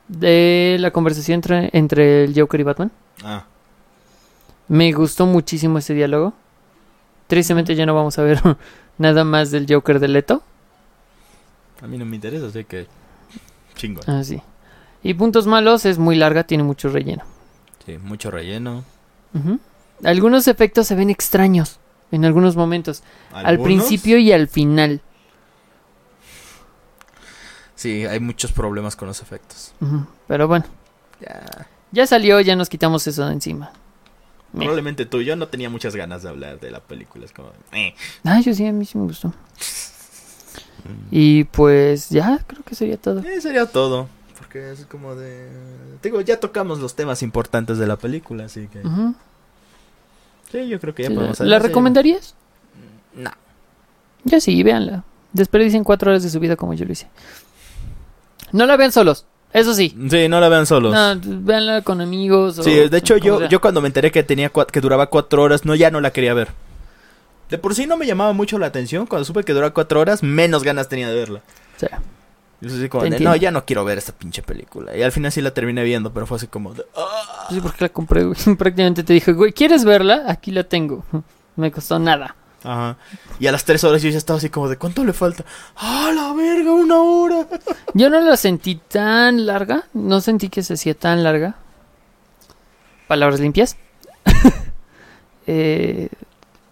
de 0.09 0.77
la 0.79 0.91
conversación 0.91 1.35
entre, 1.35 1.69
entre 1.71 2.23
el 2.25 2.33
Joker 2.37 2.59
y 2.59 2.63
Batman. 2.63 2.91
Ah, 3.23 3.45
Me 4.67 4.91
gustó 4.91 5.25
muchísimo 5.25 5.77
ese 5.77 5.93
diálogo. 5.93 6.33
Tristemente 7.29 7.75
ya 7.75 7.85
no 7.85 7.93
vamos 7.93 8.17
a 8.17 8.23
ver 8.23 8.41
nada 8.97 9.23
más 9.23 9.51
del 9.51 9.65
Joker 9.69 9.99
de 9.99 10.07
Leto. 10.09 10.41
a 11.81 11.85
mí 11.87 11.97
no 11.97 12.03
me 12.05 12.15
interesa, 12.15 12.47
así 12.47 12.65
que 12.65 12.87
chingo. 13.75 14.01
Ah, 14.07 14.23
sí. 14.23 14.41
Y 15.03 15.13
puntos 15.13 15.45
malos, 15.47 15.85
es 15.85 15.97
muy 15.99 16.15
larga, 16.17 16.43
tiene 16.43 16.63
mucho 16.63 16.89
relleno. 16.89 17.23
Sí, 17.85 17.97
mucho 17.99 18.31
relleno. 18.31 18.83
Algunos 20.03 20.47
efectos 20.47 20.87
se 20.87 20.95
ven 20.95 21.09
extraños 21.11 21.79
en 22.11 22.25
algunos 22.25 22.55
momentos. 22.55 23.03
Al 23.31 23.59
principio 23.61 24.17
y 24.17 24.31
al 24.31 24.47
final. 24.47 25.01
Sí, 27.75 28.05
hay 28.05 28.19
muchos 28.19 28.51
problemas 28.51 28.95
con 28.95 29.07
los 29.07 29.21
efectos. 29.21 29.73
Pero 30.27 30.47
bueno, 30.47 30.65
Ya. 31.21 31.67
ya 31.91 32.07
salió, 32.07 32.41
ya 32.41 32.55
nos 32.55 32.69
quitamos 32.69 33.05
eso 33.07 33.25
de 33.27 33.33
encima. 33.33 33.71
Meh. 34.53 34.59
Probablemente 34.61 35.05
tú, 35.05 35.21
yo 35.21 35.35
no 35.35 35.47
tenía 35.47 35.69
muchas 35.69 35.95
ganas 35.95 36.23
de 36.23 36.29
hablar 36.29 36.59
de 36.59 36.71
la 36.71 36.79
película. 36.79 37.25
Es 37.25 37.31
como, 37.31 37.51
eh. 37.71 37.93
Ah, 38.23 38.39
yo 38.41 38.53
sí, 38.53 38.65
a 38.65 38.71
mí 38.73 38.85
sí 38.85 38.97
me 38.97 39.05
gustó. 39.05 39.33
Y 41.11 41.43
pues 41.45 42.09
ya, 42.09 42.39
creo 42.47 42.63
que 42.63 42.73
sería 42.73 42.97
todo. 42.97 43.19
Eh, 43.21 43.41
sería 43.41 43.65
todo. 43.67 44.07
Porque 44.37 44.71
es 44.71 44.85
como 44.85 45.15
de. 45.15 45.47
Digo, 46.01 46.21
ya 46.21 46.39
tocamos 46.39 46.79
los 46.79 46.95
temas 46.95 47.21
importantes 47.21 47.77
de 47.77 47.85
la 47.85 47.97
película, 47.97 48.45
así 48.45 48.67
que. 48.67 48.81
Sí, 50.51 50.67
yo 50.67 50.79
creo 50.79 50.95
que 50.95 51.03
ya 51.03 51.09
Sí, 51.09 51.15
podemos 51.15 51.39
¿La 51.39 51.43
hablar. 51.43 51.61
recomendarías? 51.63 52.33
No. 53.13 53.31
Yo 54.23 54.39
sí, 54.39 54.63
véanla. 54.63 55.03
Desperdicien 55.33 55.83
cuatro 55.83 56.09
horas 56.09 56.23
de 56.23 56.29
su 56.29 56.39
vida 56.39 56.55
como 56.55 56.73
yo 56.73 56.85
lo 56.85 56.91
hice. 56.93 57.07
No 58.51 58.65
la 58.65 58.75
vean 58.77 58.91
solos, 58.91 59.25
eso 59.53 59.73
sí. 59.73 59.95
Sí, 60.09 60.27
no 60.27 60.39
la 60.39 60.49
vean 60.49 60.65
solos. 60.65 60.93
No, 60.93 61.19
véanla 61.23 61.81
con 61.81 62.01
amigos. 62.01 62.59
o 62.59 62.63
sí, 62.63 62.87
de 62.89 62.97
hecho, 62.97 63.17
yo, 63.17 63.39
sea. 63.39 63.49
yo 63.49 63.59
cuando 63.61 63.81
me 63.81 63.87
enteré 63.87 64.11
que 64.11 64.23
tenía 64.23 64.51
cua- 64.51 64.65
que 64.67 64.81
duraba 64.81 65.07
cuatro 65.07 65.41
horas, 65.43 65.65
no, 65.65 65.75
ya 65.75 65.89
no 65.91 66.01
la 66.01 66.11
quería 66.11 66.33
ver. 66.33 66.49
De 67.49 67.57
por 67.57 67.73
sí 67.73 67.87
no 67.87 67.97
me 67.97 68.05
llamaba 68.05 68.31
mucho 68.33 68.59
la 68.59 68.67
atención. 68.67 69.07
Cuando 69.07 69.25
supe 69.25 69.43
que 69.43 69.53
duraba 69.53 69.73
cuatro 69.73 69.99
horas, 69.99 70.21
menos 70.21 70.63
ganas 70.63 70.87
tenía 70.87 71.09
de 71.09 71.15
verla. 71.15 71.41
Sí. 71.77 71.87
Yo 72.61 72.67
así 72.69 72.89
como 72.89 73.05
de, 73.05 73.19
no, 73.21 73.35
ya 73.37 73.51
no 73.51 73.65
quiero 73.65 73.85
ver 73.85 73.97
esta 73.97 74.11
pinche 74.11 74.41
película. 74.43 74.95
Y 74.95 75.01
al 75.01 75.11
final 75.13 75.31
sí 75.31 75.41
la 75.41 75.51
terminé 75.51 75.81
viendo, 75.83 76.11
pero 76.13 76.27
fue 76.27 76.35
así 76.37 76.47
como 76.47 76.73
de, 76.73 76.85
"Ah". 76.95 77.47
Sí, 77.49 77.59
porque 77.61 77.85
la 77.85 77.89
compré, 77.89 78.23
güey. 78.25 78.35
Prácticamente 78.57 79.03
te 79.03 79.13
dije, 79.13 79.31
güey, 79.31 79.53
¿quieres 79.53 79.83
verla? 79.85 80.25
Aquí 80.27 80.51
la 80.51 80.63
tengo. 80.65 81.03
Me 81.55 81.71
costó 81.71 81.97
nada. 81.99 82.35
Ajá. 82.63 82.97
Y 83.39 83.47
a 83.47 83.51
las 83.51 83.63
tres 83.65 83.83
horas 83.83 84.01
yo 84.01 84.09
ya 84.09 84.17
estaba 84.17 84.37
así 84.37 84.49
como 84.49 84.67
de, 84.67 84.77
¿cuánto 84.77 85.03
le 85.03 85.13
falta? 85.13 85.45
¡Ah, 85.77 86.11
la 86.13 86.33
verga! 86.33 86.73
¡Una 86.73 87.01
hora! 87.01 87.47
Yo 87.93 88.09
no 88.09 88.19
la 88.19 88.35
sentí 88.37 88.75
tan 88.75 89.45
larga. 89.45 89.85
No 89.93 90.19
sentí 90.21 90.49
que 90.49 90.61
se 90.63 90.73
hacía 90.73 90.93
tan 90.93 91.23
larga. 91.23 91.55
Palabras 93.07 93.39
limpias. 93.39 93.77
Eh, 95.51 96.09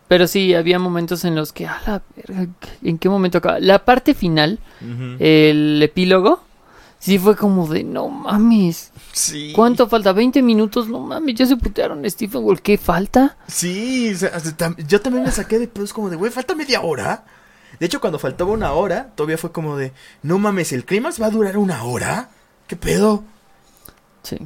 pero 0.07 0.27
sí, 0.27 0.53
había 0.53 0.77
momentos 0.77 1.26
en 1.26 1.34
los 1.34 1.51
que, 1.51 1.65
a 1.65 1.81
la 1.88 2.01
verga, 2.15 2.47
¿en 2.84 2.99
qué 2.99 3.09
momento 3.09 3.39
acaba? 3.39 3.59
La 3.59 3.84
parte 3.85 4.14
final, 4.14 4.59
el 5.18 5.81
epílogo, 5.81 6.43
sí 7.07 7.17
fue 7.19 7.38
como 7.38 7.65
de, 7.67 7.85
no 7.85 8.09
mames, 8.09 8.91
sí. 9.13 9.53
¿cuánto 9.55 9.88
falta? 9.88 10.13
¿20 10.13 10.43
minutos? 10.43 10.89
No 10.89 10.99
mames, 10.99 11.35
ya 11.35 11.45
se 11.45 11.55
putearon 11.55 12.03
a 12.03 12.09
Stephen 12.09 12.43
Wall, 12.43 12.61
¿qué 12.61 12.77
falta? 12.77 13.38
Sí, 13.47 14.11
o 14.13 14.17
sea, 14.17 14.34
yo 14.88 14.99
también 14.99 15.23
me 15.23 15.31
saqué 15.31 15.57
de 15.57 15.69
pedos 15.69 15.93
como 15.93 16.09
de, 16.09 16.17
güey, 16.17 16.31
falta 16.31 16.53
media 16.53 16.81
hora. 16.81 17.23
De 17.79 17.85
hecho, 17.85 18.01
cuando 18.01 18.19
faltaba 18.19 18.51
una 18.51 18.73
hora, 18.73 19.11
todavía 19.15 19.38
fue 19.38 19.53
como 19.53 19.77
de, 19.77 19.93
no 20.21 20.38
mames, 20.38 20.73
¿el 20.73 20.84
clímax 20.84 21.21
va 21.21 21.27
a 21.27 21.29
durar 21.31 21.57
una 21.57 21.84
hora? 21.84 22.29
¿Qué 22.67 22.75
pedo? 22.75 23.23
Sí. 24.23 24.38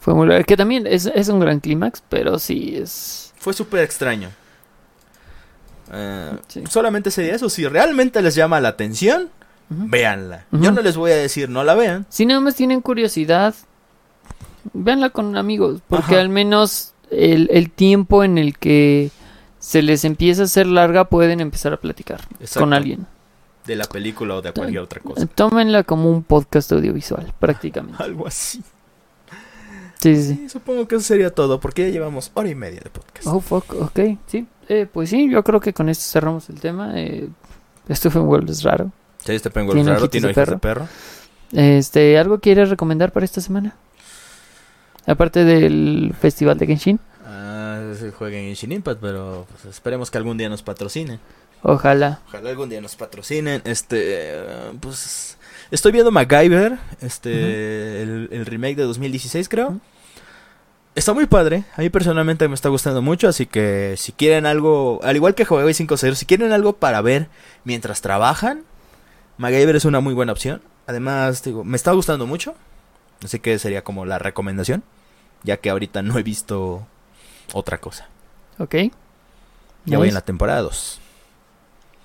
Fue 0.00 0.14
muy 0.14 0.26
largo, 0.26 0.44
que 0.44 0.56
también 0.56 0.88
es, 0.88 1.06
es 1.06 1.28
un 1.28 1.38
gran 1.38 1.60
clímax, 1.60 2.02
pero 2.08 2.40
sí 2.40 2.74
es... 2.76 3.32
Fue 3.38 3.52
súper 3.52 3.84
extraño. 3.84 4.30
Eh, 5.92 6.36
Sí. 6.48 6.64
Solamente 6.68 7.12
sería 7.12 7.36
eso. 7.36 7.48
Si 7.48 7.66
realmente 7.68 8.20
les 8.20 8.34
llama 8.34 8.60
la 8.60 8.68
atención, 8.70 9.30
Ujú. 9.72 9.86
véanla. 9.88 10.44
Ujú. 10.52 10.62
Yo 10.64 10.72
no 10.72 10.82
les 10.82 10.96
voy 10.96 11.10
a 11.12 11.16
decir 11.16 11.48
no 11.48 11.64
la 11.64 11.74
vean. 11.74 12.06
Si 12.08 12.26
nada 12.26 12.40
más 12.40 12.54
tienen 12.54 12.80
curiosidad, 12.80 13.54
véanla 14.72 15.10
con 15.10 15.36
amigos, 15.36 15.80
porque 15.88 16.14
Ajá. 16.14 16.20
al 16.20 16.28
menos 16.28 16.94
el, 17.10 17.48
el 17.52 17.70
tiempo 17.70 18.24
en 18.24 18.38
el 18.38 18.58
que 18.58 19.10
se 19.58 19.82
les 19.82 20.04
empieza 20.04 20.42
a 20.42 20.44
hacer 20.46 20.66
larga 20.66 21.04
pueden 21.04 21.40
empezar 21.40 21.72
a 21.72 21.76
platicar 21.76 22.20
Exacto. 22.40 22.60
con 22.60 22.72
alguien. 22.72 23.06
De 23.66 23.76
la 23.76 23.84
película 23.84 24.34
o 24.36 24.42
de 24.42 24.52
cualquier 24.52 24.80
otra 24.82 25.00
cosa. 25.00 25.24
Tómenla 25.26 25.84
como 25.84 26.10
un 26.10 26.24
podcast 26.24 26.72
audiovisual, 26.72 27.32
prácticamente. 27.38 28.02
Algo 28.02 28.26
así. 28.26 28.60
Sí, 30.00 30.16
sí, 30.16 30.34
sí. 30.34 30.48
Supongo 30.48 30.88
que 30.88 30.96
eso 30.96 31.04
sería 31.04 31.30
todo, 31.32 31.60
porque 31.60 31.82
ya 31.86 31.90
llevamos 31.90 32.32
hora 32.34 32.48
y 32.48 32.56
media 32.56 32.80
de 32.82 32.90
podcast. 32.90 33.24
Oh, 33.28 33.38
fuck, 33.40 33.72
ok, 33.80 34.00
sí. 34.26 34.48
Eh, 34.68 34.88
pues 34.92 35.10
sí, 35.10 35.30
yo 35.30 35.44
creo 35.44 35.60
que 35.60 35.72
con 35.72 35.88
esto 35.88 36.04
cerramos 36.04 36.48
el 36.50 36.58
tema. 36.60 36.98
Eh, 36.98 37.28
Stephen 37.88 38.22
World 38.22 38.50
es 38.50 38.64
raro. 38.64 38.90
Sí, 39.24 39.32
este 39.32 39.50
raro, 39.50 39.72
tiene 39.72 40.28
de 40.28 40.32
ojitos 40.32 40.46
de 40.46 40.58
perro. 40.58 40.88
Este, 41.52 42.18
¿algo 42.18 42.40
quieres 42.40 42.70
recomendar 42.70 43.12
para 43.12 43.24
esta 43.24 43.40
semana? 43.40 43.76
Aparte 45.06 45.44
del 45.44 46.14
festival 46.20 46.58
de 46.58 46.66
Genshin. 46.66 47.00
Ah, 47.26 47.80
jueguen 48.18 48.44
en 48.44 48.54
Shin 48.54 48.72
Impact, 48.72 49.00
pero 49.00 49.46
pues, 49.50 49.74
esperemos 49.74 50.10
que 50.10 50.18
algún 50.18 50.38
día 50.38 50.48
nos 50.48 50.62
patrocinen. 50.62 51.20
Ojalá. 51.62 52.20
Ojalá 52.28 52.50
algún 52.50 52.68
día 52.68 52.80
nos 52.80 52.96
patrocinen. 52.96 53.62
Este, 53.64 54.34
eh, 54.34 54.72
pues 54.80 55.38
estoy 55.70 55.92
viendo 55.92 56.10
MacGyver, 56.10 56.78
este, 57.00 58.02
el, 58.02 58.28
el 58.32 58.46
remake 58.46 58.76
de 58.76 58.84
2016 58.84 59.48
creo. 59.48 59.68
Ujú. 59.68 59.80
Está 60.94 61.14
muy 61.14 61.24
padre, 61.24 61.64
a 61.74 61.80
mí 61.80 61.88
personalmente 61.88 62.46
me 62.48 62.54
está 62.54 62.68
gustando 62.68 63.00
mucho, 63.00 63.26
así 63.26 63.46
que 63.46 63.94
si 63.96 64.12
quieren 64.12 64.44
algo, 64.44 65.00
al 65.02 65.16
igual 65.16 65.34
que 65.34 65.44
Huawei 65.44 65.72
5.0, 65.72 66.14
si 66.14 66.26
quieren 66.26 66.52
algo 66.52 66.74
para 66.74 67.00
ver 67.00 67.28
mientras 67.64 68.02
trabajan, 68.02 68.64
MacGyver 69.38 69.76
es 69.76 69.84
una 69.84 70.00
muy 70.00 70.14
buena 70.14 70.32
opción. 70.32 70.62
Además, 70.86 71.42
digo, 71.42 71.64
me 71.64 71.76
está 71.76 71.92
gustando 71.92 72.26
mucho, 72.26 72.54
así 73.24 73.38
que 73.38 73.58
sería 73.58 73.82
como 73.84 74.04
la 74.04 74.18
recomendación, 74.18 74.82
ya 75.44 75.56
que 75.56 75.70
ahorita 75.70 76.02
no 76.02 76.18
he 76.18 76.22
visto 76.22 76.86
otra 77.52 77.78
cosa. 77.78 78.08
Ok. 78.58 78.74
Ya 79.84 79.98
voy 79.98 80.08
en 80.08 80.14
la 80.14 80.20
temporada 80.20 80.60
2. 80.62 81.00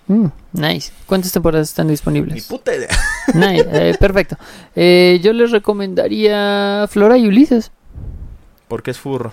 Mm, 0.08 0.28
nice. 0.54 0.92
¿Cuántas 1.06 1.32
temporadas 1.32 1.70
están 1.70 1.88
Ni 1.88 1.92
disponibles? 1.92 2.46
puta 2.48 2.74
idea. 2.76 2.88
nice. 3.34 3.68
eh, 3.72 3.96
perfecto. 4.00 4.38
Eh, 4.76 5.20
yo 5.22 5.34
les 5.34 5.52
recomendaría 5.52 6.86
Flora 6.90 7.18
y 7.18 7.28
Ulises. 7.28 7.72
Porque 8.68 8.92
es 8.92 9.00
furro. 9.00 9.32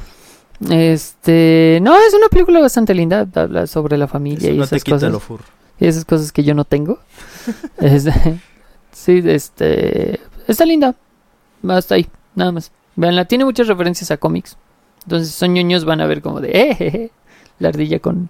Este, 0.70 1.78
no, 1.82 1.96
es 1.96 2.12
una 2.14 2.28
película 2.28 2.60
bastante 2.60 2.94
linda. 2.94 3.26
Habla 3.34 3.66
sobre 3.66 3.96
la 3.96 4.08
familia 4.08 4.48
Eso 4.48 4.54
y 4.54 4.58
no 4.58 4.66
te 4.66 4.76
esas 4.76 4.84
quita 4.84 4.96
cosas. 4.96 5.12
lo 5.12 5.20
furro. 5.20 5.44
Y 5.80 5.86
esas 5.86 6.04
cosas 6.04 6.32
que 6.32 6.44
yo 6.44 6.54
no 6.54 6.64
tengo. 6.64 6.98
Este, 7.78 8.12
sí, 8.92 9.22
este, 9.24 10.20
está 10.46 10.64
linda. 10.64 10.94
Hasta 11.68 11.94
ahí, 11.96 12.06
nada 12.34 12.52
más. 12.52 12.70
Veanla, 12.96 13.24
tiene 13.24 13.44
muchas 13.44 13.66
referencias 13.66 14.10
a 14.10 14.16
cómics. 14.16 14.56
Entonces, 15.04 15.34
son 15.34 15.52
ñoños 15.54 15.84
van 15.84 16.00
a 16.00 16.06
ver 16.06 16.22
como 16.22 16.40
de, 16.40 16.50
eh, 16.52 17.10
la 17.58 17.68
ardilla 17.68 17.98
con 17.98 18.28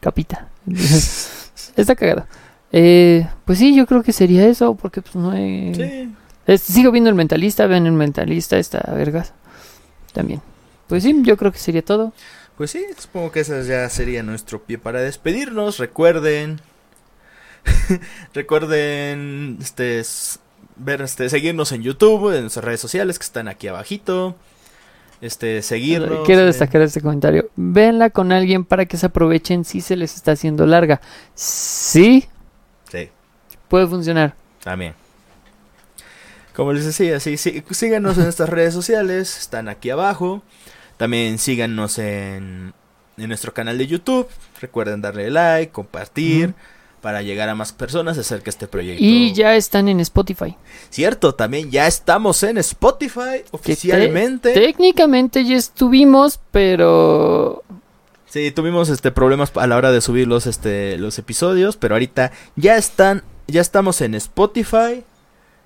capita. 0.00 0.48
está 1.76 1.94
cagado. 1.94 2.26
Eh, 2.72 3.26
pues 3.44 3.58
sí, 3.58 3.74
yo 3.74 3.86
creo 3.86 4.02
que 4.02 4.12
sería 4.12 4.46
eso, 4.46 4.74
porque 4.74 5.02
pues 5.02 5.14
no 5.16 5.34
he... 5.34 5.72
Sí. 5.74 6.14
Es- 6.46 6.62
sigo 6.62 6.90
viendo 6.90 7.10
el 7.10 7.16
mentalista, 7.16 7.66
vean 7.66 7.86
el 7.86 7.92
mentalista, 7.92 8.58
está 8.58 8.80
vergas. 8.94 9.32
También. 10.12 10.40
Pues 10.86 11.02
sí, 11.02 11.14
yo 11.22 11.36
creo 11.36 11.52
que 11.52 11.58
sería 11.58 11.84
todo. 11.84 12.12
Pues 12.56 12.70
sí, 12.72 12.84
supongo 12.98 13.30
que 13.30 13.40
ese 13.40 13.64
ya 13.66 13.88
sería 13.88 14.22
nuestro 14.22 14.62
pie 14.62 14.78
para 14.78 15.00
despedirnos. 15.00 15.78
Recuerden. 15.78 16.60
recuerden 18.34 19.58
este 19.60 20.02
ver 20.76 21.02
este 21.02 21.28
seguirnos 21.28 21.72
en 21.72 21.82
YouTube, 21.82 22.34
en 22.34 22.42
nuestras 22.42 22.64
redes 22.64 22.80
sociales 22.80 23.18
que 23.18 23.24
están 23.24 23.48
aquí 23.48 23.68
abajito. 23.68 24.36
Este 25.20 25.62
seguirnos. 25.62 26.24
Quiero 26.24 26.42
eh, 26.42 26.46
destacar 26.46 26.80
este 26.82 27.00
comentario. 27.00 27.50
Véanla 27.56 28.10
con 28.10 28.30
alguien 28.30 28.64
para 28.64 28.86
que 28.86 28.96
se 28.96 29.06
aprovechen 29.06 29.64
si 29.64 29.80
se 29.80 29.96
les 29.96 30.14
está 30.14 30.32
haciendo 30.32 30.64
larga. 30.66 31.00
Sí, 31.34 32.28
Sí, 32.90 33.10
puede 33.68 33.86
funcionar. 33.86 34.34
también. 34.62 34.94
Como 36.54 36.72
les 36.72 36.84
decía, 36.86 37.20
sí, 37.20 37.36
sí, 37.36 37.62
síganos 37.70 38.16
en 38.18 38.24
nuestras 38.24 38.48
redes 38.48 38.74
sociales, 38.74 39.38
están 39.38 39.68
aquí 39.68 39.90
abajo. 39.90 40.42
También 40.96 41.38
síganos 41.38 41.98
en, 41.98 42.72
en 43.16 43.28
nuestro 43.28 43.54
canal 43.54 43.78
de 43.78 43.86
YouTube. 43.86 44.28
Recuerden 44.60 45.00
darle 45.00 45.30
like, 45.30 45.70
compartir. 45.70 46.54
Para 47.00 47.22
llegar 47.22 47.48
a 47.48 47.54
más 47.54 47.72
personas 47.72 48.18
acerca 48.18 48.44
de 48.44 48.50
este 48.50 48.68
proyecto. 48.68 49.02
Y 49.02 49.32
ya 49.32 49.54
están 49.56 49.88
en 49.88 50.00
Spotify. 50.00 50.56
Cierto, 50.90 51.34
también 51.34 51.70
ya 51.70 51.86
estamos 51.86 52.42
en 52.42 52.58
Spotify 52.58 53.44
oficialmente. 53.50 54.52
Técnicamente 54.52 55.44
ya 55.44 55.56
estuvimos, 55.56 56.40
pero 56.50 57.62
Sí, 58.28 58.50
tuvimos 58.50 58.90
este 58.90 59.10
problemas 59.10 59.52
a 59.56 59.66
la 59.66 59.76
hora 59.76 59.90
de 59.90 60.02
subir 60.02 60.28
los 60.28 60.46
este 60.46 60.98
los 60.98 61.18
episodios, 61.18 61.76
pero 61.76 61.94
ahorita 61.94 62.30
ya 62.56 62.76
están 62.76 63.22
ya 63.46 63.62
estamos 63.62 64.02
en 64.02 64.14
Spotify, 64.14 65.02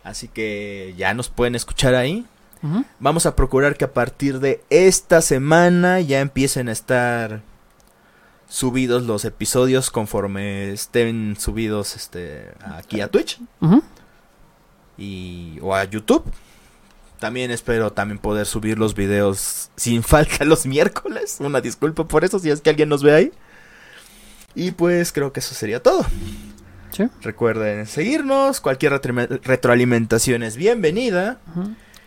así 0.04 0.28
que 0.28 0.94
ya 0.96 1.12
nos 1.14 1.28
pueden 1.28 1.56
escuchar 1.56 1.94
ahí. 1.94 2.24
Vamos 3.00 3.26
a 3.26 3.34
procurar 3.34 3.76
que 3.76 3.84
a 3.84 3.92
partir 3.92 4.38
de 4.38 4.62
esta 4.70 5.20
semana 5.20 5.98
ya 5.98 6.20
empiecen 6.20 6.68
a 6.68 6.72
estar 6.72 7.42
subidos 8.52 9.04
los 9.04 9.24
episodios 9.24 9.90
conforme 9.90 10.72
estén 10.72 11.36
subidos 11.40 11.96
este 11.96 12.52
aquí 12.60 13.00
a 13.00 13.08
Twitch 13.08 13.40
y 14.98 15.58
o 15.62 15.74
a 15.74 15.84
YouTube. 15.84 16.22
También 17.18 17.50
espero 17.50 17.92
también 17.92 18.18
poder 18.18 18.46
subir 18.46 18.78
los 18.78 18.94
videos 18.94 19.70
sin 19.76 20.02
falta 20.12 20.44
los 20.44 20.66
miércoles. 20.66 21.36
Una 21.40 21.60
disculpa 21.60 22.06
por 22.06 22.24
eso 22.24 22.38
si 22.38 22.50
es 22.50 22.60
que 22.60 22.70
alguien 22.70 22.88
nos 22.88 23.02
ve 23.02 23.14
ahí. 23.14 23.32
Y 24.54 24.72
pues 24.72 25.12
creo 25.12 25.32
que 25.32 25.40
eso 25.40 25.54
sería 25.54 25.82
todo. 25.82 26.04
Sí. 26.90 27.04
Recuerden 27.22 27.86
seguirnos, 27.86 28.60
cualquier 28.60 28.92
retroalime- 28.92 29.40
retroalimentación 29.42 30.42
es 30.42 30.56
bienvenida. 30.56 31.40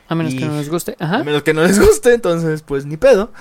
A 0.08 0.14
menos 0.14 0.34
Y- 0.34 0.38
que 0.38 0.46
no 0.46 0.54
nos 0.54 0.70
guste. 0.70 0.96
A 1.00 1.06
Ajá. 1.06 1.24
menos 1.24 1.42
que 1.42 1.56
no 1.56 1.64
les 1.64 1.80
guste, 1.80 2.14
entonces 2.14 2.62
pues 2.62 2.86
ni 2.86 2.98
pedo. 2.98 3.32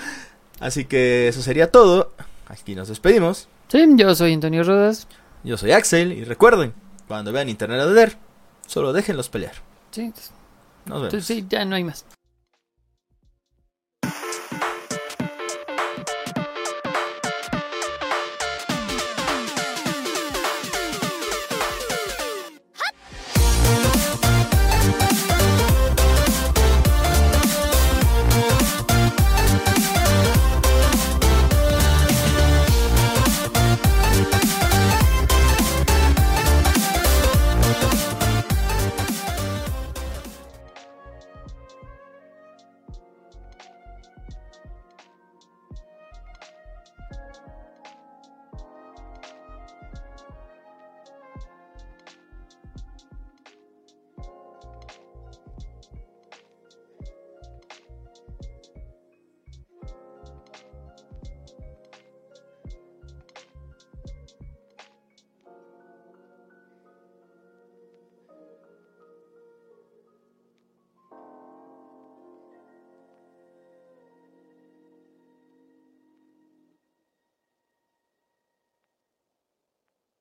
Así 0.59 0.87
que 0.87 1.29
eso 1.29 1.43
sería 1.43 1.71
todo. 1.71 2.15
Aquí 2.47 2.75
nos 2.75 2.89
despedimos. 2.89 3.49
Sí, 3.69 3.85
yo 3.97 4.15
soy 4.15 4.33
Antonio 4.35 4.63
Rodas. 4.65 5.07
Yo 5.43 5.57
soy 5.57 5.73
Axel 5.73 6.13
y 6.13 6.25
recuerden, 6.25 6.75
cuando 7.09 7.33
vean 7.33 7.49
Internet 7.49 7.81
a 7.81 7.87
solo 8.67 8.93
déjenlos 8.93 9.29
pelear. 9.29 9.55
Sí, 9.91 10.13
Nos 10.87 11.03
vemos. 11.03 11.25
sí, 11.25 11.47
ya 11.49 11.65
no 11.65 11.77
hay 11.77 11.85
más. 11.85 12.05